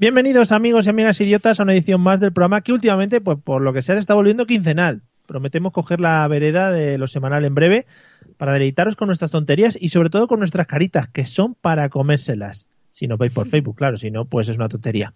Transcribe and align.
Bienvenidos 0.00 0.52
amigos 0.52 0.86
y 0.86 0.90
amigas 0.90 1.20
idiotas 1.20 1.58
a 1.58 1.64
una 1.64 1.72
edición 1.72 2.00
más 2.00 2.20
del 2.20 2.32
programa 2.32 2.60
que 2.60 2.72
últimamente, 2.72 3.20
pues 3.20 3.36
por 3.42 3.62
lo 3.62 3.72
que 3.72 3.82
sea, 3.82 3.96
se 3.96 4.00
está 4.00 4.14
volviendo 4.14 4.46
quincenal. 4.46 5.02
Prometemos 5.26 5.72
coger 5.72 6.00
la 6.00 6.28
vereda 6.28 6.70
de 6.70 6.98
lo 6.98 7.08
semanal 7.08 7.44
en 7.44 7.56
breve 7.56 7.84
para 8.36 8.52
deleitaros 8.52 8.94
con 8.94 9.08
nuestras 9.08 9.32
tonterías 9.32 9.76
y 9.80 9.88
sobre 9.88 10.08
todo 10.08 10.28
con 10.28 10.38
nuestras 10.38 10.68
caritas, 10.68 11.08
que 11.08 11.26
son 11.26 11.56
para 11.56 11.88
comérselas. 11.88 12.68
Si 12.92 13.08
nos 13.08 13.18
veis 13.18 13.32
por 13.32 13.48
Facebook, 13.50 13.74
claro, 13.74 13.96
si 13.96 14.12
no, 14.12 14.24
pues 14.24 14.48
es 14.48 14.56
una 14.56 14.68
tontería. 14.68 15.14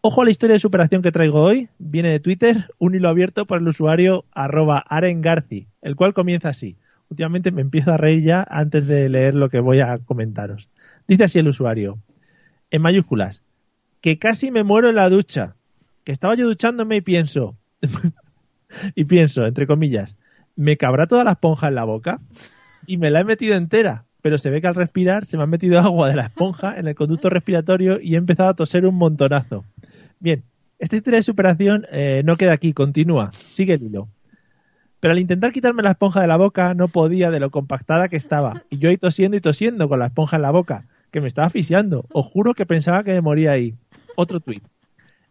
Ojo 0.00 0.22
a 0.22 0.24
la 0.24 0.30
historia 0.30 0.54
de 0.54 0.60
superación 0.60 1.02
que 1.02 1.12
traigo 1.12 1.42
hoy. 1.42 1.68
Viene 1.78 2.08
de 2.08 2.18
Twitter, 2.18 2.68
un 2.78 2.94
hilo 2.94 3.10
abierto 3.10 3.44
por 3.44 3.58
el 3.58 3.68
usuario 3.68 4.24
arroba 4.32 4.78
arengarci, 4.88 5.66
el 5.82 5.96
cual 5.96 6.14
comienza 6.14 6.48
así. 6.48 6.78
Últimamente 7.10 7.52
me 7.52 7.60
empiezo 7.60 7.92
a 7.92 7.98
reír 7.98 8.22
ya 8.22 8.46
antes 8.48 8.86
de 8.86 9.06
leer 9.10 9.34
lo 9.34 9.50
que 9.50 9.60
voy 9.60 9.80
a 9.80 9.98
comentaros. 9.98 10.70
Dice 11.06 11.24
así 11.24 11.38
el 11.40 11.48
usuario, 11.48 11.98
en 12.70 12.80
mayúsculas, 12.80 13.42
que 14.04 14.18
casi 14.18 14.50
me 14.50 14.64
muero 14.64 14.90
en 14.90 14.96
la 14.96 15.08
ducha, 15.08 15.56
que 16.04 16.12
estaba 16.12 16.34
yo 16.34 16.46
duchándome 16.46 16.96
y 16.96 17.00
pienso, 17.00 17.56
y 18.94 19.06
pienso, 19.06 19.46
entre 19.46 19.66
comillas, 19.66 20.14
¿me 20.56 20.76
cabrá 20.76 21.06
toda 21.06 21.24
la 21.24 21.30
esponja 21.30 21.68
en 21.68 21.74
la 21.74 21.84
boca? 21.84 22.20
Y 22.86 22.98
me 22.98 23.10
la 23.10 23.20
he 23.20 23.24
metido 23.24 23.54
entera, 23.54 24.04
pero 24.20 24.36
se 24.36 24.50
ve 24.50 24.60
que 24.60 24.66
al 24.66 24.74
respirar 24.74 25.24
se 25.24 25.38
me 25.38 25.44
ha 25.44 25.46
metido 25.46 25.78
agua 25.80 26.10
de 26.10 26.16
la 26.16 26.24
esponja 26.24 26.78
en 26.78 26.86
el 26.86 26.94
conducto 26.94 27.30
respiratorio 27.30 27.98
y 27.98 28.12
he 28.12 28.18
empezado 28.18 28.50
a 28.50 28.54
toser 28.54 28.84
un 28.84 28.96
montonazo. 28.96 29.64
Bien, 30.20 30.44
esta 30.78 30.96
historia 30.96 31.20
de 31.20 31.22
superación 31.22 31.86
eh, 31.90 32.20
no 32.26 32.36
queda 32.36 32.52
aquí, 32.52 32.74
continúa, 32.74 33.32
sigue 33.32 33.72
el 33.72 33.84
hilo. 33.84 34.08
Pero 35.00 35.12
al 35.12 35.18
intentar 35.18 35.50
quitarme 35.50 35.82
la 35.82 35.92
esponja 35.92 36.20
de 36.20 36.26
la 36.26 36.36
boca 36.36 36.74
no 36.74 36.88
podía 36.88 37.30
de 37.30 37.40
lo 37.40 37.50
compactada 37.50 38.10
que 38.10 38.18
estaba. 38.18 38.64
Y 38.68 38.76
yo 38.76 38.90
ahí 38.90 38.98
tosiendo 38.98 39.38
y 39.38 39.40
tosiendo 39.40 39.88
con 39.88 39.98
la 39.98 40.08
esponja 40.08 40.36
en 40.36 40.42
la 40.42 40.50
boca, 40.50 40.84
que 41.14 41.20
me 41.20 41.28
estaba 41.28 41.46
asfixiando. 41.46 42.04
Os 42.12 42.26
juro 42.26 42.54
que 42.54 42.66
pensaba 42.66 43.04
que 43.04 43.12
me 43.12 43.20
moría 43.20 43.52
ahí. 43.52 43.76
Otro 44.16 44.40
tuit. 44.40 44.64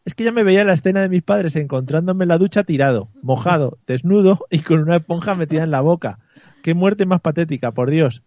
Es 0.06 0.16
que 0.16 0.26
ya 0.26 0.31
me 0.31 0.44
veía 0.44 0.66
la 0.66 0.73
escena 0.73 1.02
de 1.02 1.09
mis 1.09 1.23
padres 1.23 1.56
encontrándome 1.56 2.26
en 2.26 2.30
la 2.30 2.38
ducha 2.38 2.64
tirado, 2.64 3.09
mojado, 3.22 3.78
desnudo 3.88 4.45
y 4.50 4.59
con 4.59 4.81
una 4.81 4.98
esponja 4.98 5.34
metida 5.36 5.64
en 5.64 5.72
la 5.72 5.81
boca. 5.81 6.20
Qué 6.62 6.73
muerte 6.73 7.06
más 7.06 7.22
patética, 7.22 7.72
por 7.72 7.89
Dios. 7.89 8.22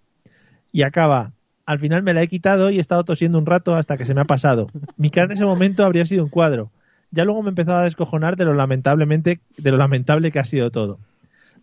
Y 0.73 0.83
acaba. 0.83 1.33
Al 1.67 1.79
final 1.79 2.03
me 2.03 2.15
la 2.15 2.23
he 2.23 2.29
quitado 2.29 2.71
y 2.71 2.79
he 2.79 2.81
estado 2.81 3.05
tosiendo 3.05 3.39
un 3.39 3.47
rato 3.47 3.75
hasta 3.75 3.97
que 3.97 4.05
se 4.05 4.15
me 4.15 4.21
ha 4.21 4.27
pasado. 4.27 4.69
Mi 4.97 5.11
cara 5.11 5.27
en 5.27 5.33
ese 5.33 5.45
momento 5.45 5.84
habría 5.84 6.07
sido 6.07 6.25
un 6.25 6.31
cuadro. 6.31 6.71
Ya 7.11 7.25
luego 7.25 7.43
me 7.43 7.49
he 7.49 7.51
empezado 7.51 7.79
a 7.79 7.84
descojonar 7.84 8.37
de 8.37 8.45
lo 8.45 8.55
lamentablemente, 8.55 9.41
de 9.59 9.71
lo 9.71 9.77
lamentable 9.77 10.31
que 10.31 10.39
ha 10.39 10.45
sido 10.45 10.71
todo. 10.71 10.99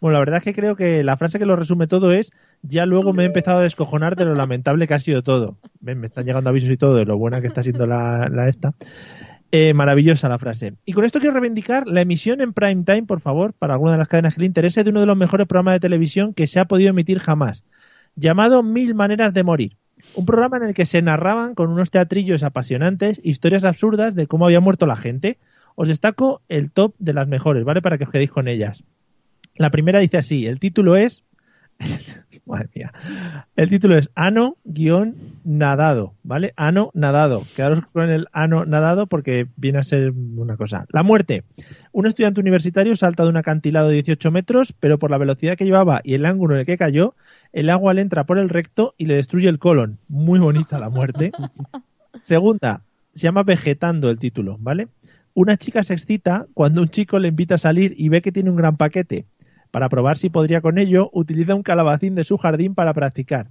Bueno, 0.03 0.15
la 0.15 0.19
verdad 0.19 0.39
es 0.39 0.43
que 0.43 0.53
creo 0.53 0.75
que 0.75 1.01
la 1.01 1.15
frase 1.15 1.39
que 1.39 1.45
lo 1.45 1.55
resume 1.55 1.87
todo 1.87 2.11
es 2.11 2.33
ya 2.61 2.85
luego 2.85 3.13
me 3.13 3.23
he 3.23 3.27
empezado 3.27 3.59
a 3.59 3.63
descojonar 3.63 4.17
de 4.17 4.25
lo 4.25 4.35
lamentable 4.35 4.85
que 4.85 4.95
ha 4.95 4.99
sido 4.99 5.23
todo. 5.23 5.57
Ven, 5.79 6.01
me 6.01 6.07
están 6.07 6.25
llegando 6.25 6.49
avisos 6.49 6.69
y 6.71 6.75
todo 6.75 6.95
de 6.95 7.05
lo 7.05 7.17
buena 7.17 7.39
que 7.39 7.47
está 7.47 7.63
siendo 7.63 7.87
la, 7.87 8.27
esta. 8.49 8.73
Eh, 9.53 9.73
maravillosa 9.73 10.27
la 10.27 10.37
frase. 10.39 10.73
Y 10.83 10.91
con 10.91 11.05
esto 11.05 11.19
quiero 11.19 11.35
reivindicar 11.35 11.87
la 11.87 12.01
emisión 12.01 12.41
en 12.41 12.51
prime 12.51 12.83
time, 12.83 13.03
por 13.03 13.21
favor, 13.21 13.53
para 13.53 13.75
alguna 13.75 13.93
de 13.93 13.99
las 13.99 14.09
cadenas 14.09 14.35
que 14.35 14.41
le 14.41 14.47
interese, 14.47 14.83
de 14.83 14.89
uno 14.89 14.99
de 14.99 15.05
los 15.05 15.15
mejores 15.15 15.47
programas 15.47 15.75
de 15.75 15.79
televisión 15.79 16.33
que 16.33 16.47
se 16.47 16.59
ha 16.59 16.65
podido 16.65 16.89
emitir 16.89 17.19
jamás, 17.19 17.63
llamado 18.17 18.61
Mil 18.61 18.95
Maneras 18.95 19.33
de 19.33 19.43
Morir. 19.43 19.77
Un 20.15 20.25
programa 20.25 20.57
en 20.57 20.63
el 20.63 20.73
que 20.73 20.85
se 20.85 21.01
narraban 21.01 21.55
con 21.55 21.69
unos 21.69 21.91
teatrillos 21.91 22.43
apasionantes 22.43 23.21
historias 23.23 23.63
absurdas 23.63 24.15
de 24.15 24.27
cómo 24.27 24.43
había 24.43 24.59
muerto 24.59 24.85
la 24.85 24.97
gente. 24.97 25.39
Os 25.75 25.87
destaco 25.87 26.41
el 26.49 26.73
top 26.73 26.93
de 26.99 27.13
las 27.13 27.29
mejores, 27.29 27.63
¿vale? 27.63 27.81
Para 27.81 27.97
que 27.97 28.03
os 28.03 28.09
quedéis 28.09 28.31
con 28.31 28.49
ellas. 28.49 28.83
La 29.55 29.69
primera 29.71 29.99
dice 29.99 30.17
así, 30.17 30.47
el 30.47 30.59
título 30.59 30.95
es... 30.95 31.23
Madre 32.45 32.69
mía. 32.75 32.93
El 33.55 33.69
título 33.69 33.97
es 33.97 34.11
Ano-nadado, 34.15 36.13
¿vale? 36.23 36.53
Ano 36.57 36.91
nadado. 36.93 37.41
Quedaros 37.55 37.85
con 37.93 38.09
el 38.09 38.27
ano 38.33 38.65
nadado 38.65 39.07
porque 39.07 39.47
viene 39.55 39.79
a 39.79 39.83
ser 39.83 40.11
una 40.11 40.57
cosa. 40.57 40.85
La 40.89 41.03
muerte. 41.03 41.45
Un 41.93 42.05
estudiante 42.05 42.41
universitario 42.41 42.97
salta 42.97 43.23
de 43.23 43.29
un 43.29 43.37
acantilado 43.37 43.87
de 43.87 43.95
18 43.95 44.29
metros, 44.31 44.73
pero 44.77 44.99
por 44.99 45.09
la 45.09 45.17
velocidad 45.17 45.55
que 45.55 45.63
llevaba 45.63 46.01
y 46.03 46.15
el 46.15 46.25
ángulo 46.25 46.55
en 46.55 46.61
el 46.61 46.65
que 46.65 46.77
cayó, 46.77 47.15
el 47.53 47.69
agua 47.69 47.93
le 47.93 48.01
entra 48.01 48.25
por 48.25 48.37
el 48.37 48.49
recto 48.49 48.93
y 48.97 49.05
le 49.05 49.15
destruye 49.15 49.47
el 49.47 49.59
colon. 49.59 49.99
Muy 50.09 50.39
bonita 50.39 50.79
la 50.79 50.89
muerte. 50.89 51.31
Segunda, 52.23 52.83
se 53.13 53.23
llama 53.23 53.43
Vegetando 53.43 54.09
el 54.09 54.19
título, 54.19 54.57
¿vale? 54.59 54.89
Una 55.33 55.57
chica 55.57 55.83
se 55.83 55.93
excita 55.93 56.45
cuando 56.53 56.81
un 56.81 56.89
chico 56.89 57.17
le 57.19 57.29
invita 57.29 57.55
a 57.55 57.59
salir 57.59 57.95
y 57.97 58.09
ve 58.09 58.21
que 58.21 58.31
tiene 58.31 58.49
un 58.49 58.55
gran 58.55 58.77
paquete. 58.77 59.25
Para 59.73 59.89
probar 59.89 60.19
si 60.19 60.29
podría 60.29 60.61
con 60.61 60.77
ello, 60.77 61.09
utiliza 61.13 61.55
un 61.55 61.63
calabacín 61.63 62.13
de 62.13 62.23
su 62.23 62.37
jardín 62.37 62.75
para 62.75 62.93
practicar. 62.93 63.47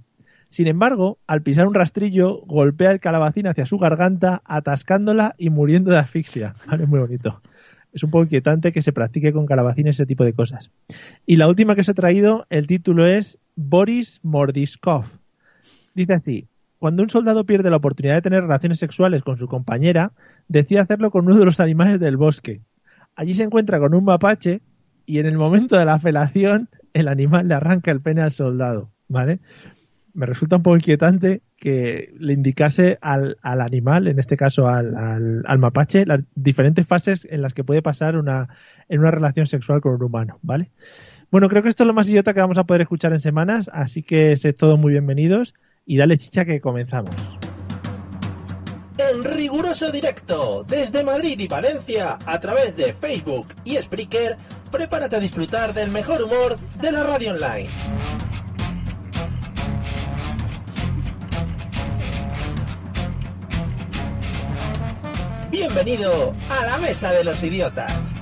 Sin 0.47 0.67
embargo, 0.67 1.17
al 1.27 1.41
pisar 1.41 1.67
un 1.67 1.73
rastrillo, 1.73 2.39
golpea 2.45 2.91
el 2.91 3.01
calabacín 3.01 3.45
hacia 3.45 3.65
su 3.65 3.77
garganta, 3.77 4.41
atascándola 4.45 5.35
y 5.37 5.49
muriendo 5.49 5.91
de 5.91 5.97
asfixia. 5.97 6.55
Vale, 6.67 6.85
muy 6.85 7.01
bonito. 7.01 7.41
Es 7.91 8.03
un 8.03 8.09
poco 8.09 8.23
inquietante 8.23 8.71
que 8.71 8.81
se 8.81 8.93
practique 8.93 9.33
con 9.33 9.45
calabacines 9.45 9.97
ese 9.97 10.05
tipo 10.05 10.23
de 10.23 10.31
cosas. 10.31 10.71
Y 11.25 11.35
la 11.35 11.49
última 11.49 11.75
que 11.75 11.81
os 11.81 11.89
he 11.89 11.93
traído, 11.93 12.47
el 12.49 12.67
título 12.67 13.05
es 13.05 13.37
Boris 13.57 14.21
Mordiskov. 14.23 15.03
Dice 15.93 16.13
así, 16.13 16.47
cuando 16.79 17.03
un 17.03 17.09
soldado 17.09 17.45
pierde 17.45 17.69
la 17.69 17.77
oportunidad 17.77 18.15
de 18.15 18.21
tener 18.21 18.43
relaciones 18.43 18.79
sexuales 18.79 19.23
con 19.23 19.37
su 19.37 19.49
compañera, 19.49 20.13
decide 20.47 20.79
hacerlo 20.79 21.11
con 21.11 21.25
uno 21.25 21.37
de 21.37 21.43
los 21.43 21.59
animales 21.59 21.99
del 21.99 22.15
bosque. 22.15 22.61
Allí 23.13 23.33
se 23.33 23.43
encuentra 23.43 23.77
con 23.77 23.93
un 23.93 24.05
mapache 24.05 24.61
y 25.05 25.19
en 25.19 25.25
el 25.25 25.37
momento 25.37 25.77
de 25.77 25.85
la 25.85 25.99
felación 25.99 26.69
el 26.93 27.07
animal 27.07 27.47
le 27.47 27.55
arranca 27.55 27.91
el 27.91 28.01
pene 28.01 28.21
al 28.21 28.31
soldado, 28.31 28.91
¿vale? 29.07 29.39
Me 30.13 30.25
resulta 30.25 30.57
un 30.57 30.63
poco 30.63 30.75
inquietante 30.75 31.41
que 31.57 32.13
le 32.19 32.33
indicase 32.33 32.99
al, 33.01 33.37
al 33.41 33.61
animal, 33.61 34.07
en 34.07 34.19
este 34.19 34.37
caso 34.37 34.67
al, 34.67 34.95
al, 34.95 35.43
al, 35.47 35.59
mapache, 35.59 36.05
las 36.05 36.21
diferentes 36.35 36.85
fases 36.85 37.27
en 37.29 37.41
las 37.41 37.53
que 37.53 37.63
puede 37.63 37.81
pasar 37.81 38.15
una, 38.17 38.49
en 38.89 38.99
una 38.99 39.11
relación 39.11 39.47
sexual 39.47 39.81
con 39.81 39.93
un 39.93 40.03
humano, 40.03 40.39
¿vale? 40.43 40.71
Bueno, 41.31 41.49
creo 41.49 41.63
que 41.63 41.69
esto 41.69 41.83
es 41.83 41.87
lo 41.87 41.93
más 41.93 42.07
idiota 42.07 42.33
que 42.33 42.41
vamos 42.41 42.59
a 42.59 42.65
poder 42.65 42.81
escuchar 42.81 43.11
en 43.11 43.19
semanas, 43.19 43.71
así 43.73 44.03
que 44.03 44.35
sed 44.35 44.53
todos 44.53 44.77
muy 44.77 44.91
bienvenidos 44.91 45.55
y 45.83 45.97
dale 45.97 46.17
chicha 46.17 46.45
que 46.45 46.61
comenzamos. 46.61 47.15
En 48.99 49.23
riguroso 49.23 49.91
directo, 49.91 50.63
desde 50.67 51.03
Madrid 51.03 51.39
y 51.39 51.47
Valencia, 51.47 52.19
a 52.27 52.39
través 52.39 52.77
de 52.77 52.93
Facebook 52.93 53.47
y 53.65 53.77
Spreaker, 53.77 54.37
prepárate 54.73 55.15
a 55.15 55.19
disfrutar 55.19 55.71
del 55.71 55.91
mejor 55.91 56.23
humor 56.23 56.57
de 56.81 56.91
la 56.91 57.03
radio 57.03 57.33
online. 57.33 57.69
Bienvenido 65.51 66.33
a 66.49 66.65
la 66.65 66.77
Mesa 66.79 67.11
de 67.11 67.23
los 67.23 67.43
Idiotas. 67.43 68.12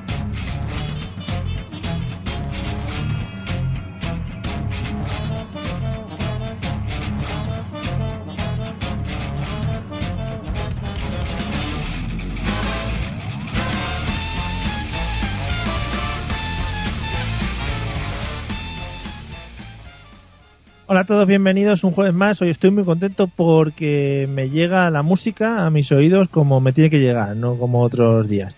Hola 20.92 21.00
a 21.00 21.06
todos, 21.06 21.26
bienvenidos 21.26 21.86
un 21.86 21.92
jueves 21.92 22.14
más. 22.14 22.42
Hoy 22.42 22.50
estoy 22.50 22.70
muy 22.70 22.84
contento 22.84 23.28
porque 23.28 24.28
me 24.30 24.50
llega 24.50 24.90
la 24.90 25.04
música 25.04 25.66
a 25.66 25.70
mis 25.70 25.90
oídos 25.94 26.28
como 26.28 26.60
me 26.60 26.74
tiene 26.74 26.90
que 26.90 27.00
llegar, 27.00 27.34
no 27.38 27.56
como 27.56 27.80
otros 27.80 28.28
días. 28.28 28.58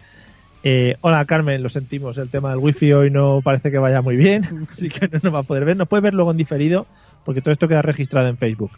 Eh, 0.64 0.96
hola 1.02 1.24
Carmen, 1.26 1.62
lo 1.62 1.70
sentimos, 1.70 2.18
el 2.18 2.30
tema 2.30 2.50
del 2.50 2.58
wifi 2.58 2.92
hoy 2.92 3.12
no 3.12 3.42
parece 3.44 3.70
que 3.70 3.78
vaya 3.78 4.02
muy 4.02 4.16
bien, 4.16 4.66
así 4.72 4.90
que 4.90 5.08
no 5.10 5.20
nos 5.22 5.32
va 5.32 5.40
a 5.42 5.44
poder 5.44 5.64
ver. 5.64 5.78
Nos 5.78 5.88
puede 5.88 6.02
ver 6.02 6.16
luego 6.16 6.32
en 6.32 6.38
diferido 6.38 6.88
porque 7.24 7.42
todo 7.42 7.52
esto 7.52 7.68
queda 7.68 7.84
registrado 7.84 8.28
en 8.30 8.40
Facebook. 8.40 8.72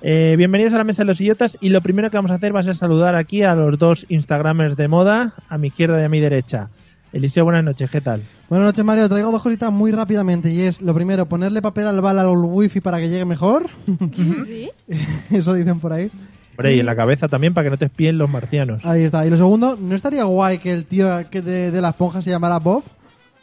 Eh, 0.00 0.36
bienvenidos 0.38 0.72
a 0.72 0.78
la 0.78 0.84
mesa 0.84 1.02
de 1.02 1.08
los 1.08 1.20
idiotas 1.20 1.58
y 1.60 1.68
lo 1.68 1.82
primero 1.82 2.08
que 2.08 2.16
vamos 2.16 2.30
a 2.30 2.36
hacer 2.36 2.56
va 2.56 2.60
a 2.60 2.62
ser 2.62 2.74
saludar 2.74 3.16
aquí 3.16 3.42
a 3.42 3.54
los 3.54 3.78
dos 3.78 4.06
Instagramers 4.08 4.78
de 4.78 4.88
moda, 4.88 5.34
a 5.50 5.58
mi 5.58 5.66
izquierda 5.66 6.00
y 6.00 6.04
a 6.04 6.08
mi 6.08 6.20
derecha. 6.20 6.70
Eliseo, 7.14 7.44
buenas 7.44 7.62
noches, 7.62 7.88
¿qué 7.92 8.00
tal? 8.00 8.22
Buenas 8.48 8.66
noches, 8.66 8.84
Mario. 8.84 9.08
Traigo 9.08 9.30
dos 9.30 9.40
cositas 9.40 9.72
muy 9.72 9.92
rápidamente 9.92 10.50
y 10.50 10.62
es, 10.62 10.82
lo 10.82 10.92
primero, 10.94 11.26
ponerle 11.26 11.62
papel 11.62 11.86
al 11.86 12.00
bal 12.00 12.18
al 12.18 12.26
wifi 12.26 12.80
para 12.80 12.98
que 12.98 13.08
llegue 13.08 13.24
mejor. 13.24 13.70
¿Sí? 14.46 14.68
Eso 15.30 15.54
dicen 15.54 15.78
por 15.78 15.92
ahí. 15.92 16.10
Hombre, 16.56 16.74
y 16.74 16.80
en 16.80 16.86
la 16.86 16.96
cabeza 16.96 17.28
también 17.28 17.54
para 17.54 17.66
que 17.66 17.70
no 17.70 17.78
te 17.78 17.84
espíen 17.84 18.18
los 18.18 18.28
marcianos. 18.28 18.84
Ahí 18.84 19.04
está. 19.04 19.24
Y 19.24 19.30
lo 19.30 19.36
segundo, 19.36 19.78
¿no 19.80 19.94
estaría 19.94 20.24
guay 20.24 20.58
que 20.58 20.72
el 20.72 20.86
tío 20.86 21.08
que 21.30 21.40
de, 21.40 21.70
de 21.70 21.80
la 21.80 21.90
esponja 21.90 22.20
se 22.20 22.30
llamara 22.30 22.58
Bob? 22.58 22.82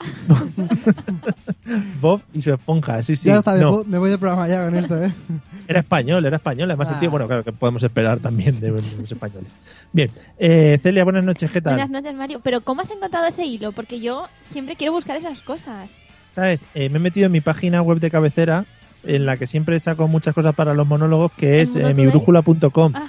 Bob 2.02 2.22
y 2.34 2.42
su 2.42 2.54
esponja, 2.54 3.02
sí, 3.04 3.16
sí. 3.16 3.28
ya 3.28 3.38
está, 3.38 3.54
me, 3.54 3.60
No, 3.62 3.82
pu- 3.82 3.86
me 3.86 3.98
voy 3.98 4.10
del 4.10 4.20
programa 4.20 4.48
ya 4.48 4.66
con 4.66 4.76
esto, 4.76 5.04
¿eh? 5.04 5.12
era 5.68 5.80
español, 5.80 6.26
era 6.26 6.38
español. 6.38 6.70
Además, 6.72 6.90
el 6.92 7.00
tío, 7.00 7.10
Ah. 7.10 7.12
bueno, 7.12 7.28
claro 7.28 7.44
que 7.44 7.52
podemos 7.52 7.84
esperar 7.84 8.20
también 8.20 8.60
de 8.60 8.70
los 8.70 9.00
españoles. 9.12 9.52
Bien, 9.94 10.10
eh, 10.40 10.80
Celia, 10.82 11.04
buenas 11.04 11.24
noches, 11.24 11.52
¿qué 11.52 11.62
tal? 11.62 11.74
Buenas 11.74 11.90
noches, 11.90 12.14
Mario. 12.16 12.40
Pero 12.44 12.62
¿cómo 12.62 12.82
has 12.82 12.92
encontrado 12.92 13.26
ese 13.28 13.46
hilo? 13.46 13.72
Porque 13.72 14.00
yo 14.00 14.28
siempre 14.52 14.76
quiero 14.76 14.94
buscar 14.94 15.18
esas 15.18 15.42
cosas. 15.42 15.90
¿Sabes? 16.34 16.66
Eh, 16.74 16.90
me 16.90 16.98
he 16.98 17.02
metido 17.02 17.26
en 17.26 17.32
mi 17.34 17.42
página 17.42 17.82
web 17.82 18.00
de 18.00 18.10
cabecera, 18.10 18.66
en 19.04 19.26
la 19.26 19.38
que 19.38 19.48
siempre 19.48 19.80
saco 19.80 20.08
muchas 20.08 20.34
cosas 20.34 20.56
para 20.56 20.74
los 20.74 20.88
monólogos, 20.88 21.32
que 21.34 21.62
¿El 21.62 21.68
es 21.68 21.76
eh, 21.76 21.94
mibrújula.com. 21.94 22.94
Ah. 22.96 23.08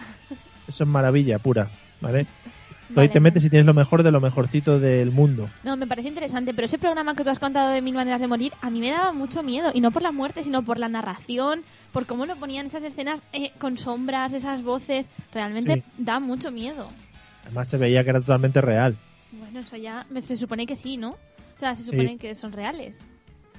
Eso 0.68 0.84
es 0.84 0.88
maravilla 0.88 1.38
pura, 1.38 1.68
¿vale? 2.00 2.26
Tú 2.92 2.96
Vale, 2.96 3.08
ahí 3.08 3.12
te 3.12 3.20
metes 3.20 3.44
y 3.44 3.50
tienes 3.50 3.64
lo 3.66 3.74
mejor 3.74 4.02
de 4.02 4.10
lo 4.10 4.20
mejorcito 4.20 4.78
del 4.78 5.10
mundo. 5.10 5.48
No, 5.64 5.76
me 5.76 5.86
parece 5.86 6.08
interesante, 6.08 6.52
pero 6.52 6.66
ese 6.66 6.78
programa 6.78 7.14
que 7.14 7.24
tú 7.24 7.30
has 7.30 7.38
contado 7.38 7.70
de 7.70 7.80
Mil 7.80 7.94
Maneras 7.94 8.20
de 8.20 8.28
Morir, 8.28 8.52
a 8.60 8.70
mí 8.70 8.80
me 8.80 8.90
daba 8.90 9.12
mucho 9.12 9.42
miedo. 9.42 9.70
Y 9.72 9.80
no 9.80 9.90
por 9.92 10.02
la 10.02 10.12
muerte, 10.12 10.42
sino 10.42 10.62
por 10.62 10.78
la 10.78 10.88
narración, 10.88 11.62
por 11.92 12.04
cómo 12.06 12.26
lo 12.26 12.36
ponían 12.36 12.66
esas 12.66 12.84
escenas 12.84 13.22
eh, 13.32 13.52
con 13.58 13.78
sombras, 13.78 14.32
esas 14.34 14.62
voces. 14.62 15.10
Realmente 15.32 15.74
Sí. 15.76 15.82
da 15.98 16.20
mucho 16.20 16.50
miedo. 16.52 16.88
Además 17.44 17.68
se 17.68 17.78
veía 17.78 18.04
que 18.04 18.10
era 18.10 18.20
totalmente 18.20 18.60
real. 18.60 18.96
Bueno, 19.32 19.60
eso 19.60 19.76
ya 19.76 20.06
se 20.20 20.36
supone 20.36 20.66
que 20.66 20.76
sí, 20.76 20.96
¿no? 20.98 21.10
O 21.10 21.58
sea, 21.58 21.74
se 21.74 21.84
supone 21.84 22.18
que 22.18 22.34
son 22.34 22.52
reales. 22.52 22.98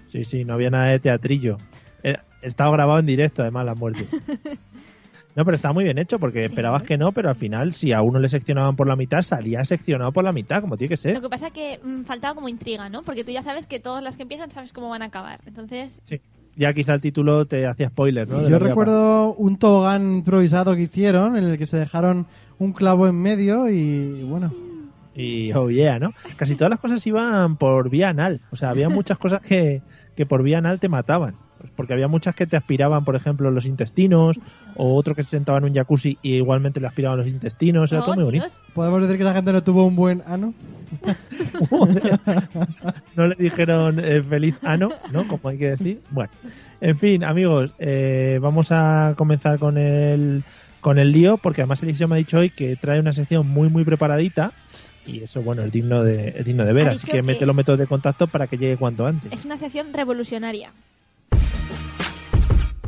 Sí, 0.10 0.24
sí, 0.26 0.46
no 0.46 0.54
había 0.54 0.70
nada 0.70 0.86
de 0.92 1.00
teatrillo. 1.00 1.58
Era- 2.04 2.24
estaba 2.44 2.72
grabado 2.74 3.00
en 3.00 3.06
directo, 3.08 3.42
además, 3.42 3.66
la 3.66 3.74
muerte. 3.76 4.06
No, 5.36 5.46
pero 5.46 5.56
estaba 5.56 5.74
muy 5.74 5.84
bien 5.84 5.98
hecho 5.98 6.20
porque 6.20 6.46
esperabas 6.46 6.84
que 6.84 6.98
no, 6.98 7.12
pero 7.12 7.30
al 7.30 7.36
final, 7.36 7.74
si 7.74 7.92
a 7.92 8.02
uno 8.02 8.20
le 8.20 8.30
seccionaban 8.30 8.76
por 8.76 8.88
la 8.88 8.96
mitad, 8.96 9.22
salía 9.24 9.66
seccionado 9.66 10.12
por 10.12 10.24
la 10.24 10.32
mitad, 10.32 10.62
como 10.62 10.78
tiene 10.78 10.90
que 10.90 10.98
ser. 10.98 11.16
Lo 11.16 11.22
que 11.22 11.30
pasa 11.30 11.50
que 11.50 11.80
mm, 11.84 12.04
faltaba 12.04 12.36
como 12.36 12.50
intriga, 12.50 12.90
¿no? 12.90 13.02
Porque 13.02 13.24
tú 13.24 13.32
ya 13.32 13.42
sabes 13.42 13.66
que 13.66 13.80
todas 13.80 14.04
las 14.04 14.16
que 14.16 14.24
empiezan 14.24 14.52
sabes 14.52 14.74
cómo 14.74 14.90
van 14.90 15.02
a 15.02 15.06
acabar. 15.06 15.42
Entonces, 15.46 16.02
Sí. 16.06 16.22
Ya 16.56 16.72
quizá 16.74 16.94
el 16.94 17.02
título 17.02 17.46
te 17.48 17.66
hacía 17.66 17.90
spoiler, 17.90 18.28
¿no? 18.28 18.40
De 18.40 18.52
Yo 18.52 18.60
recuerdo 18.60 19.34
un 19.34 19.58
tobogán 19.58 20.18
improvisado 20.18 20.76
que 20.76 20.84
hicieron 20.84 21.36
en 21.36 21.46
el 21.46 21.58
que 21.58 21.66
se 21.66 21.78
dejaron 21.78 22.28
un 22.60 22.74
clavo 22.74 23.08
en 23.08 23.16
medio 23.16 23.70
y 23.70 24.22
bueno. 24.24 24.54
Y 25.16 25.52
oh 25.54 25.70
yeah, 25.70 26.00
¿no? 26.00 26.14
Casi 26.38 26.56
todas 26.56 26.70
las 26.70 26.80
cosas 26.80 27.06
iban 27.08 27.58
por 27.58 27.90
vía 27.90 28.10
anal. 28.10 28.42
O 28.52 28.56
sea, 28.56 28.70
había 28.70 28.90
muchas 28.90 29.18
cosas 29.18 29.42
que, 29.42 29.82
que 30.16 30.26
por 30.26 30.44
vía 30.44 30.60
anal 30.60 30.80
te 30.80 30.90
mataban. 30.90 31.36
Pues 31.64 31.72
porque 31.78 31.94
había 31.94 32.10
muchas 32.10 32.36
que 32.36 32.46
te 32.46 32.58
aspiraban, 32.58 33.06
por 33.06 33.16
ejemplo, 33.16 33.50
los 33.50 33.66
intestinos, 33.66 34.38
o 34.76 34.96
otro 34.98 35.16
que 35.16 35.24
se 35.24 35.30
sentaba 35.30 35.60
en 35.60 35.64
un 35.64 35.74
jacuzzi 35.74 36.18
y 36.22 36.34
igualmente 36.34 36.82
le 36.82 36.88
aspiraban 36.88 37.20
los 37.20 37.28
intestinos. 37.30 37.90
Era 37.94 38.02
oh, 38.02 38.04
todo 38.04 38.16
muy 38.16 38.26
bonito. 38.26 38.44
Dios, 38.44 38.58
podemos 38.74 39.02
decir 39.02 39.16
que 39.16 39.24
esa 39.24 39.34
gente 39.34 39.54
no 39.54 39.64
tuvo 39.64 39.86
un 39.86 39.96
buen 39.96 40.22
ano. 40.28 40.54
no 43.16 43.28
le 43.28 43.36
dijeron 43.36 43.98
eh, 44.04 44.22
feliz 44.22 44.58
ano, 44.64 44.90
¿no? 45.14 45.26
Como 45.26 45.48
hay 45.48 45.58
que 45.58 45.70
decir. 45.70 46.02
Bueno, 46.10 46.32
en 46.82 47.00
fin, 47.00 47.24
amigos, 47.24 47.72
eh, 47.80 48.40
vamos 48.42 48.74
a 48.74 49.14
comenzar 49.16 49.58
con 49.58 49.78
el, 49.78 50.44
con 50.82 51.00
el 51.00 51.14
lío, 51.14 51.38
porque 51.38 51.62
además 51.62 51.82
Eliseo 51.82 52.10
me 52.10 52.16
ha 52.16 52.18
dicho 52.18 52.40
hoy 52.40 52.50
que 52.50 52.76
trae 52.76 53.00
una 53.00 53.14
sección 53.14 53.48
muy, 53.48 53.70
muy 53.70 53.86
preparadita. 53.86 54.52
Y 55.06 55.24
eso, 55.24 55.42
bueno, 55.42 55.62
es 55.64 55.72
digno 55.72 56.04
de, 56.04 56.34
es 56.38 56.46
digno 56.46 56.66
de 56.66 56.74
ver. 56.74 56.90
Así 56.90 57.06
dicho 57.06 57.12
que 57.14 57.24
mete 57.24 57.40
que- 57.40 57.46
los 57.46 57.56
métodos 57.56 57.80
de 57.80 57.88
contacto 57.88 58.28
para 58.28 58.48
que 58.48 58.58
llegue 58.58 58.76
cuanto 58.76 59.06
antes. 59.08 59.32
es 59.32 59.46
una 59.46 59.56
sección 59.56 59.94
revolucionaria. 59.94 60.72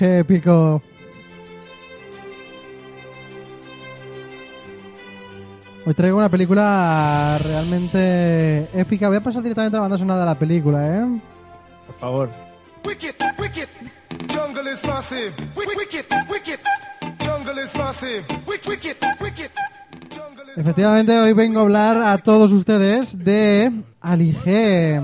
Qué 0.00 0.20
épico. 0.20 0.80
Hoy 5.84 5.92
traigo 5.92 6.16
una 6.16 6.30
película 6.30 7.38
realmente 7.38 8.66
épica. 8.72 9.08
Voy 9.08 9.18
a 9.18 9.22
pasar 9.22 9.42
directamente 9.42 9.76
a 9.76 9.80
la 9.80 9.82
banda 9.82 9.98
sonora 9.98 10.20
de 10.20 10.26
la 10.26 10.38
película, 10.38 10.88
¿eh? 10.88 11.20
Por 11.86 11.98
favor. 11.98 12.30
Wicked, 12.82 13.14
wicked, 13.38 13.68
jungle 14.34 14.72
is 14.72 14.82
massive. 14.86 15.32
Wicked, 15.54 15.76
wicked, 15.76 16.06
wicked, 16.30 16.60
jungle 17.22 17.62
is 17.62 17.76
massive. 17.76 18.24
Wicked, 18.46 18.68
wicked, 18.70 18.96
wicked, 19.20 19.50
jungle 20.08 20.50
is 20.50 20.56
Efectivamente, 20.56 21.20
hoy 21.20 21.34
vengo 21.34 21.60
a 21.60 21.64
hablar 21.64 21.98
a 21.98 22.16
todos 22.16 22.52
ustedes 22.52 23.22
de 23.22 23.70
Alige. 24.00 25.02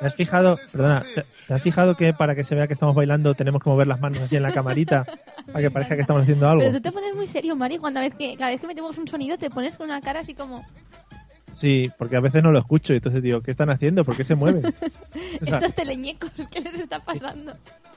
¿Te 0.00 0.06
has 0.06 0.14
fijado, 0.14 0.58
perdona, 0.72 1.04
¿te, 1.14 1.26
te 1.46 1.54
has 1.54 1.62
fijado 1.62 1.96
que 1.96 2.12
para 2.12 2.34
que 2.34 2.44
se 2.44 2.54
vea 2.54 2.66
que 2.66 2.72
estamos 2.72 2.94
bailando 2.94 3.34
tenemos 3.34 3.62
que 3.62 3.68
mover 3.70 3.86
las 3.86 4.00
manos 4.00 4.18
así 4.20 4.36
en 4.36 4.42
la 4.42 4.52
camarita 4.52 5.04
para 5.46 5.60
que 5.60 5.70
parezca 5.70 5.94
que 5.96 6.00
estamos 6.02 6.22
haciendo 6.22 6.48
algo? 6.48 6.60
Pero 6.60 6.72
tú 6.74 6.80
te 6.80 6.92
pones 6.92 7.14
muy 7.14 7.26
serio, 7.26 7.56
Mario, 7.56 7.80
cuando 7.80 8.00
vez 8.00 8.14
que, 8.14 8.36
cada 8.36 8.50
vez 8.50 8.60
que 8.60 8.66
metemos 8.66 8.96
un 8.98 9.08
sonido 9.08 9.36
te 9.38 9.50
pones 9.50 9.76
con 9.76 9.86
una 9.86 10.00
cara 10.00 10.20
así 10.20 10.34
como... 10.34 10.64
Sí, 11.50 11.90
porque 11.98 12.16
a 12.16 12.20
veces 12.20 12.42
no 12.42 12.50
lo 12.50 12.58
escucho 12.58 12.94
y 12.94 12.96
entonces 12.96 13.22
digo, 13.22 13.42
¿qué 13.42 13.50
están 13.50 13.68
haciendo? 13.68 14.04
¿Por 14.06 14.16
qué 14.16 14.24
se 14.24 14.34
mueven? 14.34 14.64
O 15.42 15.44
sea, 15.44 15.58
Estos 15.58 15.74
teleñecos, 15.74 16.30
¿qué 16.50 16.60
les 16.60 16.78
está 16.78 17.00
pasando? 17.00 17.54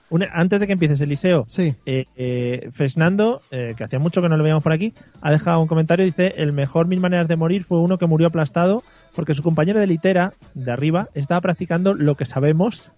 una- 0.09 0.27
antes 0.33 0.59
de 0.59 0.67
que 0.67 0.73
empieces, 0.73 0.99
Eliseo, 1.01 1.45
Sí. 1.47 1.73
eh, 1.85 2.05
eh, 2.15 2.69
Fernando, 2.73 3.41
eh, 3.51 3.73
que 3.77 3.83
hacía 3.85 3.97
mucho 3.99 4.21
que 4.21 4.29
no 4.29 4.35
lo 4.37 4.43
veíamos 4.43 4.63
por 4.63 4.71
aquí, 4.73 4.93
ha 5.21 5.31
dejado 5.31 5.61
un 5.61 5.67
comentario 5.67 6.05
y 6.05 6.09
dice, 6.09 6.33
el 6.37 6.51
mejor 6.53 6.87
mil 6.87 6.99
maneras 6.99 7.27
de 7.27 7.35
morir 7.37 7.63
fue 7.63 7.79
uno 7.79 7.97
que 7.97 8.05
murió 8.07 8.27
aplastado 8.27 8.83
porque 9.15 9.33
su 9.33 9.41
compañero 9.41 9.79
de 9.79 9.87
litera, 9.87 10.33
de 10.53 10.71
arriba, 10.71 11.07
estaba 11.13 11.39
practicando 11.41 11.93
lo 11.93 12.15
que 12.15 12.25
sabemos, 12.25 12.91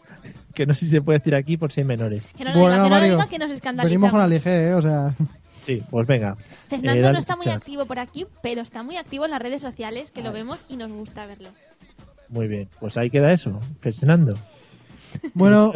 que 0.57 0.65
no 0.65 0.74
sé 0.74 0.86
si 0.86 0.92
se 0.92 1.01
puede 1.01 1.19
decir 1.19 1.36
aquí 1.36 1.56
por 1.56 1.71
si 1.71 1.81
hay 1.81 1.86
menores. 1.86 2.25
Que 2.36 2.44
no 2.44 2.51
lo 2.51 2.59
Bueno, 2.59 2.74
diga, 2.74 2.75
que 2.75 2.77
no 2.77 2.83
lo 2.83 2.89
Mario, 2.89 3.13
diga, 3.13 3.27
que 3.27 3.38
nos 3.38 3.51
escandaliza. 3.51 3.89
Venimos 3.89 4.12
con 4.12 4.21
Alige, 4.21 4.69
¿eh? 4.69 4.74
O 4.74 4.81
sea, 4.81 5.13
Sí, 5.68 5.83
pues 5.88 6.07
venga. 6.07 6.36
Fernando 6.68 7.00
Eh, 7.00 7.01
dale 7.01 7.13
no 7.13 7.19
está 7.19 7.36
muy 7.36 7.50
activo 7.50 7.86
por 7.86 8.00
aquí, 8.00 8.25
pero 8.42 8.62
está 8.62 8.81
muy 8.81 8.98
activo 8.98 9.25
en 9.25 9.31
las 9.31 9.42
redes 9.42 9.62
sociales, 9.62 10.09
que 10.09 10.23
lo 10.23 10.31
vemos 10.31 10.66
y 10.68 10.78
nos 10.78 10.92
gusta 10.92 11.28
verlo. 11.28 11.49
Muy 12.30 12.47
bien, 12.47 12.69
pues 12.80 12.97
ahí 12.97 13.11
queda 13.11 13.31
eso, 13.31 13.59
Fernando. 13.81 14.35
bueno, 15.35 15.73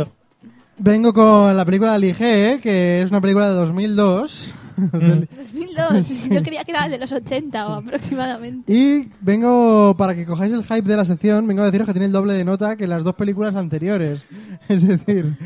vengo 0.80 1.14
con 1.14 1.56
la 1.56 1.64
película 1.64 1.92
de 1.92 1.96
Alige, 1.98 2.52
¿eh? 2.54 2.60
que 2.60 3.04
es 3.04 3.12
una 3.12 3.22
película 3.22 3.50
de 3.50 3.54
2002. 3.54 4.54
Mm. 4.92 5.26
2002, 5.38 6.30
yo 6.30 6.42
creía 6.44 6.64
que 6.64 6.72
era 6.72 6.88
de 6.90 6.98
los 6.98 7.12
80 7.12 7.68
o 7.68 7.74
aproximadamente. 7.76 8.72
Y 8.74 9.10
vengo, 9.22 9.96
para 9.98 10.16
que 10.16 10.26
cojáis 10.26 10.52
el 10.54 10.64
hype 10.64 10.82
de 10.90 10.98
la 10.98 11.06
sección, 11.06 11.46
vengo 11.48 11.62
a 11.62 11.66
deciros 11.66 11.86
que 11.88 11.94
tiene 11.94 12.08
el 12.08 12.12
doble 12.12 12.34
de 12.34 12.44
nota 12.44 12.76
que 12.76 12.88
las 12.88 13.04
dos 13.04 13.16
películas 13.16 13.56
anteriores. 13.56 14.28
Es 14.68 14.86
decir... 14.88 15.38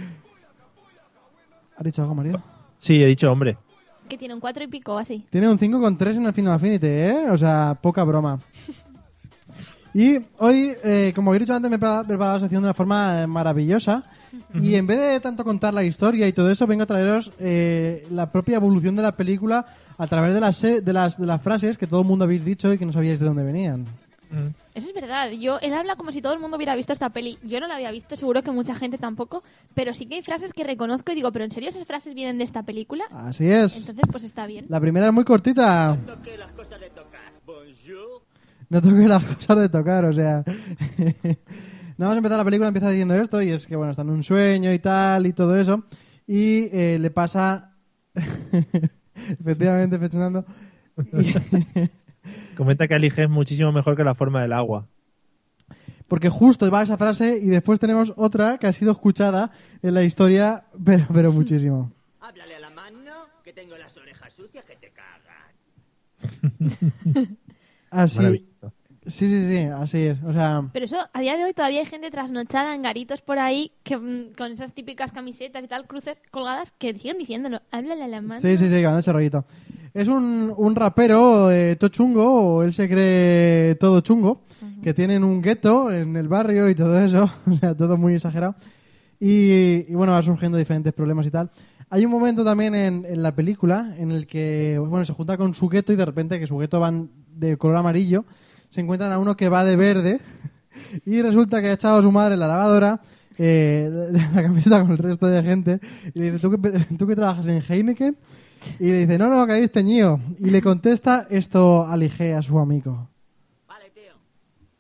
¿Has 1.77 1.83
dicho 1.83 2.01
algo, 2.01 2.15
Mario? 2.15 2.41
Sí, 2.77 3.01
he 3.03 3.05
dicho 3.07 3.31
hombre. 3.31 3.57
Que 4.07 4.17
tiene 4.17 4.33
un 4.33 4.39
4 4.39 4.63
y 4.63 4.67
pico 4.67 4.93
o 4.93 4.97
así. 4.97 5.25
Tiene 5.29 5.49
un 5.49 5.57
5,3 5.57 6.15
en 6.17 6.25
el 6.27 6.33
Final 6.33 6.53
Affinity, 6.53 6.87
¿eh? 6.87 7.25
O 7.31 7.37
sea, 7.37 7.77
poca 7.81 8.03
broma. 8.03 8.39
Y 9.97 10.17
hoy, 10.39 10.73
eh, 10.83 11.13
como 11.15 11.33
he 11.33 11.39
dicho 11.39 11.53
antes, 11.55 11.69
me 11.71 11.77
he 11.77 11.79
prepa- 11.79 12.05
preparado 12.05 12.33
la 12.35 12.39
sección 12.41 12.61
de 12.61 12.67
una 12.67 12.73
forma 12.73 13.21
eh, 13.21 13.27
maravillosa. 13.27 14.03
Y 14.53 14.75
en 14.75 14.87
vez 14.87 14.99
de 14.99 15.19
tanto 15.19 15.43
contar 15.43 15.73
la 15.73 15.83
historia 15.83 16.27
y 16.27 16.33
todo 16.33 16.49
eso, 16.49 16.67
vengo 16.67 16.83
a 16.83 16.85
traeros 16.85 17.31
eh, 17.39 18.07
la 18.11 18.31
propia 18.31 18.57
evolución 18.57 18.95
de 18.95 19.03
la 19.03 19.15
película 19.15 19.65
a 19.97 20.07
través 20.07 20.33
de 20.33 20.39
las, 20.39 20.61
de, 20.61 20.93
las, 20.93 21.19
de 21.19 21.25
las 21.25 21.41
frases 21.41 21.77
que 21.77 21.87
todo 21.87 22.01
el 22.01 22.07
mundo 22.07 22.25
habéis 22.25 22.43
dicho 22.45 22.71
y 22.73 22.77
que 22.77 22.85
no 22.85 22.93
sabíais 22.93 23.19
de 23.19 23.25
dónde 23.25 23.43
venían. 23.43 23.85
Eso 24.73 24.89
es 24.89 24.93
verdad. 24.93 25.31
Yo, 25.31 25.59
él 25.61 25.73
habla 25.73 25.95
como 25.95 26.11
si 26.11 26.21
todo 26.21 26.33
el 26.33 26.39
mundo 26.39 26.57
hubiera 26.57 26.75
visto 26.75 26.91
esta 26.91 27.09
peli. 27.09 27.37
Yo 27.43 27.59
no 27.59 27.67
la 27.67 27.75
había 27.75 27.91
visto, 27.91 28.17
seguro 28.17 28.43
que 28.43 28.51
mucha 28.51 28.75
gente 28.75 28.97
tampoco. 28.97 29.43
Pero 29.73 29.93
sí 29.93 30.05
que 30.05 30.15
hay 30.15 30.23
frases 30.23 30.51
que 30.51 30.63
reconozco 30.63 31.11
y 31.11 31.15
digo, 31.15 31.31
¿pero 31.31 31.45
en 31.45 31.51
serio 31.51 31.69
esas 31.69 31.85
frases 31.85 32.13
vienen 32.13 32.37
de 32.37 32.43
esta 32.43 32.63
película? 32.63 33.05
Así 33.11 33.49
es. 33.49 33.77
Entonces, 33.77 34.05
pues 34.11 34.23
está 34.23 34.45
bien. 34.47 34.65
La 34.67 34.81
primera 34.81 35.07
es 35.07 35.13
muy 35.13 35.23
cortita. 35.23 35.95
No 38.69 38.81
toque 38.81 39.07
las 39.07 39.23
cosas 39.23 39.59
de 39.59 39.69
tocar, 39.69 40.05
o 40.05 40.13
sea. 40.13 40.43
Nada 41.97 42.09
más 42.11 42.17
empezar 42.17 42.37
la 42.37 42.43
película 42.43 42.67
empieza 42.67 42.89
diciendo 42.89 43.15
esto 43.15 43.41
y 43.41 43.51
es 43.51 43.65
que 43.65 43.75
bueno, 43.75 43.91
está 43.91 44.01
en 44.01 44.09
un 44.09 44.23
sueño 44.23 44.73
y 44.73 44.79
tal 44.79 45.25
y 45.27 45.33
todo 45.33 45.55
eso. 45.55 45.83
Y 46.27 46.69
eh, 46.75 46.97
le 46.99 47.09
pasa. 47.11 47.75
Efectivamente, 49.15 49.97
Fernando. 49.99 50.45
Comenta 52.57 52.87
que 52.87 52.95
Alige 52.95 53.23
es 53.23 53.29
muchísimo 53.29 53.71
mejor 53.71 53.95
que 53.95 54.03
la 54.03 54.15
forma 54.15 54.41
del 54.41 54.53
agua. 54.53 54.87
Porque 56.07 56.29
justo 56.29 56.69
va 56.69 56.83
esa 56.83 56.97
frase 56.97 57.39
y 57.41 57.47
después 57.47 57.79
tenemos 57.79 58.13
otra 58.15 58.57
que 58.57 58.67
ha 58.67 58.73
sido 58.73 58.91
escuchada 58.91 59.51
en 59.81 59.93
la 59.93 60.03
historia, 60.03 60.65
pero, 60.83 61.05
pero 61.13 61.31
muchísimo. 61.31 61.91
Háblale 62.19 62.55
a 62.55 62.59
la 62.59 62.69
mano, 62.69 63.11
que 63.43 63.53
tengo 63.53 63.75
las 63.77 63.95
orejas 63.97 64.33
sucias, 64.33 64.65
que 64.65 64.75
Así. 67.89 68.17
Maravilloso. 68.17 68.73
Sí, 69.07 69.29
sí, 69.29 69.47
sí, 69.47 69.57
así 69.65 69.99
es. 70.07 70.23
O 70.23 70.33
sea, 70.33 70.67
Pero 70.73 70.85
eso, 70.85 70.97
a 71.13 71.21
día 71.21 71.37
de 71.37 71.43
hoy 71.43 71.53
todavía 71.53 71.79
hay 71.81 71.85
gente 71.85 72.09
trasnochada 72.09 72.73
en 72.73 72.81
garitos 72.81 73.21
por 73.21 73.37
ahí 73.37 73.71
que 73.83 73.97
mm, 73.97 74.33
con 74.35 74.51
esas 74.51 74.73
típicas 74.73 75.11
camisetas 75.11 75.63
y 75.63 75.67
tal, 75.67 75.85
cruces 75.85 76.19
colgadas, 76.31 76.71
que 76.77 76.95
siguen 76.95 77.17
diciéndolo. 77.17 77.61
Háblale 77.71 78.03
a 78.03 78.07
la 78.07 78.21
mano. 78.21 78.41
sí, 78.41 78.57
sí, 78.57 78.67
sí, 78.67 78.75
de 78.75 78.99
ese 78.99 79.11
rollito. 79.13 79.45
Es 79.93 80.07
un, 80.07 80.53
un 80.57 80.75
rapero 80.75 81.51
eh, 81.51 81.75
todo 81.77 81.89
chungo, 81.89 82.55
o 82.57 82.63
él 82.63 82.73
se 82.73 82.89
cree 82.89 83.75
todo 83.75 84.01
chungo, 84.01 84.41
que 84.83 84.93
tienen 84.93 85.23
un 85.23 85.41
gueto 85.41 85.89
en 85.91 86.15
el 86.17 86.27
barrio 86.27 86.67
y 86.69 86.75
todo 86.75 86.99
eso, 86.99 87.29
o 87.49 87.53
sea, 87.53 87.73
todo 87.75 87.95
muy 87.97 88.15
exagerado. 88.15 88.55
Y, 89.19 89.85
y 89.89 89.93
bueno, 89.93 90.13
va 90.13 90.21
surgiendo 90.21 90.57
diferentes 90.57 90.91
problemas 90.93 91.25
y 91.27 91.31
tal. 91.31 91.49
Hay 91.89 92.03
un 92.03 92.11
momento 92.11 92.43
también 92.43 92.75
en, 92.75 93.05
en 93.05 93.21
la 93.23 93.33
película 93.35 93.95
en 93.97 94.11
el 94.11 94.27
que, 94.27 94.77
bueno, 94.79 95.05
se 95.05 95.13
junta 95.13 95.37
con 95.37 95.53
su 95.53 95.69
gueto 95.69 95.93
y 95.93 95.95
de 95.95 96.03
repente 96.03 96.39
que 96.39 96.47
su 96.47 96.57
gueto 96.57 96.79
van 96.79 97.09
de 97.33 97.55
color 97.57 97.77
amarillo, 97.77 98.25
se 98.75 98.81
encuentran 98.81 99.13
a 99.13 99.19
uno 99.19 99.37
que 99.37 99.47
va 99.47 99.63
de 99.63 99.77
verde 99.77 100.19
y 101.05 101.21
resulta 101.21 101.61
que 101.61 101.69
ha 101.69 101.73
echado 101.73 101.99
a 101.99 102.01
su 102.01 102.11
madre 102.11 102.33
en 102.33 102.41
la 102.41 102.47
lavadora 102.49 102.99
eh, 103.37 103.89
la, 104.11 104.31
la 104.35 104.43
camiseta 104.43 104.81
con 104.81 104.91
el 104.91 104.97
resto 104.97 105.27
de 105.27 105.41
gente 105.43 105.79
y 106.13 106.19
le 106.19 106.31
dice, 106.31 106.39
¿tú 106.39 106.51
que, 106.51 106.57
¿tú 106.97 107.07
que 107.07 107.15
trabajas 107.15 107.47
en 107.47 107.61
Heineken? 107.61 108.17
Y 108.81 108.87
le 108.87 108.97
dice, 108.99 109.17
no, 109.17 109.29
no, 109.29 109.45
que 109.45 109.53
habéis 109.53 109.71
teñido. 109.71 110.19
Y 110.39 110.49
le 110.49 110.61
contesta 110.61 111.27
esto 111.29 111.85
a 111.85 111.95
Lige, 111.95 112.33
a 112.33 112.41
su 112.41 112.57
amigo. 112.57 113.07
Vale, 113.67 113.91
tío. 113.91 114.13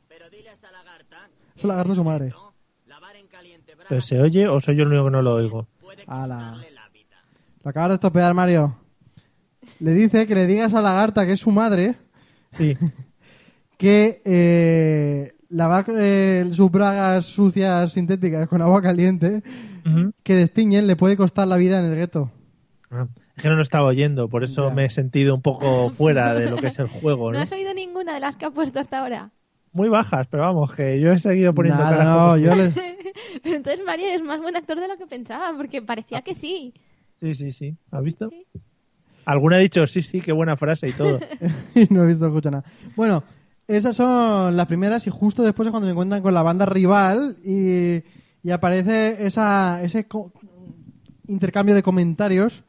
Pero 0.09 0.29
dile 0.29 0.49
a 0.49 0.53
esa 0.53 0.71
lagarta. 0.71 1.29
Eso 1.55 1.67
lagarto 1.67 1.91
a 1.91 1.95
su 1.95 2.03
madre. 2.03 2.33
¿Pero 3.87 4.01
se 4.01 4.19
oye 4.19 4.47
o 4.47 4.59
soy 4.59 4.75
yo 4.75 4.83
el 4.83 4.89
único 4.89 5.05
que 5.05 5.11
no 5.11 5.21
lo 5.21 5.35
oigo? 5.35 5.67
Ala. 6.07 6.57
Lo 7.63 7.69
acabas 7.69 7.89
de 7.89 7.95
estropear, 7.95 8.33
Mario. 8.33 8.75
Le 9.79 9.93
dice 9.93 10.25
que 10.25 10.35
le 10.35 10.47
digas 10.47 10.73
a 10.73 10.81
Lagarta, 10.81 11.25
que 11.25 11.33
es 11.33 11.39
su 11.39 11.51
madre, 11.51 11.95
Sí. 12.57 12.77
Que 13.77 14.21
eh, 14.25 15.33
lavar 15.49 15.85
eh, 15.97 16.45
sus 16.51 16.71
bragas 16.71 17.25
sucias 17.25 17.91
sintéticas 17.93 18.47
con 18.47 18.61
agua 18.61 18.81
caliente 18.81 19.41
que 20.23 20.35
destiñen 20.35 20.87
le 20.87 20.95
puede 20.95 21.15
costar 21.17 21.47
la 21.47 21.57
vida 21.57 21.79
en 21.79 21.85
el 21.85 21.95
gueto. 21.95 22.31
Ah, 22.89 23.07
Es 23.35 23.43
que 23.43 23.49
no 23.49 23.55
lo 23.55 23.61
estaba 23.61 23.87
oyendo, 23.87 24.27
por 24.29 24.43
eso 24.43 24.71
me 24.71 24.85
he 24.85 24.89
sentido 24.89 25.35
un 25.35 25.41
poco 25.41 25.89
fuera 25.91 26.33
de 26.33 26.49
lo 26.49 26.57
que 26.57 26.67
es 26.67 26.79
el 26.79 26.87
juego, 26.87 27.31
¿No 27.31 27.37
¿no? 27.39 27.43
has 27.43 27.51
oído 27.51 27.73
ninguna 27.73 28.13
de 28.13 28.19
las 28.19 28.35
que 28.35 28.45
ha 28.45 28.51
puesto 28.51 28.79
hasta 28.79 28.99
ahora? 29.01 29.31
Muy 29.73 29.89
bajas, 29.89 30.27
pero 30.31 30.43
vamos, 30.43 30.73
que 30.73 30.99
yo 31.01 31.11
he 31.11 31.19
seguido 31.19 31.53
poniendo 31.53 31.83
Nada, 31.83 32.03
no, 32.05 32.37
yo 32.37 32.55
le- 32.55 32.71
Pero 33.43 33.57
entonces, 33.57 33.85
Mario, 33.85 34.07
eres 34.07 34.23
más 34.23 34.39
buen 34.39 34.55
actor 34.55 34.79
de 34.79 34.87
lo 34.87 34.97
que 34.97 35.05
pensaba, 35.05 35.55
porque 35.57 35.81
parecía 35.81 36.21
que 36.21 36.33
sí. 36.33 36.73
Sí, 37.19 37.33
sí, 37.35 37.51
sí. 37.51 37.75
¿Has 37.91 38.01
visto? 38.03 38.29
Alguna 39.25 39.57
ha 39.57 39.59
dicho, 39.59 39.85
sí, 39.87 40.01
sí, 40.01 40.21
qué 40.21 40.31
buena 40.31 40.55
frase 40.55 40.87
y 40.87 40.93
todo. 40.93 41.19
y 41.75 41.93
no 41.93 42.03
he 42.03 42.07
visto 42.07 42.25
escucha 42.27 42.51
nada. 42.51 42.63
Bueno, 42.95 43.23
esas 43.67 43.95
son 43.95 44.55
las 44.55 44.67
primeras 44.67 45.07
y 45.07 45.09
justo 45.09 45.43
después 45.43 45.67
es 45.67 45.71
cuando 45.71 45.87
se 45.87 45.91
encuentran 45.91 46.21
con 46.21 46.33
la 46.33 46.43
banda 46.43 46.65
rival 46.65 47.37
y, 47.43 48.03
y 48.43 48.51
aparece 48.51 49.25
esa, 49.25 49.81
ese 49.83 50.07
co- 50.07 50.31
intercambio 51.27 51.73
de 51.75 51.83
comentarios. 51.83 52.63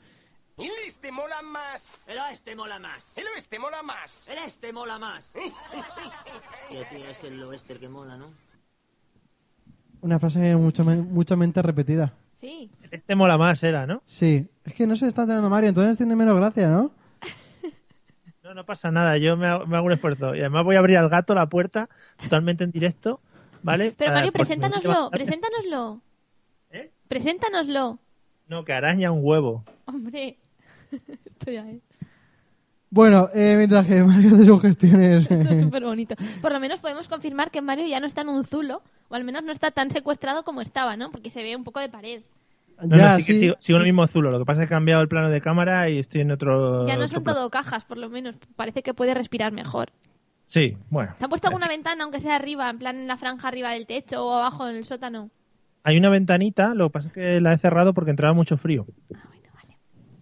El 0.58 0.70
este 0.86 1.12
mola 1.12 1.42
más. 1.42 1.84
El 2.06 2.16
este 2.32 2.56
mola 2.56 2.78
más. 2.78 3.04
El 3.14 3.24
oeste 3.34 3.58
mola 3.58 3.82
más. 3.82 4.24
El 4.28 4.38
este 4.46 4.72
mola 4.72 4.98
más. 4.98 5.24
Tío, 6.70 6.80
tío, 6.90 7.06
es 7.10 7.22
el 7.24 7.42
oeste 7.44 7.74
el 7.74 7.78
que 7.80 7.88
mola, 7.88 8.16
¿no? 8.16 8.26
Una 10.00 10.18
frase 10.18 10.56
mucho, 10.56 10.84
muchamente 10.84 11.60
repetida. 11.62 12.12
Sí. 12.40 12.70
Este 12.90 13.14
mola 13.16 13.36
más, 13.38 13.62
era, 13.62 13.86
¿no? 13.86 14.02
Sí, 14.06 14.46
es 14.64 14.74
que 14.74 14.86
no 14.86 14.94
se 14.96 15.06
está 15.08 15.22
enterando 15.22 15.48
Mario, 15.50 15.68
entonces 15.70 15.96
tiene 15.96 16.14
menos 16.16 16.36
gracia, 16.36 16.68
¿no? 16.68 16.90
No, 18.56 18.64
pasa 18.64 18.90
nada, 18.90 19.18
yo 19.18 19.36
me 19.36 19.46
hago, 19.46 19.66
me 19.66 19.76
hago 19.76 19.84
un 19.84 19.92
esfuerzo. 19.92 20.34
Y 20.34 20.40
además 20.40 20.64
voy 20.64 20.76
a 20.76 20.78
abrir 20.78 20.96
al 20.96 21.10
gato 21.10 21.34
la 21.34 21.46
puerta 21.46 21.90
totalmente 22.16 22.64
en 22.64 22.70
directo, 22.70 23.20
¿vale? 23.62 23.92
Pero 23.98 24.08
Para- 24.08 24.20
Mario, 24.20 24.32
preséntanoslo, 24.32 25.10
preséntanoslo. 25.10 26.00
¿Eh? 26.70 26.90
Preséntanoslo. 27.06 27.98
No, 28.48 28.64
que 28.64 28.72
araña 28.72 29.12
un 29.12 29.20
huevo. 29.22 29.62
Hombre, 29.84 30.38
estoy 31.26 31.58
ahí. 31.58 31.82
Bueno, 32.88 33.28
eh, 33.34 33.56
mientras 33.58 33.86
que 33.86 34.02
Mario 34.02 34.34
hace 34.34 34.46
sus 34.46 34.62
gestiones... 34.62 35.30
Esto 35.30 35.52
es 35.52 35.60
súper 35.60 35.84
bonito. 35.84 36.14
Por 36.40 36.50
lo 36.50 36.58
menos 36.58 36.80
podemos 36.80 37.08
confirmar 37.08 37.50
que 37.50 37.60
Mario 37.60 37.86
ya 37.86 38.00
no 38.00 38.06
está 38.06 38.22
en 38.22 38.30
un 38.30 38.42
zulo, 38.46 38.80
o 39.10 39.14
al 39.16 39.24
menos 39.24 39.42
no 39.42 39.52
está 39.52 39.70
tan 39.70 39.90
secuestrado 39.90 40.44
como 40.44 40.62
estaba, 40.62 40.96
¿no? 40.96 41.10
Porque 41.10 41.28
se 41.28 41.42
ve 41.42 41.56
un 41.56 41.64
poco 41.64 41.80
de 41.80 41.90
pared. 41.90 42.22
No, 42.82 42.96
Ya, 42.96 43.12
no, 43.12 43.16
sí, 43.16 43.24
que 43.32 43.38
sigo, 43.38 43.54
sigo 43.58 43.76
en 43.78 43.82
el 43.82 43.92
mismo 43.92 44.06
zulo. 44.06 44.30
Lo 44.30 44.38
que 44.38 44.44
pasa 44.44 44.62
es 44.62 44.68
que 44.68 44.74
he 44.74 44.76
cambiado 44.76 45.02
el 45.02 45.08
plano 45.08 45.30
de 45.30 45.40
cámara 45.40 45.88
y 45.88 45.98
estoy 45.98 46.20
en 46.20 46.30
otro. 46.30 46.86
Ya 46.86 46.96
no 46.96 47.08
son 47.08 47.24
todo 47.24 47.48
cajas, 47.50 47.84
por 47.84 47.96
lo 47.98 48.08
menos. 48.10 48.36
Parece 48.54 48.82
que 48.82 48.94
puede 48.94 49.14
respirar 49.14 49.52
mejor. 49.52 49.90
Sí, 50.46 50.76
bueno. 50.90 51.14
¿Te 51.18 51.24
han 51.24 51.28
puesto 51.30 51.48
alguna 51.48 51.68
ventana, 51.68 52.04
aunque 52.04 52.20
sea 52.20 52.36
arriba, 52.36 52.70
en 52.70 52.78
plan 52.78 52.96
en 52.96 53.08
la 53.08 53.16
franja 53.16 53.48
arriba 53.48 53.70
del 53.72 53.86
techo 53.86 54.24
o 54.26 54.34
abajo 54.34 54.68
en 54.68 54.76
el 54.76 54.84
sótano? 54.84 55.30
Hay 55.82 55.96
una 55.96 56.10
ventanita, 56.10 56.74
lo 56.74 56.88
que 56.88 56.92
pasa 56.92 57.08
es 57.08 57.14
que 57.14 57.40
la 57.40 57.52
he 57.52 57.58
cerrado 57.58 57.94
porque 57.94 58.10
entraba 58.10 58.34
mucho 58.34 58.56
frío. 58.56 58.86
Ah, 59.14 59.22
bueno, 59.28 59.48
vale. 59.54 59.78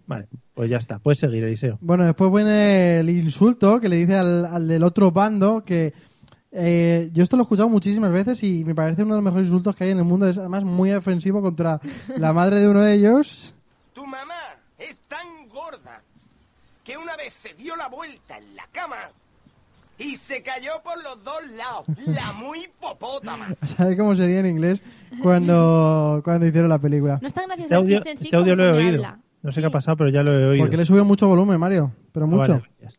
Vale, 0.07 0.27
pues 0.53 0.69
ya 0.69 0.77
está. 0.77 0.99
Puedes 0.99 1.19
seguir, 1.19 1.43
Eliseo. 1.43 1.77
Bueno, 1.81 2.05
después 2.05 2.31
viene 2.31 2.99
el 2.99 3.09
insulto 3.09 3.79
que 3.79 3.89
le 3.89 3.97
dice 3.97 4.15
al, 4.15 4.45
al 4.45 4.67
del 4.67 4.83
otro 4.83 5.11
bando 5.11 5.63
que... 5.65 5.93
eh, 6.57 7.09
yo 7.13 7.21
esto 7.23 7.35
lo 7.35 7.41
he 7.41 7.45
escuchado 7.45 7.69
muchísimas 7.69 8.11
veces 8.11 8.41
y 8.43 8.63
me 8.63 8.73
parece 8.73 9.03
uno 9.03 9.15
de 9.15 9.17
los 9.21 9.25
mejores 9.25 9.47
insultos 9.47 9.75
que 9.75 9.83
hay 9.83 9.89
en 9.91 9.97
el 9.99 10.03
mundo. 10.05 10.27
Es 10.27 10.37
además 10.37 10.63
muy 10.63 10.91
ofensivo 10.91 11.41
contra 11.41 11.79
la 12.17 12.33
madre 12.33 12.59
de 12.59 12.67
uno 12.69 12.81
de 12.81 12.93
ellos. 12.93 13.53
Tu 13.93 14.05
mamá 14.05 14.33
es 14.77 14.97
tan 15.07 15.47
gorda 15.49 16.01
que 16.83 16.97
una 16.97 17.15
vez 17.17 17.33
se 17.33 17.53
dio 17.53 17.75
la 17.75 17.87
vuelta 17.89 18.37
en 18.37 18.55
la 18.55 18.67
cama 18.71 18.95
y 19.97 20.15
se 20.15 20.41
cayó 20.43 20.81
por 20.83 21.01
los 21.03 21.23
dos 21.23 21.41
lados. 21.55 21.85
La 22.05 22.33
muy 22.39 22.67
popótama. 22.79 23.49
A 23.61 23.67
saber 23.67 23.97
cómo 23.97 24.15
sería 24.15 24.39
en 24.39 24.45
inglés 24.47 24.81
cuando, 25.21 26.21
cuando 26.23 26.45
hicieron 26.47 26.69
la 26.69 26.79
película. 26.79 27.19
No 27.21 27.27
es 27.27 27.33
tan 27.33 27.45
gracioso 27.47 27.65
Este 27.65 27.75
audio, 27.75 27.97
el 27.97 28.03
chiste 28.03 28.11
en 28.11 28.17
sí 28.17 28.23
este 28.25 28.35
audio 28.37 28.55
lo 28.55 28.65
he 28.65 28.71
oído. 28.71 28.95
habla. 29.05 29.19
No 29.41 29.51
sé 29.51 29.61
qué 29.61 29.67
ha 29.67 29.71
pasado, 29.71 29.95
pero 29.97 30.09
ya 30.09 30.23
lo 30.23 30.33
he 30.33 30.45
oído. 30.47 30.63
Porque 30.63 30.77
le 30.77 30.85
sube 30.85 31.03
mucho 31.03 31.27
volumen, 31.27 31.59
Mario. 31.59 31.91
Pero 32.11 32.25
Ah, 32.25 32.29
mucho. 32.29 32.51
vale. 32.53 32.95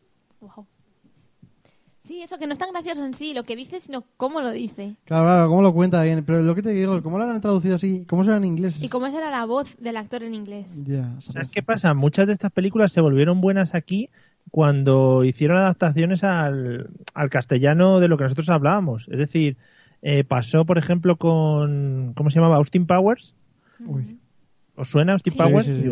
Sí, 2.17 2.23
eso 2.23 2.39
que 2.39 2.47
no 2.47 2.53
es 2.53 2.57
tan 2.57 2.71
gracioso 2.71 3.05
en 3.05 3.13
sí, 3.13 3.35
lo 3.35 3.43
que 3.43 3.55
dice, 3.55 3.79
sino 3.79 4.03
cómo 4.17 4.41
lo 4.41 4.49
dice. 4.49 4.95
Claro, 5.05 5.25
claro, 5.25 5.49
cómo 5.49 5.61
lo 5.61 5.71
cuenta 5.71 6.01
bien. 6.01 6.23
Pero 6.25 6.41
lo 6.41 6.55
que 6.55 6.63
te 6.63 6.71
digo, 6.71 7.03
¿cómo 7.03 7.19
lo 7.19 7.25
han 7.25 7.39
traducido 7.41 7.75
así? 7.75 8.05
¿Cómo 8.07 8.23
será 8.23 8.37
en 8.37 8.45
inglés? 8.45 8.81
Y 8.81 8.89
cómo 8.89 9.07
será 9.11 9.29
la 9.29 9.45
voz 9.45 9.77
del 9.77 9.97
actor 9.97 10.23
en 10.23 10.33
inglés. 10.33 10.65
Ya, 10.83 11.13
¿Sabes 11.19 11.49
qué 11.49 11.61
pasa? 11.61 11.93
Muchas 11.93 12.25
de 12.25 12.33
estas 12.33 12.51
películas 12.51 12.91
se 12.91 13.01
volvieron 13.01 13.39
buenas 13.39 13.75
aquí 13.75 14.09
cuando 14.49 15.23
hicieron 15.25 15.57
adaptaciones 15.57 16.23
al, 16.23 16.89
al 17.13 17.29
castellano 17.29 17.99
de 17.99 18.07
lo 18.07 18.17
que 18.17 18.23
nosotros 18.23 18.49
hablábamos. 18.49 19.07
Es 19.11 19.19
decir, 19.19 19.55
eh, 20.01 20.23
pasó, 20.23 20.65
por 20.65 20.79
ejemplo, 20.79 21.17
con. 21.17 22.13
¿Cómo 22.15 22.31
se 22.31 22.39
llamaba? 22.39 22.55
Austin 22.55 22.87
Powers. 22.87 23.35
Uy. 23.85 24.17
¿Os 24.75 24.89
suena 24.89 25.13
Austin 25.13 25.33
Sí. 25.33 25.37
Powers? 25.37 25.65
Sí, 25.67 25.83
sí, 25.83 25.91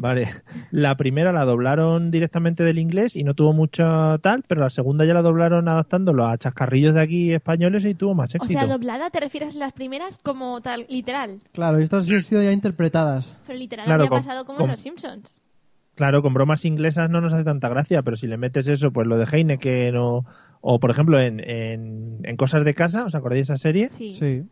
Vale. 0.00 0.28
La 0.70 0.96
primera 0.96 1.32
la 1.32 1.44
doblaron 1.44 2.10
directamente 2.10 2.62
del 2.62 2.78
inglés 2.78 3.16
y 3.16 3.24
no 3.24 3.34
tuvo 3.34 3.52
mucho 3.52 4.18
tal, 4.20 4.44
pero 4.46 4.60
la 4.60 4.70
segunda 4.70 5.04
ya 5.04 5.12
la 5.14 5.22
doblaron 5.22 5.68
adaptándolo 5.68 6.24
a 6.26 6.38
chascarrillos 6.38 6.94
de 6.94 7.00
aquí 7.00 7.32
españoles 7.32 7.84
y 7.84 7.94
tuvo 7.94 8.14
más 8.14 8.32
O 8.34 8.36
éxito. 8.38 8.60
sea, 8.60 8.66
doblada, 8.68 9.10
¿te 9.10 9.18
refieres 9.20 9.56
a 9.56 9.58
las 9.58 9.72
primeras 9.72 10.16
como 10.22 10.60
tal, 10.60 10.86
literal? 10.88 11.40
Claro, 11.52 11.78
estas 11.78 12.08
han 12.10 12.22
sido 12.22 12.42
ya 12.42 12.52
interpretadas. 12.52 13.32
Pero 13.46 13.58
literal 13.58 13.86
Claro, 13.86 14.02
había 14.02 14.10
con- 14.10 14.18
pasado 14.20 14.44
como 14.44 14.58
con- 14.58 14.66
en 14.66 14.70
Los 14.72 14.80
Simpsons. 14.80 15.36
Claro, 15.96 16.22
con 16.22 16.32
bromas 16.32 16.64
inglesas 16.64 17.10
no 17.10 17.20
nos 17.20 17.32
hace 17.32 17.42
tanta 17.42 17.68
gracia, 17.68 18.02
pero 18.02 18.16
si 18.16 18.28
le 18.28 18.36
metes 18.36 18.68
eso, 18.68 18.92
pues 18.92 19.06
lo 19.08 19.18
de 19.18 19.24
Heineken 19.30 19.96
o, 19.96 20.24
o 20.60 20.78
por 20.78 20.92
ejemplo, 20.92 21.18
en, 21.18 21.40
en, 21.40 22.18
en 22.22 22.36
Cosas 22.36 22.64
de 22.64 22.72
Casa, 22.74 23.04
¿os 23.04 23.16
acordáis 23.16 23.48
de 23.48 23.54
esa 23.54 23.56
serie? 23.60 23.88
Sí. 23.88 24.12
Sí. 24.12 24.44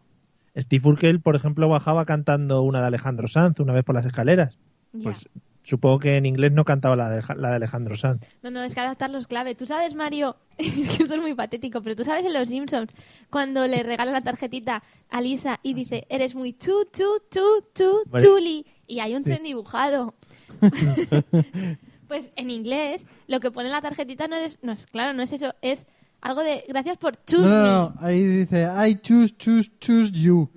Steve 0.58 0.88
Urkel, 0.88 1.20
por 1.20 1.36
ejemplo, 1.36 1.68
bajaba 1.68 2.04
cantando 2.04 2.62
una 2.62 2.80
de 2.80 2.86
Alejandro 2.86 3.28
Sanz 3.28 3.60
una 3.60 3.74
vez 3.74 3.84
por 3.84 3.94
las 3.94 4.06
escaleras. 4.06 4.58
Pues 5.02 5.28
supongo 5.62 5.98
que 5.98 6.16
en 6.16 6.26
inglés 6.26 6.52
no 6.52 6.64
cantaba 6.64 6.94
la 6.94 7.10
de, 7.10 7.22
la 7.36 7.50
de 7.50 7.56
Alejandro 7.56 7.96
Sanz. 7.96 8.28
No, 8.42 8.50
no, 8.50 8.62
es 8.62 8.74
que 8.74 8.80
adaptarlo 8.80 9.18
es 9.18 9.26
clave. 9.26 9.54
Tú 9.54 9.66
sabes, 9.66 9.94
Mario, 9.94 10.36
es 10.58 10.72
que 10.96 11.02
esto 11.02 11.14
es 11.14 11.20
muy 11.20 11.34
patético, 11.34 11.82
pero 11.82 11.96
tú 11.96 12.04
sabes 12.04 12.24
en 12.24 12.32
Los 12.32 12.48
Simpsons, 12.48 12.92
cuando 13.30 13.66
le 13.66 13.82
regalan 13.82 14.14
la 14.14 14.20
tarjetita 14.20 14.82
a 15.10 15.20
Lisa 15.20 15.58
y 15.62 15.74
dice, 15.74 16.06
eres 16.08 16.34
muy 16.34 16.52
tú, 16.52 16.86
tú, 16.96 17.20
tú, 17.30 17.64
tú, 17.74 18.02
Vale. 18.06 18.24
chuli, 18.24 18.66
y 18.86 19.00
hay 19.00 19.14
un 19.14 19.24
tren 19.24 19.42
dibujado. 19.42 20.14
pues 22.08 22.30
en 22.36 22.50
inglés, 22.50 23.04
lo 23.26 23.40
que 23.40 23.50
pone 23.50 23.66
en 23.66 23.72
la 23.72 23.82
tarjetita 23.82 24.28
no 24.28 24.36
es, 24.36 24.58
no 24.62 24.72
es, 24.72 24.86
claro, 24.86 25.12
no 25.12 25.22
es 25.22 25.32
eso, 25.32 25.52
es 25.62 25.86
algo 26.20 26.42
de, 26.42 26.64
gracias 26.68 26.96
por 26.96 27.22
choose 27.24 27.44
No, 27.44 27.48
no, 27.48 27.62
me. 27.62 27.68
no. 27.68 27.94
Ahí 28.00 28.22
dice, 28.22 28.68
I 28.86 28.94
choose, 29.00 29.34
choose, 29.36 29.70
choose 29.80 30.12
you. 30.12 30.48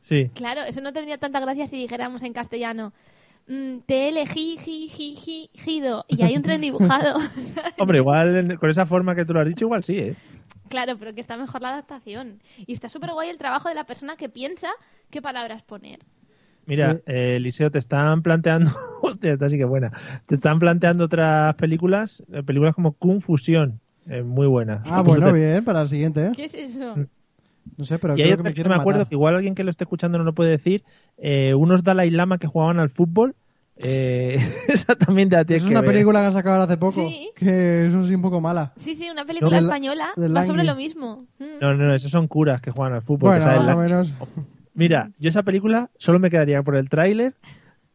Sí. 0.00 0.30
Claro, 0.34 0.62
eso 0.62 0.80
no 0.80 0.92
tendría 0.92 1.18
tanta 1.18 1.40
gracia 1.40 1.66
si 1.66 1.76
dijéramos 1.76 2.22
en 2.22 2.32
castellano. 2.32 2.92
Mm, 3.46 3.78
te 3.86 4.08
elegí, 4.08 4.56
jido, 5.52 6.04
y 6.08 6.22
hay 6.22 6.36
un 6.36 6.42
tren 6.42 6.60
dibujado. 6.60 7.18
Hombre, 7.78 7.98
igual 7.98 8.58
con 8.58 8.70
esa 8.70 8.86
forma 8.86 9.14
que 9.14 9.24
tú 9.24 9.34
lo 9.34 9.40
has 9.40 9.48
dicho, 9.48 9.64
igual 9.64 9.84
sí, 9.84 9.98
¿eh? 9.98 10.14
Claro, 10.68 10.96
pero 10.98 11.14
que 11.14 11.20
está 11.20 11.36
mejor 11.36 11.62
la 11.62 11.70
adaptación. 11.70 12.40
Y 12.66 12.72
está 12.72 12.88
súper 12.88 13.12
guay 13.12 13.28
el 13.28 13.38
trabajo 13.38 13.68
de 13.68 13.74
la 13.74 13.84
persona 13.84 14.16
que 14.16 14.28
piensa 14.28 14.68
qué 15.10 15.22
palabras 15.22 15.62
poner. 15.62 16.00
Mira, 16.66 17.00
eh, 17.06 17.36
Eliseo, 17.36 17.70
te 17.70 17.78
están 17.78 18.22
planteando. 18.22 18.70
Hostia, 19.02 19.34
esta 19.34 19.48
sí 19.48 19.58
que 19.58 19.64
buena. 19.64 19.92
Te 20.26 20.36
están 20.36 20.58
planteando 20.58 21.04
otras 21.04 21.54
películas, 21.56 22.22
eh, 22.32 22.42
películas 22.42 22.74
como 22.74 22.94
Confusión. 22.94 23.80
Eh, 24.06 24.22
muy 24.22 24.46
buena. 24.46 24.82
Ah, 24.86 25.02
bueno, 25.02 25.32
bien, 25.32 25.64
para 25.64 25.82
el 25.82 25.88
siguiente. 25.88 26.26
¿eh? 26.26 26.32
¿Qué 26.34 26.44
es 26.44 26.54
eso? 26.54 26.94
No 27.76 27.84
sé, 27.84 27.98
pero 27.98 28.16
y 28.16 28.22
hay 28.22 28.28
creo 28.28 28.36
que 28.38 28.42
me 28.44 28.54
que 28.54 28.64
me 28.64 28.74
acuerdo 28.74 29.00
matar. 29.00 29.08
que 29.08 29.14
igual 29.14 29.34
alguien 29.34 29.54
que 29.54 29.64
lo 29.64 29.70
esté 29.70 29.84
escuchando 29.84 30.18
no 30.18 30.24
lo 30.24 30.34
puede 30.34 30.50
decir. 30.50 30.84
eh, 31.18 31.54
unos 31.54 31.82
Dalai 31.82 32.10
Lama 32.10 32.38
que 32.38 32.46
jugaban 32.46 32.78
al 32.78 32.90
fútbol. 32.90 33.34
Eh, 33.76 34.38
esa 34.68 34.94
también 34.94 35.28
te 35.28 35.34
la 35.36 35.44
tienes 35.44 35.62
Es 35.62 35.68
que 35.68 35.72
una 35.74 35.80
ver. 35.80 35.90
película 35.92 36.20
que 36.20 36.26
han 36.26 36.32
sacado 36.32 36.62
hace 36.62 36.76
poco, 36.76 37.08
Sí. 37.08 37.30
que 37.34 37.86
es 37.86 37.92
sí 38.06 38.14
un 38.14 38.22
poco 38.22 38.40
mala. 38.40 38.72
Sí, 38.78 38.94
sí, 38.94 39.10
una 39.10 39.24
película 39.24 39.58
española 39.58 40.10
va 40.16 40.44
sobre 40.44 40.62
lo 40.64 40.76
mismo. 40.76 41.26
Mm. 41.40 41.44
No, 41.60 41.74
no, 41.74 41.84
no, 41.88 41.94
esos 41.94 42.10
son 42.12 42.28
curas 42.28 42.60
que 42.60 42.70
juegan 42.70 42.94
al 42.94 43.02
fútbol. 43.02 43.30
Bueno, 43.30 43.38
que 43.44 43.50
salen 43.50 43.66
más 43.66 43.74
o 43.74 43.78
menos. 43.80 44.14
Mira, 44.74 45.10
yo 45.18 45.28
esa 45.28 45.42
película 45.42 45.90
solo 45.98 46.18
me 46.20 46.30
quedaría 46.30 46.62
por 46.62 46.76
el 46.76 46.88
tráiler. 46.88 47.34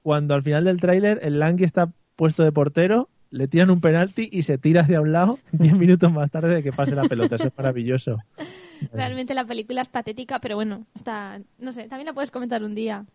Cuando 0.02 0.34
al 0.34 0.44
final 0.44 0.64
del 0.66 0.80
tráiler 0.80 1.20
el 1.24 1.40
Langui 1.40 1.64
está 1.66 1.92
puesto 2.16 2.44
de 2.44 2.52
portero, 2.52 3.10
le 3.32 3.48
tiran 3.48 3.70
un 3.70 3.80
penalti 3.82 4.28
y 4.32 4.44
se 4.44 4.58
tira 4.58 4.82
hacia 4.82 5.02
un 5.02 5.12
lado 5.12 5.40
10 5.52 5.74
minutos 5.78 6.12
más 6.12 6.32
tarde 6.32 6.56
de 6.56 6.64
que 6.64 6.72
pase 6.72 6.96
la 6.96 7.04
pelota. 7.04 7.36
Eso 7.36 7.48
es 7.48 7.54
maravilloso. 7.58 8.18
Realmente 8.94 9.34
la 9.34 9.46
película 9.46 9.82
es 9.82 9.90
patética, 9.90 10.40
pero 10.40 10.56
bueno, 10.56 10.86
está, 10.96 11.40
no 11.60 11.74
sé, 11.74 11.84
también 11.90 12.06
la 12.08 12.14
puedes 12.14 12.32
comentar 12.32 12.64
un 12.64 12.76
día. 12.76 13.06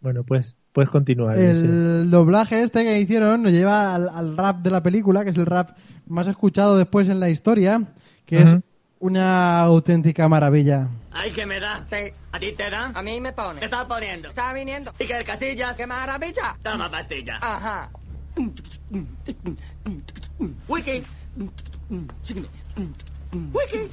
Bueno, 0.00 0.22
pues 0.22 0.54
puedes 0.72 0.90
continuar. 0.90 1.36
El 1.36 2.08
doblaje 2.08 2.62
este 2.62 2.84
que 2.84 3.00
hicieron 3.00 3.42
nos 3.42 3.50
lleva 3.50 3.96
al, 3.96 4.08
al 4.08 4.36
rap 4.36 4.58
de 4.58 4.70
la 4.70 4.80
película, 4.80 5.24
que 5.24 5.30
es 5.30 5.36
el 5.36 5.46
rap 5.46 5.76
más 6.06 6.28
escuchado 6.28 6.76
después 6.78 7.08
en 7.08 7.18
la 7.18 7.28
historia, 7.30 7.82
que 8.24 8.42
es 8.42 8.52
Ujú. 8.52 8.62
una 9.00 9.58
auténtica 9.62 10.28
maravilla. 10.28 10.86
Ay, 11.10 11.32
que 11.32 11.46
me 11.46 11.58
da. 11.58 11.84
¿A 12.30 12.38
ti 12.38 12.52
te 12.52 12.70
da? 12.70 12.92
A 12.94 13.02
mí 13.02 13.20
me 13.20 13.32
pone. 13.32 13.58
¿Qué 13.58 13.64
estás 13.64 13.86
poniendo? 13.86 14.28
Está 14.28 14.52
viniendo. 14.52 14.92
¿Y 15.00 15.04
que 15.04 15.18
el 15.18 15.24
casillas? 15.24 15.76
¡Qué 15.76 15.84
maravilla! 15.84 16.56
Toma 16.62 16.88
pastilla. 16.88 17.38
Ajá. 17.42 17.90
Wiki. 20.68 21.04
Wiki. 23.52 23.90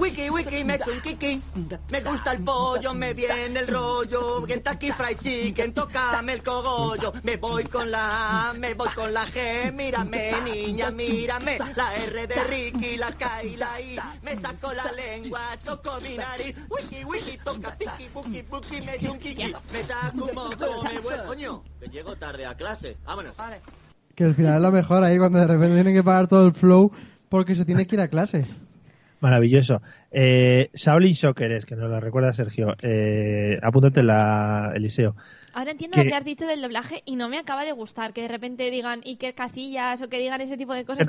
Wiki, 0.00 0.30
wiki, 0.30 0.64
me 0.64 0.74
echo 0.74 0.90
un 0.90 1.00
kiki. 1.00 1.42
Me 1.90 2.00
gusta 2.00 2.32
el 2.32 2.42
pollo, 2.42 2.94
me 2.94 3.12
viene 3.14 3.60
el 3.60 3.66
rollo. 3.66 4.42
Kentucky 4.44 4.90
Fried 4.90 5.18
Chicken, 5.18 5.72
tócame 5.74 6.34
el 6.34 6.42
cogollo. 6.42 7.12
Me 7.22 7.36
voy 7.36 7.64
con 7.64 7.90
la 7.90 8.50
A, 8.50 8.52
me 8.54 8.74
voy 8.74 8.88
con 8.90 9.12
la 9.12 9.26
G. 9.26 9.72
Mírame, 9.72 10.32
niña, 10.44 10.90
mírame. 10.90 11.58
La 11.76 11.94
R 11.94 12.26
de 12.26 12.44
Ricky, 12.44 12.96
la 12.96 13.12
K 13.12 13.44
y 13.44 13.56
la 13.56 13.80
I. 13.80 13.98
Me 14.22 14.36
saco 14.36 14.72
la 14.72 14.90
lengua, 14.92 15.58
toco 15.64 16.00
mi 16.00 16.16
nariz. 16.16 16.56
Wiki, 16.70 17.04
wiki, 17.04 17.38
toca 17.44 17.76
piki, 17.76 18.08
buki, 18.12 18.42
buki, 18.42 18.86
me 18.86 18.94
echo 18.94 19.12
un 19.12 19.18
kiki. 19.18 19.54
Me 19.72 19.82
saco 19.84 20.24
un 20.24 20.34
moco, 20.34 20.82
me 20.84 21.00
voy, 21.00 21.14
coño. 21.26 21.62
Que 21.80 21.88
llego 21.88 22.16
tarde 22.16 22.46
a 22.46 22.54
clase. 22.56 22.96
Vámonos. 23.04 23.34
Que 24.14 24.24
al 24.24 24.34
final 24.34 24.56
es 24.56 24.62
lo 24.62 24.72
mejor 24.72 25.04
ahí 25.04 25.18
cuando 25.18 25.38
de 25.38 25.46
repente 25.46 25.74
tienen 25.74 25.94
que 25.94 26.02
parar 26.02 26.28
todo 26.28 26.46
el 26.46 26.52
flow 26.52 26.92
porque 27.28 27.54
se 27.54 27.64
tiene 27.64 27.86
que 27.86 27.96
ir 27.96 28.00
a 28.00 28.08
clase. 28.08 28.44
Maravilloso. 29.22 29.80
Eh, 30.10 30.68
Shaolin 30.74 31.12
es, 31.12 31.64
que 31.64 31.76
nos 31.76 31.88
la 31.88 32.00
recuerda 32.00 32.32
Sergio. 32.32 32.74
Eh, 32.82 33.56
apúntate 33.62 34.02
la 34.02 34.72
Eliseo. 34.74 35.14
Ahora 35.54 35.70
entiendo 35.70 35.94
Que- 35.96 36.02
lo 36.04 36.10
que 36.10 36.16
has 36.16 36.24
dicho 36.24 36.44
del 36.46 36.60
doblaje 36.60 37.02
y 37.04 37.14
no 37.14 37.28
me 37.28 37.38
acaba 37.38 37.64
de 37.64 37.70
gustar 37.70 38.12
que 38.12 38.22
de 38.22 38.28
repente 38.28 38.68
digan 38.70 39.00
Iker 39.04 39.34
Casillas 39.34 40.02
o 40.02 40.08
que 40.08 40.18
digan 40.18 40.40
ese 40.40 40.56
tipo 40.56 40.74
de 40.74 40.84
cosas. 40.84 41.06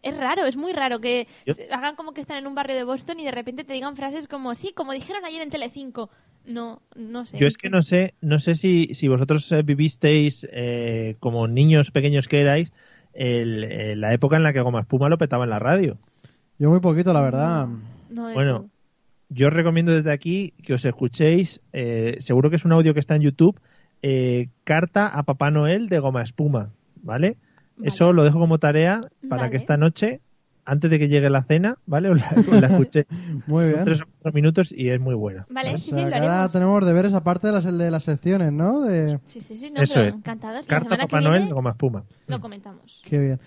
Es 0.00 0.16
raro, 0.16 0.46
es 0.46 0.56
muy 0.56 0.72
raro 0.72 1.00
que 1.00 1.26
Yo- 1.44 1.54
hagan 1.72 1.96
como 1.96 2.12
que 2.12 2.20
están 2.20 2.38
en 2.38 2.46
un 2.46 2.54
barrio 2.54 2.76
de 2.76 2.84
Boston 2.84 3.18
y 3.18 3.24
de 3.24 3.32
repente 3.32 3.64
te 3.64 3.72
digan 3.72 3.96
frases 3.96 4.28
como, 4.28 4.54
sí, 4.54 4.72
como 4.72 4.92
dijeron 4.92 5.24
ayer 5.24 5.42
en 5.42 5.50
Telecinco. 5.50 6.08
No, 6.44 6.80
no 6.94 7.26
sé. 7.26 7.36
Yo 7.38 7.48
es 7.48 7.56
que 7.56 7.68
no 7.68 7.82
sé, 7.82 8.14
no 8.20 8.38
sé 8.38 8.54
si, 8.54 8.94
si 8.94 9.08
vosotros 9.08 9.50
eh, 9.50 9.62
vivisteis 9.64 10.46
eh, 10.52 11.16
como 11.18 11.48
niños 11.48 11.90
pequeños 11.90 12.28
que 12.28 12.38
erais 12.38 12.70
el- 13.12 13.64
eh, 13.64 13.96
la 13.96 14.12
época 14.12 14.36
en 14.36 14.44
la 14.44 14.52
que 14.52 14.60
Goma 14.60 14.82
Espuma 14.82 15.08
lo 15.08 15.18
petaba 15.18 15.42
en 15.42 15.50
la 15.50 15.58
radio. 15.58 15.98
Yo 16.58 16.70
muy 16.70 16.80
poquito, 16.80 17.12
la 17.12 17.20
verdad. 17.20 17.66
No, 18.10 18.32
Bueno, 18.32 18.58
todo. 18.60 18.70
yo 19.28 19.48
os 19.48 19.52
recomiendo 19.54 19.92
desde 19.92 20.12
aquí 20.12 20.54
que 20.62 20.74
os 20.74 20.84
escuchéis, 20.84 21.60
eh, 21.72 22.16
seguro 22.18 22.50
que 22.50 22.56
es 22.56 22.64
un 22.64 22.72
audio 22.72 22.94
que 22.94 23.00
está 23.00 23.16
en 23.16 23.22
YouTube, 23.22 23.60
eh, 24.02 24.48
Carta 24.64 25.06
a 25.08 25.22
Papá 25.24 25.50
Noel 25.50 25.88
de 25.88 25.98
Goma 25.98 26.22
Espuma, 26.22 26.70
¿vale? 27.02 27.36
Eso 27.82 28.12
lo 28.12 28.24
dejo 28.24 28.38
como 28.38 28.58
tarea 28.58 29.00
para 29.28 29.42
Vale. 29.42 29.50
que 29.50 29.56
esta 29.58 29.76
noche, 29.76 30.20
antes 30.64 30.90
de 30.90 30.98
que 30.98 31.08
llegue 31.08 31.28
la 31.28 31.42
cena, 31.42 31.76
¿vale? 31.86 32.08
Os 32.10 32.18
la, 32.20 32.30
os 32.38 32.60
la 32.62 32.66
escuché. 32.68 33.06
Muy 33.46 33.66
bien. 33.68 33.84
tres 33.84 34.00
o 34.00 34.04
cuatro 34.06 34.32
minutos 34.32 34.72
y 34.72 34.88
es 34.88 34.98
muy 34.98 35.14
buena. 35.14 35.46
Vale, 35.50 35.74
O 35.74 35.78
sí, 35.78 35.90
sea, 35.90 35.98
sí, 36.04 36.10
lo 36.10 36.16
haremos. 36.16 36.52
tenemos 36.52 36.86
deberes 36.86 37.12
aparte 37.12 37.48
de 37.48 37.52
las, 37.52 37.64
de 37.64 37.90
las 37.90 38.02
secciones, 38.04 38.50
¿no? 38.52 38.80
De... 38.82 39.18
Sí, 39.26 39.40
sí, 39.42 39.58
sí, 39.58 39.70
no, 39.70 39.82
Eso 39.82 39.94
pero 39.96 40.08
es. 40.08 40.14
encantados. 40.14 40.66
La 40.68 40.78
Carta 40.78 40.94
a 40.94 40.98
Papá 41.00 41.18
viene 41.18 41.30
Noel 41.30 41.46
de 41.48 41.52
Goma 41.52 41.70
Espuma. 41.70 42.04
lo 42.28 42.40
comentamos. 42.40 43.02
Qué 43.04 43.18
bien. 43.18 43.40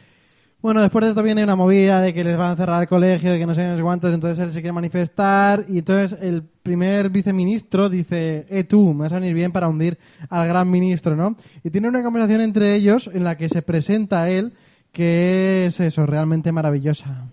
Bueno, 0.61 0.81
después 0.81 1.05
de 1.05 1.11
esto 1.11 1.23
viene 1.23 1.41
una 1.41 1.55
movida 1.55 2.01
de 2.01 2.13
que 2.13 2.21
les 2.21 2.37
van 2.37 2.51
a 2.51 2.55
cerrar 2.57 2.81
el 2.81 2.89
colegio, 2.89 3.31
de 3.31 3.39
que 3.39 3.45
no 3.45 3.53
sé, 3.53 3.65
no 3.65 3.77
sé 3.77 3.81
cuántos, 3.81 4.11
entonces 4.13 4.39
él 4.39 4.51
se 4.51 4.59
quiere 4.59 4.73
manifestar 4.73 5.63
y 5.69 5.77
entonces 5.77 6.19
el 6.21 6.43
primer 6.43 7.09
viceministro 7.09 7.87
dice, 7.87 8.45
eh 8.49 8.65
tú, 8.65 8.93
me 8.93 9.03
vas 9.03 9.13
a 9.13 9.19
venir 9.19 9.33
bien 9.33 9.53
para 9.53 9.69
hundir 9.69 9.97
al 10.29 10.49
gran 10.49 10.69
ministro, 10.69 11.15
¿no? 11.15 11.37
Y 11.63 11.69
tiene 11.69 11.87
una 11.87 12.03
conversación 12.03 12.41
entre 12.41 12.75
ellos 12.75 13.09
en 13.13 13.23
la 13.23 13.37
que 13.37 13.47
se 13.47 13.61
presenta 13.61 14.23
a 14.23 14.29
él, 14.29 14.51
que 14.91 15.67
es 15.67 15.79
eso, 15.79 16.05
realmente 16.05 16.51
maravillosa. 16.51 17.29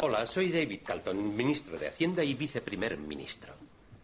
Hola, 0.00 0.26
soy 0.26 0.50
David 0.50 0.80
Calton, 0.84 1.36
ministro 1.36 1.78
de 1.78 1.86
Hacienda 1.86 2.24
y 2.24 2.34
viceprimer 2.34 2.98
ministro. 2.98 3.52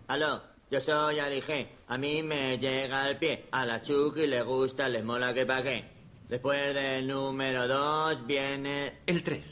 Aló, 0.07 0.40
yo 0.70 0.81
soy 0.81 1.18
Ali 1.18 1.40
G. 1.40 1.66
A 1.88 1.98
mí 1.98 2.22
me 2.22 2.59
llega 2.59 3.03
al 3.03 3.16
pie. 3.16 3.46
A 3.50 3.66
la 3.66 3.83
Chucky 3.83 4.29
le 4.29 4.42
gusta, 4.42 4.88
le 4.88 5.03
mola 5.03 5.35
que 5.35 5.46
pague. 5.46 5.94
Después 6.29 6.75
del 6.75 7.07
número 7.07 7.69
dos 7.69 8.27
viene... 8.27 9.01
El 9.07 9.23
3. 9.23 9.45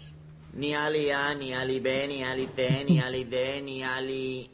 Ni 0.54 0.74
Ali 0.74 1.10
A, 1.10 1.34
ni 1.34 1.52
Ali 1.52 1.80
B, 1.80 2.08
ni 2.08 2.24
Ali 2.24 2.46
C, 2.46 2.84
ni 2.84 3.00
Ali 3.00 3.24
D, 3.24 3.62
ni 3.62 3.82
Ali... 3.82 4.50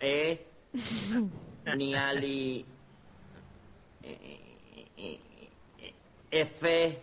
E... 0.00 0.46
Ni 1.76 1.94
Ali... 1.94 2.66
F... 6.30 6.98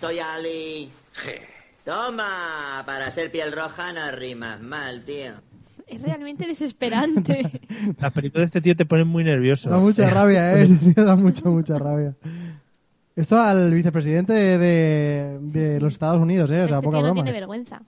Soy 0.00 0.18
Ali... 0.18 0.90
G. 1.14 1.54
Toma, 1.84 2.82
para 2.86 3.10
ser 3.10 3.30
piel 3.30 3.52
roja 3.52 3.92
no 3.92 4.10
rimas 4.10 4.60
mal, 4.60 5.04
tío. 5.04 5.34
Es 5.86 6.00
realmente 6.02 6.46
desesperante. 6.46 7.60
Las 8.00 8.12
películas 8.12 8.40
de 8.42 8.44
este 8.44 8.60
tío 8.60 8.74
te 8.76 8.86
ponen 8.86 9.06
muy 9.06 9.22
nervioso. 9.24 9.68
Da 9.70 9.78
mucha 9.78 10.08
rabia, 10.14 10.54
¿eh? 10.54 10.62
Este 10.64 10.92
tío 10.92 11.04
da 11.04 11.16
mucha, 11.16 11.48
mucha 11.48 11.78
rabia. 11.78 12.14
Esto 13.16 13.38
al 13.40 13.72
vicepresidente 13.72 14.32
de, 14.32 15.38
de 15.40 15.80
los 15.80 15.92
Estados 15.92 16.20
Unidos, 16.20 16.50
¿eh? 16.50 16.64
O 16.64 16.68
sea, 16.68 16.76
este 16.78 16.84
poca 16.84 16.96
tío 16.98 17.02
no 17.06 17.12
broma. 17.12 17.22
tiene 17.22 17.32
vergüenza. 17.38 17.82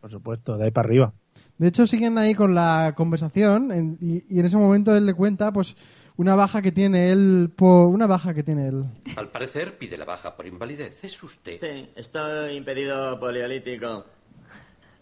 Por 0.00 0.10
supuesto, 0.10 0.56
de 0.56 0.64
ahí 0.64 0.70
para 0.70 0.88
arriba. 0.88 1.12
De 1.58 1.68
hecho, 1.68 1.86
siguen 1.86 2.18
ahí 2.18 2.34
con 2.34 2.54
la 2.56 2.92
conversación 2.96 3.70
en- 3.70 3.98
y, 4.00 4.24
y 4.34 4.40
en 4.40 4.46
ese 4.46 4.56
momento 4.56 4.96
él 4.96 5.06
le 5.06 5.14
cuenta, 5.14 5.52
pues, 5.52 5.76
una 6.16 6.34
baja 6.34 6.60
que 6.62 6.72
tiene 6.72 7.12
él, 7.12 7.52
una 7.60 8.06
baja 8.08 8.34
que 8.34 8.42
tiene 8.42 8.66
él. 8.68 8.84
Al 9.16 9.28
parecer 9.28 9.78
pide 9.78 9.96
la 9.96 10.04
baja 10.04 10.34
por 10.34 10.46
invalidez. 10.46 11.04
¿Es 11.04 11.22
usted? 11.22 11.58
Sí, 11.60 11.88
estoy 11.94 12.56
impedido 12.56 13.20
poliolítico. 13.20 14.04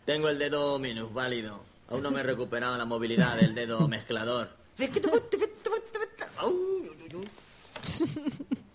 Tengo 0.04 0.28
el 0.28 0.38
dedo 0.38 0.78
minusválido. 0.78 1.69
Aún 1.90 2.02
no 2.02 2.10
me 2.10 2.20
he 2.20 2.22
recuperado 2.22 2.76
la 2.78 2.84
movilidad 2.84 3.36
del 3.38 3.54
dedo 3.54 3.86
mezclador. 3.88 4.48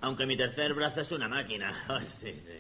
Aunque 0.02 0.26
mi 0.26 0.38
tercer 0.38 0.74
brazo 0.74 1.02
es 1.02 1.12
una 1.12 1.28
máquina. 1.28 1.74
Oh, 1.90 2.00
sí, 2.00 2.32
sí. 2.34 2.52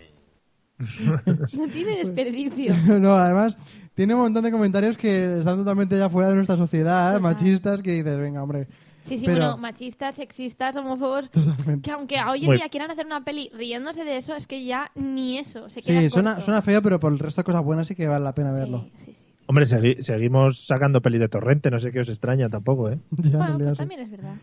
No 1.58 1.68
tiene 1.68 1.98
desperdicio. 2.04 2.76
no, 3.00 3.15
además, 3.15 3.58
tiene 3.94 4.13
un 4.15 4.22
montón 4.22 4.44
de 4.44 4.52
comentarios 4.52 4.98
que 4.98 5.39
están 5.39 5.58
totalmente 5.58 5.98
ya 5.98 6.10
fuera 6.10 6.30
de 6.30 6.36
nuestra 6.36 6.58
sociedad, 6.58 7.13
Total. 7.15 7.22
machistas, 7.22 7.82
que 7.82 7.91
dices, 7.94 8.18
venga, 8.18 8.44
hombre. 8.44 8.68
Sí, 9.04 9.20
sí, 9.20 9.26
Pero- 9.26 9.38
bueno, 9.39 9.58
machistas, 9.58 10.15
sexistas, 10.15 10.76
homófobos. 10.76 11.30
Totalmente. 11.30 11.82
Que 11.82 11.91
aunque 11.91 12.15
hoy 12.28 12.39
en 12.39 12.46
Bueno. 12.48 12.60
día 12.60 12.70
quieran 12.70 12.89
hacer 12.91 13.06
una 13.06 13.24
peli 13.24 13.52
riéndose 13.54 14.04
de 14.04 14.18
eso, 14.18 14.36
es 14.36 14.48
que 14.48 14.65
ya 14.65 14.89
ni 14.96 15.38
eso. 15.38 15.70
Se 15.70 15.82
queda 15.82 16.02
Sí, 16.02 16.10
suena, 16.10 16.32
corto. 16.32 16.46
suena 16.46 16.62
feo, 16.63 16.82
pero 16.82 17.00
por 17.00 17.13
el 17.13 17.20
resto 17.20 17.41
de 17.41 17.46
cosas 17.46 17.63
buenas 17.63 17.88
sí 17.88 17.94
que 17.96 18.08
vale 18.08 18.24
la 18.24 18.34
pena 18.34 18.52
verlo. 18.52 18.89
Hombre, 19.47 19.65
segui- 19.65 20.01
seguimos 20.01 20.65
sacando 20.65 21.01
pelis 21.01 21.19
de 21.19 21.29
torrente, 21.29 21.69
no 21.69 21.79
sé 21.79 21.91
qué 21.91 21.99
os 21.99 22.10
extraña 22.10 22.49
tampoco, 22.49 22.89
¿eh? 22.89 22.97
Ya, 23.17 23.38
Bueno, 23.38 23.60
pues 23.60 23.77
también 23.77 24.01
es 24.01 24.12
verdad. 24.12 24.36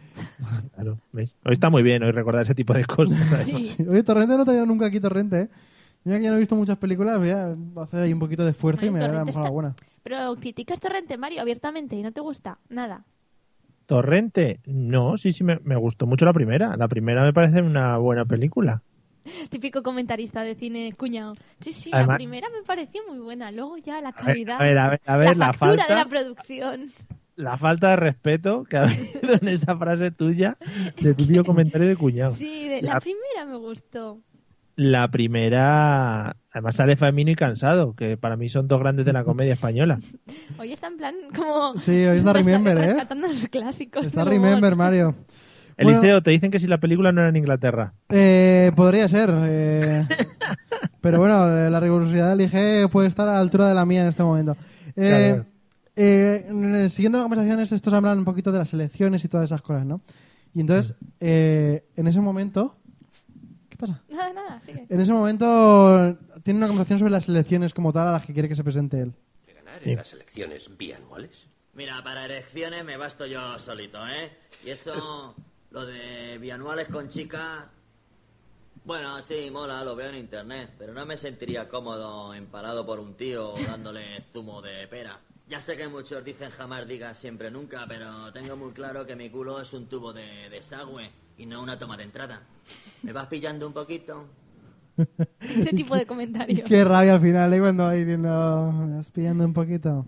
Claro, 0.74 0.98
¿veis? 1.12 1.34
Hoy 1.44 1.52
está 1.52 1.70
muy 1.70 1.82
bien 1.82 2.02
hoy 2.02 2.12
recordar 2.12 2.42
ese 2.42 2.54
tipo 2.54 2.72
de 2.72 2.84
cosas. 2.84 3.26
¿sabes? 3.28 3.46
Sí. 3.76 3.84
Oye, 3.88 4.02
Torrente 4.04 4.36
no 4.36 4.42
he 4.42 4.44
traído 4.44 4.66
nunca 4.66 4.86
aquí 4.86 5.00
Torrente, 5.00 5.40
¿eh? 5.42 5.48
Mira 6.04 6.18
que 6.18 6.24
ya 6.24 6.30
no 6.30 6.36
he 6.36 6.40
visto 6.40 6.56
muchas 6.56 6.78
películas, 6.78 7.18
voy 7.18 7.30
a 7.30 7.54
hacer 7.82 8.02
ahí 8.02 8.12
un 8.12 8.18
poquito 8.18 8.44
de 8.44 8.50
esfuerzo 8.50 8.86
y 8.86 8.90
me 8.90 8.98
daré 8.98 9.16
a 9.16 9.18
lo 9.20 9.24
Torrente 9.26 9.30
mejor 9.30 9.40
está- 9.40 9.48
alguna. 9.48 9.74
Pero 10.02 10.34
criticas 10.40 10.80
Torrente, 10.80 11.16
Mario, 11.16 11.40
abiertamente 11.42 11.94
y 11.96 12.02
no 12.02 12.10
te 12.10 12.20
gusta 12.20 12.58
nada. 12.68 13.04
Torrente, 13.86 14.60
no, 14.66 15.16
sí, 15.16 15.32
sí, 15.32 15.44
me, 15.44 15.58
me 15.64 15.76
gustó 15.76 16.06
mucho 16.06 16.24
la 16.24 16.32
primera. 16.32 16.76
La 16.76 16.88
primera 16.88 17.22
me 17.24 17.32
parece 17.32 17.60
una 17.62 17.96
buena 17.98 18.24
película. 18.24 18.82
Típico 19.50 19.82
comentarista 19.82 20.42
de 20.42 20.54
cine 20.54 20.92
cuñado. 20.96 21.34
Sí, 21.60 21.72
sí, 21.72 21.90
Además- 21.92 22.14
la 22.14 22.16
primera 22.18 22.48
me 22.50 22.62
pareció 22.64 23.02
muy 23.08 23.18
buena. 23.18 23.50
Luego 23.50 23.76
ya 23.78 24.00
la 24.00 24.12
calidad. 24.12 24.60
a 24.60 24.64
ver, 24.64 24.78
a 24.78 24.88
ver, 24.90 25.00
a 25.06 25.16
ver, 25.16 25.36
la 25.36 25.46
la 25.46 25.52
factura 25.52 25.84
falta- 25.84 25.94
de 25.94 26.00
la 26.00 26.06
producción. 26.08 26.92
la 27.36 27.56
falta 27.58 27.90
de 27.90 27.96
respeto 27.96 28.64
que 28.64 28.76
ha 28.76 28.82
habido 28.84 29.34
en 29.40 29.48
esa 29.48 29.76
frase 29.76 30.10
tuya 30.10 30.56
de 31.00 31.14
típico 31.14 31.44
comentario 31.44 31.88
de 31.88 31.96
cuñado. 31.96 32.32
Sí, 32.32 32.68
de- 32.68 32.82
la 32.82 32.94
La- 32.94 33.00
primera 33.00 33.44
me 33.46 33.56
gustó. 33.56 34.20
La 34.74 35.08
primera, 35.10 36.34
además 36.50 36.76
sale 36.76 36.96
Famino 36.96 37.30
y 37.30 37.34
Cansado, 37.34 37.94
que 37.94 38.16
para 38.16 38.36
mí 38.38 38.48
son 38.48 38.68
dos 38.68 38.80
grandes 38.80 39.04
de 39.04 39.12
la 39.12 39.22
comedia 39.22 39.52
española. 39.52 40.00
Hoy 40.58 40.72
está 40.72 40.86
en 40.86 40.96
plan 40.96 41.14
como... 41.36 41.76
Sí, 41.76 42.04
hoy 42.06 42.16
está 42.16 42.32
Remember, 42.32 42.78
¿eh? 42.78 42.86
Rescatando 42.86 43.28
los 43.28 43.46
clásicos. 43.48 44.06
Está 44.06 44.24
del 44.24 44.34
humor. 44.34 44.46
Remember, 44.48 44.76
Mario. 44.76 45.14
Eliseo, 45.76 46.22
te 46.22 46.30
dicen 46.30 46.50
que 46.50 46.58
si 46.60 46.66
la 46.66 46.78
película 46.78 47.12
no 47.12 47.20
era 47.20 47.30
en 47.30 47.36
Inglaterra. 47.36 47.94
Eh, 48.10 48.72
podría 48.76 49.08
ser. 49.08 49.30
eh, 49.44 50.06
pero 51.00 51.18
bueno, 51.18 51.46
la 51.70 51.80
rigurosidad 51.80 52.36
del 52.36 52.42
IG 52.42 52.90
puede 52.90 53.08
estar 53.08 53.28
a 53.28 53.32
la 53.34 53.38
altura 53.40 53.68
de 53.68 53.74
la 53.74 53.84
mía 53.86 54.02
en 54.02 54.08
este 54.08 54.22
momento. 54.22 54.56
Eh, 54.96 55.32
Claro. 55.34 55.46
eh, 55.96 56.86
siguiendo 56.90 57.18
las 57.18 57.24
conversaciones, 57.24 57.72
estos 57.72 57.92
hablan 57.92 58.18
un 58.18 58.24
poquito 58.24 58.52
de 58.52 58.58
las 58.58 58.72
elecciones 58.72 59.24
y 59.24 59.28
todas 59.28 59.44
esas 59.44 59.62
cosas, 59.62 59.84
¿no? 59.86 60.00
Y 60.54 60.60
entonces, 60.60 60.94
eh, 61.20 61.84
en 61.96 62.06
ese 62.06 62.20
momento, 62.20 62.76
¿qué 63.68 63.76
pasa? 63.76 64.02
Nada, 64.10 64.32
nada, 64.32 64.60
sigue. 64.60 64.86
En 64.88 65.00
ese 65.00 65.12
momento 65.12 66.16
tiene 66.42 66.58
una 66.58 66.68
conversación 66.68 66.98
sobre 66.98 67.10
las 67.12 67.28
elecciones 67.28 67.72
como 67.74 67.92
tal 67.92 68.08
a 68.08 68.12
las 68.12 68.26
que 68.26 68.32
quiere 68.32 68.48
que 68.48 68.54
se 68.54 68.62
presente 68.64 69.00
él. 69.00 69.12
¿Ganar 69.56 69.80
en 69.88 69.96
las 69.96 70.12
elecciones 70.12 70.70
bianuales? 70.76 71.48
Mira, 71.74 72.02
para 72.04 72.26
elecciones 72.26 72.84
me 72.84 72.98
basto 72.98 73.24
yo 73.26 73.58
solito, 73.58 73.98
¿eh? 74.06 74.30
Y 74.64 74.70
eso, 74.70 75.34
lo 75.72 75.86
de 75.86 76.38
bianuales 76.38 76.88
con 76.88 77.08
chicas... 77.08 77.64
Bueno, 78.84 79.22
sí, 79.22 79.48
mola, 79.52 79.84
lo 79.84 79.94
veo 79.94 80.10
en 80.10 80.16
internet, 80.16 80.70
pero 80.76 80.92
no 80.92 81.06
me 81.06 81.16
sentiría 81.16 81.68
cómodo 81.68 82.34
empalado 82.34 82.84
por 82.84 82.98
un 82.98 83.14
tío 83.14 83.54
dándole 83.66 84.24
zumo 84.32 84.60
de 84.60 84.86
pera. 84.88 85.20
Ya 85.48 85.60
sé 85.60 85.76
que 85.76 85.86
muchos 85.86 86.24
dicen 86.24 86.50
jamás 86.50 86.88
digas 86.88 87.16
siempre 87.16 87.50
nunca, 87.50 87.84
pero 87.86 88.32
tengo 88.32 88.56
muy 88.56 88.72
claro 88.72 89.06
que 89.06 89.14
mi 89.14 89.30
culo 89.30 89.60
es 89.60 89.72
un 89.72 89.86
tubo 89.86 90.12
de 90.12 90.48
desagüe 90.50 91.10
y 91.38 91.46
no 91.46 91.62
una 91.62 91.78
toma 91.78 91.96
de 91.96 92.04
entrada. 92.04 92.42
¿Me 93.02 93.12
vas 93.12 93.26
pillando 93.26 93.66
un 93.66 93.72
poquito? 93.72 94.26
Ese 95.40 95.70
tipo 95.70 95.94
de 95.94 96.06
comentario. 96.06 96.64
Qué 96.64 96.84
rabia 96.84 97.14
al 97.14 97.20
final, 97.20 97.52
¿eh? 97.52 97.60
Cuando 97.60 97.84
va 97.84 97.92
diciendo, 97.92 98.72
me 98.72 98.96
vas 98.96 99.10
pillando 99.10 99.44
un 99.44 99.52
poquito. 99.52 100.06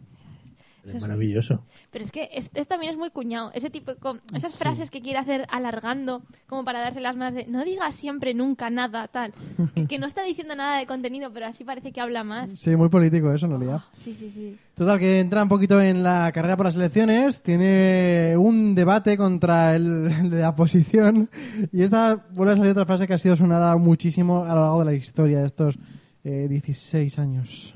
Es 0.86 1.00
maravilloso. 1.00 1.64
Pero 1.90 2.04
es 2.04 2.12
que 2.12 2.28
este 2.32 2.64
también 2.64 2.92
es 2.92 2.98
muy 2.98 3.10
cuñado. 3.10 3.50
Ese 3.54 3.70
tipo 3.70 3.94
com- 3.96 4.18
esas 4.34 4.56
frases 4.56 4.90
que 4.90 5.00
quiere 5.00 5.18
hacer 5.18 5.46
alargando, 5.50 6.22
como 6.46 6.64
para 6.64 6.80
darse 6.80 7.00
las 7.00 7.16
más 7.16 7.34
de 7.34 7.46
no 7.46 7.64
digas 7.64 7.94
siempre, 7.94 8.34
nunca, 8.34 8.68
nada, 8.70 9.08
tal. 9.08 9.32
Que, 9.74 9.86
que 9.86 9.98
no 9.98 10.06
está 10.06 10.22
diciendo 10.24 10.54
nada 10.54 10.78
de 10.78 10.86
contenido, 10.86 11.32
pero 11.32 11.46
así 11.46 11.64
parece 11.64 11.92
que 11.92 12.00
habla 12.00 12.24
más. 12.24 12.50
Sí, 12.50 12.76
muy 12.76 12.88
político 12.88 13.32
eso, 13.32 13.46
en 13.46 13.52
realidad. 13.52 13.80
Sí, 14.02 14.12
sí, 14.14 14.30
sí. 14.30 14.56
Total, 14.74 14.98
que 14.98 15.20
entra 15.20 15.42
un 15.42 15.48
poquito 15.48 15.80
en 15.80 16.02
la 16.02 16.30
carrera 16.32 16.56
por 16.56 16.66
las 16.66 16.74
elecciones, 16.74 17.42
tiene 17.42 18.34
un 18.36 18.74
debate 18.74 19.16
contra 19.16 19.74
el, 19.76 20.10
el 20.20 20.30
de 20.30 20.40
la 20.40 20.50
oposición 20.50 21.30
y 21.72 21.82
esta 21.82 22.16
vuelve 22.32 22.54
a 22.54 22.56
salir 22.56 22.72
otra 22.72 22.84
frase 22.86 23.06
que 23.06 23.14
ha 23.14 23.18
sido 23.18 23.36
sonada 23.36 23.76
muchísimo 23.76 24.44
a 24.44 24.54
lo 24.54 24.60
largo 24.62 24.78
de 24.80 24.84
la 24.86 24.92
historia 24.94 25.40
de 25.40 25.46
estos 25.46 25.78
eh, 26.24 26.46
16 26.48 27.18
años. 27.18 27.74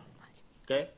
¿Qué? 0.67 0.91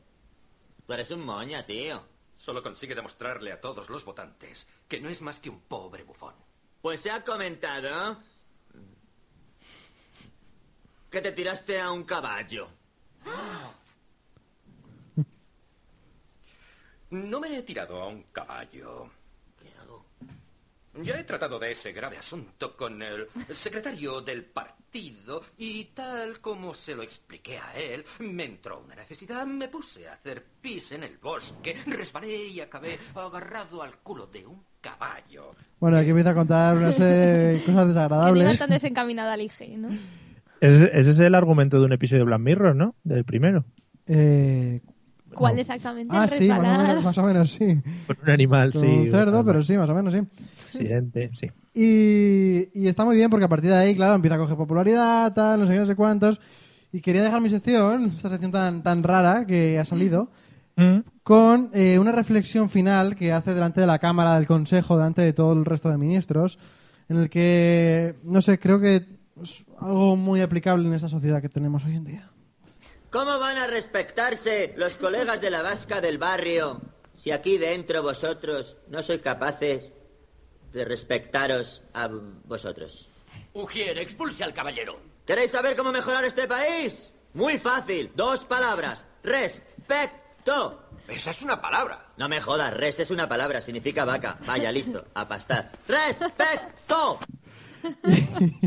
Tú 0.91 0.95
eres 0.95 1.13
un 1.13 1.25
moña, 1.25 1.65
tío. 1.65 2.03
Solo 2.37 2.65
consigue 2.65 2.97
demostrarle 2.97 3.53
a 3.53 3.61
todos 3.61 3.89
los 3.89 4.05
votantes 4.05 4.67
que 4.89 5.01
no 5.01 5.09
es 5.09 5.23
más 5.23 5.39
que 5.39 5.49
un 5.49 5.61
pobre 5.61 6.03
bufón. 6.03 6.35
Pues 6.83 6.99
se 6.99 7.13
ha 7.13 7.23
comentado 7.23 8.21
que 11.09 11.21
te 11.21 11.31
tiraste 11.31 11.81
a 11.81 11.93
un 11.93 12.03
caballo. 12.03 12.67
No 17.11 17.39
me 17.39 17.57
he 17.57 17.63
tirado 17.63 18.03
a 18.03 18.09
un 18.09 18.25
caballo. 18.25 19.13
Ya 21.03 21.19
he 21.21 21.25
tratado 21.25 21.59
de 21.59 21.71
ese 21.71 21.93
grave 21.93 22.19
asunto 22.19 22.77
con 22.77 23.01
el 23.01 23.27
secretario 23.51 24.21
del 24.21 24.45
partido 24.45 25.41
y 25.57 25.85
tal 25.95 26.41
como 26.41 26.75
se 26.75 26.95
lo 26.97 27.03
expliqué 27.05 27.59
a 27.59 27.73
él, 27.79 28.05
me 28.19 28.45
entró 28.45 28.83
una 28.85 28.97
necesidad, 28.97 29.47
me 29.47 29.69
puse 29.69 30.09
a 30.09 30.15
hacer 30.15 30.45
pis 30.61 30.91
en 30.93 31.05
el 31.05 31.17
bosque, 31.19 31.77
resbalé 31.87 32.49
y 32.49 32.61
acabé 32.61 32.99
agarrado 33.15 33.83
al 33.85 33.99
culo 33.99 34.27
de 34.27 34.45
un 34.47 34.61
caballo. 34.81 35.55
Bueno, 35.79 35.97
aquí 35.97 36.11
empieza 36.11 36.31
a 36.31 36.35
contar 36.35 36.77
una 36.77 36.91
serie 36.93 37.07
de 37.15 37.53
cosas 37.61 37.67
Que 37.67 37.73
no 37.73 37.87
desagradables. 37.87 38.59
tan 38.59 38.71
desencaminada 38.71 39.35
al 39.35 39.43
IG, 39.43 39.79
¿no? 39.79 39.89
Ese, 40.61 40.91
ese 40.93 41.11
es 41.13 41.21
el 41.21 41.35
argumento 41.37 41.79
de 41.79 41.87
un 41.87 41.93
episodio 41.93 42.21
de 42.23 42.27
Black 42.27 42.41
Mirror, 42.41 42.75
¿no? 42.75 42.97
Del 43.05 43.25
primero. 43.25 43.65
Eh, 44.07 44.81
¿Cuál 45.33 45.59
exactamente? 45.61 46.15
ah, 46.17 46.27
sí, 46.27 46.49
más 46.49 46.59
o, 46.59 46.63
menos, 46.63 47.05
más 47.05 47.19
o 47.19 47.23
menos, 47.23 47.51
sí. 47.53 47.81
Con 48.09 48.17
un 48.25 48.31
animal, 48.31 48.73
Con 48.73 48.81
sí. 48.83 48.87
un 48.89 49.09
cerdo, 49.11 49.45
pero 49.45 49.63
sí, 49.63 49.77
más 49.77 49.89
o 49.89 49.95
menos, 49.95 50.13
sí. 50.13 50.21
Accidente, 50.79 51.31
sí. 51.35 51.51
Y, 51.75 52.69
y 52.79 52.89
está 52.89 53.05
muy 53.05 53.17
bien 53.17 53.31
porque 53.31 53.47
a 53.47 53.49
partir 53.49 53.71
de 53.71 53.77
ahí, 53.77 53.95
claro, 53.95 54.15
empieza 54.15 54.35
a 54.37 54.39
coger 54.39 54.57
popularidad, 54.57 55.33
tal, 55.33 55.61
no 55.61 55.67
sé 55.67 55.73
qué, 55.73 55.79
no 55.79 55.87
sé 55.87 55.97
cuántos. 55.97 56.41
Y 56.93 57.01
quería 57.01 57.23
dejar 57.23 57.41
mi 57.41 57.49
sección, 57.49 58.07
esta 58.07 58.29
sección 58.29 58.51
tan, 58.51 58.83
tan 58.83 59.03
rara 59.03 59.47
que 59.47 59.79
ha 59.79 59.85
salido, 59.85 60.31
Mm. 60.77 61.01
con 61.23 61.71
eh, 61.75 61.99
una 61.99 62.13
reflexión 62.13 62.71
final 62.71 63.15
que 63.15 63.33
hace 63.33 63.53
delante 63.53 63.81
de 63.83 63.87
la 63.87 63.99
Cámara 63.99 64.37
del 64.37 64.47
Consejo, 64.47 64.97
delante 64.97 65.21
de 65.21 65.35
todo 65.35 65.53
el 65.53 65.65
resto 65.67 65.91
de 65.91 65.99
ministros, 65.99 66.59
en 67.09 67.19
el 67.19 67.29
que, 67.29 68.15
no 68.23 68.41
sé, 68.41 68.59
creo 68.59 68.81
que 68.81 69.05
es 69.43 69.67
algo 69.79 70.17
muy 70.17 70.41
aplicable 70.41 70.87
en 70.87 70.95
esta 70.95 71.09
sociedad 71.09 71.43
que 71.43 71.51
tenemos 71.51 71.85
hoy 71.85 71.97
en 71.97 72.05
día. 72.05 72.31
¿Cómo 73.11 73.39
van 73.39 73.59
a 73.59 73.67
respetarse 73.67 74.73
los 74.77 74.97
colegas 74.97 75.41
de 75.43 75.51
la 75.51 75.61
vasca 75.61 76.01
del 76.01 76.17
barrio 76.17 76.81
si 77.15 77.31
aquí 77.31 77.59
dentro 77.59 78.03
vosotros 78.03 78.79
no 78.89 79.03
sois 79.03 79.21
capaces 79.21 79.91
de 80.73 80.85
respetaros 80.85 81.83
a 81.93 82.09
vosotros? 82.45 83.09
Ujier, 83.53 83.99
expulse 83.99 84.45
al 84.45 84.55
caballero. 84.55 84.99
¿Queréis 85.27 85.51
saber 85.51 85.77
cómo 85.77 85.93
mejorar 85.93 86.25
este 86.25 86.47
país? 86.47 87.13
Muy 87.35 87.59
fácil, 87.59 88.11
dos 88.15 88.45
palabras. 88.45 89.07
Respeto. 89.23 90.83
Esa 91.09 91.31
es 91.31 91.43
una 91.43 91.61
palabra. 91.61 92.07
No 92.17 92.29
me 92.29 92.41
jodas, 92.41 92.73
res 92.75 93.01
es 93.01 93.11
una 93.11 93.29
palabra, 93.29 93.61
significa 93.61 94.05
vaca. 94.05 94.39
Vaya, 94.47 94.71
listo, 94.71 95.05
a 95.15 95.27
pastar. 95.27 95.73
¡Respeto! 95.89 97.19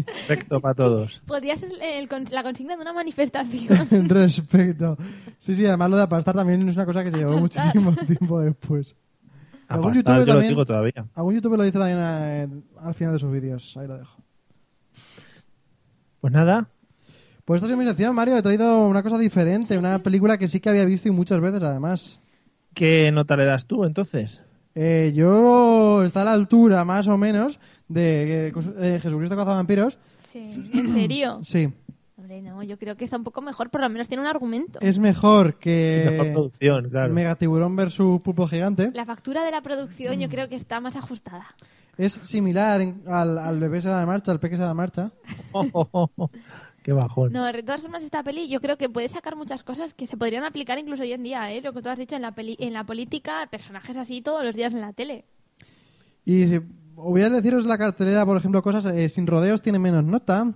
Perfecto 0.05 0.59
para 0.59 0.73
todos. 0.73 1.21
Podría 1.25 1.55
ser 1.55 1.71
el 1.81 2.09
la 2.31 2.43
consigna 2.43 2.75
de 2.75 2.81
una 2.81 2.93
manifestación. 2.93 3.87
Respecto. 4.09 4.97
Sí, 5.37 5.55
sí, 5.55 5.65
además 5.65 5.89
lo 5.89 5.97
de 5.97 6.03
apastar 6.03 6.35
también 6.35 6.67
es 6.67 6.75
una 6.75 6.85
cosa 6.85 7.03
que 7.03 7.11
se 7.11 7.17
llevó 7.17 7.37
muchísimo 7.37 7.95
tiempo 8.07 8.39
después. 8.41 8.95
Algún 9.73 9.93
youtuber 9.93 10.25
yo 10.25 10.33
lo 10.33 10.39
digo 10.39 10.65
todavía. 10.65 11.05
Algún 11.15 11.35
youtuber 11.35 11.57
lo 11.57 11.65
dice 11.65 11.79
también 11.79 11.99
eh, 12.01 12.47
al 12.81 12.93
final 12.93 13.13
de 13.13 13.19
sus 13.19 13.31
vídeos. 13.31 13.75
Ahí 13.77 13.87
lo 13.87 13.97
dejo. 13.97 14.17
Pues 16.21 16.31
nada, 16.31 16.67
Pues 17.45 17.61
esta 17.61 17.73
es 17.73 17.77
mi 17.77 17.85
sección, 17.85 18.15
Mario. 18.15 18.37
He 18.37 18.41
traído 18.41 18.87
una 18.87 19.03
cosa 19.03 19.17
diferente, 19.17 19.77
una 19.77 19.99
película 19.99 20.37
que 20.37 20.47
sí 20.47 20.59
que 20.59 20.69
había 20.69 20.85
visto 20.85 21.09
y 21.09 21.11
muchas 21.11 21.39
veces, 21.41 21.61
además. 21.61 22.19
¿qué 22.73 23.11
nota 23.11 23.35
le 23.35 23.45
das 23.45 23.65
tú 23.65 23.85
entonces? 23.85 24.41
Eh, 24.75 25.11
yo 25.15 26.03
está 26.03 26.21
a 26.21 26.25
la 26.25 26.33
altura, 26.33 26.83
más 26.83 27.07
o 27.07 27.17
menos, 27.17 27.59
de 27.87 28.47
eh, 28.47 28.53
eh, 28.79 28.99
Jesucristo 29.01 29.35
cazavampiros. 29.35 29.97
Sí, 30.31 30.69
¿En 30.73 30.89
serio? 30.89 31.39
Sí. 31.43 31.69
Hombre, 32.33 32.49
no, 32.51 32.63
yo 32.63 32.77
creo 32.79 32.95
que 32.95 33.05
está 33.05 33.17
un 33.17 33.23
poco 33.23 33.41
mejor, 33.41 33.69
por 33.69 33.81
lo 33.81 33.89
menos 33.89 34.07
tiene 34.07 34.21
un 34.21 34.27
argumento. 34.27 34.79
Es 34.81 34.97
mejor 34.97 35.59
que 35.59 36.07
Mejor 36.09 36.31
producción, 36.33 36.89
claro. 36.89 37.13
Megatiburón 37.13 37.75
versus 37.75 38.21
Pulpo 38.21 38.47
Gigante. 38.47 38.91
La 38.93 39.05
factura 39.05 39.43
de 39.43 39.51
la 39.51 39.61
producción 39.61 40.19
yo 40.19 40.29
creo 40.29 40.49
que 40.49 40.55
está 40.55 40.79
más 40.79 40.95
ajustada. 40.95 41.45
Es 41.97 42.13
similar 42.13 42.81
en- 42.81 43.03
al, 43.07 43.37
al 43.37 43.59
bebé 43.59 43.81
se 43.81 43.87
da 43.89 43.99
de 43.99 44.05
marcha, 44.07 44.31
al 44.31 44.39
peque 44.39 44.55
se 44.55 44.63
da 44.63 44.69
de 44.69 44.73
marcha. 44.73 45.11
Qué 46.83 46.91
bajón. 46.91 47.31
No, 47.31 47.45
de 47.45 47.63
todas 47.63 47.81
formas 47.81 48.03
esta 48.03 48.23
peli 48.23 48.49
yo 48.49 48.59
creo 48.59 48.77
que 48.77 48.89
puede 48.89 49.07
sacar 49.07 49.35
muchas 49.35 49.63
cosas 49.63 49.93
que 49.93 50.05
se 50.07 50.17
podrían 50.17 50.43
aplicar 50.43 50.77
incluso 50.79 51.03
hoy 51.03 51.13
en 51.13 51.23
día, 51.23 51.51
¿eh? 51.53 51.61
Lo 51.61 51.71
que 51.71 51.81
tú 51.81 51.89
has 51.89 51.97
dicho 51.97 52.15
en 52.15 52.21
la 52.23 52.31
peli, 52.31 52.57
en 52.59 52.73
la 52.73 52.83
política, 52.83 53.47
personajes 53.49 53.95
así 53.95 54.21
todos 54.21 54.43
los 54.43 54.55
días 54.55 54.73
en 54.73 54.81
la 54.81 54.91
tele. 54.91 55.23
Y 56.25 56.45
si 56.47 56.59
voy 56.95 57.21
a 57.21 57.29
deciros 57.29 57.65
la 57.65 57.77
cartelera, 57.77 58.25
por 58.25 58.35
ejemplo, 58.37 58.61
cosas 58.61 58.85
eh, 58.87 59.07
sin 59.07 59.27
rodeos 59.27 59.61
tiene 59.61 59.79
menos 59.79 60.03
nota. 60.03 60.51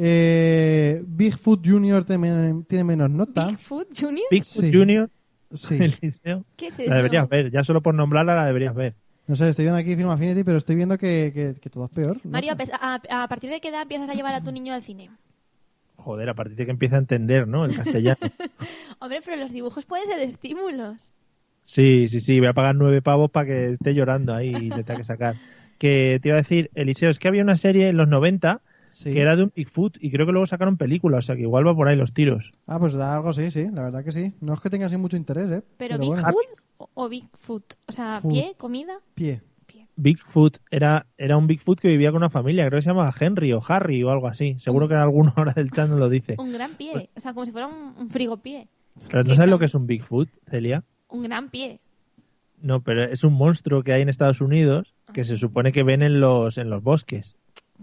Eh, 0.00 1.02
Bigfoot 1.06 1.66
Junior 1.66 2.04
tiene, 2.04 2.62
tiene 2.68 2.84
menos 2.84 3.10
nota. 3.10 3.48
Bigfoot 3.48 3.88
Junior. 3.98 4.26
Bigfoot 4.30 4.64
Sí. 4.64 4.72
Junior, 4.72 5.10
Sí. 5.52 5.74
Eliseo. 6.02 6.44
¿Qué 6.56 6.68
es 6.68 6.78
La 6.78 6.84
eso? 6.84 6.94
deberías 6.94 7.28
ver, 7.28 7.50
ya 7.50 7.64
solo 7.64 7.82
por 7.82 7.94
nombrarla 7.94 8.34
la 8.36 8.46
deberías 8.46 8.74
ver. 8.74 8.94
No 9.26 9.36
sé, 9.36 9.48
estoy 9.48 9.64
viendo 9.66 9.78
aquí 9.78 9.94
Film 9.96 10.08
Affinity, 10.08 10.42
pero 10.44 10.56
estoy 10.56 10.76
viendo 10.76 10.96
que, 10.96 11.32
que- 11.34 11.60
que 11.60 11.68
todo 11.70 11.84
es 11.84 11.90
peor. 11.90 12.16
¿no? 12.24 12.30
Mario, 12.30 12.54
a- 12.80 13.00
a 13.24 13.28
partir 13.28 13.50
de 13.50 13.60
qué 13.60 13.68
edad 13.68 13.82
empiezas 13.82 14.08
a 14.08 14.14
llevar 14.14 14.32
a 14.34 14.42
tu 14.42 14.52
niño 14.52 14.72
al 14.72 14.82
cine? 14.82 15.10
Joder, 15.96 16.28
a 16.30 16.34
partir 16.34 16.56
de 16.56 16.64
que 16.64 16.70
empieza 16.70 16.96
a 16.96 17.00
entender, 17.00 17.46
¿no? 17.48 17.64
El 17.64 17.74
castellano. 17.74 18.16
Hombre, 19.00 19.20
pero 19.24 19.36
los 19.36 19.52
dibujos 19.52 19.84
pueden 19.84 20.06
ser 20.08 20.20
estímulos. 20.20 21.14
Sí, 21.64 22.08
sí, 22.08 22.20
sí, 22.20 22.38
voy 22.38 22.48
a 22.48 22.54
pagar 22.54 22.74
nueve 22.76 23.02
pavos 23.02 23.30
para 23.30 23.46
que 23.46 23.72
esté 23.72 23.92
llorando 23.94 24.32
ahí 24.32 24.54
y 24.56 24.70
te 24.70 24.84
tenga 24.84 24.98
que 25.00 25.04
sacar. 25.04 25.34
Que 25.76 26.18
te 26.22 26.28
iba 26.28 26.38
a 26.38 26.40
decir, 26.40 26.70
Eliseo, 26.74 27.10
es 27.10 27.18
que 27.18 27.28
había 27.28 27.42
una 27.42 27.56
serie 27.56 27.88
en 27.88 27.98
los 27.98 28.08
90 28.08 28.62
Sí. 28.98 29.12
que 29.12 29.20
era 29.20 29.36
de 29.36 29.44
un 29.44 29.52
Bigfoot 29.54 29.96
y 30.00 30.10
creo 30.10 30.26
que 30.26 30.32
luego 30.32 30.46
sacaron 30.46 30.76
película, 30.76 31.18
o 31.18 31.22
sea 31.22 31.36
que 31.36 31.42
igual 31.42 31.64
va 31.64 31.72
por 31.72 31.86
ahí 31.86 31.94
los 31.94 32.12
tiros. 32.12 32.50
Ah, 32.66 32.80
pues 32.80 32.96
algo 32.96 33.32
sí, 33.32 33.48
sí, 33.52 33.68
la 33.72 33.82
verdad 33.82 34.04
que 34.04 34.10
sí. 34.10 34.32
No 34.40 34.54
es 34.54 34.60
que 34.60 34.70
tenga 34.70 34.86
así 34.86 34.96
mucho 34.96 35.16
interés, 35.16 35.48
¿eh? 35.50 35.62
Pero. 35.76 35.98
Bigfoot, 35.98 36.34
o, 36.78 36.90
o 36.94 37.08
Bigfoot. 37.08 37.74
O 37.86 37.92
sea, 37.92 38.18
Food. 38.20 38.32
pie, 38.32 38.54
comida. 38.56 38.98
Pie. 39.14 39.40
Bigfoot 39.94 40.58
era, 40.70 41.06
era 41.16 41.36
un 41.36 41.46
Bigfoot 41.46 41.78
que 41.78 41.88
vivía 41.88 42.10
con 42.10 42.18
una 42.18 42.30
familia, 42.30 42.66
creo 42.66 42.78
que 42.78 42.82
se 42.82 42.90
llamaba 42.90 43.12
Henry 43.18 43.52
o 43.52 43.60
Harry 43.68 44.02
o 44.02 44.10
algo 44.10 44.26
así. 44.26 44.56
Seguro 44.58 44.88
que 44.88 44.94
alguno 44.94 45.32
ahora 45.36 45.52
del 45.52 45.70
chat 45.70 45.88
nos 45.88 45.98
lo 45.98 46.08
dice. 46.08 46.34
Un 46.38 46.52
gran 46.52 46.74
pie. 46.74 47.10
O 47.16 47.20
sea, 47.20 47.34
como 47.34 47.46
si 47.46 47.52
fuera 47.52 47.68
un, 47.68 47.94
un 47.96 48.10
frigopié. 48.10 48.68
Pero 49.10 49.22
no 49.24 49.34
sabes 49.36 49.50
lo 49.50 49.58
que 49.60 49.66
es 49.66 49.74
un 49.74 49.86
Bigfoot, 49.86 50.28
Celia. 50.48 50.82
Un 51.08 51.22
gran 51.22 51.50
pie. 51.50 51.80
No, 52.60 52.80
pero 52.80 53.04
es 53.04 53.22
un 53.22 53.34
monstruo 53.34 53.82
que 53.82 53.92
hay 53.92 54.02
en 54.02 54.08
Estados 54.08 54.40
Unidos 54.40 54.94
que 55.12 55.24
se 55.24 55.36
supone 55.36 55.72
que 55.72 55.82
ven 55.84 56.02
en 56.02 56.20
los, 56.20 56.58
en 56.58 56.70
los 56.70 56.82
bosques. 56.82 57.36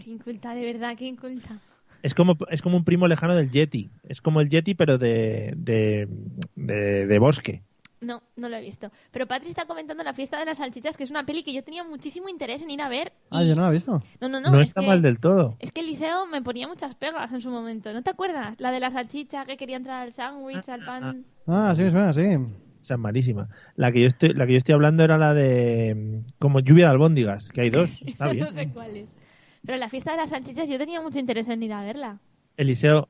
Qué 0.03 0.09
inculta, 0.09 0.53
de 0.53 0.65
verdad, 0.65 0.95
qué 0.97 1.07
inculta. 1.07 1.59
Es 2.03 2.13
como, 2.13 2.37
es 2.49 2.61
como 2.61 2.77
un 2.77 2.83
primo 2.83 3.07
lejano 3.07 3.35
del 3.35 3.49
Yeti. 3.49 3.89
Es 4.03 4.21
como 4.21 4.41
el 4.41 4.49
Yeti, 4.49 4.75
pero 4.75 4.97
de, 4.97 5.53
de, 5.55 6.07
de, 6.55 7.07
de 7.07 7.19
bosque. 7.19 7.63
No, 8.01 8.21
no 8.35 8.49
lo 8.49 8.57
he 8.57 8.61
visto. 8.61 8.91
Pero 9.11 9.25
Patri 9.25 9.49
está 9.49 9.65
comentando 9.65 10.03
La 10.03 10.13
fiesta 10.13 10.37
de 10.37 10.45
las 10.45 10.57
salchichas, 10.57 10.95
que 10.97 11.03
es 11.05 11.09
una 11.09 11.25
peli 11.25 11.43
que 11.43 11.53
yo 11.53 11.63
tenía 11.63 11.83
muchísimo 11.83 12.29
interés 12.29 12.61
en 12.61 12.69
ir 12.69 12.81
a 12.81 12.89
ver. 12.89 13.13
Ah, 13.31 13.43
yo 13.43 13.55
no 13.55 13.63
la 13.63 13.69
he 13.69 13.73
visto. 13.73 14.03
No, 14.21 14.29
no, 14.29 14.39
no. 14.39 14.51
No 14.51 14.61
es 14.61 14.69
está 14.69 14.81
que, 14.81 14.87
mal 14.87 15.01
del 15.01 15.19
todo. 15.19 15.55
Es 15.59 15.71
que 15.71 15.81
Eliseo 15.81 16.27
me 16.27 16.41
ponía 16.41 16.67
muchas 16.67 16.93
pegas 16.93 17.31
en 17.31 17.41
su 17.41 17.49
momento. 17.49 17.91
¿No 17.93 18.03
te 18.03 18.11
acuerdas? 18.11 18.59
La 18.59 18.71
de 18.71 18.79
la 18.79 18.91
salchicha 18.91 19.45
que 19.45 19.57
quería 19.57 19.77
entrar 19.77 20.01
al 20.01 20.13
sándwich, 20.13 20.69
al 20.69 20.85
pan. 20.85 21.25
Ah, 21.47 21.73
sí 21.75 21.83
me 21.83 21.91
suena, 21.91 22.13
sí. 22.13 22.21
Esa 22.81 22.93
es 22.93 22.99
malísima. 22.99 23.49
La 23.75 23.91
que 23.91 24.01
yo 24.01 24.07
estoy, 24.07 24.33
la 24.33 24.45
que 24.45 24.51
yo 24.51 24.57
estoy 24.59 24.73
hablando 24.73 25.03
era 25.03 25.17
la 25.17 25.33
de 25.33 25.95
mm, 25.95 26.31
como 26.37 26.59
lluvia 26.59 26.85
de 26.85 26.91
albóndigas, 26.91 27.49
que 27.49 27.61
hay 27.61 27.69
dos. 27.71 27.89
Está 28.05 28.25
Esa 28.25 28.29
bien. 28.33 28.45
no 28.45 28.51
sé 28.51 28.69
cuál 28.69 28.95
es. 28.97 29.15
Pero 29.65 29.77
la 29.77 29.89
fiesta 29.89 30.11
de 30.11 30.17
las 30.17 30.29
salchichas 30.29 30.69
yo 30.69 30.77
tenía 30.77 31.01
mucho 31.01 31.19
interés 31.19 31.47
en 31.49 31.63
ir 31.63 31.73
a 31.73 31.81
verla. 31.81 32.19
Eliseo, 32.57 33.09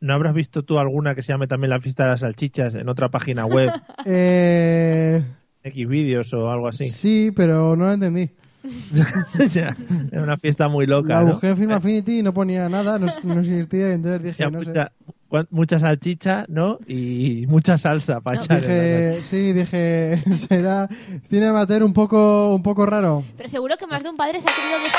¿no 0.00 0.14
habrás 0.14 0.34
visto 0.34 0.62
tú 0.62 0.78
alguna 0.78 1.14
que 1.14 1.22
se 1.22 1.32
llame 1.32 1.46
también 1.46 1.70
la 1.70 1.80
fiesta 1.80 2.04
de 2.04 2.10
las 2.10 2.20
salchichas 2.20 2.74
en 2.74 2.88
otra 2.88 3.08
página 3.08 3.44
web, 3.46 3.70
Eh, 4.06 5.22
X 5.64 5.88
vídeos 5.88 6.32
o 6.32 6.48
algo 6.50 6.68
así? 6.68 6.88
sí, 6.90 7.32
pero 7.34 7.74
no 7.76 7.86
lo 7.86 7.92
entendí. 7.92 8.30
Ya, 9.52 9.76
Era 10.12 10.22
una 10.22 10.36
fiesta 10.36 10.68
muy 10.68 10.86
loca. 10.86 11.14
La 11.14 11.20
¿no? 11.22 11.32
busqué 11.32 11.48
en 11.48 11.56
Film 11.56 11.72
Affinity 11.72 12.18
y 12.20 12.22
no 12.22 12.32
ponía 12.32 12.68
nada, 12.68 12.98
no, 12.98 13.06
no 13.24 13.40
existía, 13.40 13.90
y 13.90 13.92
entonces 13.92 14.22
dije, 14.22 14.42
Ya, 14.44 14.50
no 14.50 14.62
sé. 14.62 14.68
mucha, 14.70 14.92
cua- 15.04 15.14
mucha 15.50 15.78
salchicha, 15.80 16.44
¿no? 16.48 16.78
Y 16.86 17.46
mucha 17.48 17.78
salsa 17.78 18.20
para 18.20 18.40
la 18.48 18.56
Dije, 18.56 19.22
sí, 19.22 19.52
dije, 19.52 20.22
será 20.48 20.88
cine 21.28 21.46
amateur 21.48 21.82
un 21.82 21.92
poco, 21.92 22.54
un 22.54 22.62
poco 22.62 22.86
raro. 22.86 23.22
Pero 23.36 23.48
seguro 23.48 23.76
que 23.76 23.86
más 23.86 24.02
de 24.02 24.10
un 24.10 24.16
padre 24.16 24.40
se 24.40 24.48
ha 24.48 24.54
querido... 24.54 24.78
Des... 24.78 24.92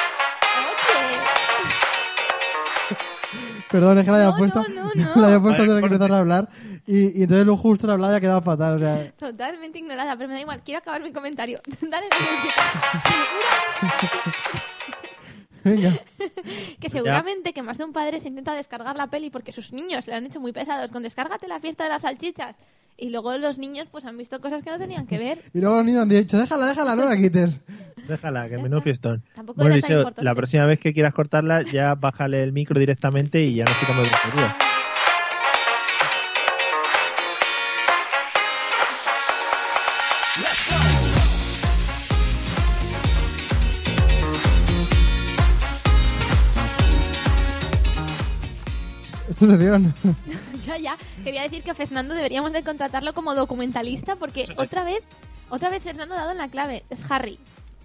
Perdón, 3.69 3.97
es 3.97 4.05
que 4.05 4.11
la 4.11 4.17
había 4.17 4.29
No, 4.31 4.37
puesto, 4.37 4.63
no, 4.69 4.83
no, 4.95 5.15
no. 5.15 5.21
la 5.21 5.27
había 5.27 5.39
puesto 5.41 5.61
Vale, 5.61 5.63
antes 5.63 5.75
de 5.75 5.81
que 5.81 5.85
empezara 5.87 6.15
a 6.15 6.19
hablar 6.19 6.49
y, 6.85 7.19
y 7.19 7.23
entonces 7.23 7.45
lo 7.45 7.57
justo 7.57 7.85
la 7.85 7.93
hablaba 7.93 8.13
y 8.13 8.15
ha 8.15 8.21
quedado 8.21 8.41
fatal, 8.41 8.75
o 8.75 8.79
sea, 8.79 9.11
Totalmente 9.17 9.79
ignorada, 9.79 10.15
pero 10.15 10.29
me 10.29 10.35
da 10.35 10.41
igual. 10.41 10.61
Quiero 10.63 10.79
acabar 10.79 11.01
mi 11.01 11.11
comentario. 11.11 11.59
Dale 11.81 12.05
la 12.09 12.17
música. 12.33 12.63
Venga. 15.69 15.93
Que 16.79 16.89
seguramente 16.89 17.53
que 17.53 17.63
más 17.63 17.77
de 17.77 17.85
un 17.85 17.93
padre 17.93 18.19
se 18.19 18.27
intenta 18.27 18.53
descargar 18.53 18.95
la 18.95 19.07
peli 19.07 19.29
porque 19.29 19.51
sus 19.51 19.73
niños 19.73 20.07
le 20.07 20.13
han 20.13 20.25
hecho 20.25 20.39
muy 20.39 20.51
pesados 20.51 20.91
con 20.91 21.03
descárgate 21.03 21.47
la 21.47 21.59
fiesta 21.59 21.83
de 21.83 21.89
las 21.89 22.01
salchichas. 22.03 22.55
Y 22.99 23.11
luego 23.11 23.37
los 23.37 23.59
niños 23.59 23.87
pues 23.91 24.05
han 24.05 24.17
visto 24.17 24.39
cosas 24.41 24.63
que 24.63 24.71
no 24.71 24.79
tenían 24.79 25.05
que 25.05 25.17
ver. 25.19 25.43
Y 25.53 25.59
luego 25.59 25.77
los 25.77 25.85
niños 25.85 26.01
han 26.03 26.09
dicho, 26.09 26.37
déjala, 26.37 26.67
déjala, 26.67 26.95
no 26.95 27.05
la 27.05 27.15
quites. 27.17 27.61
Déjala, 28.07 28.47
que 28.47 28.57
menudo 28.57 28.81
fiestón. 28.81 29.21
Tampoco 29.35 29.57
Bueno, 29.61 29.75
era 29.75 29.81
tan 29.85 29.97
importante. 29.97 30.23
la 30.23 30.33
próxima 30.33 30.65
vez 30.65 30.79
que 30.79 30.93
quieras 30.93 31.13
cortarla, 31.13 31.61
ya 31.63 31.93
bájale 31.95 32.41
el 32.41 32.53
micro 32.53 32.79
directamente 32.79 33.43
y 33.43 33.55
ya 33.55 33.65
nos 33.65 33.77
quitamos 33.77 34.03
de 34.05 34.66
tu 49.39 49.49
sección. 49.49 49.93
ya, 50.65 50.77
ya. 50.77 50.97
Quería 51.23 51.43
decir 51.43 51.63
que 51.63 51.73
Fernando 51.73 52.13
deberíamos 52.13 52.53
de 52.53 52.63
contratarlo 52.63 53.13
como 53.13 53.35
documentalista 53.35 54.15
porque 54.15 54.45
otra 54.57 54.83
vez, 54.83 54.99
otra 55.49 55.69
vez 55.69 55.83
Fernando 55.83 56.15
ha 56.15 56.19
dado 56.19 56.31
en 56.31 56.37
la 56.37 56.49
clave. 56.49 56.83
Es 56.89 57.09
Harry. 57.11 57.39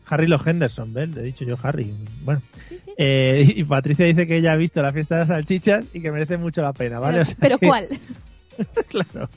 Harry 0.07 0.27
los 0.27 0.47
Henderson, 0.47 0.93
¿ves? 0.93 1.09
Le 1.11 1.21
he 1.21 1.25
dicho 1.25 1.45
yo 1.45 1.57
Harry. 1.63 1.95
Bueno. 2.25 2.43
Eh, 2.99 3.51
y 3.57 3.65
Patricia 3.65 4.05
dice 4.05 4.27
que 4.27 4.37
ella 4.39 4.53
ha 4.53 4.57
visto 4.57 4.83
la 4.83 4.93
fiesta 4.93 5.15
de 5.15 5.21
las 5.21 5.29
salchichas 5.29 5.85
y 5.95 6.03
que 6.03 6.11
merece 6.11 6.37
mucho 6.37 6.61
la 6.61 6.73
pena, 6.73 6.99
¿vale? 6.99 7.19
Pero, 7.19 7.23
O 7.23 7.27
sea 7.27 7.37
pero 7.41 7.59
que- 7.59 7.67
¿cuál? 7.67 7.89
claro. 8.89 9.29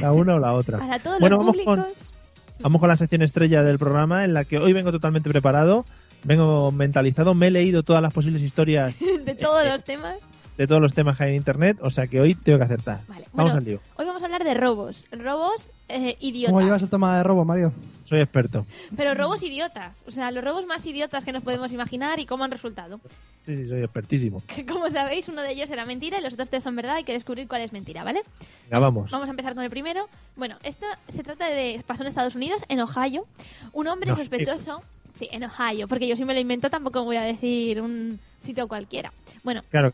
La 0.00 0.12
una 0.12 0.34
o 0.34 0.38
la 0.38 0.52
otra. 0.52 0.78
Para 0.78 0.98
todos 0.98 1.18
bueno, 1.18 1.36
los 1.36 1.46
vamos 1.46 1.56
públicos. 1.64 1.86
con, 1.86 2.62
vamos 2.62 2.80
con 2.80 2.88
la 2.88 2.96
sección 2.96 3.22
estrella 3.22 3.62
del 3.64 3.78
programa 3.78 4.24
en 4.24 4.34
la 4.34 4.44
que 4.44 4.58
hoy 4.58 4.72
vengo 4.72 4.92
totalmente 4.92 5.28
preparado. 5.30 5.84
Vengo 6.24 6.70
mentalizado, 6.70 7.34
me 7.34 7.48
he 7.48 7.50
leído 7.50 7.82
todas 7.82 8.00
las 8.00 8.12
posibles 8.14 8.42
historias 8.42 8.94
de 9.24 9.34
todos 9.34 9.64
los 9.66 9.82
temas. 9.82 10.16
De 10.56 10.66
todos 10.66 10.80
los 10.80 10.94
temas 10.94 11.16
que 11.16 11.24
hay 11.24 11.30
en 11.30 11.36
internet, 11.36 11.78
o 11.80 11.90
sea 11.90 12.06
que 12.06 12.20
hoy 12.20 12.34
tengo 12.34 12.58
que 12.58 12.64
acertar. 12.64 13.00
Vamos 13.08 13.26
Bueno, 13.32 13.52
al 13.54 13.64
lío. 13.64 13.80
hoy 13.96 14.04
vamos 14.06 14.22
a 14.22 14.26
hablar 14.26 14.44
de 14.44 14.54
robos. 14.54 15.06
Robos 15.12 15.68
eh, 15.88 16.16
idiotas. 16.20 16.52
¿Cómo 16.52 16.64
llevas 16.64 16.82
el 16.82 16.90
toma 16.90 17.16
de 17.16 17.22
robo, 17.22 17.44
Mario? 17.44 17.72
Soy 18.04 18.20
experto. 18.20 18.66
Pero 18.96 19.14
robos 19.14 19.42
idiotas. 19.42 20.04
O 20.06 20.10
sea, 20.10 20.30
los 20.30 20.44
robos 20.44 20.66
más 20.66 20.84
idiotas 20.84 21.24
que 21.24 21.32
nos 21.32 21.42
podemos 21.42 21.72
imaginar 21.72 22.20
y 22.20 22.26
cómo 22.26 22.44
han 22.44 22.50
resultado. 22.50 23.00
Sí, 23.46 23.56
sí, 23.56 23.68
soy 23.68 23.82
expertísimo. 23.82 24.42
Que 24.46 24.66
como 24.66 24.90
sabéis, 24.90 25.28
uno 25.28 25.40
de 25.40 25.52
ellos 25.52 25.70
era 25.70 25.86
mentira 25.86 26.18
y 26.18 26.22
los 26.22 26.34
otros 26.34 26.50
tres 26.50 26.62
son 26.62 26.76
verdad. 26.76 26.96
Hay 26.96 27.04
que 27.04 27.12
descubrir 27.12 27.48
cuál 27.48 27.62
es 27.62 27.72
mentira, 27.72 28.04
¿vale? 28.04 28.22
Venga, 28.64 28.78
vamos. 28.80 29.10
Vamos 29.10 29.28
a 29.28 29.30
empezar 29.30 29.54
con 29.54 29.64
el 29.64 29.70
primero. 29.70 30.08
Bueno, 30.36 30.56
esto 30.62 30.86
se 31.08 31.22
trata 31.22 31.46
de... 31.48 31.82
Pasó 31.86 32.02
en 32.02 32.08
Estados 32.08 32.34
Unidos, 32.34 32.60
en 32.68 32.80
Ohio. 32.80 33.24
Un 33.72 33.86
hombre 33.88 34.10
No, 34.10 34.16
sospechoso... 34.16 34.82
Sí, 35.18 35.28
en 35.30 35.44
Ohio, 35.44 35.88
porque 35.88 36.08
yo 36.08 36.16
si 36.16 36.24
me 36.24 36.32
lo 36.32 36.40
invento 36.40 36.70
tampoco 36.70 37.04
voy 37.04 37.16
a 37.16 37.22
decir 37.22 37.82
un 37.82 38.18
sitio 38.40 38.66
cualquiera. 38.66 39.12
Bueno, 39.44 39.62
Claro, 39.70 39.92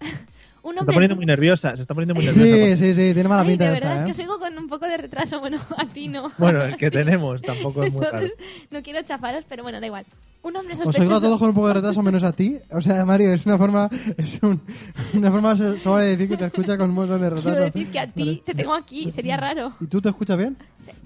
un 0.62 0.74
se 0.74 0.78
está 0.78 0.80
hombre... 0.80 0.94
poniendo 0.94 1.16
muy 1.16 1.26
nerviosa, 1.26 1.76
se 1.76 1.82
está 1.82 1.94
poniendo 1.94 2.14
muy 2.14 2.24
nerviosa. 2.24 2.76
Sí, 2.76 2.86
sí, 2.86 2.94
sí, 2.94 3.14
tiene 3.14 3.28
mala 3.28 3.42
Ay, 3.42 3.48
pinta 3.48 3.70
de 3.70 3.74
esta, 3.74 3.88
verdad 3.88 4.06
¿eh? 4.06 4.10
es 4.10 4.16
que 4.16 4.22
os 4.22 4.28
oigo 4.28 4.38
con 4.38 4.58
un 4.58 4.68
poco 4.68 4.86
de 4.86 4.96
retraso. 4.96 5.40
Bueno, 5.40 5.58
a 5.76 5.86
ti 5.86 6.08
no. 6.08 6.30
Bueno, 6.38 6.62
el 6.62 6.76
que 6.76 6.90
tenemos 6.90 7.42
tampoco 7.42 7.82
es 7.82 7.92
muy 7.92 8.04
raro. 8.04 8.18
Entonces, 8.18 8.38
no 8.70 8.82
quiero 8.82 9.02
chafaros, 9.02 9.44
pero 9.48 9.62
bueno, 9.62 9.80
da 9.80 9.86
igual. 9.86 10.04
Un 10.40 10.56
hombre 10.56 10.74
Os 10.74 10.78
sospechoso... 10.78 11.02
oigo 11.02 11.16
a 11.16 11.20
todos 11.20 11.38
con 11.38 11.48
un 11.48 11.54
poco 11.54 11.68
de 11.68 11.74
retraso 11.74 12.02
menos 12.02 12.22
a 12.22 12.32
ti. 12.32 12.58
O 12.70 12.80
sea, 12.80 13.04
Mario, 13.04 13.32
es 13.32 13.44
una 13.44 13.58
forma, 13.58 13.90
es 14.16 14.40
un, 14.42 14.60
una 15.14 15.32
forma 15.32 15.54
de 15.54 16.06
decir 16.06 16.28
que 16.28 16.36
te 16.36 16.44
escucha 16.44 16.76
con 16.78 16.90
un 16.90 16.94
montón 16.94 17.20
de 17.20 17.30
retraso. 17.30 17.50
Quiero 17.50 17.64
decir 17.64 17.90
que 17.90 17.98
a 17.98 18.06
ti 18.06 18.24
Vale. 18.24 18.42
te 18.44 18.54
tengo 18.54 18.74
aquí, 18.74 19.10
sería 19.10 19.36
raro. 19.36 19.72
¿Y 19.80 19.86
tú 19.86 20.00
te 20.00 20.08
escuchas 20.08 20.38
bien? 20.38 20.56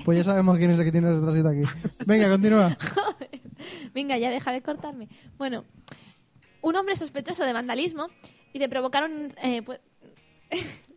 Pues 0.05 0.19
ya 0.19 0.25
sabemos 0.25 0.59
quién 0.59 0.71
es 0.71 0.79
el 0.79 0.85
que 0.85 0.93
tiene 0.93 1.09
el 1.09 1.21
retrasito 1.21 1.49
aquí. 1.49 1.63
Venga, 2.07 2.29
continúa. 2.29 2.77
Venga, 3.95 4.19
ya 4.19 4.31
deja 4.31 4.53
de 4.53 4.61
cortarme. 4.61 5.09
Bueno, 5.39 5.65
un 6.61 6.77
hombre 6.77 6.97
sospechoso 6.97 7.45
de 7.45 7.53
vandalismo 7.53 8.07
y 8.53 8.59
de 8.59 8.69
provocar 8.69 9.05
un... 9.05 9.33
eh, 9.43 9.62
pues- 9.62 9.81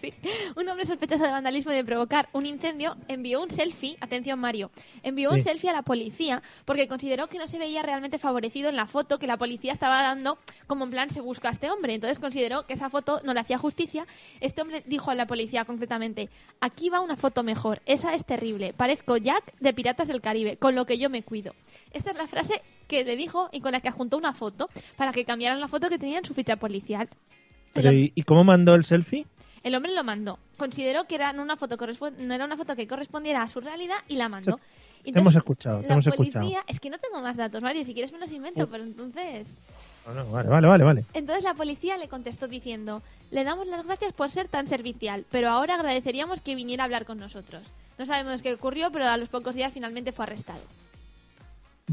Sí. 0.00 0.14
Un 0.56 0.66
hombre 0.66 0.86
sospechoso 0.86 1.22
de 1.24 1.30
vandalismo 1.30 1.72
y 1.72 1.74
de 1.74 1.84
provocar 1.84 2.30
un 2.32 2.46
incendio 2.46 2.96
envió 3.06 3.42
un 3.42 3.50
selfie, 3.50 3.98
atención 4.00 4.38
Mario, 4.38 4.70
envió 5.02 5.28
un 5.28 5.36
Sí. 5.36 5.42
selfie 5.42 5.68
a 5.68 5.74
la 5.74 5.82
policía 5.82 6.42
porque 6.64 6.88
consideró 6.88 7.26
que 7.28 7.36
no 7.36 7.46
se 7.46 7.58
veía 7.58 7.82
realmente 7.82 8.18
favorecido 8.18 8.70
en 8.70 8.76
la 8.76 8.86
foto 8.86 9.18
que 9.18 9.26
la 9.26 9.36
policía 9.36 9.74
estaba 9.74 10.00
dando 10.02 10.38
como 10.66 10.84
en 10.86 10.90
plan 10.90 11.10
se 11.10 11.20
busca 11.20 11.48
a 11.48 11.50
este 11.50 11.70
hombre. 11.70 11.92
Entonces 11.94 12.18
consideró 12.18 12.64
que 12.66 12.72
esa 12.72 12.88
foto 12.88 13.20
no 13.24 13.34
le 13.34 13.40
hacía 13.40 13.58
justicia. 13.58 14.06
Este 14.40 14.62
hombre 14.62 14.82
dijo 14.86 15.10
a 15.10 15.14
la 15.14 15.26
policía 15.26 15.66
concretamente, 15.66 16.30
aquí 16.62 16.88
va 16.88 17.00
una 17.02 17.16
foto 17.16 17.42
mejor, 17.42 17.82
esa 17.84 18.14
es 18.14 18.24
terrible, 18.24 18.72
parezco 18.72 19.18
Jack 19.18 19.52
de 19.60 19.74
Piratas 19.74 20.08
del 20.08 20.22
Caribe, 20.22 20.56
con 20.56 20.74
lo 20.76 20.86
que 20.86 20.96
yo 20.96 21.10
me 21.10 21.22
cuido. 21.22 21.54
Esta 21.92 22.12
es 22.12 22.16
la 22.16 22.26
frase 22.26 22.62
que 22.90 23.04
le 23.04 23.14
dijo 23.14 23.48
y 23.52 23.60
con 23.60 23.70
la 23.70 23.80
que 23.80 23.88
adjuntó 23.88 24.18
una 24.18 24.34
foto 24.34 24.68
para 24.96 25.12
que 25.12 25.24
cambiaran 25.24 25.60
la 25.60 25.68
foto 25.68 25.88
que 25.88 25.96
tenía 25.96 26.18
en 26.18 26.24
su 26.24 26.34
ficha 26.34 26.56
policial. 26.56 27.08
Pero, 27.72 27.92
¿y, 27.92 28.10
y 28.16 28.22
cómo 28.24 28.42
mandó 28.42 28.74
el 28.74 28.84
selfie? 28.84 29.26
El 29.62 29.76
hombre 29.76 29.94
lo 29.94 30.02
mandó. 30.02 30.38
Consideró 30.56 31.04
que 31.04 31.14
era 31.14 31.30
una 31.30 31.56
foto 31.56 31.76
no 32.18 32.34
era 32.34 32.44
una 32.44 32.56
foto 32.56 32.74
que 32.74 32.88
correspondiera 32.88 33.42
a 33.42 33.48
su 33.48 33.60
realidad 33.60 33.98
y 34.08 34.16
la 34.16 34.28
mandó. 34.28 34.58
Te 35.04 35.18
hemos 35.18 35.34
escuchado, 35.36 35.80
te 35.80 35.86
la 35.86 35.94
hemos 35.94 36.04
policía, 36.04 36.40
escuchado. 36.40 36.64
es 36.66 36.80
que 36.80 36.90
no 36.90 36.98
tengo 36.98 37.22
más 37.22 37.36
datos, 37.36 37.62
Mario, 37.62 37.84
si 37.84 37.94
quieres 37.94 38.12
me 38.12 38.18
los 38.18 38.32
invento, 38.32 38.68
pero 38.68 38.84
entonces 38.84 39.56
No, 40.06 40.12
no, 40.12 40.30
vale, 40.30 40.48
vale, 40.48 40.66
vale, 40.66 40.84
vale. 40.84 41.04
entonces 41.14 41.44
la 41.44 41.54
policía 41.54 41.96
le 41.96 42.08
contestó 42.08 42.48
diciendo, 42.48 43.02
"Le 43.30 43.44
damos 43.44 43.66
las 43.68 43.86
gracias 43.86 44.12
por 44.12 44.30
ser 44.30 44.48
tan 44.48 44.66
servicial, 44.66 45.24
pero 45.30 45.48
ahora 45.48 45.76
agradeceríamos 45.76 46.40
que 46.42 46.54
viniera 46.54 46.82
a 46.82 46.86
hablar 46.86 47.06
con 47.06 47.18
nosotros." 47.18 47.62
No 47.98 48.04
sabemos 48.04 48.42
qué 48.42 48.52
ocurrió, 48.52 48.90
pero 48.90 49.06
a 49.06 49.16
los 49.16 49.28
pocos 49.30 49.54
días 49.54 49.72
finalmente 49.72 50.12
fue 50.12 50.24
arrestado. 50.24 50.60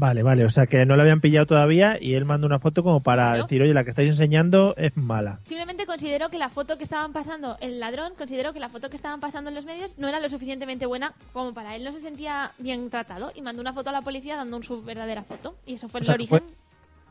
Vale, 0.00 0.22
vale, 0.22 0.44
o 0.44 0.48
sea 0.50 0.68
que 0.68 0.86
no 0.86 0.94
lo 0.94 1.02
habían 1.02 1.20
pillado 1.20 1.44
todavía 1.46 1.98
y 2.00 2.14
él 2.14 2.24
manda 2.24 2.46
una 2.46 2.60
foto 2.60 2.84
como 2.84 3.00
para 3.00 3.30
Claro. 3.30 3.42
decir, 3.42 3.60
oye, 3.62 3.74
la 3.74 3.82
que 3.82 3.90
estáis 3.90 4.08
enseñando 4.10 4.74
es 4.76 4.96
mala. 4.96 5.40
Simplemente 5.44 5.86
consideró 5.86 6.28
que 6.28 6.38
la 6.38 6.50
foto 6.50 6.78
que 6.78 6.84
estaban 6.84 7.12
pasando, 7.12 7.56
el 7.60 7.80
ladrón 7.80 8.12
consideró 8.16 8.52
que 8.52 8.60
la 8.60 8.68
foto 8.68 8.90
que 8.90 8.96
estaban 8.96 9.18
pasando 9.18 9.50
en 9.50 9.56
los 9.56 9.64
medios 9.64 9.98
no 9.98 10.06
era 10.06 10.20
lo 10.20 10.28
suficientemente 10.30 10.86
buena 10.86 11.14
como 11.32 11.52
para 11.52 11.74
él 11.74 11.82
no 11.82 11.90
se 11.90 11.98
sentía 11.98 12.52
bien 12.60 12.90
tratado 12.90 13.32
y 13.34 13.42
mandó 13.42 13.60
una 13.60 13.72
foto 13.72 13.90
a 13.90 13.92
la 13.92 14.02
policía 14.02 14.36
dando 14.36 14.62
su 14.62 14.84
verdadera 14.84 15.24
foto. 15.24 15.56
Y 15.66 15.74
eso 15.74 15.88
fue 15.88 15.98
O 15.98 16.02
el 16.02 16.06
sea, 16.06 16.14
origen. 16.14 16.38
fue, 16.38 16.48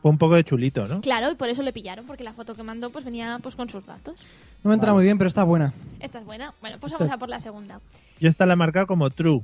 fue 0.00 0.10
un 0.10 0.16
poco 0.16 0.36
de 0.36 0.44
chulito, 0.44 0.88
¿no? 0.88 1.02
Claro, 1.02 1.30
y 1.30 1.34
por 1.34 1.50
eso 1.50 1.62
le 1.62 1.74
pillaron, 1.74 2.06
porque 2.06 2.24
la 2.24 2.32
foto 2.32 2.54
que 2.54 2.62
mandó 2.62 2.88
pues 2.88 3.04
venía 3.04 3.38
pues 3.42 3.54
con 3.54 3.68
sus 3.68 3.84
datos. 3.84 4.18
No 4.64 4.68
me 4.70 4.74
entra 4.74 4.94
muy 4.94 5.04
bien, 5.04 5.18
pero 5.18 5.28
está 5.28 5.44
buena. 5.44 5.74
Esta 6.00 6.20
es 6.20 6.24
buena. 6.24 6.54
Bueno, 6.62 6.78
pues 6.80 6.90
Esta 6.94 7.04
vamos 7.04 7.14
a 7.14 7.18
por 7.18 7.28
la 7.28 7.38
segunda. 7.40 7.80
Yo 8.18 8.30
esta 8.30 8.46
la 8.46 8.54
he 8.54 8.56
marcado 8.56 8.86
como 8.86 9.10
true. 9.10 9.42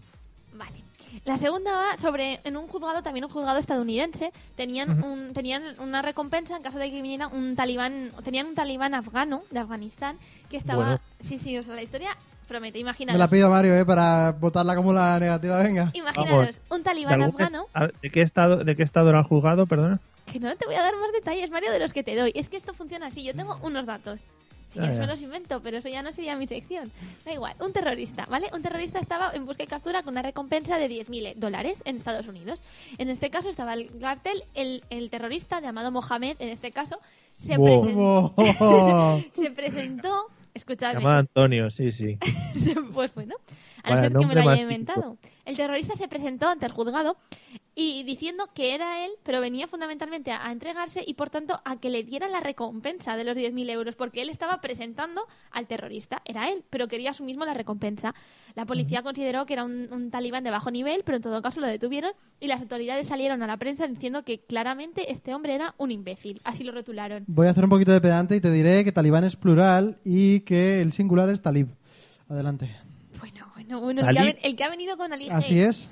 La 1.25 1.39
segunda 1.39 1.75
va 1.75 1.97
sobre, 1.97 2.41
en 2.45 2.57
un 2.59 2.69
juzgado, 2.69 3.03
también 3.03 3.25
un 3.25 3.31
juzgado 3.31 3.59
estadounidense, 3.59 4.31
tenían, 4.57 5.03
un, 5.03 5.33
tenían 5.33 5.63
una 5.81 6.03
recompensa 6.03 6.57
en 6.57 6.63
caso 6.63 6.79
de 6.79 6.91
que 6.91 6.97
viniera 7.01 7.29
un 7.29 7.57
talibán, 7.57 8.13
tenían 8.23 8.47
un 8.47 8.55
talibán 8.55 8.93
afgano 8.93 9.43
de 9.51 9.59
Afganistán 9.61 10.19
que 10.51 10.59
estaba, 10.59 10.85
Bueno. 10.85 11.01
sí, 11.23 11.39
sí, 11.39 11.57
o 11.57 11.63
sea, 11.63 11.75
la 11.75 11.83
historia 11.83 12.11
promete, 12.47 12.77
Me 12.77 12.81
imaginaros. 12.83 13.19
la 13.19 13.29
pido 13.29 13.47
a 13.47 13.51
Mario, 13.51 13.75
¿eh? 13.75 13.87
Para 13.87 14.33
votarla 14.33 14.77
como 14.77 14.93
la 14.93 15.19
negativa, 15.19 15.63
venga. 15.63 15.91
Imaginaros, 15.95 16.61
un 16.71 16.79
¿De, 16.79 16.85
talibán 16.85 17.23
afgano, 17.23 17.67
est- 17.75 17.95
¿De 18.03 18.11
qué 18.11 18.21
estado, 18.21 18.63
de 18.63 18.77
qué 18.77 18.83
estado 18.83 19.09
era 19.09 19.21
el 19.21 19.25
juzgado, 19.25 19.67
perdona? 19.67 20.01
que 20.31 20.41
no 20.41 20.55
te 20.57 20.67
voy 20.67 20.75
a 20.75 20.83
dar 20.83 20.95
más 20.97 21.13
detalles, 21.13 21.51
Mario, 21.51 21.71
de 21.71 21.79
los 21.79 21.93
que 21.93 22.03
te 22.03 22.17
doy. 22.17 22.33
Es 22.35 22.49
que 22.49 22.57
esto 22.57 22.75
funciona 22.75 23.07
así, 23.07 23.23
yo 23.25 23.35
tengo 23.35 23.57
unos 23.63 23.87
datos. 23.87 24.21
Si 24.75 24.81
ya. 24.81 25.01
me 25.01 25.07
los 25.07 25.23
invento, 25.23 25.61
pero 25.63 25.79
eso 25.79 25.89
ya 25.89 26.03
no 26.03 26.13
sería 26.13 26.37
mi 26.37 26.47
sección. 26.47 26.91
Da 27.25 27.33
igual, 27.33 27.55
un 27.61 27.73
terrorista, 27.73 28.27
¿vale? 28.27 28.49
Un 28.53 28.63
terrorista 28.63 28.99
estaba 28.99 29.33
en 29.33 29.47
busca 29.47 29.63
y 29.63 29.67
captura 29.67 30.03
con 30.03 30.15
una 30.15 30.23
recompensa 30.23 30.79
de 30.79 30.89
10.000 30.89 31.37
dólares 31.37 31.81
en 31.85 31.97
Estados 31.97 32.29
Unidos. 32.29 32.61
En 32.99 33.09
este 33.09 33.31
caso 33.31 33.49
estaba 33.49 33.75
el 33.75 33.91
cartel, 33.99 34.43
el, 34.55 34.83
el 34.91 35.11
terrorista 35.11 35.61
llamado 35.61 35.93
Mohamed, 35.93 36.37
en 36.41 36.49
este 36.49 36.73
caso, 36.73 36.99
se, 37.39 37.57
Wow. 37.57 38.35
se 39.35 39.51
presentó... 39.51 40.27
Escuchadme. 40.55 41.01
Llamado 41.01 41.19
Antonio, 41.19 41.69
sí, 41.69 41.91
sí. 41.91 42.17
pues 42.95 43.13
bueno, 43.13 43.35
a 43.85 43.91
no 43.95 43.97
ser 44.01 44.13
que 44.13 44.27
me 44.27 44.35
lo 44.35 44.49
haya 44.49 44.63
inventado. 44.63 45.19
El 45.45 45.57
terrorista 45.57 45.95
se 45.95 46.09
presentó 46.09 46.49
ante 46.49 46.67
el 46.67 46.73
juzgado 46.73 47.17
y 47.75 48.05
diciendo 48.05 48.49
que 48.55 48.75
era 48.75 49.05
él, 49.05 49.11
pero 49.25 49.41
venía 49.41 49.67
fundamentalmente 49.67 50.31
a, 50.31 50.47
a 50.47 50.53
entregarse 50.53 51.03
y 51.07 51.15
por 51.15 51.29
tanto 51.29 51.61
a 51.65 51.77
que 51.79 51.91
le 51.91 52.05
dieran 52.05 52.33
la 52.33 52.41
recompensa 52.41 53.17
de 53.17 53.25
los 53.25 53.37
10.000 53.37 53.71
euros, 53.71 53.97
porque 53.97 54.23
él 54.23 54.29
estaba 54.29 54.61
presentando 54.61 55.27
al 55.51 55.67
terrorista, 55.67 56.23
era 56.25 56.51
él, 56.51 56.65
pero 56.71 56.89
quería 56.89 57.11
a 57.11 57.15
su 57.15 57.25
mismo 57.25 57.45
la 57.45 57.53
recompensa. 57.53 58.15
La 58.55 58.65
policía 58.65 59.03
consideró 59.03 59.45
que 59.45 59.55
era 59.55 59.65
un, 59.65 59.89
un 59.93 60.11
talibán 60.11 60.45
de 60.45 60.51
bajo 60.51 60.71
nivel, 60.71 61.03
pero 61.05 61.17
en 61.17 61.23
todo 61.23 61.43
caso 61.43 61.61
lo 61.61 61.67
detuvieron 61.67 62.13
y 62.41 62.47
las 62.47 62.61
autoridades 62.61 63.09
salieron 63.09 63.43
a 63.43 63.47
la 63.47 63.57
prensa 63.57 63.87
diciendo 63.89 64.23
que 64.23 64.39
claramente 64.41 65.11
este 65.11 65.35
hombre 65.35 65.55
era 65.55 65.75
un 65.77 65.91
imbécil. 65.91 66.41
Así 66.45 66.63
lo 66.63 66.73
rotularon. 66.73 67.25
Voy 67.27 67.49
a 67.49 67.51
hacer 67.51 67.65
un 67.65 67.71
poquito 67.71 67.93
de 67.93 68.01
pedante 68.01 68.37
y 68.37 68.41
te 68.41 68.51
diré 68.51 68.85
que 68.85 68.93
talibán 68.93 69.25
es 69.25 69.37
plural 69.37 69.99
y 70.05 70.41
que 70.41 70.81
el 70.81 70.93
singular 70.93 71.29
es 71.29 71.43
talib. 71.43 71.69
Adelante. 72.29 72.84
Bueno, 73.67 73.81
bueno, 73.81 74.03
bueno, 74.03 74.09
el 74.09 74.15
que, 74.15 74.19
ha, 74.19 74.23
¿Talib? 74.23 74.35
ven- 74.35 74.45
el 74.51 74.57
que 74.57 74.65
ha 74.65 74.69
venido 74.71 74.97
con 74.97 75.13
Ali 75.13 75.29
Así 75.31 75.61
es. 75.61 75.91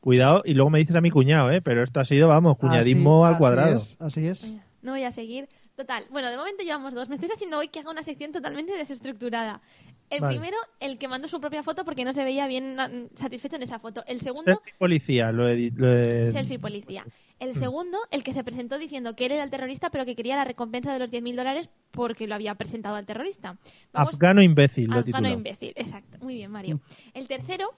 Cuidado, 0.00 0.42
y 0.44 0.54
luego 0.54 0.68
me 0.70 0.80
dices 0.80 0.96
a 0.96 1.00
mi 1.00 1.10
cuñado, 1.10 1.50
¿eh? 1.52 1.60
Pero 1.62 1.82
esto 1.82 2.00
ha 2.00 2.04
sido, 2.04 2.26
vamos, 2.28 2.56
cuñadismo 2.58 3.24
Así- 3.24 3.32
al 3.34 3.38
cuadrado. 3.38 3.76
Así 3.76 3.86
es. 3.94 4.00
Así 4.00 4.26
es. 4.26 4.56
No 4.82 4.92
voy 4.92 5.04
a 5.04 5.12
seguir. 5.12 5.48
Total. 5.76 6.04
Bueno, 6.10 6.28
de 6.30 6.36
momento 6.36 6.64
llevamos 6.64 6.92
dos. 6.92 7.08
Me 7.08 7.14
estáis 7.14 7.32
haciendo 7.32 7.58
hoy 7.58 7.68
que 7.68 7.78
haga 7.78 7.90
una 7.90 8.02
sección 8.02 8.32
totalmente 8.32 8.72
desestructurada. 8.76 9.62
El 10.10 10.20
Vale. 10.20 10.34
primero, 10.34 10.56
el 10.80 10.98
que 10.98 11.08
mandó 11.08 11.28
su 11.28 11.40
propia 11.40 11.62
foto 11.62 11.84
porque 11.84 12.04
no 12.04 12.12
se 12.12 12.24
veía 12.24 12.46
bien 12.46 12.76
satisfecho 13.14 13.56
en 13.56 13.62
esa 13.62 13.78
foto. 13.78 14.04
El 14.06 14.20
segundo, 14.20 14.42
Selfie 14.52 14.74
policía, 14.76 15.32
lo 15.32 15.48
he... 15.48 15.70
Lo 15.74 15.90
he- 15.90 16.32
selfie 16.32 16.58
policía. 16.58 17.06
Mm. 17.42 17.48
El 17.48 17.54
segundo, 17.56 17.98
el 18.10 18.22
que 18.22 18.32
se 18.32 18.44
presentó 18.44 18.78
diciendo 18.78 19.16
que 19.16 19.26
él 19.26 19.32
era 19.32 19.42
el 19.42 19.50
terrorista 19.50 19.90
pero 19.90 20.04
que 20.04 20.14
quería 20.14 20.36
la 20.36 20.44
recompensa 20.44 20.92
de 20.92 20.98
los 21.00 21.10
10.000 21.10 21.34
dólares 21.36 21.70
porque 21.90 22.26
lo 22.26 22.34
había 22.34 22.54
presentado 22.54 22.94
al 22.96 23.04
terrorista. 23.06 23.58
Vamos, 23.92 24.14
Afgano 24.14 24.42
imbécil, 24.42 24.86
lo 24.86 24.98
Afgano 24.98 25.04
titulado. 25.04 25.34
imbécil, 25.34 25.72
exacto. 25.76 26.18
Muy 26.20 26.34
bien, 26.36 26.50
Mario. 26.50 26.80
El 27.14 27.26
tercero, 27.26 27.70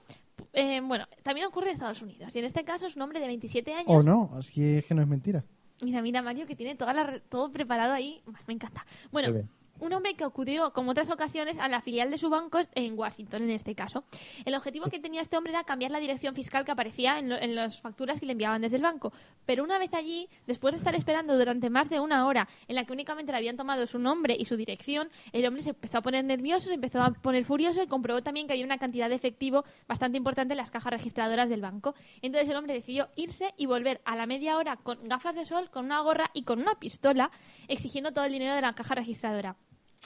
eh, 0.53 0.81
bueno, 0.81 1.05
también 1.23 1.47
ocurre 1.47 1.67
en 1.69 1.73
Estados 1.73 2.01
Unidos. 2.01 2.35
Y 2.35 2.39
en 2.39 2.45
este 2.45 2.63
caso 2.63 2.85
es 2.87 2.95
un 2.95 3.01
hombre 3.01 3.19
de 3.19 3.27
27 3.27 3.73
años. 3.73 3.85
O 3.87 4.03
no, 4.03 4.29
así 4.37 4.63
es 4.77 4.85
que 4.85 4.93
no 4.93 5.01
es 5.01 5.07
mentira. 5.07 5.43
Mira, 5.81 6.01
mira, 6.01 6.21
Mario, 6.21 6.45
que 6.45 6.55
tiene 6.55 6.75
toda 6.75 6.93
la 6.93 7.03
re- 7.03 7.19
todo 7.21 7.51
preparado 7.51 7.93
ahí. 7.93 8.21
Me 8.47 8.53
encanta. 8.53 8.85
Bueno, 9.11 9.27
Se 9.27 9.33
ve. 9.33 9.45
Un 9.79 9.93
hombre 9.93 10.15
que 10.15 10.23
acudió, 10.23 10.71
como 10.73 10.91
otras 10.91 11.09
ocasiones, 11.09 11.57
a 11.59 11.67
la 11.67 11.81
filial 11.81 12.11
de 12.11 12.17
su 12.17 12.29
banco 12.29 12.59
en 12.73 12.97
Washington, 12.97 13.43
en 13.43 13.51
este 13.51 13.75
caso. 13.75 14.03
El 14.45 14.55
objetivo 14.55 14.85
que 14.85 14.99
tenía 14.99 15.21
este 15.21 15.37
hombre 15.37 15.53
era 15.53 15.63
cambiar 15.63 15.91
la 15.91 15.99
dirección 15.99 16.35
fiscal 16.35 16.65
que 16.65 16.71
aparecía 16.71 17.19
en, 17.19 17.31
en 17.31 17.55
las 17.55 17.81
facturas 17.81 18.19
que 18.19 18.25
le 18.25 18.33
enviaban 18.33 18.61
desde 18.61 18.77
el 18.77 18.81
banco. 18.81 19.13
Pero 19.45 19.63
una 19.63 19.77
vez 19.77 19.93
allí, 19.93 20.29
después 20.47 20.73
de 20.73 20.77
estar 20.77 20.95
esperando 20.95 21.37
durante 21.37 21.69
más 21.69 21.89
de 21.89 21.99
una 21.99 22.25
hora, 22.25 22.47
en 22.67 22.75
la 22.75 22.85
que 22.85 22.93
únicamente 22.93 23.31
le 23.31 23.37
habían 23.37 23.57
tomado 23.57 23.85
su 23.87 23.99
nombre 23.99 24.35
y 24.37 24.45
su 24.45 24.55
dirección, 24.55 25.09
el 25.33 25.45
hombre 25.45 25.63
se 25.63 25.69
empezó 25.71 25.99
a 25.99 26.01
poner 26.01 26.23
nervioso, 26.25 26.67
se 26.67 26.75
empezó 26.75 27.01
a 27.01 27.11
poner 27.11 27.45
furioso 27.45 27.81
y 27.83 27.87
comprobó 27.87 28.23
también 28.23 28.47
que 28.47 28.53
había 28.53 28.65
una 28.65 28.77
cantidad 28.77 29.09
de 29.09 29.15
efectivo 29.15 29.65
bastante 29.87 30.17
importante 30.17 30.53
en 30.53 30.57
las 30.57 30.71
cajas 30.71 30.91
registradoras 30.91 31.49
del 31.49 31.61
banco. 31.61 31.95
Entonces 32.21 32.49
el 32.49 32.55
hombre 32.55 32.73
decidió 32.73 33.09
irse 33.15 33.53
y 33.57 33.65
volver 33.65 34.01
a 34.05 34.15
la 34.15 34.25
media 34.25 34.57
hora 34.57 34.77
con 34.77 35.07
gafas 35.07 35.35
de 35.35 35.45
sol, 35.45 35.69
con 35.69 35.85
una 35.85 36.01
gorra 36.01 36.31
y 36.33 36.43
con 36.43 36.59
una 36.61 36.75
pistola, 36.75 37.31
exigiendo 37.67 38.13
todo 38.13 38.25
el 38.25 38.31
dinero 38.31 38.55
de 38.55 38.61
la 38.61 38.73
caja 38.73 38.95
registradora. 38.95 39.55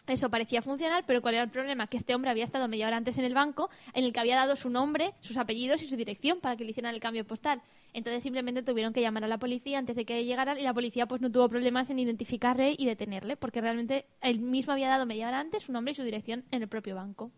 Eso 0.09 0.29
parecía 0.31 0.63
funcionar, 0.63 1.03
pero 1.05 1.21
¿cuál 1.21 1.35
era 1.35 1.43
el 1.43 1.51
problema? 1.51 1.85
Que 1.85 1.97
este 1.97 2.15
hombre 2.15 2.31
había 2.31 2.43
estado 2.43 2.67
media 2.67 2.87
hora 2.87 2.97
antes 2.97 3.19
en 3.19 3.25
el 3.25 3.35
banco, 3.35 3.69
en 3.93 4.03
el 4.03 4.11
que 4.11 4.19
había 4.19 4.35
dado 4.35 4.55
su 4.55 4.71
nombre, 4.71 5.13
sus 5.19 5.37
apellidos 5.37 5.83
y 5.83 5.87
su 5.87 5.95
dirección 5.95 6.39
para 6.39 6.57
que 6.57 6.63
le 6.63 6.71
hicieran 6.71 6.95
el 6.95 6.99
cambio 6.99 7.27
postal. 7.27 7.61
Entonces 7.93 8.23
simplemente 8.23 8.63
tuvieron 8.63 8.91
que 8.91 9.01
llamar 9.01 9.23
a 9.23 9.27
la 9.27 9.37
policía 9.37 9.77
antes 9.77 9.95
de 9.95 10.05
que 10.05 10.25
llegaran 10.25 10.57
y 10.57 10.63
la 10.63 10.73
policía 10.73 11.05
pues 11.07 11.21
no 11.21 11.31
tuvo 11.31 11.47
problemas 11.47 11.91
en 11.91 11.99
identificarle 11.99 12.75
y 12.75 12.87
detenerle, 12.87 13.37
porque 13.37 13.61
realmente 13.61 14.07
él 14.21 14.39
mismo 14.39 14.73
había 14.73 14.89
dado 14.89 15.05
media 15.05 15.27
hora 15.27 15.39
antes 15.39 15.63
su 15.63 15.71
nombre 15.71 15.91
y 15.91 15.95
su 15.95 16.03
dirección 16.03 16.43
en 16.49 16.63
el 16.63 16.67
propio 16.67 16.95
banco. 16.95 17.31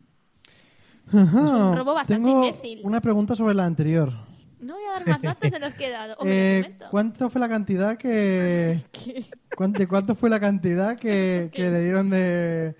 un 1.11 1.75
robo 1.75 1.93
bastante 1.93 2.23
Tengo 2.23 2.45
imbécil. 2.45 2.79
una 2.83 3.01
pregunta 3.01 3.35
sobre 3.35 3.53
la 3.53 3.65
anterior. 3.65 4.13
No 4.61 4.75
voy 4.75 4.83
a 4.89 4.93
dar 4.93 5.07
más 5.07 5.21
datos 5.21 5.51
de 5.51 5.59
los 5.59 5.73
que 5.73 5.87
he 5.87 5.91
dado. 5.91 6.15
Eh. 6.25 6.75
¿Cuánto 6.89 7.29
fue 7.29 7.41
la 7.41 7.49
cantidad 7.49 7.97
que... 7.97 8.79
¿Cuán- 9.55 9.73
¿De 9.73 9.87
cuánto 9.87 10.15
fue 10.15 10.29
la 10.29 10.39
cantidad 10.39 10.97
que, 10.97 11.49
que 11.53 11.69
le 11.69 11.83
dieron 11.83 12.09
de... 12.09 12.75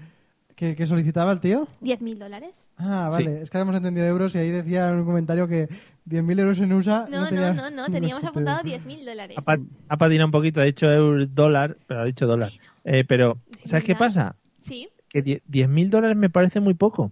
Que, 0.56 0.76
que 0.76 0.86
solicitaba 0.86 1.32
el 1.32 1.40
tío? 1.40 1.68
10.000 1.82 2.18
dólares. 2.20 2.68
Ah, 2.78 3.10
vale. 3.12 3.42
Es 3.42 3.50
que 3.50 3.58
habíamos 3.58 3.76
entendido 3.76 4.06
euros 4.06 4.36
y 4.36 4.38
ahí 4.38 4.50
decía 4.52 4.90
en 4.90 4.98
un 5.00 5.06
comentario 5.06 5.48
que 5.48 5.68
10.000 6.08 6.40
euros 6.40 6.60
en 6.60 6.72
USA... 6.74 7.08
No, 7.10 7.22
no, 7.22 7.30
tenía 7.30 7.54
no, 7.54 7.70
no, 7.72 7.86
teníamos 7.88 8.24
apuntado 8.24 8.60
sentido. 8.60 8.78
10.000 9.00 9.06
dólares. 9.06 9.38
Ha, 9.40 9.42
pa- 9.42 9.58
ha 9.90 9.98
patinado 9.98 10.28
un 10.28 10.32
poquito, 10.32 10.62
ha 10.62 10.66
dicho 10.66 10.86
euro, 10.92 11.26
dólar, 11.26 11.78
pero 11.88 12.02
ha 12.02 12.06
dicho 12.06 12.28
dólar. 12.28 12.52
Eh, 12.84 13.04
pero, 13.08 13.40
¿sabes 13.66 13.86
qué 13.86 13.96
pasa? 13.96 14.36
Sí, 14.62 14.88
Que 15.10 15.24
die- 15.24 15.42
10.000 15.50 15.90
dólares 15.90 16.16
me 16.16 16.30
parece 16.30 16.60
muy 16.60 16.76
poco. 16.76 17.12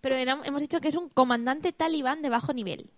pero 0.00 0.14
era- 0.14 0.38
hemos 0.44 0.62
dicho 0.62 0.80
que 0.80 0.86
es 0.86 0.94
un 0.96 1.08
comandante 1.08 1.72
talibán 1.72 2.22
de 2.22 2.28
bajo 2.28 2.52
nivel. 2.54 2.88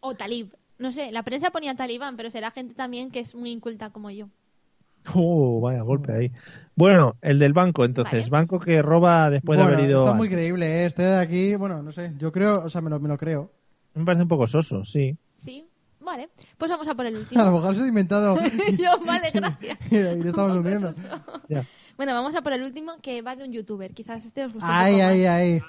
O 0.00 0.14
talib. 0.14 0.54
No 0.78 0.92
sé, 0.92 1.12
la 1.12 1.22
prensa 1.22 1.50
ponía 1.50 1.74
talibán, 1.76 2.16
pero 2.16 2.30
será 2.30 2.50
gente 2.50 2.74
también 2.74 3.10
que 3.10 3.20
es 3.20 3.34
muy 3.34 3.50
inculta 3.50 3.90
como 3.90 4.10
yo. 4.10 4.28
Oh, 5.14 5.60
vaya 5.60 5.82
golpe 5.82 6.12
ahí. 6.12 6.32
Bueno, 6.74 7.16
el 7.22 7.38
del 7.38 7.52
banco, 7.52 7.84
entonces. 7.84 8.28
Banco 8.30 8.58
que 8.60 8.82
roba 8.82 9.30
después 9.30 9.56
Bueno, 9.58 9.70
de 9.70 9.76
haber 9.76 9.90
ido. 9.90 9.98
está 10.00 10.10
a- 10.10 10.14
muy 10.14 10.28
creíble, 10.28 10.82
¿eh? 10.82 10.86
Este 10.86 11.02
de 11.02 11.16
aquí, 11.18 11.54
bueno, 11.56 11.82
no 11.82 11.90
sé. 11.92 12.12
Yo 12.18 12.30
creo, 12.32 12.64
o 12.64 12.68
sea, 12.68 12.80
me 12.80 12.90
lo, 12.90 13.00
me 13.00 13.08
lo 13.08 13.16
creo. 13.16 13.50
Me 13.94 14.04
parece 14.04 14.22
un 14.22 14.28
poco 14.28 14.46
soso, 14.46 14.84
sí. 14.84 15.16
Sí, 15.38 15.66
vale. 16.00 16.28
Pues 16.58 16.70
vamos 16.70 16.86
a 16.88 16.94
por 16.94 17.06
el 17.06 17.14
A 17.14 17.16
lo 17.18 17.22
último. 17.22 17.50
mejor 17.50 17.76
se 17.76 17.82
ha 17.82 17.86
inventado. 17.86 18.36
yo, 18.78 19.04
vale, 19.06 19.30
gracias. 19.32 19.78
y 19.92 19.96
le 19.96 20.28
estamos 20.28 20.56
hundiendo. 20.56 20.92
Bueno, 21.96 22.14
vamos 22.14 22.34
a 22.34 22.42
por 22.42 22.52
el 22.52 22.62
último 22.62 22.92
que 23.02 23.20
va 23.22 23.36
de 23.36 23.44
un 23.44 23.52
youtuber. 23.52 23.92
Quizás 23.92 24.24
este 24.24 24.44
os 24.44 24.52
guste 24.52 24.66
un 24.68 24.74
Ay, 24.74 24.92
más. 24.96 25.02
ay, 25.02 25.24
ay. 25.26 25.60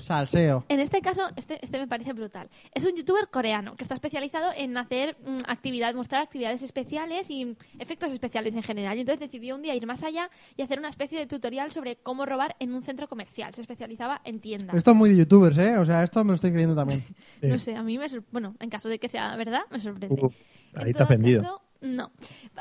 Salseo. 0.00 0.64
En 0.68 0.80
este 0.80 1.00
caso, 1.00 1.22
este, 1.36 1.58
este 1.64 1.78
me 1.78 1.86
parece 1.86 2.12
brutal. 2.12 2.48
Es 2.74 2.84
un 2.84 2.96
youtuber 2.96 3.28
coreano 3.28 3.76
que 3.76 3.82
está 3.84 3.94
especializado 3.94 4.50
en 4.56 4.76
hacer 4.76 5.16
mm, 5.26 5.38
actividad, 5.46 5.94
mostrar 5.94 6.22
actividades 6.22 6.62
especiales 6.62 7.30
y 7.30 7.56
efectos 7.78 8.12
especiales 8.12 8.54
en 8.54 8.62
general. 8.62 8.96
Y 8.96 9.00
entonces 9.00 9.20
decidió 9.20 9.54
un 9.56 9.62
día 9.62 9.74
ir 9.74 9.86
más 9.86 10.02
allá 10.02 10.30
y 10.56 10.62
hacer 10.62 10.78
una 10.78 10.88
especie 10.88 11.18
de 11.18 11.26
tutorial 11.26 11.70
sobre 11.72 11.96
cómo 11.96 12.26
robar 12.26 12.56
en 12.60 12.74
un 12.74 12.82
centro 12.82 13.08
comercial. 13.08 13.52
Se 13.54 13.60
especializaba 13.60 14.20
en 14.24 14.40
tiendas. 14.40 14.76
Esto 14.76 14.90
es 14.92 14.96
muy 14.96 15.10
de 15.10 15.16
youtubers, 15.16 15.58
¿eh? 15.58 15.76
O 15.78 15.84
sea, 15.84 16.02
esto 16.02 16.22
me 16.24 16.28
lo 16.30 16.34
estoy 16.36 16.50
creyendo 16.50 16.74
también. 16.74 17.04
No 17.42 17.58
sé, 17.58 17.74
a 17.76 17.82
mí 17.82 17.98
me 17.98 18.08
sor- 18.08 18.24
bueno, 18.32 18.54
en 18.60 18.68
caso 18.70 18.88
de 18.88 18.98
que 18.98 19.08
sea 19.08 19.36
verdad, 19.36 19.60
me 19.70 19.78
sorprende. 19.80 20.14
Uh, 20.20 20.30
ahí 20.74 20.82
En 20.82 20.84
te 20.84 20.90
ha 20.90 20.92
todo 20.92 21.04
ofendido. 21.04 21.42
caso, 21.42 21.62
no. 21.80 22.10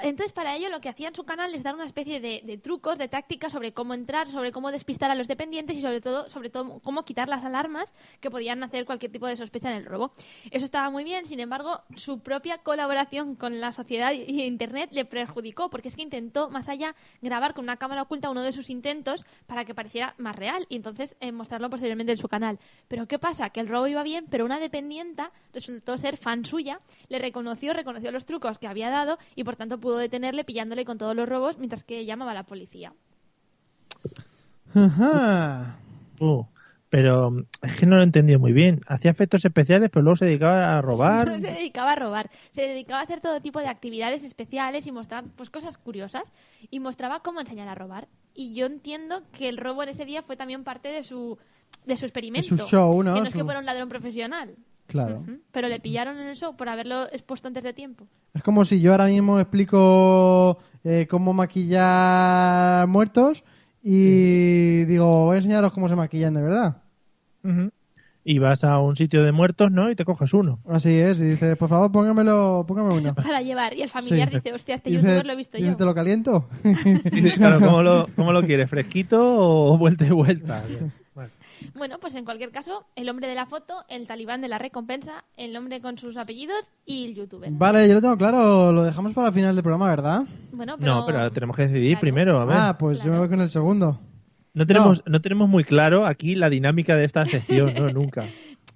Entonces, 0.01 0.33
para 0.33 0.55
ello, 0.55 0.69
lo 0.69 0.79
que 0.79 0.89
hacía 0.89 1.07
en 1.07 1.15
su 1.15 1.23
canal 1.23 1.53
es 1.53 1.63
dar 1.63 1.75
una 1.75 1.85
especie 1.85 2.19
de, 2.19 2.41
de 2.45 2.57
trucos, 2.57 2.97
de 2.97 3.07
tácticas 3.07 3.51
sobre 3.51 3.73
cómo 3.73 3.93
entrar, 3.93 4.29
sobre 4.29 4.51
cómo 4.51 4.71
despistar 4.71 5.09
a 5.09 5.15
los 5.15 5.27
dependientes 5.27 5.75
y, 5.75 5.81
sobre 5.81 6.01
todo, 6.01 6.29
sobre 6.29 6.49
todo, 6.49 6.79
cómo 6.81 7.03
quitar 7.03 7.27
las 7.27 7.43
alarmas 7.43 7.93
que 8.19 8.29
podían 8.29 8.63
hacer 8.63 8.85
cualquier 8.85 9.11
tipo 9.11 9.27
de 9.27 9.35
sospecha 9.35 9.69
en 9.69 9.77
el 9.77 9.85
robo. 9.85 10.13
Eso 10.51 10.65
estaba 10.65 10.89
muy 10.89 11.03
bien, 11.03 11.25
sin 11.25 11.39
embargo, 11.39 11.81
su 11.95 12.19
propia 12.19 12.59
colaboración 12.59 13.35
con 13.35 13.59
la 13.59 13.71
sociedad 13.71 14.11
y 14.11 14.43
Internet 14.43 14.89
le 14.91 15.05
perjudicó, 15.05 15.69
porque 15.69 15.87
es 15.87 15.95
que 15.95 16.01
intentó, 16.03 16.49
más 16.49 16.69
allá, 16.69 16.95
grabar 17.21 17.53
con 17.53 17.65
una 17.65 17.77
cámara 17.77 18.03
oculta 18.03 18.29
uno 18.29 18.43
de 18.43 18.53
sus 18.53 18.69
intentos 18.69 19.25
para 19.45 19.65
que 19.65 19.73
pareciera 19.73 20.13
más 20.17 20.35
real 20.35 20.65
y 20.69 20.75
entonces 20.75 21.15
eh, 21.19 21.31
mostrarlo 21.31 21.69
posteriormente 21.69 22.11
en 22.11 22.17
su 22.17 22.27
canal. 22.27 22.59
Pero 22.87 23.07
¿qué 23.07 23.19
pasa? 23.19 23.49
Que 23.49 23.59
el 23.59 23.67
robo 23.67 23.87
iba 23.87 24.03
bien, 24.03 24.25
pero 24.29 24.45
una 24.45 24.59
dependienta 24.59 25.31
resultó 25.53 25.97
ser 25.97 26.17
fan 26.17 26.45
suya, 26.45 26.81
le 27.09 27.19
reconoció, 27.19 27.73
reconoció 27.73 28.11
los 28.11 28.25
trucos 28.25 28.57
que 28.57 28.67
había 28.67 28.89
dado 28.89 29.06
y 29.35 29.43
por 29.43 29.55
tanto 29.55 29.79
pudo 29.79 29.97
detenerle 29.97 30.43
pillándole 30.43 30.85
con 30.85 30.97
todos 30.97 31.15
los 31.15 31.27
robos 31.27 31.57
mientras 31.57 31.83
que 31.83 32.05
llamaba 32.05 32.31
a 32.31 32.35
la 32.35 32.43
policía. 32.43 32.93
Ajá. 34.73 35.79
Uh, 36.19 36.43
pero 36.89 37.31
mm, 37.31 37.45
es 37.63 37.75
que 37.75 37.85
no 37.85 37.95
lo 37.95 38.01
he 38.01 38.05
entendido 38.05 38.39
muy 38.39 38.53
bien. 38.53 38.81
Hacía 38.87 39.11
efectos 39.11 39.43
especiales, 39.43 39.89
pero 39.91 40.03
luego 40.03 40.15
se 40.15 40.25
dedicaba 40.25 40.77
a 40.77 40.81
robar. 40.81 41.27
No 41.27 41.39
se 41.39 41.51
dedicaba 41.51 41.93
a 41.93 41.95
robar, 41.95 42.29
se 42.51 42.61
dedicaba 42.61 42.99
a 42.99 43.03
hacer 43.03 43.21
todo 43.21 43.41
tipo 43.41 43.59
de 43.59 43.67
actividades 43.67 44.23
especiales 44.23 44.87
y 44.87 44.91
mostrar 44.91 45.25
pues 45.35 45.49
cosas 45.49 45.77
curiosas 45.77 46.31
y 46.69 46.79
mostraba 46.79 47.21
cómo 47.21 47.39
enseñar 47.39 47.67
a 47.67 47.75
robar. 47.75 48.07
Y 48.33 48.53
yo 48.53 48.65
entiendo 48.65 49.23
que 49.31 49.49
el 49.49 49.57
robo 49.57 49.83
en 49.83 49.89
ese 49.89 50.05
día 50.05 50.21
fue 50.21 50.37
también 50.37 50.63
parte 50.63 50.89
de 50.89 51.03
su 51.03 51.37
de 51.85 51.97
su 51.97 52.05
experimento. 52.05 52.55
De 52.55 52.61
su 52.61 52.67
show, 52.67 53.03
¿no? 53.03 53.13
Que 53.13 53.21
no 53.21 53.27
es 53.27 53.33
que 53.33 53.43
fuera 53.43 53.59
un 53.59 53.65
ladrón 53.65 53.89
profesional. 53.89 54.55
Claro. 54.87 55.23
Pero 55.51 55.67
le 55.67 55.79
pillaron 55.79 56.17
en 56.17 56.27
el 56.27 56.35
show 56.35 56.55
por 56.55 56.69
haberlo 56.69 57.03
expuesto 57.11 57.47
antes 57.47 57.63
de 57.63 57.73
tiempo. 57.73 58.07
Es 58.33 58.41
como 58.41 58.63
si 58.65 58.79
yo 58.79 58.91
ahora 58.93 59.07
mismo 59.07 59.39
explico 59.39 60.57
eh, 60.83 61.07
cómo 61.09 61.33
maquillar 61.33 62.87
muertos 62.87 63.43
y 63.83 64.83
digo, 64.85 65.25
voy 65.25 65.35
a 65.35 65.37
enseñaros 65.37 65.73
cómo 65.73 65.89
se 65.89 65.95
maquillan 65.95 66.33
de 66.33 66.41
verdad. 66.41 66.77
Y 68.29 68.39
vas 68.39 68.65
a 68.65 68.79
un 68.79 68.97
sitio 68.97 69.23
de 69.23 69.31
muertos, 69.31 69.71
¿no? 69.71 69.89
Y 69.89 69.95
te 69.95 70.03
coges 70.03 70.33
uno. 70.33 70.59
Así 70.67 70.93
es, 70.97 71.21
y 71.21 71.25
dices, 71.25 71.55
por 71.55 71.69
favor, 71.69 71.89
póngamelo, 71.93 72.65
póngame 72.67 72.93
uno. 72.93 73.15
Para 73.15 73.41
llevar. 73.41 73.73
Y 73.73 73.83
el 73.83 73.89
familiar 73.89 74.27
Sí. 74.29 74.35
dice, 74.35 74.53
hostia, 74.53 74.75
este 74.75 74.89
Dice- 74.89 75.01
youtuber 75.01 75.25
lo 75.25 75.31
he 75.31 75.35
visto 75.37 75.57
dice, 75.57 75.69
yo. 75.69 75.77
¿te 75.77 75.85
lo 75.85 75.95
caliento? 75.95 76.49
Dice, 76.63 77.33
claro, 77.35 77.61
¿cómo 77.61 77.81
lo, 77.81 78.07
cómo 78.17 78.33
lo 78.33 78.43
quieres? 78.43 78.69
¿Fresquito 78.69 79.17
o 79.21 79.77
vuelta 79.77 80.05
y 80.05 80.09
vuelta? 80.11 80.61
Bueno. 81.75 81.97
Pues 81.99 82.15
en 82.15 82.25
cualquier 82.25 82.51
caso, 82.51 82.85
el 82.95 83.09
hombre 83.09 83.27
de 83.27 83.35
la 83.35 83.45
foto, 83.45 83.83
el 83.89 84.07
talibán 84.07 84.41
de 84.41 84.47
la 84.47 84.57
recompensa, 84.57 85.25
el 85.35 85.55
hombre 85.57 85.81
con 85.81 85.97
sus 85.97 86.15
apellidos 86.17 86.69
y 86.85 87.05
el 87.05 87.15
youtuber. 87.15 87.49
Vale, 87.51 87.87
yo 87.87 87.95
lo 87.95 88.01
tengo 88.01 88.17
claro, 88.17 88.71
lo 88.71 88.83
dejamos 88.83 89.13
para 89.13 89.27
el 89.29 89.33
final 89.33 89.55
del 89.55 89.63
programa, 89.63 89.89
¿verdad? 89.89 90.23
Bueno, 90.51 90.77
pero... 90.77 90.95
No, 90.95 91.05
pero 91.05 91.31
tenemos 91.31 91.55
que 91.55 91.67
decidir 91.67 91.99
primero. 91.99 92.39
A 92.39 92.45
ver. 92.45 92.57
Ah, 92.57 92.77
pues 92.77 93.03
yo 93.03 93.11
me 93.11 93.19
voy 93.19 93.29
con 93.29 93.41
el 93.41 93.49
segundo. 93.49 93.99
no, 94.53 94.65
tenemos, 94.65 95.03
no. 95.05 95.21
tenemos 95.21 95.49
muy 95.49 95.63
claro 95.63 96.05
aquí 96.05 96.35
la 96.35 96.49
dinámica 96.49 96.95
de 96.95 97.05
esta 97.05 97.25
sección, 97.25 97.73
¿no? 97.73 97.89
Nunca. 97.93 98.25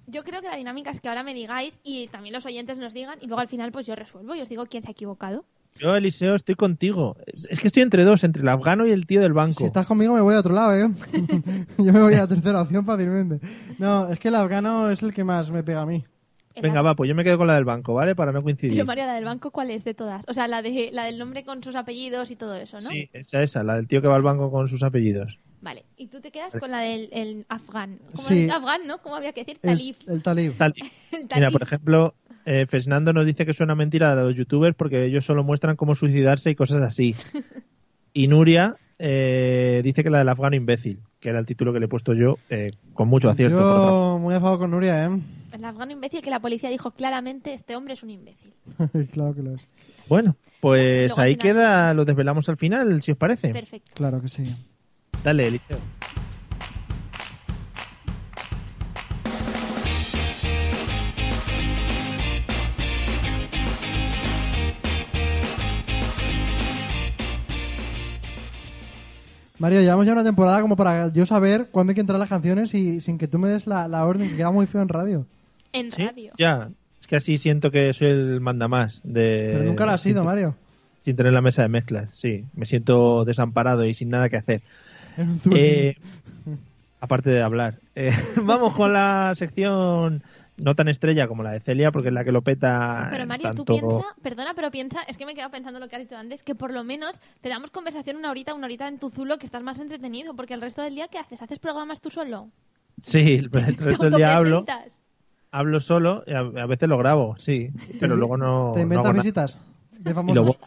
Yo 0.06 0.24
creo 0.24 0.40
que 0.40 0.48
la 0.48 0.56
dinámica 0.56 0.90
es 0.90 1.00
que 1.00 1.08
ahora 1.08 1.22
me 1.22 1.32
digáis 1.32 1.78
y 1.82 2.08
también 2.08 2.34
los 2.34 2.44
oyentes 2.44 2.78
nos 2.78 2.92
digan 2.92 3.18
y 3.20 3.26
luego 3.28 3.40
al 3.40 3.48
final 3.48 3.72
pues 3.72 3.86
yo 3.86 3.94
resuelvo 3.94 4.34
y 4.34 4.40
os 4.40 4.48
digo 4.48 4.66
quién 4.66 4.82
se 4.82 4.90
ha 4.90 4.92
equivocado. 4.92 5.46
Yo, 5.78 5.96
Eliseo, 5.96 6.34
estoy 6.34 6.54
contigo. 6.54 7.16
Es 7.48 7.58
que 7.60 7.66
estoy 7.66 7.82
entre 7.82 8.04
dos, 8.04 8.22
entre 8.24 8.42
el 8.42 8.48
afgano 8.48 8.86
y 8.86 8.92
el 8.92 9.06
tío 9.06 9.20
del 9.20 9.32
banco. 9.32 9.58
Si 9.58 9.64
estás 9.64 9.86
conmigo 9.86 10.14
me 10.14 10.20
voy 10.20 10.34
a 10.34 10.40
otro 10.40 10.54
lado, 10.54 10.74
¿eh? 10.76 10.90
yo 11.78 11.92
me 11.92 12.00
voy 12.02 12.14
a 12.14 12.18
la 12.20 12.28
tercera 12.28 12.60
opción 12.60 12.84
fácilmente. 12.84 13.44
No, 13.78 14.08
es 14.08 14.18
que 14.20 14.28
el 14.28 14.34
afgano 14.36 14.90
es 14.90 15.02
el 15.02 15.12
que 15.12 15.24
más 15.24 15.50
me 15.50 15.62
pega 15.62 15.80
a 15.82 15.86
mí. 15.86 16.04
Venga, 16.60 16.82
va, 16.82 16.94
pues 16.94 17.08
yo 17.08 17.14
me 17.14 17.24
quedo 17.24 17.38
con 17.38 17.46
la 17.46 17.54
del 17.54 17.64
banco, 17.64 17.94
¿vale? 17.94 18.14
Para 18.14 18.30
no 18.30 18.42
coincidir. 18.42 18.74
Pero 18.74 18.84
María, 18.84 19.06
la 19.06 19.14
del 19.14 19.24
banco, 19.24 19.50
¿cuál 19.50 19.70
es 19.70 19.84
de 19.84 19.94
todas? 19.94 20.22
O 20.28 20.34
sea, 20.34 20.46
la, 20.48 20.60
de, 20.60 20.90
la 20.92 21.04
del 21.06 21.18
nombre 21.18 21.44
con 21.44 21.62
sus 21.64 21.74
apellidos 21.76 22.30
y 22.30 22.36
todo 22.36 22.54
eso, 22.54 22.76
¿no? 22.76 22.82
Sí, 22.90 23.08
esa, 23.14 23.42
esa, 23.42 23.62
la 23.64 23.76
del 23.76 23.86
tío 23.88 24.02
que 24.02 24.08
va 24.08 24.16
al 24.16 24.22
banco 24.22 24.50
con 24.50 24.68
sus 24.68 24.82
apellidos. 24.82 25.38
Vale, 25.62 25.84
y 25.96 26.08
tú 26.08 26.20
te 26.20 26.30
quedas 26.30 26.52
con 26.58 26.70
la 26.70 26.80
del 26.80 27.08
el 27.12 27.46
afgán. 27.48 28.00
¿Cómo 28.14 28.28
Sí. 28.28 28.42
era? 28.42 28.56
afgán, 28.56 28.86
¿no? 28.86 28.98
¿Cómo 28.98 29.14
había 29.16 29.32
que 29.32 29.44
decir? 29.44 29.58
El, 29.62 29.70
Talib. 29.70 29.96
el 30.08 30.22
talib. 30.22 30.52
Tal- 30.58 30.74
El 31.12 31.18
Mira, 31.22 31.28
talib. 31.28 31.52
por 31.52 31.62
ejemplo, 31.62 32.14
eh, 32.46 32.66
Fernando 32.68 33.12
nos 33.12 33.26
dice 33.26 33.44
que 33.46 33.52
suena 33.54 33.74
mentira 33.74 34.14
de 34.14 34.22
los 34.22 34.34
youtubers 34.34 34.74
porque 34.76 35.04
ellos 35.04 35.24
solo 35.24 35.44
muestran 35.44 35.76
cómo 35.76 35.94
suicidarse 35.94 36.50
y 36.50 36.54
cosas 36.54 36.82
así. 36.82 37.14
Y 38.14 38.28
Nuria 38.28 38.74
eh, 38.98 39.80
dice 39.82 40.04
que 40.04 40.10
la 40.10 40.18
del 40.18 40.28
afgano 40.28 40.54
imbécil, 40.54 40.98
que 41.18 41.30
era 41.30 41.38
el 41.38 41.46
título 41.46 41.72
que 41.72 41.78
le 41.78 41.86
he 41.86 41.88
puesto 41.88 42.12
yo, 42.12 42.36
eh, 42.50 42.70
con 42.92 43.08
mucho 43.08 43.30
acierto. 43.30 43.56
Yo 43.58 44.18
muy 44.20 44.34
a 44.34 44.40
favor 44.40 44.58
con 44.58 44.70
Nuria, 44.72 45.06
¿eh? 45.06 45.18
El 45.50 45.64
afgano 45.64 45.92
imbécil 45.92 46.20
que 46.20 46.28
la 46.28 46.38
policía 46.38 46.68
dijo 46.68 46.90
claramente, 46.90 47.54
este 47.54 47.74
hombre 47.74 47.94
es 47.94 48.02
un 48.02 48.10
imbécil. 48.10 48.52
claro 49.12 49.34
que 49.34 49.42
lo 49.42 49.54
es. 49.54 49.66
Bueno, 50.10 50.36
pues 50.60 51.08
Luego 51.08 51.22
ahí 51.22 51.36
final- 51.36 51.54
queda, 51.54 51.94
lo 51.94 52.04
desvelamos 52.04 52.46
al 52.50 52.58
final, 52.58 53.00
si 53.00 53.12
os 53.12 53.16
parece. 53.16 53.48
Perfecto. 53.48 53.92
Claro 53.94 54.20
que 54.20 54.28
sí. 54.28 54.44
Dale, 55.24 55.48
Eliseo. 55.48 55.78
Mario, 69.62 69.80
llevamos 69.80 70.04
ya 70.06 70.12
una 70.12 70.24
temporada 70.24 70.60
como 70.60 70.74
para 70.76 71.08
yo 71.10 71.24
saber 71.24 71.68
cuándo 71.70 71.92
hay 71.92 71.94
que 71.94 72.00
entrar 72.00 72.18
las 72.18 72.28
canciones 72.28 72.74
y 72.74 73.00
sin 73.00 73.16
que 73.16 73.28
tú 73.28 73.38
me 73.38 73.48
des 73.48 73.68
la, 73.68 73.86
la 73.86 74.04
orden, 74.04 74.28
que 74.28 74.36
queda 74.36 74.50
muy 74.50 74.66
feo 74.66 74.82
en 74.82 74.88
radio. 74.88 75.24
En 75.72 75.92
¿Sí? 75.92 76.02
radio. 76.04 76.32
Ya, 76.36 76.68
es 77.00 77.06
que 77.06 77.14
así 77.14 77.38
siento 77.38 77.70
que 77.70 77.94
soy 77.94 78.08
el 78.08 78.40
mandamás 78.40 79.00
de... 79.04 79.36
Pero 79.52 79.62
nunca 79.62 79.86
lo 79.86 79.92
has 79.92 80.00
sido, 80.02 80.22
sin- 80.22 80.26
Mario. 80.26 80.56
Sin 81.04 81.14
tener 81.14 81.32
la 81.32 81.42
mesa 81.42 81.62
de 81.62 81.68
mezclas, 81.68 82.08
sí. 82.12 82.44
Me 82.56 82.66
siento 82.66 83.24
desamparado 83.24 83.84
y 83.86 83.94
sin 83.94 84.10
nada 84.10 84.28
que 84.28 84.36
hacer. 84.36 84.62
Eh, 85.54 85.94
aparte 87.00 87.30
de 87.30 87.40
hablar. 87.42 87.76
Eh, 87.94 88.10
vamos 88.42 88.74
con 88.74 88.92
la 88.92 89.32
sección 89.36 90.22
no 90.62 90.74
tan 90.74 90.88
estrella 90.88 91.28
como 91.28 91.42
la 91.42 91.52
de 91.52 91.60
Celia, 91.60 91.90
porque 91.92 92.08
es 92.08 92.14
la 92.14 92.24
que 92.24 92.32
lo 92.32 92.42
peta. 92.42 93.08
Pero 93.10 93.22
en 93.22 93.28
Mario, 93.28 93.50
tú 93.50 93.64
tanto- 93.64 93.88
piensa, 93.88 94.06
perdona, 94.22 94.52
pero 94.54 94.70
piensa, 94.70 95.00
es 95.02 95.16
que 95.16 95.26
me 95.26 95.32
he 95.32 95.34
quedado 95.34 95.50
pensando 95.50 95.80
lo 95.80 95.88
que 95.88 95.96
has 95.96 96.02
dicho 96.02 96.16
antes, 96.16 96.42
que 96.42 96.54
por 96.54 96.72
lo 96.72 96.84
menos 96.84 97.20
te 97.40 97.48
damos 97.48 97.70
conversación 97.70 98.16
una 98.16 98.30
horita, 98.30 98.54
una 98.54 98.66
horita 98.66 98.88
en 98.88 98.98
tu 98.98 99.10
zulo 99.10 99.38
que 99.38 99.46
estás 99.46 99.62
más 99.62 99.78
entretenido, 99.80 100.34
porque 100.34 100.54
el 100.54 100.60
resto 100.60 100.82
del 100.82 100.94
día, 100.94 101.08
¿qué 101.08 101.18
haces? 101.18 101.42
¿Haces 101.42 101.58
programas 101.58 102.00
tú 102.00 102.10
solo? 102.10 102.48
Sí, 103.00 103.34
el, 103.34 103.44
el 103.46 103.50
¿Te 103.76 103.84
resto 103.84 104.04
del 104.04 104.14
día 104.14 104.36
hablo, 104.36 104.64
hablo 105.50 105.80
solo 105.80 106.24
y 106.26 106.32
a, 106.32 106.38
a 106.40 106.66
veces 106.66 106.88
lo 106.88 106.98
grabo, 106.98 107.36
sí. 107.38 107.70
Pero 108.00 108.16
luego 108.16 108.36
no. 108.36 108.70
¿Te 108.72 108.78
no 108.80 108.82
inventas 108.84 109.12
nada. 109.12 109.22
visitas? 109.22 109.58
De 109.98 110.10
Y 110.10 110.14
famosos. 110.14 110.58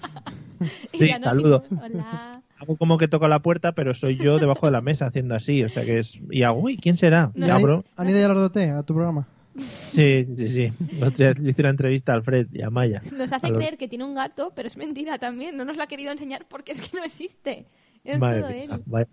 Sí, 0.93 1.11
no 1.11 1.21
saludo. 1.21 1.63
Hola. 1.83 2.41
Hago 2.57 2.77
como 2.77 2.97
que 2.97 3.09
toco 3.09 3.27
la 3.27 3.39
puerta, 3.39 3.73
pero 3.73 3.93
soy 3.93 4.15
yo 4.15 4.39
debajo 4.39 4.65
de 4.65 4.71
la 4.71 4.79
mesa 4.79 5.07
haciendo 5.07 5.35
así. 5.35 5.61
O 5.65 5.69
sea 5.69 5.83
que 5.83 5.99
es. 5.99 6.21
Y 6.31 6.43
hago, 6.43 6.59
uy, 6.61 6.77
¿quién 6.77 6.95
será? 6.95 7.31
¿Y 7.35 7.41
Y 7.41 7.43
han, 7.43 7.51
abro. 7.51 7.83
han 7.97 8.09
ido 8.09 8.19
ya 8.19 8.29
los 8.29 8.53
de 8.53 8.69
a 8.71 8.81
tu 8.83 8.93
programa? 8.93 9.27
Sí, 9.57 10.25
sí, 10.35 10.49
sí. 10.49 10.73
Le 10.99 11.49
hice 11.49 11.61
una 11.61 11.69
entrevista 11.69 12.11
a 12.11 12.15
Alfred 12.15 12.47
y 12.51 12.61
a 12.61 12.69
Maya. 12.69 13.01
Nos 13.13 13.31
hace 13.31 13.47
A 13.47 13.49
los- 13.49 13.57
creer 13.57 13.77
que 13.77 13.87
tiene 13.87 14.03
un 14.03 14.15
gato, 14.15 14.51
pero 14.55 14.67
es 14.67 14.75
mentira 14.77 15.17
también. 15.17 15.55
No 15.55 15.63
nos 15.65 15.77
lo 15.77 15.83
ha 15.83 15.87
querido 15.87 16.11
enseñar 16.11 16.45
porque 16.49 16.73
es 16.73 16.81
que 16.81 16.97
no 16.97 17.03
existe. 17.03 17.65
Es 18.03 18.19
Madre 18.19 18.41
todo 18.41 18.49
mía, 18.51 18.63
él. 18.65 18.83
vaya, 18.85 19.07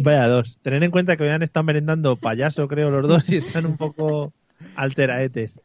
vaya 0.00 0.28
dos. 0.28 0.58
Tener 0.62 0.82
en 0.84 0.90
cuenta 0.90 1.16
que 1.16 1.24
hoy 1.24 1.30
han 1.30 1.42
estado 1.42 1.64
merendando 1.64 2.16
payaso, 2.16 2.68
creo, 2.68 2.90
los 2.90 3.08
dos, 3.08 3.28
y 3.30 3.36
están 3.36 3.66
un 3.66 3.76
poco 3.76 4.32
alteraetes. 4.76 5.56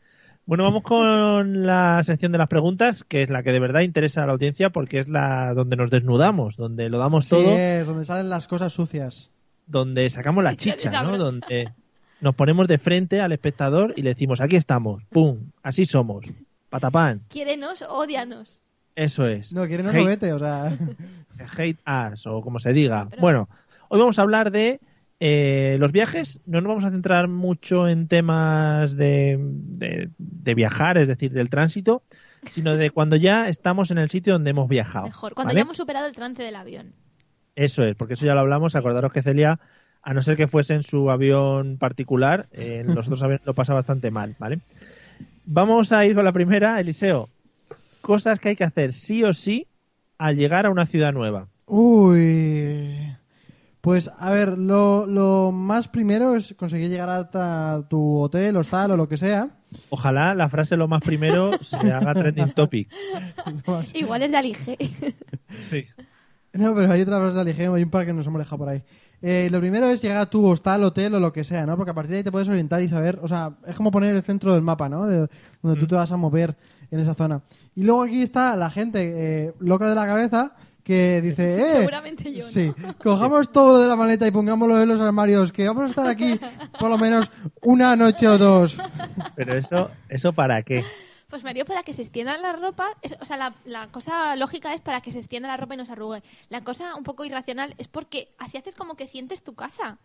Bueno, 0.46 0.64
vamos 0.64 0.84
con 0.84 1.66
la 1.66 2.02
sección 2.04 2.32
de 2.32 2.38
las 2.38 2.50
preguntas, 2.50 3.04
que 3.04 3.22
es 3.24 3.30
la 3.30 3.44
que 3.44 3.52
de 3.52 3.60
verdad 3.60 3.82
interesa 3.82 4.24
a 4.24 4.26
la 4.28 4.34
audiencia, 4.34 4.72
porque 4.72 5.00
es 5.00 5.08
la 5.08 5.54
donde 5.54 5.76
nos 5.78 5.90
desnudamos, 5.92 6.58
donde 6.58 6.90
lo 6.90 6.98
damos 6.98 7.26
Sí, 7.26 7.30
todo, 7.32 7.56
es 7.58 7.86
donde 7.88 8.06
salen 8.06 8.30
las 8.30 8.48
cosas 8.48 8.74
sucias. 8.74 9.32
donde 9.68 10.10
sacamos 10.10 10.44
la 10.44 10.56
chicha, 10.56 11.04
¿no? 11.04 11.18
Donde 11.18 11.70
nos 12.24 12.36
ponemos 12.36 12.68
de 12.68 12.78
frente 12.78 13.22
al 13.22 13.32
espectador 13.34 13.94
y 13.96 14.02
le 14.02 14.10
decimos, 14.10 14.42
aquí 14.42 14.56
estamos, 14.56 15.04
pum, 15.10 15.52
así 15.62 15.86
somos, 15.86 16.26
patapán, 16.70 17.22
Quiérenos 17.30 17.82
o 17.84 17.94
ódianos. 17.98 18.60
eso 18.96 19.28
es. 19.28 19.52
No, 19.54 19.68
quieren 19.68 19.86
no 19.86 19.92
Hate- 19.92 20.06
vete, 20.08 20.34
o 20.34 20.40
sea... 20.40 20.76
hate 21.58 21.80
us 22.14 22.26
o 22.28 22.42
como 22.42 22.60
se 22.60 22.74
diga. 22.74 23.10
Bueno, 23.20 23.50
hoy 23.90 24.00
vamos 24.00 24.18
a 24.20 24.22
hablar 24.22 24.52
de 24.52 24.80
eh, 25.20 25.78
los 25.80 25.92
viajes. 25.92 26.40
No 26.46 26.62
nos 26.62 26.70
vamos 26.70 26.84
a 26.86 26.92
centrar 26.92 27.28
mucho 27.28 27.88
en 27.88 28.08
temas 28.08 28.96
de, 28.96 29.38
de- 29.40 30.10
de 30.18 30.54
viajar, 30.56 30.98
es 30.98 31.08
decir, 31.08 31.32
del 31.34 31.50
tránsito, 31.50 32.04
sino 32.52 32.76
de 32.78 32.90
cuando 32.92 33.16
ya 33.16 33.50
estamos 33.50 33.92
en 33.92 33.98
el 33.98 34.10
sitio 34.10 34.34
donde 34.34 34.52
hemos 34.52 34.70
viajado. 34.70 35.06
Mejor, 35.08 35.34
cuando 35.34 35.50
¿vale? 35.50 35.58
ya 35.60 35.62
hemos 35.64 35.78
superado 35.78 36.08
el 36.08 36.14
trance 36.16 36.42
del 36.44 36.56
avión. 36.56 36.94
Eso 37.56 37.84
es, 37.84 37.96
porque 37.96 38.16
eso 38.16 38.26
ya 38.26 38.34
lo 38.34 38.42
hablamos. 38.42 38.76
Acordaros 38.76 39.12
que 39.12 39.22
Celia, 39.22 39.60
a 40.04 40.14
no 40.14 40.22
ser 40.22 40.36
que 40.36 40.48
fuese 40.48 40.74
en 40.74 40.84
su 40.84 41.10
avión 41.10 41.78
particular, 41.78 42.48
eh, 42.52 42.80
en 42.82 42.94
los 42.94 43.08
otros 43.08 43.24
aviones 43.24 43.46
lo 43.46 43.54
pasa 43.54 43.74
bastante 43.74 44.12
mal, 44.12 44.36
¿vale? 44.38 44.60
Vamos 45.46 45.92
a 45.92 46.06
ir 46.06 46.14
con 46.14 46.26
la 46.26 46.34
primera, 46.34 46.80
Eliseo. 46.80 47.30
Cosas 48.02 48.40
que 48.40 48.50
hay 48.50 48.56
que 48.56 48.66
hacer 48.66 48.92
sí 48.94 49.24
o 49.24 49.34
sí 49.34 49.68
al 50.18 50.36
llegar 50.36 50.66
a 50.66 50.70
una 50.70 50.86
ciudad 50.86 51.14
nueva. 51.14 51.48
Uy. 51.66 53.16
Pues, 53.80 54.10
a 54.18 54.30
ver, 54.30 54.58
lo, 54.58 55.06
lo 55.06 55.52
más 55.52 55.88
primero 55.90 56.36
es 56.36 56.54
conseguir 56.58 56.90
llegar 56.90 57.10
hasta 57.10 57.86
tu 57.90 58.20
hotel, 58.20 58.56
hostal 58.56 58.92
o 58.92 58.98
lo 58.98 59.10
que 59.10 59.18
sea. 59.18 59.50
Ojalá 59.90 60.36
la 60.36 60.50
frase 60.50 60.78
lo 60.78 60.88
más 60.88 61.02
primero 61.02 61.52
se 61.62 61.92
haga 61.92 62.14
trending 62.14 62.52
topic. 62.54 62.90
Igual 63.94 64.24
es 64.24 64.32
de 64.32 64.38
Alige. 64.38 64.78
Sí. 65.62 65.86
No, 66.54 66.76
pero 66.76 66.92
hay 66.92 67.02
otra 67.02 67.20
frase 67.20 67.36
de 67.36 67.42
Aligeo, 67.42 67.74
hay 67.74 67.84
un 67.84 67.90
par 67.90 68.06
que 68.06 68.14
nos 68.14 68.28
hemos 68.28 68.40
dejado 68.40 68.60
por 68.60 68.70
ahí. 68.70 68.84
Eh, 69.26 69.48
lo 69.50 69.62
primero 69.62 69.90
es 69.90 70.02
llegar 70.02 70.18
a 70.18 70.26
tu 70.26 70.46
hostal, 70.46 70.84
hotel 70.84 71.16
o 71.16 71.20
lo 71.22 71.32
que 71.32 71.46
sea, 71.46 71.66
¿no? 71.66 71.78
Porque 71.78 71.92
a 71.92 71.94
partir 71.94 72.12
de 72.12 72.18
ahí 72.18 72.24
te 72.24 72.32
puedes 72.32 72.50
orientar 72.50 72.82
y 72.82 72.90
saber, 72.90 73.20
o 73.22 73.28
sea, 73.30 73.54
es 73.66 73.74
como 73.78 73.90
poner 73.90 74.14
el 74.14 74.22
centro 74.22 74.54
del 74.54 74.62
mapa, 74.62 74.90
¿no? 74.90 75.08
De 75.08 75.30
donde 75.62 75.80
tú 75.80 75.88
te 75.88 75.96
vas 75.96 76.12
a 76.12 76.18
mover 76.18 76.58
en 76.92 77.00
esa 77.00 77.16
zona. 77.16 77.42
Y 77.74 77.84
luego 77.84 78.04
aquí 78.04 78.22
está 78.22 78.58
la 78.58 78.70
gente 78.70 79.14
eh, 79.16 79.54
loca 79.60 79.88
de 79.88 79.96
la 79.96 80.06
cabeza 80.06 80.52
que 80.84 81.22
dice, 81.22 81.62
eh, 81.62 81.72
Seguramente 81.80 82.34
yo, 82.34 82.44
¿no? 82.44 82.50
Sí, 82.50 82.74
cojamos 83.02 83.50
todo 83.50 83.78
lo 83.78 83.80
de 83.80 83.88
la 83.88 83.96
maleta 83.96 84.28
y 84.28 84.32
pongámoslo 84.32 84.82
en 84.82 84.90
los 84.90 85.00
armarios, 85.00 85.54
que 85.54 85.70
vamos 85.70 85.84
a 85.84 85.88
estar 85.88 86.08
aquí 86.08 86.38
por 86.78 86.90
lo 86.90 86.98
menos 86.98 87.32
una 87.62 87.96
noche 87.96 88.28
o 88.28 88.38
dos. 88.38 88.78
Pero 89.38 89.54
eso, 89.54 89.90
¿eso 90.10 90.34
para 90.34 90.64
qué? 90.64 90.84
Pues 91.34 91.44
Mario, 91.44 91.66
para 91.66 91.82
que 91.82 91.94
se 91.94 92.04
extienda 92.04 92.38
la 92.38 92.52
ropa, 92.54 92.86
es- 93.02 93.16
o 93.20 93.26
sea, 93.26 93.38
la, 93.38 93.56
la 93.66 93.88
cosa 93.88 94.36
lógica 94.36 94.72
es 94.76 94.82
para 94.82 95.02
que 95.02 95.12
se 95.12 95.18
extienda 95.18 95.48
la 95.50 95.58
ropa 95.58 95.74
y 95.74 95.78
no 95.78 95.86
se 95.88 95.92
arrugue. 95.94 96.22
La 96.50 96.64
cosa 96.64 96.94
un 96.94 97.04
poco 97.04 97.26
irracional 97.26 97.74
es 97.80 97.88
porque 97.88 98.36
así 98.38 98.56
haces 98.58 98.76
como 98.76 98.94
que 98.96 99.08
sientes 99.08 99.42
tu 99.44 99.56
casa. 99.56 99.98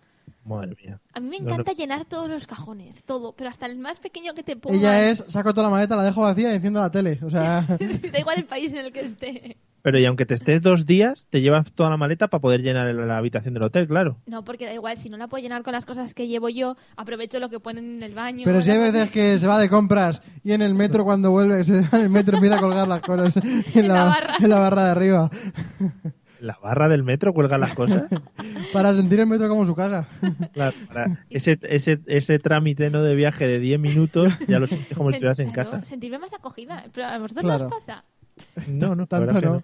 Madre 0.47 0.75
mía. 0.83 0.99
A 1.13 1.21
mí 1.21 1.29
me 1.29 1.37
No, 1.41 1.45
no. 1.45 1.51
encanta 1.53 1.73
llenar 1.73 2.07
todos 2.07 2.31
los 2.31 2.47
cajones, 2.47 3.05
todo, 3.05 3.35
pero 3.37 3.51
hasta 3.51 3.67
el 3.67 3.77
más 3.77 3.99
pequeño 4.01 4.33
que 4.33 4.43
te 4.43 4.57
ponga. 4.57 4.75
Ella 4.79 5.11
es, 5.11 5.23
saco 5.29 5.53
toda 5.53 5.65
la 5.67 5.71
maleta, 5.71 5.97
la 5.97 6.03
dejo 6.03 6.23
vacía 6.23 6.51
y 6.51 6.55
enciendo 6.55 6.81
la 6.81 6.91
tele. 6.91 7.21
O 7.23 7.29
sea, 7.29 7.61
da 8.11 8.19
igual 8.19 8.39
el 8.39 8.47
país 8.47 8.73
en 8.73 8.87
el 8.87 8.91
que 8.95 9.01
esté. 9.01 9.59
Pero 9.89 10.01
y 10.01 10.05
aunque 10.05 10.27
te 10.27 10.35
estés 10.35 10.61
dos 10.61 10.85
días, 10.85 11.27
te 11.31 11.41
llevas 11.41 11.73
toda 11.73 11.89
la 11.89 11.97
maleta 11.97 12.29
para 12.29 12.43
poder 12.43 12.61
llenar 12.61 12.95
la 12.95 13.17
habitación 13.17 13.55
del 13.55 13.63
hotel, 13.65 13.89
claro. 13.89 14.19
No, 14.27 14.45
porque 14.45 14.67
da 14.67 14.75
igual, 14.75 14.99
si 14.99 15.09
no 15.09 15.17
la 15.17 15.29
puedo 15.29 15.43
llenar 15.43 15.63
con 15.63 15.73
las 15.73 15.87
cosas 15.87 16.13
que 16.13 16.29
llevo 16.29 16.51
yo, 16.51 16.77
aprovecho 16.99 17.39
lo 17.41 17.49
que 17.49 17.59
ponen 17.59 17.97
en 17.97 18.03
el 18.03 18.15
baño. 18.15 18.43
Pero 18.45 18.61
si 18.61 18.71
hay 18.71 18.77
veces 18.77 19.11
que 19.11 19.39
se 19.39 19.47
va 19.47 19.59
de 19.59 19.71
compras 19.71 20.21
y 20.45 20.53
en 20.53 20.61
el 20.61 20.75
metro 20.75 21.05
cuando 21.05 21.31
vuelve, 21.31 21.65
se 21.65 21.81
va 21.81 21.89
en 21.93 22.01
el 22.03 22.11
metro 22.11 22.37
empieza 22.37 22.59
a 22.59 22.61
colgar 22.61 22.87
las 22.87 23.01
cosas 23.01 23.35
en, 23.75 23.89
la 23.89 24.05
barra. 24.05 24.35
en 24.39 24.51
la 24.51 24.59
barra 24.59 24.85
de 24.85 24.91
arriba. 24.91 25.31
La 26.41 26.59
barra 26.63 26.91
del 26.91 27.03
metro 27.03 27.33
cuelga 27.33 27.57
las 27.57 27.73
cosas. 27.73 28.11
Para 28.75 28.95
sentir 28.95 29.21
el 29.21 29.27
metro 29.27 29.49
como 29.49 29.65
su 29.65 29.75
casa. 29.75 30.07
Claro, 30.53 30.77
para 30.89 31.25
ese, 31.31 31.59
ese, 31.63 31.99
ese 32.05 32.39
trámite 32.39 32.91
no 32.91 33.03
de 33.03 33.15
viaje 33.15 33.47
de 33.47 33.59
10 33.59 33.81
minutos 33.81 34.35
ya 34.47 34.59
lo 34.59 34.67
sientes 34.67 34.95
como 34.99 35.09
si 35.09 35.15
estuvieras 35.15 35.39
en 35.39 35.51
casa. 35.51 35.83
Sentirme 35.87 36.19
más 36.19 36.35
acogida. 36.35 36.85
Pero 36.93 37.07
a 37.07 37.19
vosotros 37.19 37.43
Claro. 37.43 37.71
no 37.71 37.75
os 37.75 37.83
pasa. 37.83 38.05
No, 38.69 38.95
no, 38.95 39.07
Tanto 39.07 39.33
no. 39.41 39.41
no. 39.55 39.63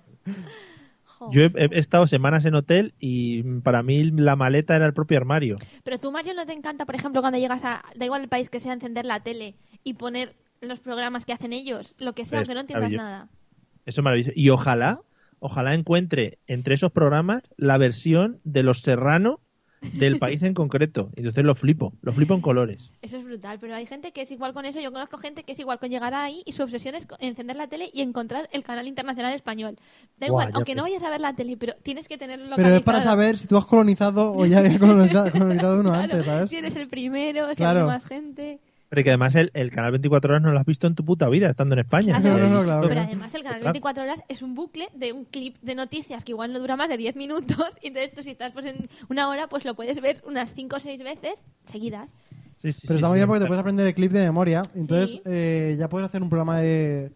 Yo 1.30 1.42
he, 1.42 1.52
he 1.56 1.78
estado 1.78 2.06
semanas 2.06 2.44
en 2.44 2.54
hotel 2.54 2.94
y 2.98 3.42
para 3.60 3.82
mí 3.82 4.04
la 4.04 4.36
maleta 4.36 4.76
era 4.76 4.86
el 4.86 4.94
propio 4.94 5.16
armario. 5.16 5.56
Pero 5.82 5.98
tú, 5.98 6.12
Mario, 6.12 6.34
¿no 6.34 6.46
te 6.46 6.52
encanta, 6.52 6.84
por 6.86 6.94
ejemplo, 6.94 7.20
cuando 7.20 7.38
llegas 7.38 7.64
a... 7.64 7.84
Da 7.94 8.04
igual 8.04 8.22
el 8.22 8.28
país 8.28 8.50
que 8.50 8.60
sea, 8.60 8.72
encender 8.72 9.04
la 9.04 9.20
tele 9.20 9.54
y 9.82 9.94
poner 9.94 10.34
los 10.60 10.80
programas 10.80 11.24
que 11.24 11.32
hacen 11.32 11.52
ellos? 11.52 11.94
Lo 11.98 12.14
que 12.14 12.24
sea, 12.24 12.40
Es 12.40 12.48
aunque 12.48 12.54
no 12.54 12.60
entiendas 12.60 12.92
nada. 12.92 13.28
Eso 13.86 14.00
es 14.00 14.04
maravilloso. 14.04 14.32
Y 14.34 14.50
ojalá, 14.50 15.00
ojalá 15.38 15.74
encuentre 15.74 16.38
entre 16.46 16.74
esos 16.74 16.92
programas 16.92 17.42
la 17.56 17.78
versión 17.78 18.40
de 18.44 18.62
Los 18.62 18.80
Serrano 18.80 19.40
del 19.92 20.18
país 20.18 20.42
en 20.42 20.54
concreto. 20.54 21.10
Entonces 21.16 21.44
lo 21.44 21.54
flipo, 21.54 21.92
lo 22.02 22.12
flipo 22.12 22.34
en 22.34 22.40
colores. 22.40 22.90
Eso 23.02 23.18
es 23.18 23.24
brutal, 23.24 23.58
pero 23.60 23.74
hay 23.74 23.86
gente 23.86 24.12
que 24.12 24.22
es 24.22 24.30
igual 24.30 24.52
con 24.52 24.64
eso. 24.64 24.80
Yo 24.80 24.90
conozco 24.92 25.18
gente 25.18 25.42
que 25.44 25.52
es 25.52 25.58
igual 25.58 25.78
con 25.78 25.90
llegar 25.90 26.14
ahí 26.14 26.42
y 26.46 26.52
su 26.52 26.62
obsesión 26.62 26.94
es 26.94 27.06
encender 27.20 27.56
la 27.56 27.66
tele 27.68 27.90
y 27.92 28.02
encontrar 28.02 28.48
el 28.52 28.62
canal 28.64 28.86
internacional 28.86 29.32
español. 29.34 29.76
Da 30.18 30.26
Guau, 30.28 30.28
igual, 30.28 30.48
ya 30.48 30.56
aunque 30.56 30.74
no 30.74 30.82
vayas 30.82 31.02
a 31.02 31.10
ver 31.10 31.20
la 31.20 31.34
tele, 31.34 31.56
pero 31.56 31.74
tienes 31.82 32.08
que 32.08 32.18
tenerlo 32.18 32.56
Pero 32.56 32.68
es 32.68 32.74
localizado. 32.74 32.84
para 32.84 33.00
saber 33.02 33.38
si 33.38 33.46
tú 33.46 33.56
has 33.56 33.66
colonizado 33.66 34.32
o 34.32 34.46
ya 34.46 34.58
habías 34.58 34.78
colonizado, 34.78 35.30
colonizado 35.32 35.74
uno 35.80 35.90
Claro, 35.90 36.02
antes, 36.04 36.26
¿sabes? 36.26 36.50
Si 36.50 36.56
eres 36.56 36.76
el 36.76 36.88
primero, 36.88 37.48
si 37.50 37.56
Claro. 37.56 37.80
hay 37.80 37.86
más 37.86 38.04
gente. 38.04 38.58
Pero 38.94 39.04
que 39.04 39.10
además 39.10 39.34
el, 39.34 39.50
el 39.54 39.70
canal 39.72 39.90
24 39.90 40.30
horas 40.34 40.42
no 40.42 40.52
lo 40.52 40.58
has 40.60 40.66
visto 40.66 40.86
en 40.86 40.94
tu 40.94 41.04
puta 41.04 41.28
vida 41.28 41.50
estando 41.50 41.74
en 41.74 41.80
España. 41.80 42.20
Claro. 42.20 42.86
Pero 42.88 43.00
además 43.00 43.34
el 43.34 43.42
canal 43.42 43.62
24 43.62 44.04
horas 44.04 44.22
es 44.28 44.40
un 44.42 44.54
bucle 44.54 44.88
de 44.94 45.12
un 45.12 45.24
clip 45.24 45.56
de 45.62 45.74
noticias 45.74 46.22
que 46.22 46.30
igual 46.32 46.52
no 46.52 46.60
dura 46.60 46.76
más 46.76 46.88
de 46.88 46.96
10 46.96 47.16
minutos 47.16 47.56
y 47.82 47.88
entonces 47.88 48.12
tú 48.14 48.22
si 48.22 48.30
estás 48.30 48.52
pues 48.52 48.66
en 48.66 48.88
una 49.08 49.28
hora 49.28 49.48
pues 49.48 49.64
lo 49.64 49.74
puedes 49.74 50.00
ver 50.00 50.22
unas 50.26 50.54
5 50.54 50.76
o 50.76 50.80
6 50.80 51.02
veces 51.02 51.42
seguidas. 51.66 52.10
Sí, 52.56 52.72
sí, 52.72 52.82
Pero 52.86 52.94
sí, 52.94 52.94
está 52.96 53.08
muy 53.08 53.16
sí. 53.16 53.18
bien 53.18 53.26
porque 53.28 53.40
te 53.42 53.46
puedes 53.48 53.60
aprender 53.60 53.86
el 53.86 53.94
clip 53.94 54.12
de 54.12 54.20
memoria. 54.20 54.62
Entonces 54.76 55.10
Sí. 55.10 55.22
eh, 55.24 55.76
ya 55.78 55.88
puedes 55.88 56.06
hacer 56.06 56.22
un 56.22 56.28
programa 56.30 56.60
de... 56.60 57.10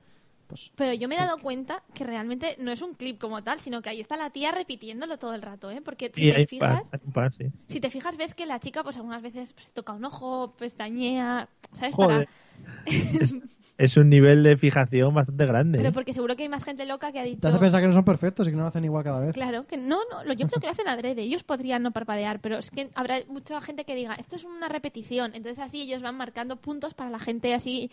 Pero 0.76 0.94
yo 0.94 1.09
me 1.09 1.16
he 1.16 1.18
dado 1.18 1.38
cuenta 1.38 1.82
que 1.94 2.05
realmente 2.05 2.57
no 2.59 2.72
es 2.72 2.82
un 2.82 2.94
clip 2.94 3.18
como 3.18 3.42
tal, 3.42 3.61
sino 3.61 3.82
que 3.82 3.90
ahí 3.90 4.01
está 4.01 4.16
la 4.16 4.30
tía 4.30 4.53
repitiéndolo 4.53 5.18
todo 5.18 5.34
el 5.34 5.42
rato, 5.42 5.70
¿eh? 5.70 5.80
Porque 5.84 6.11
si 6.14 6.30
Sí, 6.30 6.32
te 6.32 6.46
fijas, 6.46 6.88
par, 6.88 7.01
hay 7.01 7.07
un 7.07 7.12
par, 7.12 7.32
sí. 7.34 7.44
si 7.66 7.80
te 7.80 7.90
fijas 7.90 8.16
ves 8.16 8.34
que 8.34 8.46
la 8.46 8.59
chica 8.61 8.82
pues 8.82 8.96
algunas 8.96 9.22
veces 9.22 9.53
pues, 9.53 9.72
toca 9.72 9.92
un 9.92 10.05
ojo, 10.05 10.55
pestañea, 10.57 11.49
¿sabes? 11.72 11.94
Joder. 11.94 12.28
Para... 12.28 13.49
Es 13.78 13.96
un 13.96 14.09
nivel 14.09 14.42
de 14.42 14.57
fijación 14.57 15.14
bastante 15.14 15.46
grande. 15.46 15.78
Pero 15.78 15.90
¿eh? 15.90 15.92
porque 15.92 16.12
seguro 16.12 16.34
que 16.34 16.42
hay 16.42 16.49
más 16.49 16.64
gente 16.64 16.84
loca 16.84 17.12
que 17.12 17.20
ha 17.20 17.22
dicho... 17.22 17.40
Te 17.40 17.46
hace 17.46 17.61
pensar 17.61 17.80
que 17.80 17.86
no 17.86 17.92
son 17.92 18.05
perfectos 18.05 18.49
y 18.49 18.51
que 18.51 18.57
no 18.57 18.62
lo 18.62 18.68
hacen 18.68 18.84
igual 18.84 19.05
cada 19.05 19.20
vez. 19.20 19.34
Claro, 19.34 19.68
que 19.68 19.76
no, 19.76 20.01
no, 20.11 20.24
yo 20.32 20.49
creo 20.49 20.61
que 20.61 20.66
lo 20.66 20.72
hacen 20.72 20.88
adrede. 20.88 21.22
Ellos 21.22 21.44
podrían 21.44 21.84
no 21.84 21.92
parpadear, 21.92 22.40
pero 22.40 22.59
es 22.59 22.72
que 22.72 22.90
habrá 22.96 23.20
mucha 23.28 23.61
gente 23.61 23.84
que 23.84 23.94
diga, 23.94 24.14
esto 24.14 24.34
es 24.34 24.42
una 24.42 24.68
repetición. 24.68 25.30
Entonces 25.32 25.61
así 25.61 25.82
ellos 25.82 26.03
van 26.03 26.16
marcando 26.16 26.57
puntos 26.57 26.94
para 26.94 27.09
la 27.09 27.20
gente 27.20 27.55
así 27.55 27.92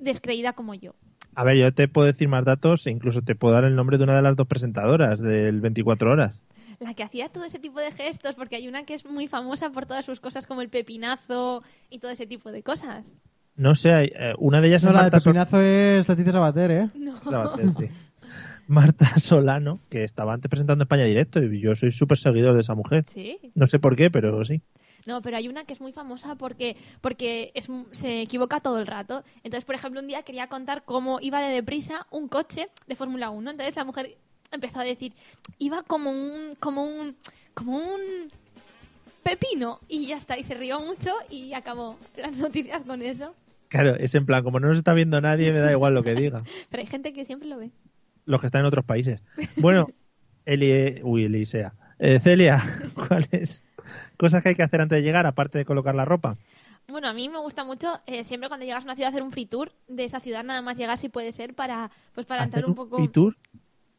descreída 0.00 0.52
como 0.54 0.74
yo. 0.74 0.96
A 1.34 1.44
ver, 1.44 1.56
yo 1.56 1.72
te 1.72 1.88
puedo 1.88 2.06
decir 2.06 2.28
más 2.28 2.44
datos 2.44 2.86
e 2.86 2.90
incluso 2.90 3.22
te 3.22 3.34
puedo 3.34 3.54
dar 3.54 3.64
el 3.64 3.76
nombre 3.76 3.98
de 3.98 4.04
una 4.04 4.16
de 4.16 4.22
las 4.22 4.36
dos 4.36 4.46
presentadoras 4.46 5.20
del 5.20 5.60
24 5.60 6.10
horas. 6.10 6.40
La 6.80 6.94
que 6.94 7.02
hacía 7.02 7.28
todo 7.28 7.44
ese 7.44 7.58
tipo 7.58 7.78
de 7.78 7.92
gestos, 7.92 8.34
porque 8.34 8.56
hay 8.56 8.66
una 8.66 8.84
que 8.84 8.94
es 8.94 9.04
muy 9.04 9.28
famosa 9.28 9.70
por 9.70 9.86
todas 9.86 10.04
sus 10.04 10.18
cosas 10.20 10.46
como 10.46 10.62
el 10.62 10.70
pepinazo 10.70 11.62
y 11.90 11.98
todo 11.98 12.10
ese 12.10 12.26
tipo 12.26 12.50
de 12.52 12.62
cosas. 12.62 13.14
No 13.56 13.74
sé, 13.74 13.92
hay, 13.92 14.06
eh, 14.18 14.32
una 14.38 14.60
de 14.60 14.68
ellas 14.68 14.82
No, 14.84 14.90
es 14.90 14.94
la 14.94 15.02
del 15.02 15.12
Marta, 15.12 15.20
Sol- 15.20 15.32
pepinazo 15.34 15.60
es 15.60 16.08
Leticia 16.08 16.32
Sabater, 16.32 16.70
¿eh? 16.70 16.88
No. 16.94 17.18
Sabater, 17.22 17.66
sí. 17.78 17.86
Marta 18.66 19.18
Solano, 19.18 19.80
que 19.90 20.04
estaba 20.04 20.32
antes 20.32 20.48
presentando 20.48 20.84
España 20.84 21.04
Directo 21.04 21.42
y 21.42 21.60
yo 21.60 21.74
soy 21.74 21.90
súper 21.90 22.16
seguidor 22.18 22.54
de 22.54 22.60
esa 22.60 22.74
mujer. 22.74 23.04
Sí. 23.12 23.36
No 23.54 23.66
sé 23.66 23.78
por 23.78 23.96
qué, 23.96 24.10
pero 24.10 24.44
sí. 24.44 24.62
No, 25.06 25.22
pero 25.22 25.36
hay 25.36 25.48
una 25.48 25.64
que 25.64 25.72
es 25.72 25.80
muy 25.80 25.92
famosa 25.92 26.34
porque, 26.34 26.76
porque 27.00 27.52
es, 27.54 27.68
se 27.92 28.20
equivoca 28.20 28.60
todo 28.60 28.78
el 28.78 28.86
rato. 28.86 29.24
Entonces, 29.42 29.64
por 29.64 29.74
ejemplo, 29.74 30.00
un 30.00 30.06
día 30.06 30.22
quería 30.22 30.48
contar 30.48 30.84
cómo 30.84 31.18
iba 31.20 31.40
de 31.40 31.54
deprisa 31.54 32.06
un 32.10 32.28
coche 32.28 32.68
de 32.86 32.96
Fórmula 32.96 33.30
1. 33.30 33.50
Entonces 33.50 33.76
la 33.76 33.84
mujer 33.84 34.16
empezó 34.50 34.80
a 34.80 34.84
decir, 34.84 35.12
iba 35.58 35.82
como 35.82 36.10
un, 36.10 36.54
como 36.58 36.84
un, 36.84 37.16
como 37.54 37.76
un 37.76 38.00
pepino. 39.22 39.80
Y 39.88 40.06
ya 40.06 40.16
está, 40.16 40.38
y 40.38 40.42
se 40.42 40.54
rió 40.54 40.80
mucho 40.80 41.10
y 41.28 41.52
acabó 41.52 41.96
las 42.16 42.36
noticias 42.38 42.84
con 42.84 43.02
eso. 43.02 43.34
Claro, 43.68 43.94
es 43.96 44.14
en 44.14 44.26
plan, 44.26 44.42
como 44.42 44.58
no 44.58 44.68
nos 44.68 44.78
está 44.78 44.94
viendo 44.94 45.20
nadie, 45.20 45.52
me 45.52 45.60
da 45.60 45.70
igual 45.70 45.94
lo 45.94 46.02
que 46.02 46.14
diga. 46.14 46.42
Pero 46.70 46.80
hay 46.80 46.86
gente 46.86 47.12
que 47.12 47.24
siempre 47.24 47.48
lo 47.48 47.58
ve. 47.58 47.70
Los 48.26 48.40
que 48.40 48.46
están 48.46 48.60
en 48.60 48.66
otros 48.66 48.84
países. 48.84 49.22
Bueno, 49.56 49.86
Eli... 50.44 51.00
Uy, 51.02 51.24
Elisea. 51.24 51.74
Eh, 51.98 52.18
Celia, 52.18 52.62
¿cuáles 52.94 53.62
cosas 54.16 54.42
que 54.42 54.50
hay 54.50 54.54
que 54.54 54.62
hacer 54.62 54.80
antes 54.80 54.96
de 54.96 55.02
llegar, 55.02 55.26
aparte 55.26 55.58
de 55.58 55.64
colocar 55.64 55.94
la 55.94 56.04
ropa? 56.04 56.36
Bueno, 56.88 57.08
a 57.08 57.12
mí 57.12 57.28
me 57.28 57.38
gusta 57.38 57.64
mucho 57.64 58.00
eh, 58.06 58.24
siempre 58.24 58.48
cuando 58.48 58.66
llegas 58.66 58.82
a 58.82 58.86
una 58.86 58.96
ciudad 58.96 59.10
hacer 59.10 59.22
un 59.22 59.30
free 59.30 59.46
tour 59.46 59.72
de 59.88 60.04
esa 60.04 60.20
ciudad, 60.20 60.42
nada 60.42 60.62
más 60.62 60.76
llegar 60.76 60.98
si 60.98 61.08
puede 61.08 61.32
ser 61.32 61.54
para, 61.54 61.90
pues 62.14 62.26
para 62.26 62.42
¿Hacer 62.42 62.58
entrar 62.58 62.68
un 62.68 62.74
poco... 62.74 62.96
free 62.96 63.08
tour? 63.08 63.36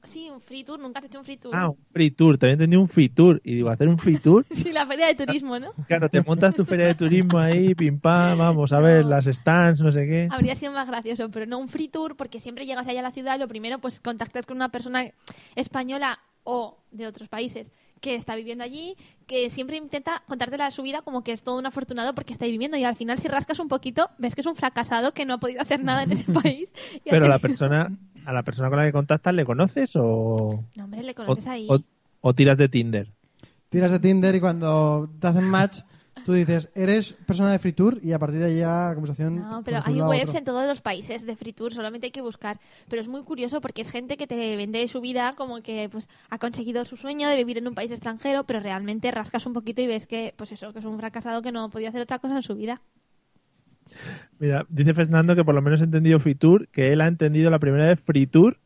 Sí, 0.03 0.29
un 0.31 0.41
free 0.41 0.63
tour, 0.63 0.79
nunca 0.79 0.99
has 0.99 1.05
hecho 1.05 1.19
un 1.19 1.23
free 1.23 1.37
tour. 1.37 1.55
Ah, 1.55 1.69
un 1.69 1.77
free 1.91 2.09
tour. 2.09 2.37
Había 2.41 2.53
entendido 2.53 2.81
un 2.81 2.87
free 2.87 3.09
tour. 3.09 3.39
Y 3.43 3.55
digo, 3.55 3.69
¿hacer 3.69 3.87
un 3.87 3.99
free 3.99 4.17
tour? 4.17 4.45
Sí, 4.51 4.71
la 4.71 4.85
feria 4.87 5.05
de 5.05 5.13
turismo, 5.13 5.59
¿no? 5.59 5.73
Claro, 5.87 6.09
te 6.09 6.21
montas 6.21 6.55
tu 6.55 6.65
feria 6.65 6.87
de 6.87 6.95
turismo 6.95 7.37
ahí, 7.37 7.75
pim 7.75 7.99
pam, 7.99 8.37
vamos 8.39 8.73
a 8.73 8.79
ver 8.79 9.05
las 9.05 9.25
stands, 9.25 9.81
no 9.81 9.91
sé 9.91 10.07
qué. 10.07 10.27
Habría 10.31 10.55
sido 10.55 10.71
más 10.71 10.87
gracioso, 10.87 11.29
pero 11.29 11.45
no 11.45 11.59
un 11.59 11.67
free 11.67 11.87
tour, 11.87 12.15
porque 12.15 12.39
siempre 12.39 12.65
llegas 12.65 12.87
allá 12.87 13.01
a 13.01 13.03
la 13.03 13.11
ciudad, 13.11 13.39
lo 13.39 13.47
primero, 13.47 13.77
pues 13.79 13.99
contactas 13.99 14.47
con 14.47 14.57
una 14.57 14.69
persona 14.69 15.05
española 15.55 16.19
o 16.43 16.79
de 16.91 17.05
otros 17.05 17.29
países 17.29 17.71
que 18.01 18.15
está 18.15 18.35
viviendo 18.35 18.63
allí, 18.63 18.97
que 19.27 19.49
siempre 19.49 19.77
intenta 19.77 20.23
contarte 20.27 20.57
la 20.57 20.71
su 20.71 20.81
vida 20.81 21.01
como 21.03 21.23
que 21.23 21.31
es 21.31 21.43
todo 21.43 21.57
un 21.57 21.65
afortunado 21.65 22.13
porque 22.13 22.33
está 22.33 22.45
ahí 22.45 22.51
viviendo 22.51 22.75
y 22.77 22.83
al 22.83 22.95
final 22.95 23.17
si 23.19 23.27
rascas 23.27 23.59
un 23.59 23.67
poquito 23.67 24.09
ves 24.17 24.35
que 24.35 24.41
es 24.41 24.47
un 24.47 24.55
fracasado 24.55 25.13
que 25.13 25.25
no 25.25 25.35
ha 25.35 25.39
podido 25.39 25.61
hacer 25.61 25.83
nada 25.83 26.03
en 26.03 26.11
ese 26.11 26.23
país. 26.33 26.67
Y 27.05 27.09
Pero 27.09 27.27
la 27.27 27.39
persona, 27.39 27.89
a 28.25 28.33
la 28.33 28.43
persona 28.43 28.69
con 28.69 28.79
la 28.79 28.85
que 28.85 28.91
contactas, 28.91 29.33
¿le 29.33 29.45
conoces 29.45 29.95
o, 29.95 30.65
No, 30.75 30.83
hombre, 30.83 31.03
le 31.03 31.11
o, 31.11 31.15
conoces 31.15 31.47
ahí. 31.47 31.67
o- 31.69 31.79
o 32.21 32.33
tiras 32.33 32.57
de 32.57 32.67
Tinder? 32.69 33.07
Tiras 33.69 33.91
de 33.91 33.99
Tinder 33.99 34.35
y 34.35 34.39
cuando 34.41 35.09
te 35.19 35.27
hacen 35.27 35.45
match, 35.45 35.79
tú 36.25 36.33
dices, 36.33 36.69
eres 36.75 37.13
persona 37.13 37.51
de 37.51 37.59
Free 37.59 37.73
Tour 37.73 37.99
y 38.03 38.11
a 38.11 38.19
partir 38.19 38.39
de 38.39 38.45
ahí 38.45 38.59
ya 38.59 38.89
la 38.89 38.93
conversación... 38.93 39.35
No, 39.39 39.63
pero 39.63 39.81
hay 39.83 40.01
webs 40.01 40.29
otro. 40.29 40.39
en 40.39 40.45
todos 40.45 40.67
los 40.67 40.81
países 40.81 41.25
de 41.25 41.35
free 41.35 41.53
tour, 41.53 41.73
solamente 41.73 42.07
hay 42.07 42.11
que 42.11 42.21
buscar. 42.21 42.59
Pero 42.89 43.01
es 43.01 43.07
muy 43.07 43.23
curioso 43.23 43.61
porque 43.61 43.81
es 43.81 43.89
gente 43.89 44.17
que 44.17 44.27
te 44.27 44.55
vende 44.55 44.87
su 44.87 45.01
vida 45.01 45.35
como 45.35 45.61
que 45.61 45.89
pues 45.89 46.09
ha 46.29 46.37
conseguido 46.37 46.85
su 46.85 46.97
sueño 46.97 47.27
de 47.27 47.37
vivir 47.37 47.57
en 47.57 47.67
un 47.67 47.75
país 47.75 47.91
extranjero, 47.91 48.45
pero 48.45 48.59
realmente 48.59 49.11
rascas 49.11 49.45
un 49.45 49.53
poquito 49.53 49.81
y 49.81 49.87
ves 49.87 50.07
que 50.07 50.33
pues 50.37 50.51
eso, 50.51 50.73
que 50.73 50.79
es 50.79 50.85
un 50.85 50.97
fracasado 50.97 51.41
que 51.41 51.51
no 51.51 51.69
podía 51.69 51.89
hacer 51.89 52.01
otra 52.01 52.19
cosa 52.19 52.35
en 52.35 52.43
su 52.43 52.55
vida. 52.55 52.81
Mira, 54.39 54.65
dice 54.69 54.93
Fernando 54.93 55.35
que 55.35 55.43
por 55.43 55.55
lo 55.55 55.61
menos 55.61 55.81
ha 55.81 55.85
entendido 55.85 56.19
free 56.19 56.35
tour, 56.35 56.67
que 56.69 56.93
él 56.93 57.01
ha 57.01 57.07
entendido 57.07 57.49
la 57.49 57.59
primera 57.59 57.87
vez 57.87 58.01
free 58.01 58.27
tour 58.27 58.57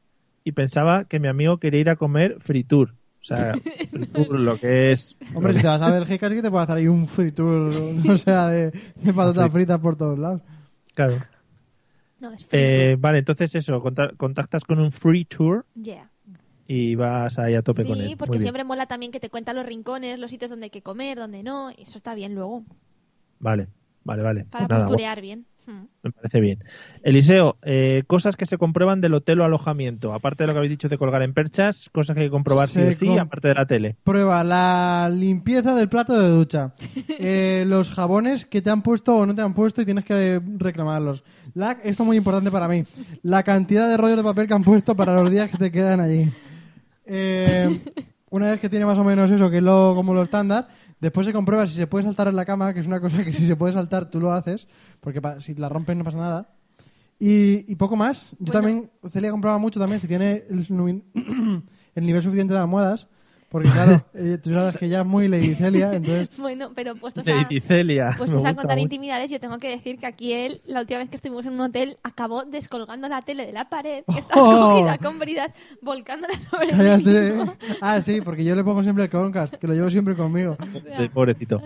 y 0.44 0.52
pensaba 0.52 1.06
que 1.06 1.20
mi 1.20 1.28
amigo 1.28 1.58
quería 1.58 1.82
ir 1.82 1.90
a 1.90 1.96
comer 1.96 2.38
free 2.40 2.64
tour. 2.64 2.94
O 3.26 3.36
sea, 3.36 3.54
free 3.90 4.06
tour, 4.06 4.40
lo 4.40 4.58
que 4.60 4.92
es... 4.92 5.16
Hombre, 5.34 5.56
si 5.56 5.62
te 5.62 5.68
vas 5.68 5.82
a 5.82 5.92
Bélgica 5.92 6.30
sí 6.30 6.36
que 6.36 6.42
te 6.44 6.52
puede 6.52 6.64
hacer 6.64 6.78
ahí 6.78 6.88
un 6.88 7.08
free 7.08 7.32
tour, 7.32 7.72
o 8.10 8.18
sea, 8.18 8.48
de, 8.50 8.72
de 8.72 9.14
patatas 9.14 9.52
fritas 9.52 9.80
por 9.80 9.96
todos 9.96 10.20
lados. 10.20 10.42
Claro. 10.94 11.18
No, 12.20 12.32
es 12.32 12.46
free 12.46 12.60
Eh, 12.62 12.96
vale, 13.00 13.18
entonces 13.20 13.54
eso, 13.56 13.82
conta- 13.82 14.12
contactas 14.16 14.64
con 14.64 14.80
un 14.80 14.92
free 14.92 15.26
tour. 15.26 15.66
Yeah. 15.74 16.10
y 16.68 16.96
vas 16.96 17.38
ahí 17.40 17.54
a 17.56 17.62
tope 17.62 17.84
con 17.86 18.00
él. 18.00 18.10
Sí, 18.10 18.16
porque 18.16 18.40
siempre 18.40 18.64
mola 18.64 18.86
también 18.86 19.12
que 19.12 19.20
te 19.20 19.30
cuenta 19.30 19.54
los 19.54 19.66
rincones, 19.66 20.18
los 20.20 20.30
sitios 20.32 20.50
donde 20.52 20.66
hay 20.66 20.70
que 20.72 20.82
comer, 20.82 21.18
donde 21.18 21.44
no, 21.44 21.70
eso 21.72 21.98
está 21.98 22.14
bien 22.16 22.34
luego, 22.36 22.64
Vale, 23.40 23.68
vale, 24.04 24.24
vale. 24.24 24.46
para 24.46 24.68
Pues 24.68 24.70
nada, 24.78 24.86
posturear 24.88 25.22
bien. 25.22 25.46
Hmm. 25.68 25.86
Me 26.04 26.12
parece 26.12 26.40
bien. 26.40 26.64
Eliseo, 27.04 27.58
eh, 27.64 28.04
cosas 28.06 28.36
que 28.36 28.46
se 28.46 28.58
comprueban 28.58 29.02
del 29.02 29.16
hotel 29.16 29.42
o 29.42 29.46
alojamiento. 29.46 30.14
Aparte 30.14 30.44
de 30.44 30.48
lo 30.48 30.54
que 30.54 30.60
habéis 30.60 30.72
dicho 30.72 30.90
de 30.90 30.98
colgar 30.98 31.24
en 31.24 31.34
perchas, 31.34 31.90
cosas 31.92 32.14
que 32.14 32.22
hay 32.22 32.28
que 32.28 32.32
comprobar 32.32 32.70
sí 32.70 32.80
o 32.80 32.92
sí, 32.92 33.18
aparte 33.18 33.48
de 33.48 33.54
la 33.56 33.66
tele. 33.66 33.96
Prueba 34.04 34.44
la 34.44 35.10
limpieza 35.12 35.74
del 35.74 35.90
plato 35.90 36.20
de 36.20 36.30
ducha. 36.30 36.74
Eh, 37.08 37.64
los 37.68 37.92
jabones 37.92 38.46
que 38.46 38.62
te 38.62 38.70
han 38.70 38.84
puesto 38.84 39.16
o 39.16 39.26
no 39.26 39.34
te 39.34 39.42
han 39.42 39.54
puesto 39.54 39.82
y 39.82 39.86
tienes 39.86 40.06
que 40.06 40.40
reclamarlos. 40.58 41.24
La, 41.56 41.72
esto 41.84 42.04
es 42.04 42.08
muy 42.08 42.18
importante 42.18 42.52
para 42.52 42.68
mí. 42.68 42.84
La 43.24 43.42
cantidad 43.44 43.90
de 43.90 43.98
rollos 43.98 44.18
de 44.18 44.24
papel 44.24 44.48
que 44.48 44.54
han 44.54 44.64
puesto 44.64 44.96
para 44.96 45.14
los 45.14 45.32
días 45.32 45.50
que 45.50 45.58
te 45.58 45.72
quedan 45.72 46.00
allí. 46.00 46.30
Eh, 47.08 47.80
una 48.30 48.52
vez 48.52 48.60
que 48.60 48.70
tiene 48.70 48.86
más 48.86 48.98
o 48.98 49.04
menos 49.04 49.32
eso, 49.32 49.50
que 49.50 49.58
es 49.58 49.64
lo, 49.64 49.94
como 49.96 50.14
lo 50.14 50.22
estándar, 50.22 50.68
después 51.00 51.26
se 51.26 51.34
comprueba 51.34 51.68
si 51.68 51.74
se 51.74 51.88
puede 51.88 52.06
saltar 52.06 52.28
en 52.28 52.36
la 52.36 52.46
cama, 52.46 52.74
que 52.74 52.80
es 52.80 52.88
una 52.88 53.00
cosa 53.00 53.24
que 53.24 53.34
si 53.34 53.46
se 53.46 53.56
puede 53.56 53.74
saltar 53.74 54.10
tú 54.10 54.20
lo 54.20 54.32
haces, 54.32 54.68
porque 55.00 55.22
si 55.40 55.54
la 55.56 55.70
rompes 55.70 55.96
no 55.96 56.04
pasa 56.04 56.18
nada. 56.18 56.50
Y, 57.20 57.72
y 57.72 57.76
poco 57.76 57.96
más. 57.96 58.36
Yo 58.40 58.52
también, 58.52 58.92
Celia 59.10 59.32
compraba 59.32 59.58
mucho 59.58 59.80
también 59.80 60.00
si 60.00 60.08
tiene 60.08 60.44
el, 60.50 61.04
el 61.96 62.06
nivel 62.06 62.24
suficiente 62.24 62.54
de 62.54 62.60
almohadas. 62.60 63.08
Porque 63.56 63.70
claro, 63.70 64.06
eh, 64.16 64.38
tú 64.44 64.52
sabes 64.52 64.76
que 64.76 64.86
ella 64.88 65.00
es 65.00 65.06
muy 65.06 65.30
Lady 65.30 65.56
Celia, 65.56 65.94
entonces... 65.94 66.28
Bueno, 66.38 66.72
pero 66.76 66.94
puestos 66.98 67.26
a, 67.26 67.48
puestos 68.18 68.44
a 68.44 68.54
contar 68.54 68.72
mucho. 68.76 68.80
intimidades, 68.80 69.32
yo 69.32 69.40
tengo 69.40 69.60
que 69.60 69.70
decir 69.70 69.98
que 69.98 70.06
aquí 70.08 70.34
él, 70.34 70.60
la 70.66 70.82
última 70.82 71.00
vez 71.00 71.10
que 71.10 71.16
estuvimos 71.16 71.46
en 71.46 71.54
un 71.54 71.62
hotel, 71.62 71.98
acabó 72.04 72.44
descolgando 72.44 73.08
la 73.08 73.22
tele 73.22 73.46
de 73.46 73.54
la 73.54 73.70
pared, 73.70 74.04
que 74.12 74.20
estaba 74.20 74.42
Oh. 74.44 74.72
cogida 74.74 74.98
con 74.98 75.20
bridas, 75.20 75.54
volcándola 75.82 76.38
sobre 76.38 76.72
el 76.72 76.76
Cállate. 76.76 77.32
mismo. 77.32 77.54
Ah, 77.82 78.02
sí, 78.02 78.20
porque 78.20 78.44
yo 78.44 78.58
le 78.58 78.64
pongo 78.66 78.84
siempre 78.84 79.06
el 79.06 79.10
Chromecast, 79.10 79.54
que 79.56 79.68
lo 79.68 79.74
llevo 79.74 79.90
siempre 79.90 80.18
conmigo. 80.18 80.58
Eh, 81.00 81.10
Pobrecito. 81.14 81.62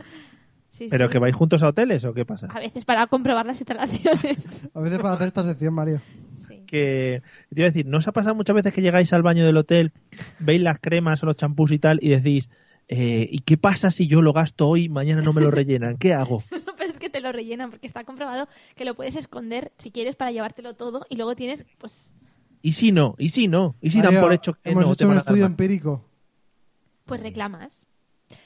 Sí, 0.70 0.90
¿Pero 0.92 1.08
sí. 1.08 1.12
que 1.12 1.18
vais 1.18 1.36
juntos 1.36 1.64
a 1.64 1.70
hoteles 1.70 2.06
o 2.06 2.14
qué 2.14 2.24
pasa? 2.24 2.50
A 2.54 2.60
veces 2.60 2.86
para 2.86 3.08
comprobar 3.08 3.48
las 3.48 3.60
instalaciones. 3.60 4.68
A 4.76 4.80
veces 4.80 5.00
para 5.00 5.16
hacer 5.16 5.28
esta 5.30 5.44
sección, 5.44 5.74
Mario. 5.74 6.02
Que 6.70 7.22
te 7.53 7.61
iba 7.61 7.67
a 7.67 7.72
decir, 7.72 7.86
¿no 7.86 7.97
os 7.97 8.07
ha 8.07 8.11
pasado 8.11 8.36
muchas 8.36 8.55
veces 8.55 8.74
que 8.74 8.82
llegáis 8.82 9.13
al 9.13 9.24
baño 9.24 9.45
del 9.45 9.57
hotel, 9.57 9.91
veis 10.39 10.61
las 10.61 10.80
cremas 10.80 11.22
o 11.24 11.26
los 11.26 11.38
champús 11.38 11.72
y 11.72 11.80
tal 11.80 11.99
y 12.01 12.09
decís, 12.09 12.49
eh, 12.88 13.28
¿y 13.30 13.39
qué 13.39 13.57
pasa 13.57 13.91
si 13.91 14.07
yo 14.07 14.22
lo 14.22 14.34
gasto 14.34 14.67
hoy 14.67 14.86
y 14.86 14.89
mañana 14.89 15.22
no 15.22 15.34
me 15.34 15.41
lo 15.41 15.51
rellenan? 15.51 15.97
¿Qué 15.97 16.13
hago? 16.13 16.43
No, 16.65 16.76
pero 16.78 16.91
es 16.91 16.99
que 16.99 17.09
te 17.09 17.22
lo 17.22 17.32
rellenan 17.32 17.70
porque 17.70 17.88
está 17.88 18.03
comprobado 18.03 18.47
que 18.76 18.86
lo 18.86 18.95
puedes 18.95 19.15
esconder 19.15 19.72
si 19.78 19.91
quieres 19.91 20.15
para 20.15 20.32
llevártelo 20.32 20.76
todo 20.76 21.05
y 21.09 21.15
luego 21.15 21.36
tienes, 21.36 21.65
pues, 21.78 22.13
¿Y 22.61 22.74
si 22.74 22.91
no? 22.91 23.15
¿Y 23.17 23.30
si 23.30 23.47
no? 23.47 23.76
¿Y 23.82 23.91
si 23.91 24.01
dan 24.01 24.20
por 24.20 24.34
hecho 24.34 24.53
que 24.53 24.72
hemos 24.72 24.86
no 24.86 24.93
hecho 24.93 25.07
un 25.07 25.17
estudio 25.17 25.45
empírico. 25.45 26.05
pues 27.05 27.22
reclamas. 27.22 27.88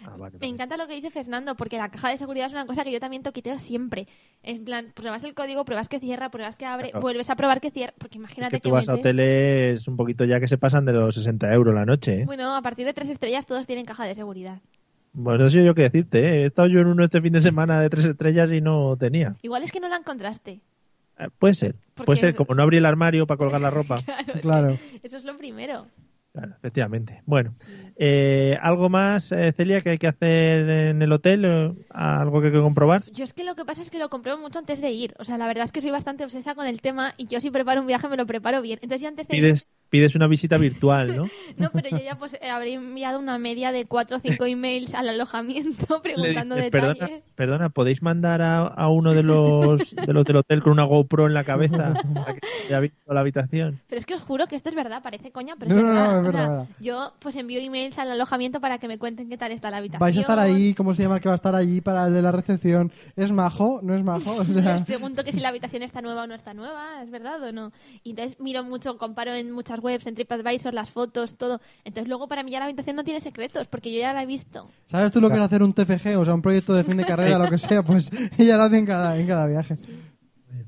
Ah, 0.05 0.15
vale, 0.17 0.37
Me 0.39 0.47
encanta 0.47 0.77
lo 0.77 0.87
que 0.87 0.95
dice 0.95 1.11
Fernando, 1.11 1.55
porque 1.55 1.77
la 1.77 1.89
caja 1.89 2.09
de 2.09 2.17
seguridad 2.17 2.47
es 2.47 2.53
una 2.53 2.65
cosa 2.65 2.83
que 2.83 2.91
yo 2.91 2.99
también 2.99 3.21
toquiteo 3.23 3.59
siempre. 3.59 4.07
En 4.41 4.63
plan, 4.65 4.91
pruebas 4.93 5.23
el 5.23 5.33
código, 5.33 5.65
pruebas 5.65 5.89
que 5.89 5.99
cierra, 5.99 6.29
pruebas 6.29 6.55
que 6.55 6.65
abre, 6.65 6.89
Claro. 6.91 7.01
vuelves 7.01 7.29
a 7.29 7.35
probar 7.35 7.59
que 7.61 7.71
cierra. 7.71 7.93
Porque 7.97 8.15
Es 8.17 8.19
imagínate 8.19 8.57
que 8.61 8.69
tú 8.69 8.71
vas 8.73 8.87
a 8.89 8.95
hoteles 8.95 9.87
un 9.87 9.97
poquito 9.97 10.25
ya 10.25 10.39
que 10.39 10.47
se 10.47 10.57
pasan 10.57 10.85
de 10.85 10.93
los 10.93 11.15
60 11.15 11.53
euros 11.53 11.73
la 11.75 11.85
noche. 11.85 12.21
¿eh? 12.21 12.25
Bueno, 12.25 12.55
a 12.55 12.61
partir 12.61 12.85
de 12.85 12.93
tres 12.93 13.09
estrellas 13.09 13.45
todos 13.45 13.65
tienen 13.67 13.85
caja 13.85 14.05
de 14.05 14.15
seguridad. 14.15 14.59
Bueno, 15.15 15.43
no 15.43 15.49
sé 15.49 15.63
yo 15.63 15.75
qué 15.75 15.83
decirte. 15.83 16.19
¿eh? 16.19 16.41
He 16.41 16.45
estado 16.45 16.67
yo 16.69 16.79
en 16.79 16.87
uno 16.87 17.03
este 17.03 17.21
fin 17.21 17.33
de 17.33 17.41
semana 17.41 17.79
de 17.81 17.89
tres 17.89 18.05
estrellas 18.05 18.51
y 18.51 18.61
no 18.61 18.95
tenía. 18.97 19.35
Igual 19.41 19.63
es 19.63 19.71
que 19.71 19.79
no 19.79 19.87
la 19.89 19.97
encontraste. 19.97 20.61
Eh, 21.19 21.27
Puede 21.37 21.53
ser. 21.53 21.75
Porque 21.93 22.05
Puede 22.07 22.19
ser, 22.19 22.29
es- 22.29 22.35
como 22.35 22.55
no 22.55 22.63
abrí 22.63 22.77
el 22.77 22.85
armario 22.85 23.27
para 23.27 23.37
colgar 23.37 23.61
la 23.61 23.69
ropa. 23.69 23.97
Claro, 24.07 24.19
es 24.27 24.33
que 24.33 24.39
Claro. 24.41 24.77
Eso 25.03 25.17
es 25.17 25.23
lo 25.25 25.37
primero. 25.37 25.85
Claro, 26.31 26.53
efectivamente. 26.57 27.21
Bueno, 27.27 27.51
eh, 27.95 28.57
¿algo 28.61 28.89
más, 28.89 29.31
eh, 29.31 29.53
Celia, 29.55 29.81
que 29.81 29.91
hay 29.91 29.97
que 29.97 30.07
hacer 30.07 30.69
en 30.69 31.01
el 31.01 31.11
hotel? 31.11 31.45
Eh, 31.45 31.73
¿Algo 31.91 32.41
que 32.41 32.47
hay 32.47 32.53
que 32.53 32.59
comprobar? 32.61 33.03
Yo 33.13 33.23
es 33.23 33.33
que 33.33 33.43
lo 33.43 33.55
que 33.55 33.65
pasa 33.65 33.81
es 33.81 33.89
que 33.89 33.99
lo 33.99 34.09
compruebo 34.09 34.39
mucho 34.41 34.59
antes 34.59 34.81
de 34.81 34.91
ir. 34.91 35.13
O 35.19 35.25
sea, 35.25 35.37
la 35.37 35.47
verdad 35.47 35.63
es 35.65 35.71
que 35.71 35.81
soy 35.81 35.91
bastante 35.91 36.23
obsesa 36.25 36.55
con 36.55 36.65
el 36.67 36.81
tema 36.81 37.13
y 37.17 37.27
yo 37.27 37.39
si 37.41 37.51
preparo 37.51 37.81
un 37.81 37.87
viaje 37.87 38.07
me 38.07 38.17
lo 38.17 38.25
preparo 38.25 38.61
bien. 38.61 38.79
Entonces 38.81 39.01
yo 39.01 39.07
antes 39.09 39.27
de 39.27 39.37
ir... 39.37 39.43
Pides, 39.43 39.69
pides 39.89 40.15
una 40.15 40.27
visita 40.27 40.57
virtual, 40.57 41.15
¿no? 41.15 41.27
No, 41.57 41.69
pero 41.71 41.89
yo 41.89 41.99
ya 41.99 42.15
pues 42.17 42.33
eh, 42.41 42.49
habré 42.49 42.73
enviado 42.73 43.19
una 43.19 43.37
media 43.37 43.71
de 43.71 43.85
cuatro 43.85 44.17
o 44.17 44.19
cinco 44.19 44.45
emails 44.45 44.93
al 44.95 45.09
alojamiento 45.09 46.01
preguntando 46.03 46.55
dices, 46.55 46.71
detalles. 46.71 46.97
perdona, 46.97 47.21
perdona, 47.35 47.69
¿podéis 47.69 48.01
mandar 48.01 48.41
a, 48.41 48.59
a 48.59 48.89
uno 48.89 49.13
de 49.13 49.23
los, 49.23 49.95
de 49.95 50.13
los 50.13 50.25
del 50.25 50.37
hotel 50.37 50.61
con 50.63 50.71
una 50.73 50.83
GoPro 50.83 51.27
en 51.27 51.33
la 51.33 51.43
cabeza 51.43 51.93
para 52.13 52.33
que 52.33 52.47
haya 52.67 52.79
visto 52.79 53.13
la 53.13 53.21
habitación? 53.21 53.79
Pero 53.87 53.99
es 53.99 54.05
que 54.05 54.15
os 54.15 54.21
juro 54.21 54.47
que 54.47 54.55
esto 54.55 54.69
es 54.69 54.75
verdad, 54.75 55.01
parece 55.03 55.31
coña, 55.31 55.55
pero 55.59 55.75
No, 55.75 55.79
es 55.79 55.83
no, 55.85 55.93
verdad. 55.93 56.11
no, 56.11 56.11
es 56.11 56.19
O 56.19 56.23
verdad, 56.23 56.39
sea, 56.41 56.49
verdad. 56.49 56.67
Yo 56.79 57.13
pues 57.19 57.35
envío 57.35 57.59
emails 57.59 57.82
al 57.97 58.11
alojamiento 58.11 58.59
para 58.61 58.77
que 58.77 58.87
me 58.87 58.97
cuenten 58.97 59.29
qué 59.29 59.37
tal 59.37 59.51
está 59.51 59.69
la 59.69 59.77
habitación. 59.77 59.99
Vais 59.99 60.17
a 60.17 60.21
estar 60.21 60.39
ahí, 60.39 60.73
¿cómo 60.73 60.93
se 60.93 61.03
llama 61.03 61.15
el 61.15 61.21
que 61.21 61.29
va 61.29 61.33
a 61.33 61.35
estar 61.35 61.53
allí 61.55 61.81
para 61.81 62.07
el 62.07 62.13
de 62.13 62.21
la 62.21 62.31
recepción? 62.31 62.91
¿Es 63.15 63.31
majo? 63.31 63.79
¿No 63.83 63.95
es 63.95 64.03
majo? 64.03 64.35
O 64.35 64.43
sea, 64.43 64.55
Les 64.73 64.81
pregunto 64.83 65.23
que 65.23 65.31
si 65.31 65.39
la 65.39 65.49
habitación 65.49 65.83
está 65.83 66.01
nueva 66.01 66.23
o 66.23 66.27
no 66.27 66.35
está 66.35 66.53
nueva, 66.53 67.03
¿es 67.03 67.11
verdad 67.11 67.41
o 67.43 67.51
no? 67.51 67.71
Y 68.03 68.11
entonces 68.11 68.39
miro 68.39 68.63
mucho, 68.63 68.97
comparo 68.97 69.33
en 69.33 69.51
muchas 69.51 69.79
webs, 69.79 70.07
en 70.07 70.15
TripAdvisor, 70.15 70.73
las 70.73 70.89
fotos, 70.89 71.35
todo. 71.37 71.59
Entonces 71.83 72.07
luego 72.07 72.27
para 72.27 72.43
mí 72.43 72.51
ya 72.51 72.59
la 72.59 72.65
habitación 72.65 72.95
no 72.95 73.03
tiene 73.03 73.19
secretos, 73.21 73.67
porque 73.67 73.91
yo 73.93 73.99
ya 73.99 74.13
la 74.13 74.23
he 74.23 74.25
visto. 74.25 74.69
¿Sabes 74.87 75.11
tú 75.11 75.19
lo 75.21 75.29
que 75.29 75.35
es 75.35 75.41
hacer 75.41 75.63
un 75.63 75.73
TFG? 75.73 76.17
O 76.17 76.25
sea, 76.25 76.33
un 76.33 76.41
proyecto 76.41 76.73
de 76.73 76.83
fin 76.83 76.97
de 76.97 77.05
carrera, 77.05 77.37
lo 77.37 77.49
que 77.49 77.57
sea, 77.57 77.83
pues 77.83 78.09
ella 78.37 78.57
lo 78.57 78.63
hace 78.63 78.77
en 78.77 78.85
cada, 78.85 79.17
en 79.17 79.27
cada 79.27 79.47
viaje. 79.47 79.75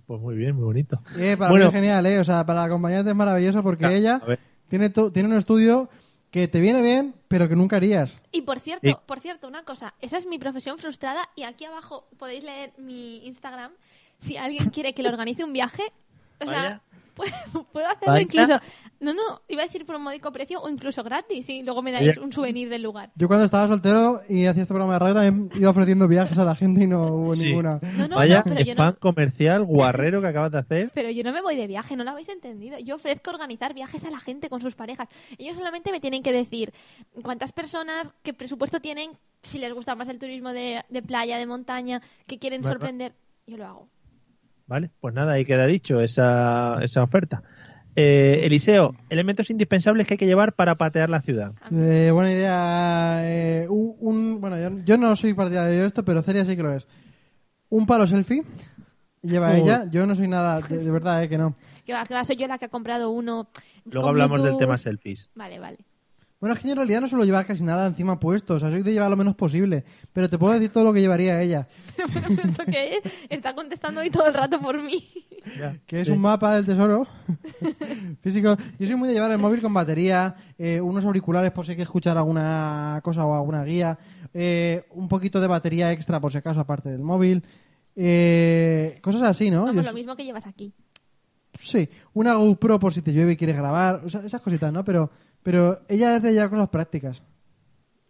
Pues 0.05 0.21
muy 0.21 0.35
bien, 0.35 0.55
muy 0.55 0.65
bonito. 0.65 1.01
Eh, 1.17 1.35
para 1.37 1.49
Bueno. 1.49 1.65
mí 1.65 1.69
es 1.69 1.73
genial, 1.73 2.05
¿eh? 2.05 2.19
O 2.19 2.23
sea, 2.23 2.45
para 2.45 2.59
la 2.59 2.65
acompañante 2.65 3.09
es 3.09 3.15
maravilloso 3.15 3.63
porque 3.63 3.83
Ya, 3.85 3.91
ella 3.93 4.21
tiene, 4.69 4.89
tiene 4.89 5.29
un 5.29 5.35
estudio 5.35 5.89
que 6.35 6.49
te 6.49 6.59
viene 6.59 6.81
bien, 6.81 7.15
pero 7.29 7.47
que 7.47 7.55
nunca 7.55 7.77
harías. 7.77 8.19
Y 8.33 8.41
por 8.41 8.59
cierto, 8.59 8.85
Sí. 8.85 8.93
por 9.05 9.21
cierto, 9.21 9.47
una 9.47 9.63
cosa, 9.63 9.93
esa 10.01 10.17
es 10.17 10.25
mi 10.25 10.37
profesión 10.37 10.77
frustrada 10.77 11.29
y 11.33 11.43
aquí 11.43 11.63
abajo 11.63 12.09
podéis 12.17 12.43
leer 12.43 12.73
mi 12.77 13.25
Instagram. 13.25 13.71
Si 14.19 14.35
alguien 14.35 14.69
quiere 14.69 14.93
que 14.93 15.01
le 15.01 15.07
organice 15.07 15.45
un 15.45 15.53
viaje, 15.53 15.83
o 16.41 16.45
sea. 16.45 16.81
Puedo, 17.15 17.31
puedo 17.71 17.87
hacerlo 17.89 18.19
incluso. 18.19 18.59
No, 18.99 19.13
no, 19.13 19.41
iba 19.47 19.63
a 19.63 19.65
decir 19.65 19.85
por 19.85 19.95
un 19.95 20.03
módico 20.03 20.31
precio 20.31 20.61
o 20.61 20.69
incluso 20.69 21.03
gratis 21.03 21.47
y 21.49 21.63
luego 21.63 21.81
me 21.81 21.91
dais 21.91 22.17
un 22.17 22.31
souvenir 22.31 22.69
del 22.69 22.81
lugar. 22.83 23.11
Yo 23.15 23.27
cuando 23.27 23.45
estaba 23.45 23.67
soltero 23.67 24.21
y 24.29 24.45
hacía 24.45 24.61
este 24.63 24.73
programa 24.73 24.93
de 24.93 24.99
radio 24.99 25.13
también 25.15 25.49
iba 25.59 25.69
ofreciendo 25.69 26.07
viajes 26.07 26.37
a 26.39 26.45
la 26.45 26.55
gente 26.55 26.83
y 26.83 26.87
no 26.87 27.03
hubo 27.07 27.33
Sí. 27.33 27.43
ninguna. 27.45 27.79
No, 27.97 28.07
no, 28.07 28.15
Vaya 28.15 28.37
no, 28.37 28.43
pero 28.45 28.61
yo 28.63 28.73
spam 28.73 28.93
no, 28.93 28.99
comercial 28.99 29.63
guarrero 29.65 30.21
que 30.21 30.27
acabas 30.27 30.51
de 30.51 30.59
hacer. 30.59 30.91
pero 30.93 31.09
yo 31.09 31.23
no 31.23 31.31
me 31.33 31.41
voy 31.41 31.55
de 31.55 31.67
viaje, 31.67 31.95
no 31.95 32.03
lo 32.03 32.11
habéis 32.11 32.29
entendido. 32.29 32.77
Yo 32.79 32.95
ofrezco 32.95 33.29
organizar 33.31 33.73
viajes 33.73 34.03
a 34.05 34.11
la 34.11 34.19
gente 34.19 34.49
con 34.49 34.61
sus 34.61 34.75
parejas. 34.75 35.07
Ellos 35.37 35.55
solamente 35.57 35.91
me 35.91 35.99
tienen 35.99 36.23
que 36.23 36.31
decir 36.31 36.73
cuántas 37.23 37.51
personas, 37.51 38.13
qué 38.23 38.33
presupuesto 38.33 38.79
tienen, 38.79 39.11
si 39.41 39.59
les 39.59 39.73
gusta 39.73 39.93
más 39.95 40.07
el 40.07 40.17
turismo 40.19 40.49
de, 40.53 40.83
de 40.89 41.01
playa, 41.01 41.37
de 41.37 41.45
montaña, 41.45 42.01
que 42.27 42.39
quieren 42.39 42.61
Bueno. 42.61 42.73
sorprender. 42.75 43.13
Yo 43.47 43.57
lo 43.57 43.65
hago. 43.65 43.87
Vale, 44.67 44.89
pues 44.99 45.13
nada, 45.13 45.33
ahí 45.33 45.45
queda 45.45 45.65
dicho 45.67 46.01
esa, 46.01 46.79
esa 46.81 47.03
oferta. 47.03 47.43
Eh, 47.95 48.41
Eliseo, 48.43 48.93
elementos 49.09 49.49
indispensables 49.49 50.05
que 50.07 50.15
hay 50.15 50.17
que 50.17 50.25
llevar 50.25 50.53
para 50.53 50.75
patear 50.75 51.09
la 51.09 51.21
ciudad. 51.21 51.53
Eh, 51.71 52.09
buena 52.11 52.31
idea. 52.31 53.19
eh, 53.23 53.67
un, 53.69 53.95
un- 53.99 54.41
bueno, 54.41 54.59
yo, 54.59 54.77
yo 54.83 54.97
no 54.97 55.15
soy 55.15 55.33
partidario 55.33 55.81
de 55.81 55.85
esto, 55.87 56.03
pero 56.03 56.21
Celia 56.21 56.43
sí 56.45 56.55
que 56.55 56.63
lo 56.63 56.73
es. 56.73 56.87
Un 57.69 57.85
palo 57.85 58.05
selfie. 58.07 58.43
Lleva 59.21 59.53
Uy. 59.53 59.61
ella. 59.61 59.85
Yo 59.89 60.05
no 60.05 60.13
soy 60.15 60.27
nada, 60.27 60.59
de, 60.61 60.77
de 60.77 60.91
verdad, 60.91 61.23
eh, 61.23 61.29
que 61.29 61.37
no. 61.37 61.55
Que 61.85 61.93
va, 61.93 62.03
que 62.05 62.15
va, 62.15 62.25
soy 62.25 62.35
yo 62.35 62.47
la 62.47 62.57
que 62.57 62.65
ha 62.65 62.69
comprado 62.69 63.11
uno. 63.11 63.47
Luego 63.85 64.09
hablamos 64.09 64.41
del 64.41 64.57
tema 64.57 64.75
selfies. 64.79 65.29
Vale, 65.35 65.59
vale. 65.59 65.77
Bueno, 66.45 66.53
es 66.53 66.59
que 66.59 66.67
yo 66.67 66.73
en 66.73 66.77
realidad 66.77 67.01
no 67.01 67.07
suelo 67.07 67.25
llevar 67.25 67.43
casi 67.47 67.63
nada 67.63 67.87
encima 67.87 68.19
puesto. 68.19 68.53
O 68.53 68.59
sea, 68.59 68.69
soy 68.69 68.83
de 68.83 68.93
llevar 68.93 69.09
lo 69.09 69.15
menos 69.17 69.33
posible. 69.33 69.83
Pero 70.13 70.29
te 70.29 70.37
puedo 70.37 70.53
decir 70.53 70.69
todo 70.69 70.83
lo 70.83 70.93
que 70.93 71.01
llevaría 71.01 71.41
ella. 71.41 71.67
¿Esto 71.97 72.63
qué 72.67 72.97
es? 72.97 73.13
Está 73.31 73.55
contestando 73.55 74.01
hoy 74.01 74.11
todo 74.11 74.27
el 74.27 74.33
rato 74.35 74.61
por 74.61 74.79
mí. 74.79 75.03
Que 75.87 76.01
es 76.01 76.09
un 76.09 76.19
mapa 76.19 76.53
del 76.55 76.63
tesoro 76.67 77.07
físico. 78.21 78.55
Yo 78.77 78.85
soy 78.85 78.95
muy 78.95 79.07
de 79.07 79.15
llevar 79.15 79.31
el 79.31 79.39
móvil 79.39 79.59
con 79.59 79.73
batería, 79.73 80.35
eh, 80.59 80.79
unos 80.79 81.03
auriculares 81.05 81.49
por 81.51 81.65
si 81.65 81.71
hay 81.71 81.77
que 81.77 81.81
escuchar 81.83 82.15
alguna 82.15 82.99
cosa 83.03 83.25
o 83.25 83.33
alguna 83.33 83.63
guía, 83.63 83.97
eh, 84.31 84.85
un 84.91 85.07
poquito 85.07 85.41
de 85.41 85.47
batería 85.47 85.91
extra 85.93 86.19
por 86.19 86.31
si 86.31 86.37
acaso 86.37 86.59
aparte 86.59 86.89
del 86.89 87.01
móvil. 87.01 87.43
eh, 87.95 88.99
cosas 89.01 89.23
así, 89.23 89.49
¿no? 89.49 89.63
Vamos, 89.63 89.83
Yo- 89.83 89.91
lo 89.91 89.95
mismo 89.97 90.15
que 90.15 90.25
llevas 90.25 90.45
aquí. 90.45 90.73
sí, 91.57 91.89
una 92.13 92.35
GoPro 92.35 92.77
por 92.79 92.93
si 92.93 93.01
te 93.01 93.13
llueve 93.13 93.31
y 93.31 93.35
quieres 93.37 93.55
grabar, 93.55 94.01
o 94.05 94.09
sea, 94.09 94.21
esas 94.21 94.41
cositas, 94.41 94.71
¿no? 94.71 94.83
Pero, 94.83 95.09
pero 95.45 95.79
ella 95.89 96.15
es 96.15 96.23
de 96.23 96.33
llevar 96.33 96.49
cosas 96.49 96.69
prácticas. 96.69 97.21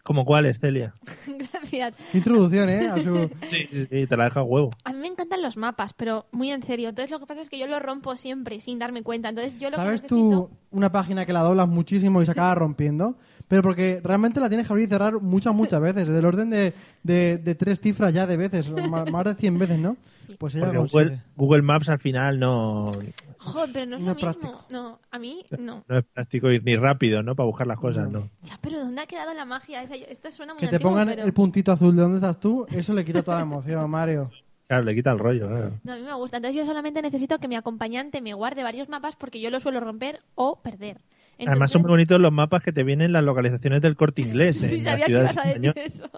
¿Como 0.03 0.23
cuáles, 0.23 0.57
Celia? 0.57 0.95
Gracias. 1.27 1.93
Introducción, 2.13 2.69
¿eh? 2.69 2.87
A 2.87 2.95
su... 2.95 3.29
Sí, 3.49 3.67
sí, 3.69 3.85
sí, 3.87 4.07
te 4.07 4.15
la 4.15 4.23
deja 4.25 4.39
a 4.39 4.43
huevo. 4.43 4.69
A 4.85 4.93
mí 4.93 4.99
me 4.99 5.07
encantan 5.07 5.41
los 5.41 5.57
mapas, 5.57 5.91
pero 5.91 6.27
muy 6.31 6.49
en 6.51 6.63
serio. 6.63 6.87
Entonces 6.87 7.11
lo 7.11 7.19
que 7.19 7.25
pasa 7.25 7.41
es 7.41 7.49
que 7.49 7.59
yo 7.59 7.67
los 7.67 7.81
rompo 7.81 8.15
siempre 8.15 8.61
sin 8.61 8.79
darme 8.79 9.03
cuenta. 9.03 9.27
Entonces 9.27 9.59
yo 9.59 9.69
lo 9.69 9.75
¿Sabes 9.75 10.01
que 10.01 10.07
tú 10.07 10.49
una 10.71 10.93
página 10.93 11.25
que 11.25 11.33
la 11.33 11.41
doblas 11.41 11.67
muchísimo 11.67 12.21
y 12.21 12.25
se 12.25 12.31
acaba 12.31 12.55
rompiendo? 12.55 13.17
Pero 13.47 13.61
porque 13.61 14.01
realmente 14.03 14.39
la 14.39 14.49
tienes 14.49 14.65
que 14.65 14.73
abrir 14.73 14.87
y 14.87 14.89
cerrar 14.89 15.21
muchas, 15.21 15.53
muchas 15.53 15.79
veces. 15.79 16.07
Del 16.07 16.25
orden 16.25 16.49
de, 16.49 16.73
de, 17.03 17.37
de 17.37 17.55
tres 17.55 17.79
cifras 17.79 18.11
ya 18.13 18.25
de 18.25 18.37
veces. 18.37 18.69
Más, 18.89 19.09
más 19.11 19.25
de 19.25 19.35
100 19.35 19.59
veces, 19.59 19.77
¿no? 19.79 19.97
Pues 20.39 20.55
ella 20.55 20.73
lo. 20.73 20.85
Google, 20.87 21.21
Google 21.35 21.61
Maps 21.61 21.89
al 21.89 21.99
final 21.99 22.39
no, 22.39 22.91
Joder, 23.37 23.69
pero 23.71 23.85
no 23.85 23.95
es 23.97 24.01
No 24.01 24.05
lo 24.07 24.11
es 24.11 24.17
mismo. 24.17 24.31
práctico. 24.41 24.65
No, 24.71 24.99
a 25.11 25.19
mí 25.19 25.45
no. 25.59 25.83
no 25.87 25.97
es 25.99 26.05
práctico 26.05 26.49
ir 26.49 26.63
ni 26.63 26.75
rápido, 26.75 27.21
¿no? 27.21 27.35
Para 27.35 27.45
buscar 27.45 27.67
las 27.67 27.79
cosas, 27.79 28.09
¿no? 28.09 28.29
Ya, 28.41 28.57
pero 28.61 28.79
¿dónde 28.79 29.01
ha 29.01 29.05
quedado 29.05 29.33
la 29.35 29.45
magia? 29.45 29.83
esa? 29.83 29.93
Esto 29.95 30.31
suena 30.31 30.53
muy 30.55 30.61
Que 30.61 30.67
te 30.67 30.75
antiguo, 30.77 30.91
pongan 30.93 31.09
pero... 31.09 31.23
el 31.23 31.33
puntito 31.33 31.71
azul 31.71 31.95
de 31.95 32.01
dónde 32.01 32.17
estás 32.17 32.39
tú, 32.39 32.65
eso 32.71 32.93
le 32.93 33.05
quita 33.05 33.21
toda 33.21 33.37
la 33.37 33.43
emoción, 33.43 33.87
Mario. 33.89 34.31
Claro, 34.67 34.83
le 34.83 34.95
quita 34.95 35.11
el 35.11 35.19
rollo, 35.19 35.47
claro. 35.47 35.71
No, 35.83 35.93
a 35.93 35.95
mí 35.97 36.01
me 36.01 36.13
gusta. 36.15 36.37
Entonces 36.37 36.59
yo 36.59 36.65
solamente 36.65 36.99
necesito 37.03 37.37
que 37.37 37.47
mi 37.47 37.55
acompañante 37.55 38.19
me 38.21 38.33
guarde 38.33 38.63
varios 38.63 38.89
mapas 38.89 39.15
porque 39.15 39.39
yo 39.39 39.51
los 39.51 39.61
suelo 39.61 39.79
romper 39.79 40.21
o 40.33 40.59
perder. 40.63 41.01
Entonces, 41.37 41.47
Además 41.47 41.71
son 41.71 41.81
muy 41.81 41.89
bonitos 41.91 42.19
los 42.19 42.31
mapas 42.31 42.63
que 42.63 42.71
te 42.71 42.83
vienen 42.83 43.11
las 43.11 43.23
localizaciones 43.23 43.81
del 43.81 43.95
corte 43.95 44.21
inglés. 44.21 44.57
Sí, 44.57 44.75
en 44.77 44.83
las 44.85 44.91
sabía 44.93 45.05
que 45.05 45.11
ciudades 45.11 45.33
ibas 45.33 45.45
a 45.45 45.49
decir 45.49 45.73
eso. 45.75 46.09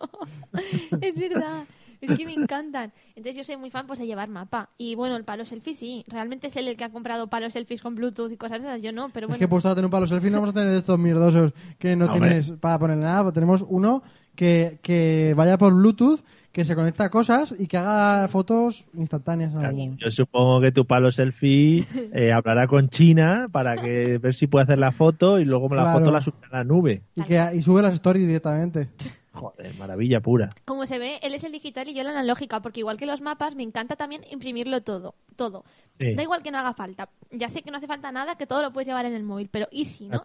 es 1.02 1.16
verdad. 1.16 1.64
Es 2.00 2.16
que 2.16 2.26
me 2.28 2.34
encantan. 2.34 2.94
Entonces 3.16 3.36
yo 3.36 3.44
soy 3.44 3.58
muy 3.58 3.72
fan 3.72 3.88
pues 3.88 3.98
de 4.00 4.06
llevar 4.06 4.30
mapa. 4.30 4.70
Y 4.78 4.94
bueno, 4.94 5.16
el 5.16 5.24
palo 5.24 5.46
selfie 5.46 5.74
sí. 5.74 6.06
Realmente 6.08 6.46
es 6.48 6.56
él 6.56 6.68
el 6.68 6.78
que 6.78 6.84
ha 6.84 6.92
comprado 6.92 7.28
palos 7.28 7.54
selfies 7.54 7.82
con 7.82 7.96
Bluetooth 7.96 8.32
y 8.32 8.38
cosas 8.38 8.62
de 8.62 8.68
esas. 8.68 8.82
Yo 8.84 8.92
no, 8.92 9.10
pero 9.10 9.26
Es 9.26 9.30
bueno. 9.30 9.40
que 9.40 9.48
pues 9.48 9.66
a 9.66 9.70
tener 9.74 9.86
un 9.86 9.92
palo 9.92 10.06
selfie 10.06 10.30
no 10.30 10.38
vamos 10.38 10.52
a 10.52 10.54
tener 10.54 10.70
de 10.70 10.78
estos 10.78 11.00
mierdosos 11.00 11.54
que 11.80 11.96
no 11.96 12.06
Hombre. 12.06 12.20
tienes 12.30 12.52
para 12.60 12.78
ponerle 12.78 13.04
nada. 13.04 13.32
Tenemos 13.32 13.66
uno 13.68 14.04
que, 14.36 14.78
que 14.84 15.34
vaya 15.36 15.58
por 15.58 15.74
Bluetooth, 15.74 16.20
que 16.52 16.66
se 16.66 16.76
conecta 16.76 17.04
a 17.06 17.10
cosas 17.10 17.54
y 17.58 17.68
que 17.68 17.78
haga 17.78 18.28
fotos 18.28 18.86
instantáneas. 18.96 19.54
en 19.54 19.66
algún- 19.66 19.98
Yo 19.98 20.10
supongo 20.10 20.60
que 20.62 20.72
tu 20.72 20.86
palo 20.86 21.12
selfie 21.12 21.86
eh, 22.14 22.32
hablará 22.34 22.66
con 22.68 22.90
China 22.90 23.46
para 23.52 23.76
que 23.76 24.18
ver 24.22 24.34
si 24.34 24.48
puede 24.48 24.64
hacer 24.64 24.80
la 24.80 24.92
foto 24.92 25.40
y 25.40 25.46
luego 25.46 25.68
la 25.76 25.84
Claro. 25.84 26.00
foto 26.00 26.12
la 26.12 26.22
sube 26.22 26.36
a 26.52 26.58
la 26.58 26.64
nube. 26.64 27.04
Y, 27.16 27.22
que, 27.24 27.40
y 27.54 27.62
sube 27.62 27.82
las 27.82 27.94
stories 27.94 28.26
directamente. 28.28 28.90
Joder, 29.34 29.72
maravilla 29.78 30.20
pura. 30.20 30.50
Como 30.66 30.88
se 30.88 30.98
ve, 30.98 31.20
él 31.22 31.36
es 31.36 31.44
el 31.44 31.52
digital 31.52 31.88
y 31.88 31.94
yo 31.94 32.02
la 32.02 32.10
analógica, 32.10 32.60
porque 32.60 32.80
igual 32.80 32.98
que 32.98 33.06
los 33.06 33.22
mapas, 33.22 33.54
me 33.56 33.62
encanta 33.62 33.96
también 33.96 34.22
imprimirlo 34.32 34.82
todo. 34.82 35.14
Todo. 35.36 35.64
Sí. 36.00 36.16
Da 36.16 36.24
igual 36.24 36.42
que 36.42 36.50
no 36.50 36.58
haga 36.58 36.74
falta. 36.74 37.10
Ya 37.30 37.48
sé 37.48 37.62
que 37.62 37.70
no 37.70 37.78
hace 37.78 37.86
falta 37.86 38.12
nada, 38.12 38.36
que 38.36 38.48
todo 38.48 38.64
lo 38.64 38.74
puedes 38.74 38.88
llevar 38.88 39.06
en 39.06 39.14
el 39.14 39.22
móvil, 39.22 39.48
pero 39.52 39.68
¿y 39.72 39.86
si 39.86 40.08
no? 40.08 40.24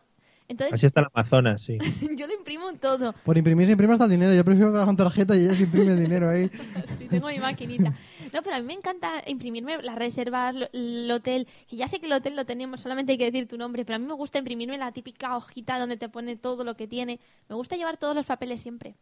Entonces, 0.49 0.75
Así 0.75 0.87
está 0.87 1.01
el 1.01 1.07
Amazonas, 1.15 1.63
sí. 1.63 1.79
yo 2.17 2.27
lo 2.27 2.35
imprimo 2.35 2.73
todo. 2.75 3.15
Por 3.25 3.39
imprimir 3.39 3.67
se 3.67 3.73
imprime 3.73 3.93
hasta 3.95 4.05
el 4.05 4.11
dinero. 4.11 4.35
Yo 4.35 4.45
prefiero 4.45 4.73
que 4.73 4.79
hagan 4.79 4.97
tarjeta 4.97 5.35
y 5.37 5.45
ella 5.45 5.55
se 5.55 5.63
imprime 5.65 5.93
el 5.93 6.01
dinero 6.01 6.29
ahí. 6.29 6.51
Sí, 6.99 7.07
tengo 7.09 7.29
mi 7.29 7.39
maquinita. 7.39 7.95
No, 8.33 8.43
pero 8.43 8.57
a 8.57 8.61
mí 8.61 8.67
me 8.67 8.75
encanta 8.75 9.23
imprimirme 9.27 9.83
las 9.83 9.97
reservas, 9.97 10.55
lo- 10.55 10.69
el 10.73 11.11
hotel, 11.11 11.47
que 11.69 11.77
ya 11.77 11.89
sé 11.89 12.01
que 12.01 12.07
el 12.07 12.13
hotel 12.13 12.37
lo 12.37 12.45
tenemos, 12.45 12.81
solamente 12.81 13.13
hay 13.13 13.19
que 13.19 13.31
decir 13.31 13.49
tu 13.49 13.57
nombre, 13.59 13.85
pero 13.85 13.97
a 13.97 13.99
mí 13.99 14.07
me 14.07 14.15
gusta 14.15 14.39
imprimirme 14.39 14.79
la 14.79 14.93
típica 14.93 15.37
hojita 15.37 15.79
donde 15.79 15.97
te 15.97 16.09
pone 16.09 16.37
todo 16.37 16.65
lo 16.65 16.77
que 16.77 16.87
tiene. 16.87 17.19
Me 17.49 17.57
gusta 17.57 17.77
llevar 17.77 17.97
todos 17.97 18.15
los 18.15 18.27
papeles 18.27 18.61
siempre. 18.61 18.95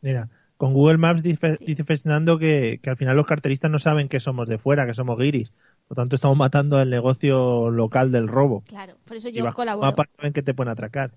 Mira, 0.00 0.28
con 0.56 0.72
Google 0.74 0.98
Maps 0.98 1.22
dice, 1.22 1.58
dice 1.60 1.84
Fernando 1.84 2.38
que, 2.38 2.78
que 2.82 2.90
al 2.90 2.96
final 2.96 3.16
los 3.16 3.26
carteristas 3.26 3.70
no 3.70 3.78
saben 3.78 4.08
que 4.08 4.20
somos 4.20 4.48
de 4.48 4.58
fuera, 4.58 4.86
que 4.86 4.94
somos 4.94 5.18
guiris. 5.18 5.52
Por 5.86 5.98
lo 5.98 6.02
tanto, 6.02 6.16
estamos 6.16 6.36
matando 6.36 6.80
el 6.80 6.88
negocio 6.90 7.70
local 7.70 8.10
del 8.10 8.26
robo. 8.28 8.62
Claro, 8.66 8.96
por 9.04 9.16
eso 9.16 9.28
Y 9.28 9.32
yo 9.32 9.44
bajo 9.44 9.56
colaboro. 9.56 9.86
mapas 9.86 10.12
saben 10.16 10.32
que 10.32 10.42
te 10.42 10.54
pueden 10.54 10.70
atracar. 10.72 11.12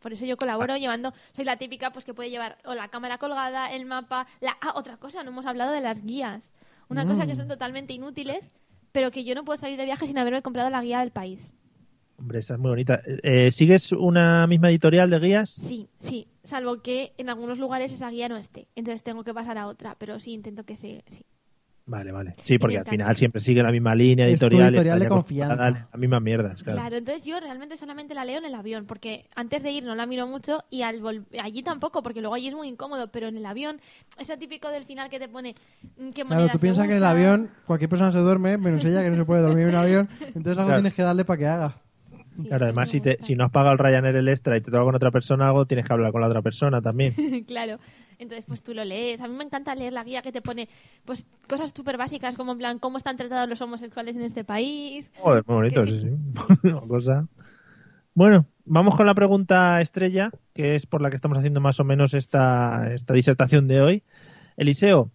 Por 0.00 0.12
eso 0.12 0.24
yo 0.24 0.36
colaboro 0.36 0.76
llevando, 0.76 1.12
soy 1.34 1.44
la 1.44 1.56
típica 1.56 1.90
pues 1.90 2.04
que 2.04 2.14
puede 2.14 2.30
llevar 2.30 2.58
o 2.64 2.74
la 2.74 2.88
cámara 2.88 3.18
colgada, 3.18 3.72
el 3.72 3.86
mapa, 3.86 4.28
la 4.40 4.56
ah, 4.60 4.74
otra 4.76 4.98
cosa, 4.98 5.24
no 5.24 5.30
hemos 5.30 5.46
hablado 5.46 5.72
de 5.72 5.80
las 5.80 6.04
guías. 6.04 6.52
Una 6.88 7.04
Mm. 7.04 7.08
cosa 7.08 7.26
que 7.26 7.34
son 7.34 7.48
totalmente 7.48 7.92
inútiles, 7.92 8.52
pero 8.92 9.10
que 9.10 9.24
yo 9.24 9.34
no 9.34 9.44
puedo 9.44 9.56
salir 9.56 9.76
de 9.76 9.84
viaje 9.84 10.06
sin 10.06 10.16
haberme 10.18 10.42
comprado 10.42 10.70
la 10.70 10.80
guía 10.82 11.00
del 11.00 11.10
país. 11.10 11.54
Hombre, 12.18 12.38
esa 12.38 12.54
es 12.54 12.60
muy 12.60 12.68
bonita. 12.70 13.00
Eh, 13.04 13.50
¿Sigues 13.50 13.90
una 13.90 14.46
misma 14.46 14.70
editorial 14.70 15.10
de 15.10 15.18
guías? 15.18 15.50
Sí, 15.50 15.88
sí, 15.98 16.28
salvo 16.44 16.82
que 16.82 17.12
en 17.18 17.28
algunos 17.28 17.58
lugares 17.58 17.92
esa 17.92 18.08
guía 18.10 18.28
no 18.28 18.36
esté, 18.36 18.68
entonces 18.76 19.02
tengo 19.02 19.24
que 19.24 19.34
pasar 19.34 19.58
a 19.58 19.66
otra, 19.66 19.96
pero 19.98 20.20
sí 20.20 20.32
intento 20.34 20.64
que 20.64 20.76
se 20.76 21.02
sí. 21.08 21.24
Vale, 21.88 22.10
vale. 22.10 22.34
Sí, 22.42 22.58
porque 22.58 22.78
al 22.78 22.84
final 22.84 23.14
siempre 23.14 23.40
sigue 23.40 23.62
la 23.62 23.70
misma 23.70 23.94
línea 23.94 24.26
Es 24.26 24.32
editorial. 24.42 24.70
editorial 24.70 24.98
de 24.98 25.06
confianza. 25.06 25.70
Las 25.70 25.94
mismas 25.96 26.20
mierdas, 26.20 26.60
Claro. 26.64 26.80
claro. 26.80 26.96
entonces 26.96 27.24
yo 27.24 27.38
realmente 27.38 27.76
solamente 27.76 28.12
la 28.12 28.24
leo 28.24 28.38
en 28.38 28.44
el 28.44 28.54
avión, 28.56 28.86
porque 28.86 29.28
antes 29.36 29.62
de 29.62 29.70
ir 29.70 29.84
no 29.84 29.94
la 29.94 30.04
miro 30.04 30.26
mucho 30.26 30.64
y 30.68 30.82
al 30.82 31.00
vol- 31.00 31.24
allí 31.40 31.62
tampoco, 31.62 32.02
porque 32.02 32.20
luego 32.20 32.34
allí 32.34 32.48
es 32.48 32.54
muy 32.54 32.66
incómodo, 32.66 33.12
pero 33.12 33.28
en 33.28 33.36
el 33.36 33.46
avión, 33.46 33.80
ese 34.18 34.36
típico 34.36 34.68
del 34.70 34.84
final 34.84 35.08
que 35.08 35.20
te 35.20 35.28
pone 35.28 35.54
mm, 35.96 36.10
qué 36.10 36.24
Claro, 36.24 36.48
tú 36.48 36.58
piensas 36.58 36.86
que 36.86 36.92
en 36.92 36.98
el 36.98 37.04
avión 37.04 37.50
cualquier 37.66 37.88
persona 37.88 38.10
se 38.10 38.18
duerme, 38.18 38.58
menos 38.58 38.84
ella 38.84 39.04
que 39.04 39.10
no 39.10 39.16
se 39.16 39.24
puede 39.24 39.42
dormir 39.42 39.62
en 39.64 39.68
un 39.68 39.74
avión. 39.76 40.08
Entonces 40.20 40.58
algo 40.58 40.64
Claro. 40.70 40.80
tienes 40.80 40.94
que 40.94 41.02
darle 41.04 41.24
para 41.24 41.38
que 41.38 41.46
haga. 41.46 41.76
Claro, 42.44 42.64
además, 42.66 42.90
si, 42.90 43.00
te, 43.00 43.16
si 43.20 43.34
no 43.34 43.44
has 43.44 43.50
pagado 43.50 43.72
el 43.72 43.78
Ryanair 43.78 44.16
el 44.16 44.28
extra 44.28 44.56
y 44.56 44.60
te 44.60 44.70
toca 44.70 44.84
con 44.84 44.94
otra 44.94 45.10
persona 45.10 45.48
algo, 45.48 45.66
tienes 45.66 45.86
que 45.86 45.92
hablar 45.92 46.12
con 46.12 46.20
la 46.20 46.28
otra 46.28 46.42
persona 46.42 46.80
también. 46.82 47.14
claro. 47.46 47.78
Entonces, 48.18 48.44
pues 48.46 48.62
tú 48.62 48.74
lo 48.74 48.84
lees. 48.84 49.20
A 49.20 49.28
mí 49.28 49.34
me 49.34 49.44
encanta 49.44 49.74
leer 49.74 49.92
la 49.92 50.04
guía 50.04 50.22
que 50.22 50.32
te 50.32 50.42
pone 50.42 50.68
pues 51.04 51.26
cosas 51.48 51.72
súper 51.74 51.96
básicas 51.96 52.34
como 52.34 52.52
en 52.52 52.58
plan 52.58 52.78
cómo 52.78 52.98
están 52.98 53.16
tratados 53.16 53.48
los 53.48 53.60
homosexuales 53.60 54.16
en 54.16 54.22
este 54.22 54.44
país. 54.44 55.10
Joder, 55.18 55.44
muy 55.46 55.56
bonito, 55.56 55.82
¿Qué- 55.82 55.90
sí, 55.90 55.98
sí. 56.00 56.08
Una 56.68 56.80
cosa. 56.80 57.28
Bueno, 58.14 58.46
vamos 58.64 58.96
con 58.96 59.06
la 59.06 59.14
pregunta 59.14 59.80
estrella, 59.82 60.30
que 60.54 60.74
es 60.74 60.86
por 60.86 61.02
la 61.02 61.10
que 61.10 61.16
estamos 61.16 61.36
haciendo 61.36 61.60
más 61.60 61.78
o 61.80 61.84
menos 61.84 62.14
esta, 62.14 62.90
esta 62.94 63.12
disertación 63.12 63.68
de 63.68 63.82
hoy. 63.82 64.02
Eliseo, 64.56 65.10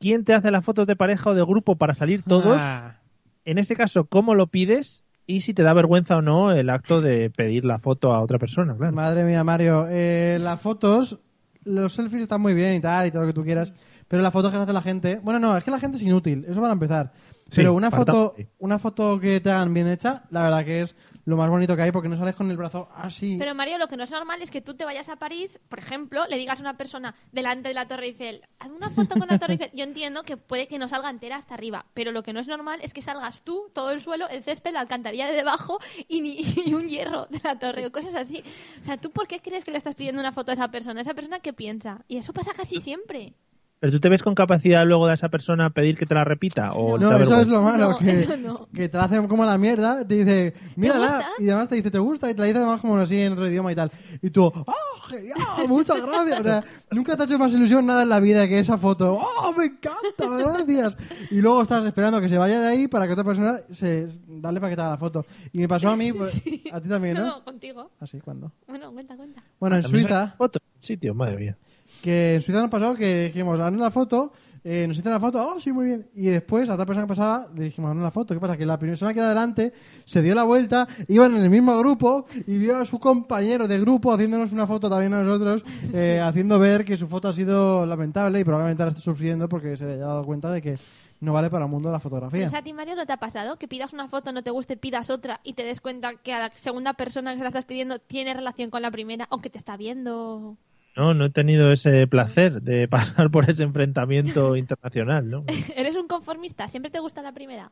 ¿quién 0.00 0.24
te 0.24 0.34
hace 0.34 0.50
las 0.50 0.64
fotos 0.64 0.88
de 0.88 0.96
pareja 0.96 1.30
o 1.30 1.34
de 1.34 1.44
grupo 1.44 1.76
para 1.76 1.94
salir 1.94 2.24
todos? 2.24 2.60
Ah. 2.60 2.98
En 3.44 3.58
ese 3.58 3.76
caso, 3.76 4.06
¿cómo 4.06 4.34
lo 4.34 4.48
pides? 4.48 5.04
Y 5.26 5.40
si 5.40 5.54
te 5.54 5.62
da 5.62 5.72
vergüenza 5.72 6.16
o 6.16 6.22
no 6.22 6.52
el 6.52 6.70
acto 6.70 7.00
de 7.00 7.30
pedir 7.30 7.64
la 7.64 7.78
foto 7.78 8.12
a 8.12 8.20
otra 8.20 8.38
persona, 8.38 8.76
claro. 8.76 8.94
Madre 8.94 9.24
mía, 9.24 9.42
Mario. 9.42 9.86
Eh, 9.90 10.38
las 10.40 10.60
fotos, 10.60 11.18
los 11.64 11.92
selfies 11.92 12.22
están 12.22 12.40
muy 12.40 12.54
bien 12.54 12.74
y 12.74 12.80
tal, 12.80 13.06
y 13.06 13.10
todo 13.10 13.22
lo 13.22 13.28
que 13.28 13.34
tú 13.34 13.42
quieras. 13.42 13.74
Pero 14.08 14.22
las 14.22 14.32
fotos 14.32 14.52
que 14.52 14.58
hace 14.58 14.72
la 14.72 14.82
gente. 14.82 15.20
Bueno, 15.22 15.40
no, 15.40 15.56
es 15.56 15.64
que 15.64 15.70
la 15.70 15.80
gente 15.80 15.96
es 15.96 16.02
inútil. 16.02 16.44
Eso 16.48 16.60
para 16.60 16.72
empezar. 16.72 17.12
Sí, 17.48 17.56
Pero 17.56 17.74
una 17.74 17.90
foto, 17.90 18.34
una 18.58 18.78
foto 18.78 19.18
que 19.18 19.40
te 19.40 19.50
hagan 19.50 19.74
bien 19.74 19.88
hecha, 19.88 20.24
la 20.30 20.42
verdad 20.42 20.64
que 20.64 20.82
es 20.82 20.96
lo 21.26 21.36
más 21.36 21.50
bonito 21.50 21.74
que 21.74 21.82
hay 21.82 21.90
porque 21.90 22.08
no 22.08 22.16
sales 22.16 22.36
con 22.36 22.50
el 22.50 22.56
brazo 22.56 22.88
así. 22.94 23.36
Pero 23.36 23.54
Mario, 23.54 23.78
lo 23.78 23.88
que 23.88 23.96
no 23.96 24.04
es 24.04 24.10
normal 24.12 24.40
es 24.42 24.50
que 24.52 24.60
tú 24.60 24.74
te 24.74 24.84
vayas 24.84 25.08
a 25.08 25.16
París, 25.16 25.58
por 25.68 25.80
ejemplo, 25.80 26.24
le 26.28 26.36
digas 26.36 26.60
a 26.60 26.62
una 26.62 26.76
persona 26.76 27.16
delante 27.32 27.68
de 27.68 27.74
la 27.74 27.88
Torre 27.88 28.06
Eiffel, 28.06 28.42
haz 28.60 28.70
una 28.70 28.90
foto 28.90 29.16
con 29.18 29.26
la 29.28 29.38
Torre 29.38 29.54
Eiffel. 29.54 29.70
Yo 29.74 29.82
entiendo 29.82 30.22
que 30.22 30.36
puede 30.36 30.68
que 30.68 30.78
no 30.78 30.86
salga 30.86 31.10
entera 31.10 31.36
hasta 31.36 31.54
arriba, 31.54 31.86
pero 31.94 32.12
lo 32.12 32.22
que 32.22 32.32
no 32.32 32.38
es 32.38 32.46
normal 32.46 32.78
es 32.80 32.94
que 32.94 33.02
salgas 33.02 33.42
tú, 33.42 33.70
todo 33.74 33.90
el 33.90 34.00
suelo, 34.00 34.28
el 34.28 34.44
césped, 34.44 34.72
la 34.72 34.80
alcantarilla 34.80 35.26
de 35.26 35.34
debajo 35.34 35.80
y, 36.06 36.20
ni, 36.20 36.36
y 36.64 36.74
un 36.74 36.88
hierro 36.88 37.26
de 37.26 37.40
la 37.42 37.58
torre 37.58 37.84
o 37.86 37.90
cosas 37.90 38.14
así. 38.14 38.44
O 38.80 38.84
sea, 38.84 38.96
¿tú 38.96 39.10
por 39.10 39.26
qué 39.26 39.40
crees 39.40 39.64
que 39.64 39.72
le 39.72 39.78
estás 39.78 39.96
pidiendo 39.96 40.20
una 40.20 40.30
foto 40.30 40.52
a 40.52 40.54
esa 40.54 40.70
persona? 40.70 41.00
¿Esa 41.00 41.14
persona 41.14 41.40
qué 41.40 41.52
piensa? 41.52 42.04
Y 42.06 42.18
eso 42.18 42.32
pasa 42.32 42.52
casi 42.54 42.80
siempre. 42.80 43.34
¿Pero 43.78 43.92
tú 43.92 44.00
te 44.00 44.08
ves 44.08 44.22
con 44.22 44.34
capacidad 44.34 44.86
luego 44.86 45.06
de 45.06 45.14
esa 45.14 45.28
persona 45.28 45.68
pedir 45.68 45.98
que 45.98 46.06
te 46.06 46.14
la 46.14 46.24
repita? 46.24 46.72
¿O 46.72 46.98
No, 46.98 47.14
eso 47.18 47.40
es 47.40 47.46
lo 47.46 47.60
malo, 47.60 47.90
No, 47.90 47.98
que, 47.98 48.10
eso 48.10 48.36
no. 48.38 48.68
que 48.74 48.88
te 48.88 48.96
la 48.96 49.04
hacen 49.04 49.28
como 49.28 49.44
la 49.44 49.58
mierda, 49.58 50.06
te 50.06 50.14
dice, 50.14 50.54
mírala, 50.76 51.26
y 51.38 51.48
además 51.50 51.68
te 51.68 51.74
dice, 51.74 51.90
¿te 51.90 51.98
gusta? 51.98 52.30
Y 52.30 52.34
te 52.34 52.40
la 52.40 52.46
dice 52.46 52.58
además 52.58 52.80
como 52.80 52.96
así 52.96 53.20
en 53.20 53.34
otro 53.34 53.46
idioma 53.46 53.70
y 53.72 53.74
tal. 53.74 53.90
Y 54.22 54.30
tú, 54.30 54.44
¡oh, 54.46 55.00
genial! 55.08 55.36
Muchas 55.68 56.00
gracias. 56.00 56.40
O 56.40 56.42
sea, 56.42 56.64
nunca 56.90 57.16
te 57.16 57.22
ha 57.22 57.26
hecho 57.26 57.38
más 57.38 57.52
ilusión 57.52 57.84
nada 57.84 58.02
en 58.04 58.08
la 58.08 58.18
vida 58.18 58.48
que 58.48 58.58
esa 58.58 58.78
foto. 58.78 59.20
¡Oh, 59.20 59.52
me 59.52 59.66
encanta! 59.66 60.26
Gracias. 60.38 60.96
Y 61.30 61.42
luego 61.42 61.60
estás 61.60 61.84
esperando 61.84 62.18
que 62.22 62.30
se 62.30 62.38
vaya 62.38 62.58
de 62.58 62.66
ahí 62.68 62.88
para 62.88 63.06
que 63.06 63.12
otra 63.12 63.24
persona 63.24 63.60
se 63.68 64.06
dale 64.26 64.58
para 64.58 64.70
que 64.70 64.76
te 64.76 64.80
haga 64.82 64.90
la 64.92 64.96
foto. 64.96 65.26
Y 65.52 65.58
me 65.58 65.68
pasó 65.68 65.90
a 65.90 65.96
mí, 65.96 66.14
pues, 66.14 66.42
a 66.72 66.80
ti 66.80 66.88
también, 66.88 67.18
¿no? 67.18 67.26
No, 67.26 67.44
contigo. 67.44 67.90
Así, 68.00 68.20
¿cuándo? 68.20 68.52
Bueno, 68.66 68.90
cuenta, 68.92 69.16
cuenta. 69.16 69.42
Bueno, 69.60 69.76
en 69.76 69.82
¿También 69.82 70.02
Suiza, 70.04 70.34
fotos? 70.38 70.62
Sitio, 70.78 71.14
madre 71.14 71.36
mía. 71.36 71.56
Que 72.02 72.36
en 72.36 72.42
Suiza 72.42 72.60
nos 72.60 72.70
pasó 72.70 72.94
que 72.94 73.24
dijimos, 73.24 73.58
haznos 73.60 73.80
la 73.80 73.90
foto, 73.90 74.32
eh, 74.68 74.84
nos 74.88 74.98
hicieron 74.98 75.12
la 75.12 75.20
foto, 75.20 75.46
oh, 75.46 75.60
sí, 75.60 75.72
muy 75.72 75.86
bien. 75.86 76.08
Y 76.16 76.26
después 76.26 76.68
a 76.68 76.74
otra 76.74 76.84
persona 76.84 77.06
que 77.06 77.10
pasaba 77.10 77.46
le 77.54 77.66
dijimos, 77.66 77.90
haznos 77.90 78.02
la 78.02 78.10
foto. 78.10 78.34
¿Qué 78.34 78.40
pasa? 78.40 78.56
Que 78.56 78.66
la 78.66 78.76
primera 78.76 78.94
persona 78.94 79.14
que 79.14 79.20
iba 79.20 79.26
adelante 79.26 79.72
se 80.04 80.22
dio 80.22 80.34
la 80.34 80.42
vuelta, 80.42 80.88
iban 81.06 81.36
en 81.36 81.44
el 81.44 81.50
mismo 81.50 81.78
grupo 81.78 82.26
y 82.48 82.58
vio 82.58 82.76
a 82.76 82.84
su 82.84 82.98
compañero 82.98 83.68
de 83.68 83.78
grupo 83.78 84.12
haciéndonos 84.12 84.50
una 84.50 84.66
foto 84.66 84.90
también 84.90 85.14
a 85.14 85.22
nosotros, 85.22 85.62
eh, 85.94 86.20
haciendo 86.20 86.58
ver 86.58 86.84
que 86.84 86.96
su 86.96 87.06
foto 87.06 87.28
ha 87.28 87.32
sido 87.32 87.86
lamentable 87.86 88.40
y 88.40 88.44
probablemente 88.44 88.82
ahora 88.82 88.90
está 88.90 89.02
sufriendo 89.02 89.48
porque 89.48 89.76
se 89.76 89.84
haya 89.84 89.98
dado 89.98 90.24
cuenta 90.24 90.50
de 90.50 90.60
que 90.60 90.76
no 91.20 91.32
vale 91.32 91.48
para 91.48 91.66
el 91.66 91.70
mundo 91.70 91.92
la 91.92 92.00
fotografía. 92.00 92.46
¿Pero 92.46 92.58
a 92.58 92.62
ti, 92.62 92.72
Mario, 92.72 92.96
no 92.96 93.06
te 93.06 93.12
ha 93.12 93.18
pasado? 93.18 93.58
Que 93.58 93.68
pidas 93.68 93.92
una 93.92 94.08
foto, 94.08 94.32
no 94.32 94.42
te 94.42 94.50
guste, 94.50 94.76
pidas 94.76 95.10
otra 95.10 95.40
y 95.44 95.52
te 95.52 95.62
des 95.62 95.80
cuenta 95.80 96.16
que 96.16 96.32
a 96.32 96.40
la 96.40 96.50
segunda 96.56 96.92
persona 96.94 97.30
que 97.30 97.38
se 97.38 97.44
la 97.44 97.48
estás 97.50 97.66
pidiendo 97.66 98.00
tiene 98.00 98.34
relación 98.34 98.70
con 98.70 98.82
la 98.82 98.90
primera 98.90 99.28
o 99.30 99.38
que 99.38 99.48
te 99.48 99.58
está 99.58 99.76
viendo. 99.76 100.56
No, 100.96 101.14
no 101.14 101.26
he 101.26 101.30
tenido 101.30 101.70
ese 101.72 102.06
placer 102.06 102.62
de 102.62 102.88
pasar 102.88 103.30
por 103.30 103.48
ese 103.48 103.62
enfrentamiento 103.62 104.56
internacional, 104.56 105.28
¿no? 105.28 105.44
¿Eres 105.76 105.96
un 105.96 106.08
conformista? 106.08 106.68
¿Siempre 106.68 106.90
te 106.90 106.98
gusta 107.00 107.22
la 107.22 107.32
primera? 107.32 107.70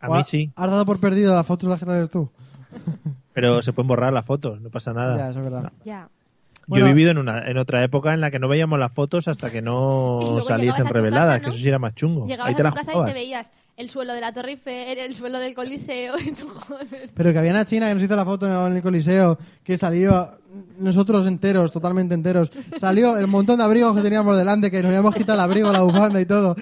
A 0.00 0.08
mí 0.08 0.22
sí, 0.24 0.50
Has 0.54 0.70
dado 0.70 0.84
por 0.86 1.00
perdido 1.00 1.34
las 1.34 1.46
fotos 1.46 1.68
las 1.68 1.82
que 1.82 1.90
eres 1.90 2.10
tú. 2.10 2.30
pero 3.32 3.62
se 3.62 3.72
pueden 3.72 3.88
borrar 3.88 4.12
las 4.12 4.24
fotos, 4.24 4.60
no 4.60 4.70
pasa 4.70 4.92
nada. 4.92 5.16
Ya, 5.16 5.30
eso 5.30 5.38
es 5.40 5.44
verdad. 5.44 5.72
Ya. 5.84 6.08
Yo 6.68 6.84
he 6.84 6.88
vivido 6.88 7.10
en, 7.10 7.18
una, 7.18 7.48
en 7.48 7.56
otra 7.56 7.82
época 7.82 8.12
en 8.12 8.20
la 8.20 8.30
que 8.30 8.38
no 8.38 8.46
veíamos 8.46 8.78
las 8.78 8.92
fotos 8.92 9.26
hasta 9.26 9.50
que 9.50 9.62
no 9.62 10.40
saliesen 10.42 10.86
reveladas, 10.86 11.36
casa, 11.36 11.38
¿no? 11.38 11.44
que 11.44 11.50
eso 11.50 11.58
sí 11.58 11.68
era 11.68 11.78
más 11.78 11.94
chungo. 11.94 12.26
Llegabas 12.26 12.50
Ahí 12.50 12.54
te 12.54 12.60
a 12.60 12.64
las 12.64 12.74
tu 12.74 12.80
casa 12.80 12.92
y 12.98 13.04
te 13.06 13.12
veías 13.14 13.50
el 13.78 13.90
suelo 13.90 14.12
de 14.12 14.20
la 14.20 14.32
Torre 14.32 14.50
Eiffel, 14.50 14.98
el 14.98 15.14
suelo 15.14 15.38
del 15.38 15.54
Coliseo 15.54 16.18
y 16.24 16.32
tú, 16.32 16.48
joder. 16.48 17.08
Pero 17.14 17.32
que 17.32 17.38
había 17.38 17.52
una 17.52 17.64
china 17.64 17.86
que 17.88 17.94
nos 17.94 18.02
hizo 18.02 18.16
la 18.16 18.24
foto 18.24 18.66
en 18.66 18.76
el 18.76 18.82
Coliseo, 18.82 19.38
que 19.62 19.78
salió 19.78 20.32
nosotros 20.78 21.26
enteros, 21.26 21.70
totalmente 21.70 22.12
enteros. 22.12 22.50
Salió 22.76 23.16
el 23.16 23.28
montón 23.28 23.56
de 23.58 23.62
abrigos 23.62 23.96
que 23.96 24.02
teníamos 24.02 24.36
delante, 24.36 24.72
que 24.72 24.82
nos 24.82 24.88
habíamos 24.88 25.14
quitado 25.14 25.34
el 25.34 25.44
abrigo, 25.44 25.72
la 25.72 25.82
bufanda 25.82 26.20
y 26.20 26.26
todo. 26.26 26.56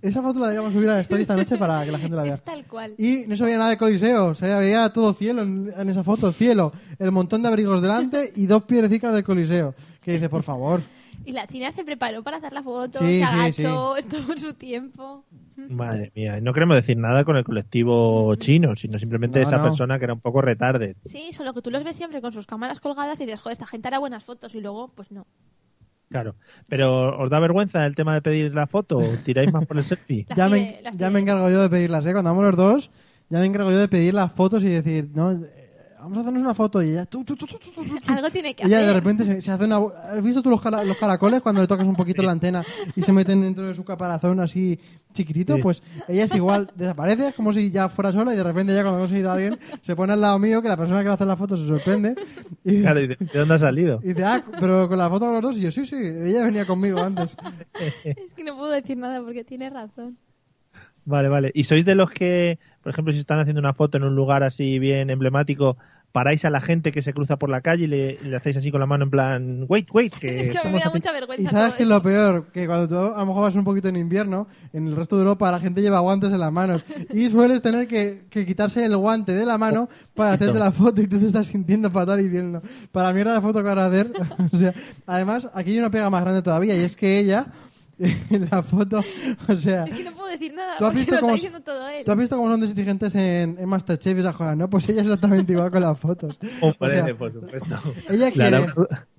Esa 0.00 0.22
foto 0.22 0.38
la 0.38 0.46
deberíamos 0.46 0.72
subir 0.72 0.88
a 0.88 0.94
la 0.94 1.00
story 1.00 1.22
esta 1.22 1.34
noche 1.34 1.56
para 1.56 1.84
que 1.84 1.90
la 1.90 1.98
gente 1.98 2.14
la 2.14 2.22
vea. 2.22 2.34
Es 2.34 2.42
tal 2.42 2.64
cual. 2.66 2.94
Y 2.96 3.24
no 3.26 3.36
se 3.36 3.42
veía 3.42 3.58
nada 3.58 3.70
de 3.70 3.76
Coliseo, 3.76 4.34
se 4.34 4.46
veía 4.54 4.88
todo 4.90 5.12
cielo 5.14 5.42
en, 5.42 5.72
en 5.76 5.88
esa 5.88 6.04
foto, 6.04 6.30
cielo, 6.30 6.72
el 7.00 7.10
montón 7.10 7.42
de 7.42 7.48
abrigos 7.48 7.82
delante 7.82 8.32
y 8.36 8.46
dos 8.46 8.62
piedrecitas 8.62 9.12
del 9.12 9.24
Coliseo. 9.24 9.74
Que 10.00 10.12
dice, 10.12 10.28
por 10.28 10.44
favor. 10.44 10.80
Y 11.24 11.32
la 11.32 11.48
china 11.48 11.72
se 11.72 11.84
preparó 11.84 12.22
para 12.22 12.36
hacer 12.36 12.52
la 12.52 12.62
foto, 12.62 13.00
Sí, 13.00 13.04
se 13.04 13.18
sí, 13.18 13.22
agachó, 13.22 13.96
estuvo 13.96 14.36
su 14.36 14.54
tiempo. 14.54 15.24
Madre 15.70 16.12
mía, 16.14 16.40
no 16.40 16.52
queremos 16.52 16.76
decir 16.76 16.96
nada 16.96 17.24
con 17.24 17.36
el 17.36 17.44
colectivo 17.44 18.34
chino, 18.36 18.74
sino 18.76 18.98
simplemente 18.98 19.40
No, 19.40 19.46
esa 19.46 19.58
no. 19.58 19.64
persona 19.64 19.98
que 19.98 20.04
era 20.04 20.14
un 20.14 20.20
poco 20.20 20.40
retarde. 20.42 20.96
Sí, 21.06 21.32
solo 21.32 21.52
que 21.54 21.62
tú 21.62 21.70
los 21.70 21.84
ves 21.84 21.96
siempre 21.96 22.20
con 22.20 22.32
sus 22.32 22.46
cámaras 22.46 22.80
colgadas 22.80 23.20
y 23.20 23.24
dices, 23.24 23.40
joder, 23.40 23.52
esta 23.54 23.66
gente 23.66 23.88
hará 23.88 23.98
buenas 23.98 24.24
fotos 24.24 24.54
y 24.54 24.60
luego, 24.60 24.88
pues 24.94 25.10
no. 25.12 25.26
Claro. 26.08 26.34
Pero 26.68 27.18
¿os 27.18 27.30
da 27.30 27.40
vergüenza 27.40 27.86
el 27.86 27.94
tema 27.94 28.12
de 28.14 28.20
pedir 28.22 28.54
la 28.54 28.66
foto 28.66 28.98
o 28.98 29.06
tiráis 29.24 29.50
más 29.52 29.64
por 29.66 29.78
el 29.78 29.84
selfie? 29.84 30.26
Ya 30.36 30.48
me, 30.48 30.80
ya 30.94 31.10
me 31.10 31.20
encargo 31.20 31.48
yo 31.50 31.62
de 31.62 31.70
pedirlas, 31.70 32.04
¿eh? 32.04 32.12
Cuando 32.12 32.30
vamos 32.30 32.44
los 32.44 32.56
dos, 32.56 32.90
ya 33.30 33.38
me 33.40 33.46
encargo 33.46 33.70
yo 33.70 33.78
de 33.78 33.88
pedir 33.88 34.12
las 34.12 34.30
fotos 34.32 34.62
y 34.62 34.68
decir, 34.68 35.08
no, 35.14 35.40
vamos 36.02 36.18
a 36.18 36.20
hacernos 36.22 36.42
una 36.42 36.54
foto 36.54 36.82
y 36.82 36.90
ella, 36.90 37.06
tú, 37.06 37.24
tú, 37.24 37.36
tú. 37.36 37.46
Algo 38.08 38.30
tiene 38.30 38.54
que 38.54 38.64
Ella 38.66 38.80
de 38.82 38.92
repente 38.92 39.24
se, 39.24 39.40
se 39.40 39.50
hace 39.50 39.64
una... 39.64 39.78
¿Has 39.78 40.22
visto 40.22 40.42
tú 40.42 40.50
los, 40.50 40.60
cara- 40.60 40.84
los 40.84 40.96
caracoles 40.96 41.40
cuando 41.42 41.60
le 41.60 41.66
tocas 41.66 41.86
un 41.86 41.96
poquito 41.96 42.22
la 42.22 42.32
antena 42.32 42.64
y 42.96 43.02
se 43.02 43.12
meten 43.12 43.40
dentro 43.42 43.66
de 43.66 43.74
su 43.74 43.84
caparazón 43.84 44.40
así 44.40 44.78
chiquitito? 45.12 45.54
Sí. 45.56 45.62
Pues 45.62 45.82
ella 46.08 46.24
es 46.24 46.34
igual, 46.34 46.70
desaparece, 46.74 47.28
es 47.28 47.34
como 47.34 47.52
si 47.52 47.70
ya 47.70 47.88
fuera 47.88 48.12
sola 48.12 48.34
y 48.34 48.36
de 48.36 48.42
repente 48.42 48.74
ya 48.74 48.82
cuando 48.82 48.98
hemos 48.98 49.12
ido 49.12 49.30
a 49.30 49.34
alguien 49.34 49.58
se 49.80 49.94
pone 49.96 50.12
al 50.12 50.20
lado 50.20 50.38
mío 50.38 50.60
que 50.60 50.68
la 50.68 50.76
persona 50.76 51.00
que 51.00 51.06
va 51.06 51.12
a 51.12 51.14
hacer 51.14 51.26
la 51.26 51.36
foto 51.36 51.56
se 51.56 51.66
sorprende 51.66 52.14
y, 52.64 52.80
Claro, 52.82 53.00
y 53.00 53.08
dice, 53.08 53.24
¿de 53.24 53.38
dónde 53.38 53.54
ha 53.54 53.58
salido? 53.58 54.00
y 54.02 54.08
dice, 54.08 54.24
ah, 54.24 54.44
pero 54.60 54.88
con 54.88 54.98
la 54.98 55.08
foto 55.08 55.26
con 55.26 55.34
los 55.34 55.42
dos 55.42 55.56
y 55.56 55.60
yo, 55.60 55.70
sí, 55.72 55.86
sí, 55.86 55.96
ella 55.96 56.44
venía 56.44 56.66
conmigo 56.66 57.00
antes. 57.00 57.36
Es 58.04 58.32
que 58.34 58.44
no 58.44 58.56
puedo 58.56 58.70
decir 58.70 58.96
nada 58.96 59.22
porque 59.22 59.44
tiene 59.44 59.70
razón. 59.70 60.16
Vale, 61.04 61.28
vale. 61.28 61.50
¿Y 61.54 61.64
sois 61.64 61.84
de 61.84 61.94
los 61.94 62.10
que, 62.10 62.58
por 62.82 62.92
ejemplo, 62.92 63.12
si 63.12 63.18
están 63.18 63.40
haciendo 63.40 63.60
una 63.60 63.74
foto 63.74 63.96
en 63.96 64.04
un 64.04 64.14
lugar 64.14 64.42
así 64.42 64.78
bien 64.78 65.10
emblemático, 65.10 65.76
paráis 66.12 66.44
a 66.44 66.50
la 66.50 66.60
gente 66.60 66.92
que 66.92 67.02
se 67.02 67.14
cruza 67.14 67.38
por 67.38 67.48
la 67.48 67.62
calle 67.62 67.84
y 67.84 67.86
le, 67.86 68.36
hacéis 68.36 68.58
así 68.58 68.70
con 68.70 68.80
la 68.80 68.86
mano 68.86 69.04
en 69.04 69.10
plan, 69.10 69.64
wait, 69.68 69.88
wait, 69.92 70.14
que 70.14 70.40
Es 70.40 70.50
que 70.50 70.58
somos 70.58 70.74
me 70.74 70.78
da 70.80 70.88
aquí"? 70.88 70.98
mucha 70.98 71.12
vergüenza. 71.12 71.42
Y 71.42 71.46
sabes 71.46 71.74
que 71.74 71.82
es 71.82 71.88
lo 71.88 72.02
peor, 72.02 72.46
que 72.52 72.66
cuando 72.66 72.86
tú 72.86 73.14
a 73.14 73.18
lo 73.18 73.26
mejor 73.26 73.42
vas 73.42 73.54
un 73.54 73.64
poquito 73.64 73.88
en 73.88 73.96
invierno, 73.96 74.46
en 74.72 74.86
el 74.86 74.94
resto 74.94 75.16
de 75.16 75.22
Europa 75.22 75.50
la 75.50 75.58
gente 75.58 75.80
lleva 75.80 76.00
guantes 76.00 76.30
en 76.30 76.38
las 76.38 76.52
manos 76.52 76.84
y 77.12 77.30
sueles 77.30 77.62
tener 77.62 77.88
que, 77.88 78.24
que 78.30 78.46
quitarse 78.46 78.84
el 78.84 78.96
guante 78.96 79.32
de 79.32 79.46
la 79.46 79.58
mano 79.58 79.88
para 80.14 80.32
hacerte 80.32 80.58
la 80.58 80.70
foto 80.70 81.00
y 81.00 81.06
tú 81.06 81.18
te 81.18 81.26
estás 81.26 81.46
sintiendo 81.46 81.90
fatal 81.90 82.20
y 82.20 82.24
diciendo, 82.24 82.62
para 82.92 83.12
mierda 83.12 83.34
de 83.34 83.40
foto 83.40 83.62
que 83.62 83.68
vas 83.70 83.78
a 83.78 83.86
hacer. 83.86 84.12
o 84.52 84.56
sea, 84.56 84.74
además, 85.06 85.48
aquí 85.54 85.72
hay 85.72 85.78
una 85.78 85.90
pega 85.90 86.10
más 86.10 86.22
grande 86.22 86.42
todavía 86.42 86.76
y 86.76 86.80
es 86.80 86.94
que 86.94 87.18
ella, 87.18 87.46
la 88.50 88.62
foto, 88.62 89.02
o 89.48 89.54
sea, 89.56 89.84
Es 89.84 89.94
que 89.94 90.04
no 90.04 90.12
puedo 90.12 90.28
decir 90.28 90.52
nada 90.54 90.76
¿Tú 90.78 90.86
has 90.86 90.94
visto 90.94 91.10
lo 91.10 91.16
está 91.16 91.20
cómo- 91.20 91.32
diciendo 91.34 91.60
todo 91.60 91.88
él. 91.88 92.04
tú 92.04 92.10
has 92.10 92.16
visto 92.18 92.36
cómo 92.36 92.50
son 92.50 92.62
exigentes 92.64 93.14
en, 93.14 93.56
en 93.58 93.68
Masterchef 93.68 94.16
y 94.16 94.20
esas 94.20 94.36
cosas, 94.36 94.56
¿no? 94.56 94.68
Pues 94.70 94.88
ella 94.88 95.02
es 95.02 95.06
exactamente 95.08 95.52
igual 95.52 95.70
con 95.70 95.82
las 95.82 95.98
fotos. 95.98 96.38
O 96.62 96.88
sea, 96.88 97.14
por 97.16 97.32
supuesto. 97.32 97.80
ella 98.10 98.30
quiere... 98.30 98.48
hará 98.56 98.60
una, 98.60 98.74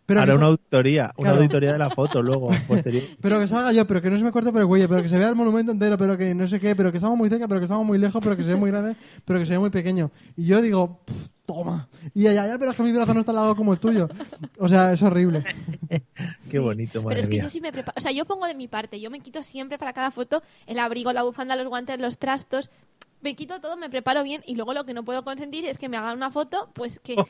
pero 0.05 0.19
hará 0.21 0.31
que 0.33 0.37
una 0.37 0.45
so- 0.47 0.51
auditoría, 0.51 1.03
una 1.17 1.29
Claro. 1.29 1.37
auditoría 1.37 1.71
de 1.73 1.77
la 1.77 1.89
foto 1.91 2.21
luego, 2.21 2.49
posterior. 2.67 3.03
Pero 3.21 3.39
que 3.39 3.47
salga 3.47 3.71
yo, 3.71 3.87
pero 3.87 4.01
que 4.01 4.09
no 4.09 4.17
se 4.17 4.23
me 4.25 4.31
corte 4.31 4.51
por 4.51 4.59
el 4.61 4.67
cuello, 4.67 4.89
pero 4.89 5.01
que 5.01 5.07
se 5.09 5.17
vea 5.17 5.29
el 5.29 5.35
monumento 5.35 5.71
entero, 5.71 5.97
pero 5.97 6.17
que 6.17 6.33
no 6.35 6.45
sé 6.47 6.59
qué, 6.59 6.75
pero 6.75 6.91
que 6.91 6.97
estamos 6.97 7.17
muy 7.17 7.29
cerca, 7.29 7.47
pero 7.47 7.59
que 7.61 7.65
estamos 7.65 7.85
muy 7.85 7.97
lejos, 7.97 8.21
pero 8.23 8.35
que 8.35 8.43
se 8.43 8.49
ve 8.49 8.55
muy 8.57 8.69
grande, 8.71 8.95
pero 9.23 9.39
que 9.39 9.45
se 9.45 9.53
ve 9.53 9.59
muy 9.59 9.69
pequeño. 9.69 10.11
Y 10.35 10.45
yo 10.45 10.61
digo, 10.61 10.99
"Pff, 11.05 11.27
toma. 11.45 11.87
Y 12.13 12.27
ella, 12.27 12.47
ya, 12.47 12.57
pero 12.57 12.71
es 12.71 12.77
que 12.77 12.83
mi 12.83 12.91
brazo 12.91 13.13
no 13.13 13.19
está 13.19 13.31
al 13.31 13.37
lado 13.37 13.55
como 13.55 13.73
el 13.73 13.79
tuyo. 13.79 14.07
O 14.59 14.67
sea, 14.67 14.91
es 14.93 15.01
horrible. 15.01 15.43
Qué 16.49 16.59
bonito, 16.59 17.01
madre 17.01 17.15
Pero 17.15 17.21
es 17.21 17.29
que 17.29 17.35
mía. 17.35 17.43
yo 17.43 17.49
sí 17.49 17.61
me 17.61 17.71
preparo. 17.71 17.95
O 17.97 18.01
sea, 18.01 18.11
yo 18.11 18.25
pongo 18.25 18.45
de 18.45 18.55
mi 18.55 18.67
parte. 18.67 18.99
Yo 18.99 19.09
me 19.09 19.19
quito 19.19 19.43
siempre 19.43 19.77
para 19.77 19.93
cada 19.93 20.11
foto 20.11 20.41
el 20.67 20.79
abrigo, 20.79 21.11
la 21.13 21.23
bufanda, 21.23 21.55
los 21.55 21.67
guantes, 21.67 21.99
los 21.99 22.17
trastos. 22.17 22.69
Me 23.21 23.35
quito 23.35 23.61
todo, 23.61 23.77
me 23.77 23.89
preparo 23.89 24.23
bien. 24.23 24.41
Y 24.45 24.55
luego 24.55 24.73
lo 24.73 24.85
que 24.85 24.93
no 24.93 25.03
puedo 25.03 25.23
consentir 25.23 25.65
es 25.65 25.77
que 25.77 25.89
me 25.89 25.97
hagan 25.97 26.17
una 26.17 26.31
foto, 26.31 26.69
pues 26.73 26.99
que. 26.99 27.15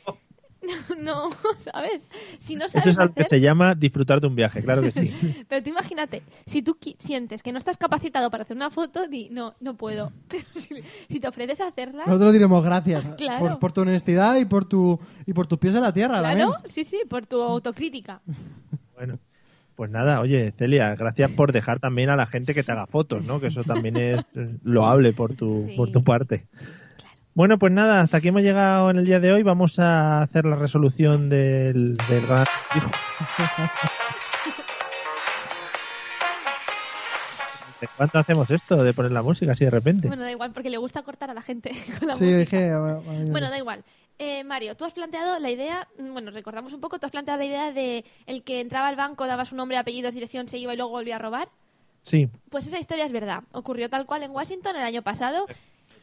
no, 1.00 1.30
¿sabes? 1.60 2.02
Si 2.40 2.56
no 2.56 2.68
sabes 2.70 2.76
Eso 2.86 2.90
es 2.92 3.00
algo 3.00 3.14
que 3.14 3.26
se 3.26 3.40
llama 3.40 3.76
disfrutar 3.76 4.22
de 4.22 4.28
un 4.28 4.36
viaje, 4.36 4.64
claro 4.64 4.82
que 4.82 4.92
sí. 4.92 5.46
Pero 5.50 5.64
tú 5.64 5.70
imagínate, 5.70 6.24
si 6.46 6.62
tú 6.62 6.78
sientes 7.00 7.44
que 7.44 7.52
no 7.52 7.58
estás 7.58 7.78
capacitado 7.78 8.30
para 8.32 8.44
hacer 8.44 8.56
una 8.56 8.70
foto, 8.70 9.08
di, 9.08 9.30
no, 9.30 9.54
no 9.60 9.76
puedo. 9.76 10.12
Pero 10.30 10.44
si, 10.54 10.76
si 11.10 11.20
te 11.20 11.28
ofreces 11.28 11.60
a 11.62 11.68
hacerla, 11.68 12.04
Nosotros 12.06 12.34
diremos 12.34 12.64
gracias 12.64 13.06
Claro. 13.18 13.40
por, 13.40 13.60
por 13.60 13.72
tu 13.72 13.82
honestidad 13.82 14.36
y 14.38 14.46
por 14.46 14.66
tu 14.66 15.00
y 15.26 15.34
por 15.34 15.48
tus 15.48 15.60
pies 15.60 15.76
en 15.76 15.82
la 15.82 15.94
tierra. 15.94 16.20
claro, 16.20 16.52
también. 16.54 16.72
sí, 16.72 16.84
sí, 16.84 17.02
por 17.10 17.26
tu 17.26 17.42
autocrítica. 17.42 18.22
Bueno, 18.96 19.20
pues 19.76 19.90
nada, 19.90 20.20
oye, 20.22 20.54
Celia, 20.58 20.96
gracias 20.96 21.32
por 21.32 21.52
dejar 21.52 21.80
también 21.80 22.10
a 22.10 22.16
la 22.16 22.26
gente 22.28 22.54
que 22.54 22.62
te 22.64 22.72
haga 22.72 22.86
fotos, 22.88 23.26
¿no? 23.26 23.40
Que 23.40 23.48
eso 23.48 23.64
también 23.64 23.98
es 23.98 24.26
loable 24.64 25.14
por 25.14 25.34
tu, 25.34 25.66
Sí. 25.68 25.76
por 25.76 25.92
tu 25.92 26.04
parte. 26.04 26.46
Bueno, 27.36 27.58
pues 27.58 27.74
nada, 27.74 28.02
hasta 28.02 28.18
aquí 28.18 28.28
hemos 28.28 28.44
llegado 28.44 28.92
en 28.92 28.98
el 28.98 29.06
día 29.06 29.20
de 29.20 29.34
hoy. 29.34 29.42
Vamos 29.44 29.80
a 29.80 30.22
hacer 30.22 30.46
la 30.46 30.56
resolución 30.56 31.30
del, 31.30 31.98
del 31.98 32.28
gran 32.28 32.46
hijo. 32.76 32.92
¿De 37.82 37.88
cuánto 37.98 38.20
hacemos 38.20 38.52
esto 38.52 38.84
de 38.84 38.94
poner 38.94 39.12
la 39.12 39.24
música 39.24 39.54
así 39.54 39.66
de 39.66 39.72
repente? 39.72 40.08
Bueno, 40.08 40.22
da 40.24 40.32
igual, 40.32 40.52
porque 40.52 40.70
le 40.70 40.78
gusta 40.78 41.02
cortar 41.02 41.32
a 41.32 41.34
la 41.34 41.42
gente 41.42 41.72
con 42.00 42.08
la 42.10 42.14
Sí, 42.14 42.26
música. 42.26 42.38
dije. 42.58 42.70
a- 42.70 42.78
a- 42.78 42.98
a- 42.98 43.02
Bueno, 43.32 43.50
da 43.50 43.58
igual. 43.58 43.84
Eh, 44.20 44.44
Mario, 44.44 44.78
tú 44.78 44.86
has 44.86 44.94
planteado 44.94 45.40
la 45.40 45.50
idea, 45.50 45.88
mm, 45.98 46.14
bueno, 46.14 46.30
recordamos 46.30 46.72
un 46.74 46.82
poco, 46.82 47.00
tú 47.00 47.08
has 47.08 47.12
planteado 47.12 47.40
la 47.40 47.46
idea 47.46 47.72
de 47.72 48.06
el 48.28 48.44
que 48.44 48.60
entraba 48.62 48.90
al 48.90 48.96
banco, 48.96 49.26
daba 49.26 49.44
su 49.46 49.56
nombre, 49.56 49.76
apellidos, 49.78 50.14
dirección, 50.14 50.48
se 50.48 50.60
iba 50.60 50.72
y 50.72 50.78
luego 50.78 50.92
volvía 50.92 51.16
a 51.16 51.20
robar. 51.20 51.50
Sí, 52.04 52.30
Pues 52.50 52.68
esa 52.68 52.80
historia 52.80 53.06
es 53.06 53.12
verdad. 53.14 53.44
Ocurrió 53.54 53.90
tal 53.90 54.06
cual 54.06 54.22
en 54.24 54.32
Washington 54.32 54.76
el 54.76 54.84
año 54.84 55.02
pasado. 55.04 55.46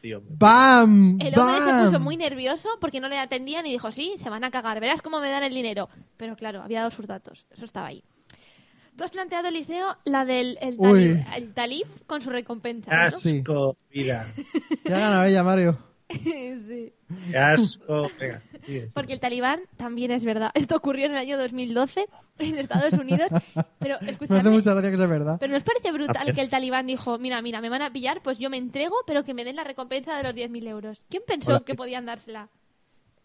Tío. 0.01 0.21
¡Bam! 0.27 1.17
El 1.21 1.37
hombre 1.37 1.65
se 1.65 1.83
puso 1.85 1.99
muy 1.99 2.17
nervioso 2.17 2.69
porque 2.79 2.99
no 2.99 3.07
le 3.07 3.17
atendían 3.17 3.65
y 3.65 3.71
dijo, 3.71 3.91
sí, 3.91 4.15
se 4.17 4.29
van 4.29 4.43
a 4.43 4.51
cagar, 4.51 4.79
verás 4.79 5.01
cómo 5.01 5.19
me 5.19 5.29
dan 5.29 5.43
el 5.43 5.53
dinero. 5.53 5.89
Pero 6.17 6.35
claro, 6.35 6.61
había 6.61 6.79
dado 6.79 6.91
sus 6.91 7.07
datos, 7.07 7.45
eso 7.51 7.65
estaba 7.65 7.87
ahí. 7.87 8.03
Tú 8.97 9.05
has 9.05 9.11
planteado, 9.11 9.47
Eliseo, 9.47 9.97
la 10.05 10.25
del 10.25 10.57
el 10.61 10.75
Uy. 10.77 11.15
talib, 11.15 11.25
el 11.35 11.53
talib 11.53 11.87
con 12.07 12.21
su 12.21 12.29
recompensa, 12.29 12.91
¿no? 12.91 13.01
Asco, 13.03 13.77
vida. 13.89 14.27
¿Qué 14.83 14.93
ha 14.93 14.99
ganado 14.99 15.23
ella, 15.23 15.43
Mario? 15.43 15.77
sí. 16.09 16.93
Asco. 17.35 18.09
Venga, 18.19 18.41
Porque 18.93 19.13
el 19.13 19.19
talibán 19.19 19.61
también 19.77 20.11
es 20.11 20.25
verdad. 20.25 20.51
Esto 20.55 20.75
ocurrió 20.75 21.05
en 21.05 21.11
el 21.11 21.17
año 21.17 21.37
2012 21.37 22.05
en 22.39 22.57
Estados 22.57 22.93
Unidos. 22.93 23.29
Pero 23.79 23.95
Me 24.01 24.07
hace 24.07 24.11
escuchadme, 24.11 24.49
mucha 24.49 24.71
gracia 24.73 24.91
que 24.91 24.97
sea 24.97 25.07
verdad. 25.07 25.37
pero 25.39 25.53
¿nos 25.53 25.63
parece 25.63 25.91
brutal 25.91 26.33
que 26.33 26.41
el 26.41 26.49
talibán 26.49 26.87
dijo, 26.87 27.17
mira, 27.19 27.41
mira, 27.41 27.61
me 27.61 27.69
van 27.69 27.81
a 27.81 27.91
pillar, 27.91 28.21
pues 28.21 28.39
yo 28.39 28.49
me 28.49 28.57
entrego, 28.57 28.95
pero 29.05 29.23
que 29.23 29.33
me 29.33 29.43
den 29.43 29.55
la 29.55 29.63
recompensa 29.63 30.17
de 30.17 30.23
los 30.23 30.35
10.000 30.35 30.67
euros? 30.67 31.05
¿Quién 31.09 31.23
pensó 31.25 31.51
Hola. 31.51 31.61
que 31.65 31.75
podían 31.75 32.05
dársela? 32.05 32.49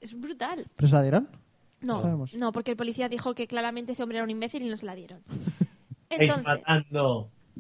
Es 0.01 0.19
brutal. 0.19 0.67
¿Pero 0.77 0.89
se 0.89 0.95
la 0.95 1.03
dieron? 1.03 1.29
No, 1.81 2.27
no, 2.35 2.53
porque 2.53 2.73
el 2.73 2.77
policía 2.77 3.09
dijo 3.09 3.35
que 3.35 3.47
claramente 3.47 3.93
ese 3.93 4.03
hombre 4.03 4.19
era 4.19 4.25
un 4.25 4.31
imbécil 4.31 4.63
y 4.63 4.69
no 4.69 4.77
se 4.77 4.87
la 4.87 4.95
dieron. 4.95 5.23
Entonces, 6.09 6.63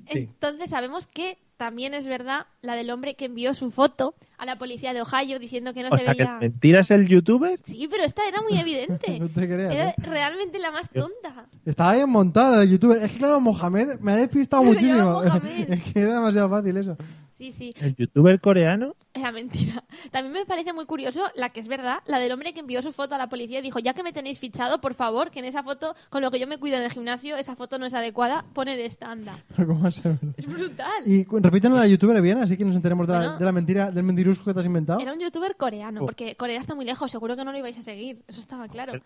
entonces 0.07 0.71
sabemos 0.71 1.07
que 1.07 1.39
también 1.57 1.95
es 1.95 2.07
verdad 2.07 2.47
la 2.63 2.75
del 2.75 2.91
hombre 2.91 3.15
que 3.15 3.27
envió 3.27 3.55
su 3.55 3.71
foto 3.71 4.15
a 4.39 4.45
la 4.45 4.57
policía 4.59 4.93
de 4.93 5.01
Ohio 5.03 5.39
diciendo 5.39 5.73
que 5.73 5.83
no 5.83 5.89
O 5.91 5.99
se 5.99 6.05
sea, 6.05 6.15
que 6.15 6.25
veía... 6.25 6.39
mentira 6.39 6.81
es 6.81 6.91
el 6.91 7.09
youtuber. 7.09 7.59
Sí, 7.65 7.89
pero 7.91 8.05
esta 8.05 8.27
era 8.29 8.41
muy 8.43 8.59
evidente. 8.61 9.19
No 9.19 9.29
te 9.29 9.47
creas, 9.47 9.75
Era 9.75 9.89
¿eh? 9.91 9.95
realmente 9.99 10.59
la 10.59 10.71
más 10.71 10.89
tonta. 10.91 11.47
Estaba 11.65 11.95
bien 11.95 12.11
montada 12.11 12.63
el 12.63 12.71
youtuber. 12.71 13.03
Es 13.03 13.13
que 13.13 13.19
claro, 13.19 13.41
Mohamed 13.41 13.99
me 14.01 14.13
ha 14.13 14.17
despistado 14.17 14.63
Se 14.63 14.69
muchísimo. 14.71 15.23
es 15.69 15.83
que 15.93 16.01
era 16.01 16.15
demasiado 16.15 16.51
fácil 16.51 16.77
eso. 16.77 16.97
Sí, 17.39 17.53
sí, 17.53 17.75
El 17.83 17.95
youtuber 17.97 18.41
coreano. 18.41 18.97
era 19.13 19.31
mentira. 19.31 19.85
También 20.11 20.33
me 20.33 20.47
parece 20.47 20.73
muy 20.73 20.87
curioso 20.87 21.23
la 21.35 21.51
que 21.51 21.61
es 21.61 21.69
verdad, 21.69 21.99
la 22.07 22.19
del 22.19 22.33
hombre 22.33 22.55
que 22.55 22.61
envió 22.61 22.81
su 22.81 22.93
foto 22.93 23.15
a 23.15 23.19
la 23.19 23.29
policía 23.29 23.59
y 23.59 23.63
dijo, 23.63 23.79
ya 23.79 23.93
que 23.93 24.03
me 24.03 24.15
tenéis 24.15 24.39
fichado, 24.39 24.81
por 24.81 24.95
favor, 24.95 25.31
que 25.31 25.41
en 25.41 25.45
esa 25.45 25.63
foto, 25.63 25.95
con 26.09 26.23
lo 26.23 26.31
que 26.31 26.41
yo 26.41 26.47
me 26.47 26.57
cuido 26.57 26.79
en 26.79 26.85
el 26.85 26.91
gimnasio, 26.91 27.37
esa 27.37 27.55
foto 27.55 27.79
no 27.79 27.85
es 27.85 27.93
adecuada, 27.93 28.47
pone 28.55 28.79
de 28.79 28.87
esta, 28.87 29.11
anda. 29.11 29.39
Pero 29.55 29.69
¿cómo? 29.69 29.87
Es 29.87 30.47
brutal. 30.47 31.03
Y 31.05 31.27
repítenos 31.47 31.79
la 31.79 31.87
youtuber 31.87 32.21
bien, 32.21 32.39
así 32.39 32.57
que 32.57 32.65
nos 32.65 32.77
enteremos 32.77 33.07
de, 33.07 33.13
la, 33.15 33.19
Bueno. 33.21 33.39
de 33.39 33.45
la 33.45 33.53
mentira, 33.53 33.91
del 33.91 34.05
mentirusco 34.05 34.45
que 34.45 34.53
te 34.55 34.61
has 34.61 34.67
inventado. 34.67 35.01
Era 35.01 35.13
un 35.13 35.21
youtuber 35.21 35.57
coreano, 35.57 36.03
Oh. 36.03 36.07
porque 36.07 36.35
Corea 36.37 36.61
está 36.61 36.75
muy 36.75 36.85
lejos, 36.85 37.11
seguro 37.11 37.37
que 37.37 37.45
no 37.45 37.53
lo 37.53 37.59
ibais 37.59 37.79
a 37.79 37.83
seguir, 37.83 38.23
eso 38.29 38.41
estaba 38.41 38.69
claro. 38.69 39.01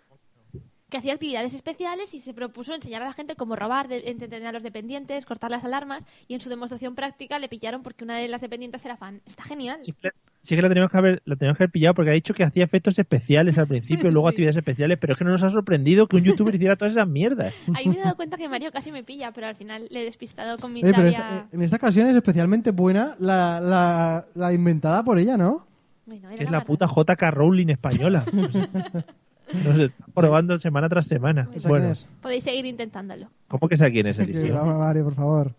Que 0.91 0.99
hacía 0.99 1.15
actividades 1.15 1.55
especiales 1.55 2.13
y 2.15 2.21
se 2.21 2.35
propuso 2.35 2.75
enseñar 2.75 3.01
a 3.03 3.05
la 3.07 3.13
gente 3.13 3.37
cómo 3.37 3.55
robar, 3.57 3.87
de- 3.89 4.11
entretener 4.11 4.49
a 4.49 4.53
los 4.53 4.63
dependientes, 4.63 5.25
cortar 5.25 5.51
las 5.51 5.65
alarmas 5.65 6.05
y 6.27 6.35
en 6.35 6.41
su 6.41 6.49
demostración 6.49 6.95
práctica 6.97 7.39
le 7.39 7.49
pillaron 7.49 7.83
porque 7.85 8.03
una 8.05 8.17
de 8.19 8.27
las 8.29 8.41
dependientes 8.41 8.85
era 8.85 8.97
fan. 8.97 9.21
Está 9.25 9.45
genial. 9.45 9.79
Sí 9.83 9.93
que, 9.93 10.11
sí 10.43 10.57
que 10.57 10.63
la 10.63 10.69
teníamos 10.69 10.91
que 10.91 10.99
haber, 10.99 11.23
la 11.25 11.37
teníamos 11.37 11.59
que 11.59 11.65
haber 11.65 11.71
pillado 11.71 11.95
porque 11.95 12.11
ha 12.11 12.15
dicho 12.15 12.35
que 12.35 12.43
hacía 12.43 12.65
efectos 12.65 12.99
especiales 12.99 13.57
al 13.57 13.69
principio, 13.69 14.11
luego 14.11 14.29
Sí. 14.31 14.33
actividades 14.33 14.57
especiales, 14.57 14.99
pero 15.01 15.13
es 15.13 15.19
que 15.19 15.25
no 15.25 15.31
nos 15.31 15.43
ha 15.45 15.51
sorprendido 15.51 16.09
que 16.09 16.17
un 16.17 16.25
youtuber 16.25 16.55
hiciera 16.55 16.75
todas 16.77 16.95
esas 16.95 17.07
mierdas. 17.09 17.55
Ahí 17.75 17.89
me 17.89 17.95
he 17.97 18.01
dado 18.03 18.17
cuenta 18.17 18.37
que 18.37 18.49
Mario 18.49 18.73
casi 18.73 18.91
me 18.91 19.05
pilla, 19.05 19.31
pero 19.33 19.47
al 19.47 19.55
final 19.55 19.87
le 19.91 20.03
he 20.03 20.05
despistado 20.05 20.59
con 20.59 20.73
mi 20.73 20.83
Oye, 20.83 20.93
sabia... 20.93 21.11
esta- 21.11 21.49
en 21.53 21.63
esta 21.63 21.77
ocasión 21.77 22.09
es 22.09 22.17
especialmente 22.17 22.73
buena 22.73 23.15
la, 23.21 23.61
la, 23.61 24.27
la 24.35 24.53
inventada 24.53 25.05
por 25.05 25.19
ella, 25.21 25.37
¿no? 25.37 25.67
Bueno, 26.07 26.27
era 26.29 26.37
Que 26.37 26.43
es 26.45 26.51
la 26.51 26.59
la 26.59 26.65
puta 26.65 26.87
JK 26.89 27.23
Rowling 27.31 27.69
española. 27.69 28.25
Nos 29.65 29.79
está 29.79 30.05
probando 30.15 30.59
semana 30.59 30.89
tras 30.89 31.07
semana. 31.07 31.49
¿Esa 31.55 31.69
Bueno? 31.69 31.93
Podéis 32.23 32.45
seguir 32.45 32.67
intentándolo. 32.67 33.31
¿cómo 33.49 33.69
que 33.69 33.77
sé 33.77 33.91
quién 33.91 34.07
es 34.07 34.19
broma, 34.51 34.79
Mario, 34.79 35.05
por 35.05 35.15
favor. 35.15 35.55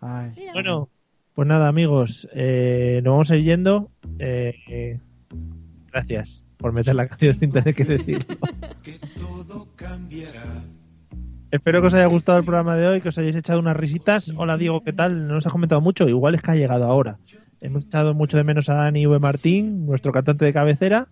Ay. 0.00 0.32
Bueno, 0.52 0.88
pues 1.34 1.48
nada, 1.48 1.68
amigos, 1.68 2.28
eh, 2.34 3.00
nos 3.04 3.12
vamos 3.12 3.30
a 3.30 3.36
ir 3.36 3.44
yendo. 3.44 3.90
Eh, 4.18 4.54
eh, 4.68 5.00
gracias 5.90 6.42
por 6.56 6.72
meter 6.72 6.94
la 6.94 7.08
canción 7.08 7.38
sin 7.38 7.50
tener 7.50 7.74
que 7.74 7.84
decirlo. 7.84 8.24
Espero 11.50 11.80
que 11.82 11.88
os 11.88 11.94
haya 11.94 12.06
gustado 12.06 12.38
el 12.38 12.44
programa 12.44 12.76
de 12.76 12.86
hoy, 12.86 13.00
que 13.02 13.10
os 13.10 13.18
hayáis 13.18 13.36
echado 13.36 13.60
unas 13.60 13.76
risitas. 13.76 14.32
Hola 14.36 14.56
Diego, 14.56 14.82
¿qué 14.82 14.94
tal? 14.94 15.28
No 15.28 15.34
nos 15.34 15.46
ha 15.46 15.50
comentado 15.50 15.82
mucho, 15.82 16.08
igual 16.08 16.34
es 16.34 16.40
que 16.40 16.50
ha 16.50 16.54
llegado 16.54 16.84
ahora. 16.84 17.18
Hemos 17.60 17.84
echado 17.84 18.14
mucho 18.14 18.38
de 18.38 18.44
menos 18.44 18.68
a 18.70 18.74
Dani 18.74 19.06
V. 19.06 19.18
Martín, 19.18 19.84
nuestro 19.84 20.12
cantante 20.12 20.44
de 20.46 20.52
cabecera. 20.52 21.08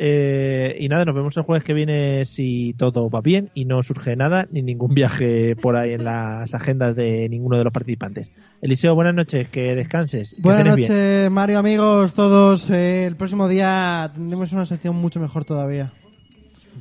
Eh, 0.00 0.76
y 0.78 0.88
nada, 0.88 1.04
nos 1.04 1.14
vemos 1.14 1.36
el 1.36 1.42
jueves 1.42 1.64
que 1.64 1.74
viene 1.74 2.24
si 2.24 2.72
todo 2.78 3.10
va 3.10 3.20
bien 3.20 3.50
y 3.52 3.64
no 3.64 3.82
surge 3.82 4.14
nada 4.14 4.46
ni 4.52 4.62
ningún 4.62 4.94
viaje 4.94 5.56
por 5.56 5.76
ahí 5.76 5.92
en 5.94 6.04
las 6.04 6.54
agendas 6.54 6.94
de 6.94 7.28
ninguno 7.28 7.58
de 7.58 7.64
los 7.64 7.72
participantes. 7.72 8.30
Eliseo, 8.62 8.94
buenas 8.94 9.14
noches, 9.14 9.48
que 9.48 9.74
descanses. 9.74 10.34
que 10.36 10.42
Buenas 10.42 10.76
bien. 10.76 10.88
noches, 10.88 11.30
Mario, 11.32 11.58
amigos, 11.58 12.14
todos. 12.14 12.70
Eh, 12.70 13.06
el 13.06 13.16
próximo 13.16 13.48
día 13.48 14.10
tendremos 14.14 14.52
una 14.52 14.66
sección 14.66 14.94
mucho 14.94 15.18
mejor 15.18 15.44
todavía. 15.44 15.90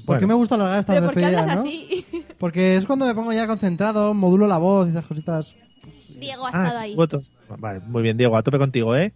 ¿Por 0.05 0.19
qué 0.19 0.25
Bueno. 0.25 0.27
me 0.27 0.33
gusta 0.35 0.53
alargar 0.55 0.79
estas 0.79 0.95
¿Pero 0.97 1.05
por 1.07 1.13
qué 1.15 1.19
despedidas, 1.21 1.41
hablas 1.49 1.55
no? 1.57 1.61
así? 1.69 2.05
Porque 2.37 2.77
es 2.77 2.85
cuando 2.85 3.07
me 3.07 3.15
pongo 3.15 3.33
ya 3.33 3.47
concentrado, 3.47 4.13
modulo 4.13 4.45
la 4.45 4.59
voz 4.59 4.85
y 4.87 4.91
esas 4.91 5.05
cositas. 5.07 5.55
Diego 6.19 6.45
ha 6.45 6.51
Ah, 6.53 6.63
estado 6.65 6.79
ahí. 6.79 6.95
voto. 6.95 7.19
Vale, 7.57 7.79
muy 7.87 8.03
bien, 8.03 8.15
Diego, 8.17 8.37
a 8.37 8.43
tope 8.43 8.59
contigo, 8.59 8.95
¿eh? 8.95 9.13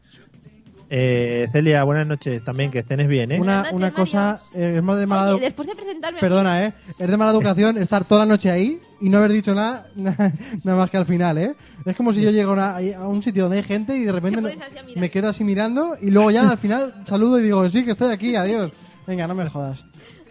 Eh, 0.93 1.47
Celia, 1.53 1.85
buenas 1.85 2.05
noches 2.05 2.43
también, 2.43 2.69
que 2.69 2.83
cenes 2.83 3.07
bien, 3.07 3.31
¿eh? 3.31 3.39
Una, 3.39 3.59
noches, 3.59 3.73
una 3.73 3.91
cosa, 3.91 4.41
eh, 4.53 4.73
es 4.75 4.83
más 4.83 4.99
de 4.99 5.07
mala 5.07 5.31
Oye, 5.35 5.37
edu- 5.37 5.45
después 5.45 5.65
de 5.69 5.75
presentarme... 5.75 6.19
Perdona, 6.19 6.65
¿eh? 6.65 6.73
Es 6.99 7.09
de 7.09 7.15
mala 7.15 7.31
educación 7.31 7.77
estar 7.77 8.03
toda 8.03 8.25
la 8.25 8.25
noche 8.25 8.51
ahí 8.51 8.77
y 8.99 9.07
no 9.07 9.19
haber 9.19 9.31
dicho 9.31 9.55
nada, 9.55 9.87
nada 9.95 10.77
más 10.77 10.91
que 10.91 10.97
al 10.97 11.05
final, 11.05 11.37
¿eh? 11.37 11.53
Es 11.85 11.95
como 11.95 12.11
si 12.11 12.21
yo 12.21 12.29
llego 12.31 12.51
a, 12.51 12.53
una- 12.53 12.97
a 12.97 13.07
un 13.07 13.23
sitio 13.23 13.43
donde 13.43 13.59
hay 13.59 13.63
gente 13.63 13.95
y 13.95 14.03
de 14.03 14.11
repente 14.11 14.35
Te 14.35 14.41
me, 14.41 14.49
pones 14.49 14.67
así 14.67 14.77
a 14.77 14.83
mirar. 14.83 14.99
me 14.99 15.09
quedo 15.09 15.29
así 15.29 15.43
mirando 15.45 15.95
y 16.01 16.09
luego 16.11 16.29
ya 16.29 16.49
al 16.49 16.57
final 16.57 16.93
saludo 17.05 17.39
y 17.39 17.43
digo, 17.43 17.69
sí, 17.69 17.85
que 17.85 17.91
estoy 17.91 18.11
aquí, 18.11 18.35
adiós. 18.35 18.73
Venga, 19.07 19.27
no 19.27 19.33
me 19.35 19.47
jodas. 19.49 19.85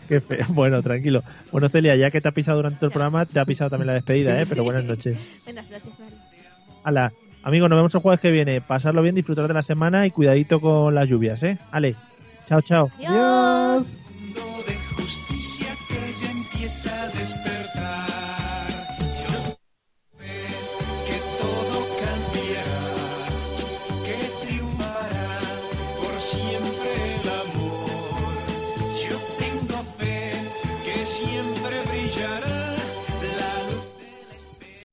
Qué 0.09 0.21
feo. 0.21 0.45
Bueno, 0.51 0.83
tranquilo. 0.83 1.23
Bueno, 1.53 1.71
Celia, 1.71 1.97
ya 1.97 2.11
que 2.11 2.21
te 2.21 2.29
ha 2.29 2.33
pisado 2.33 2.59
durante 2.59 2.81
todo 2.81 2.87
el 2.89 2.93
programa, 2.93 3.25
te 3.25 3.41
ha 3.41 3.47
pisado 3.47 3.71
también 3.71 3.87
la 3.87 3.95
despedida, 3.95 4.39
¿eh? 4.39 4.45
Pero 4.47 4.63
buenas 4.63 4.85
noches. 4.85 5.17
Buenas 5.47 5.71
noches, 5.71 5.85
Mario. 5.99 6.17
Hala, 6.85 7.13
amigos, 7.43 7.71
nos 7.71 7.79
vemos 7.79 7.95
el 7.95 8.01
jueves 8.01 8.21
que 8.21 8.31
viene. 8.31 8.61
Pasarlo 8.61 9.03
bien, 9.03 9.15
disfrutar 9.15 9.49
de 9.49 9.55
la 9.55 9.63
semana 9.63 10.07
y 10.07 10.11
cuidadito 10.11 10.61
con 10.61 10.95
las 10.95 11.09
lluvias, 11.09 11.43
¿eh? 11.43 11.59
Ale, 11.71 11.95
chao, 12.47 12.61
chao. 12.61 12.91
Adiós. 12.99 14.00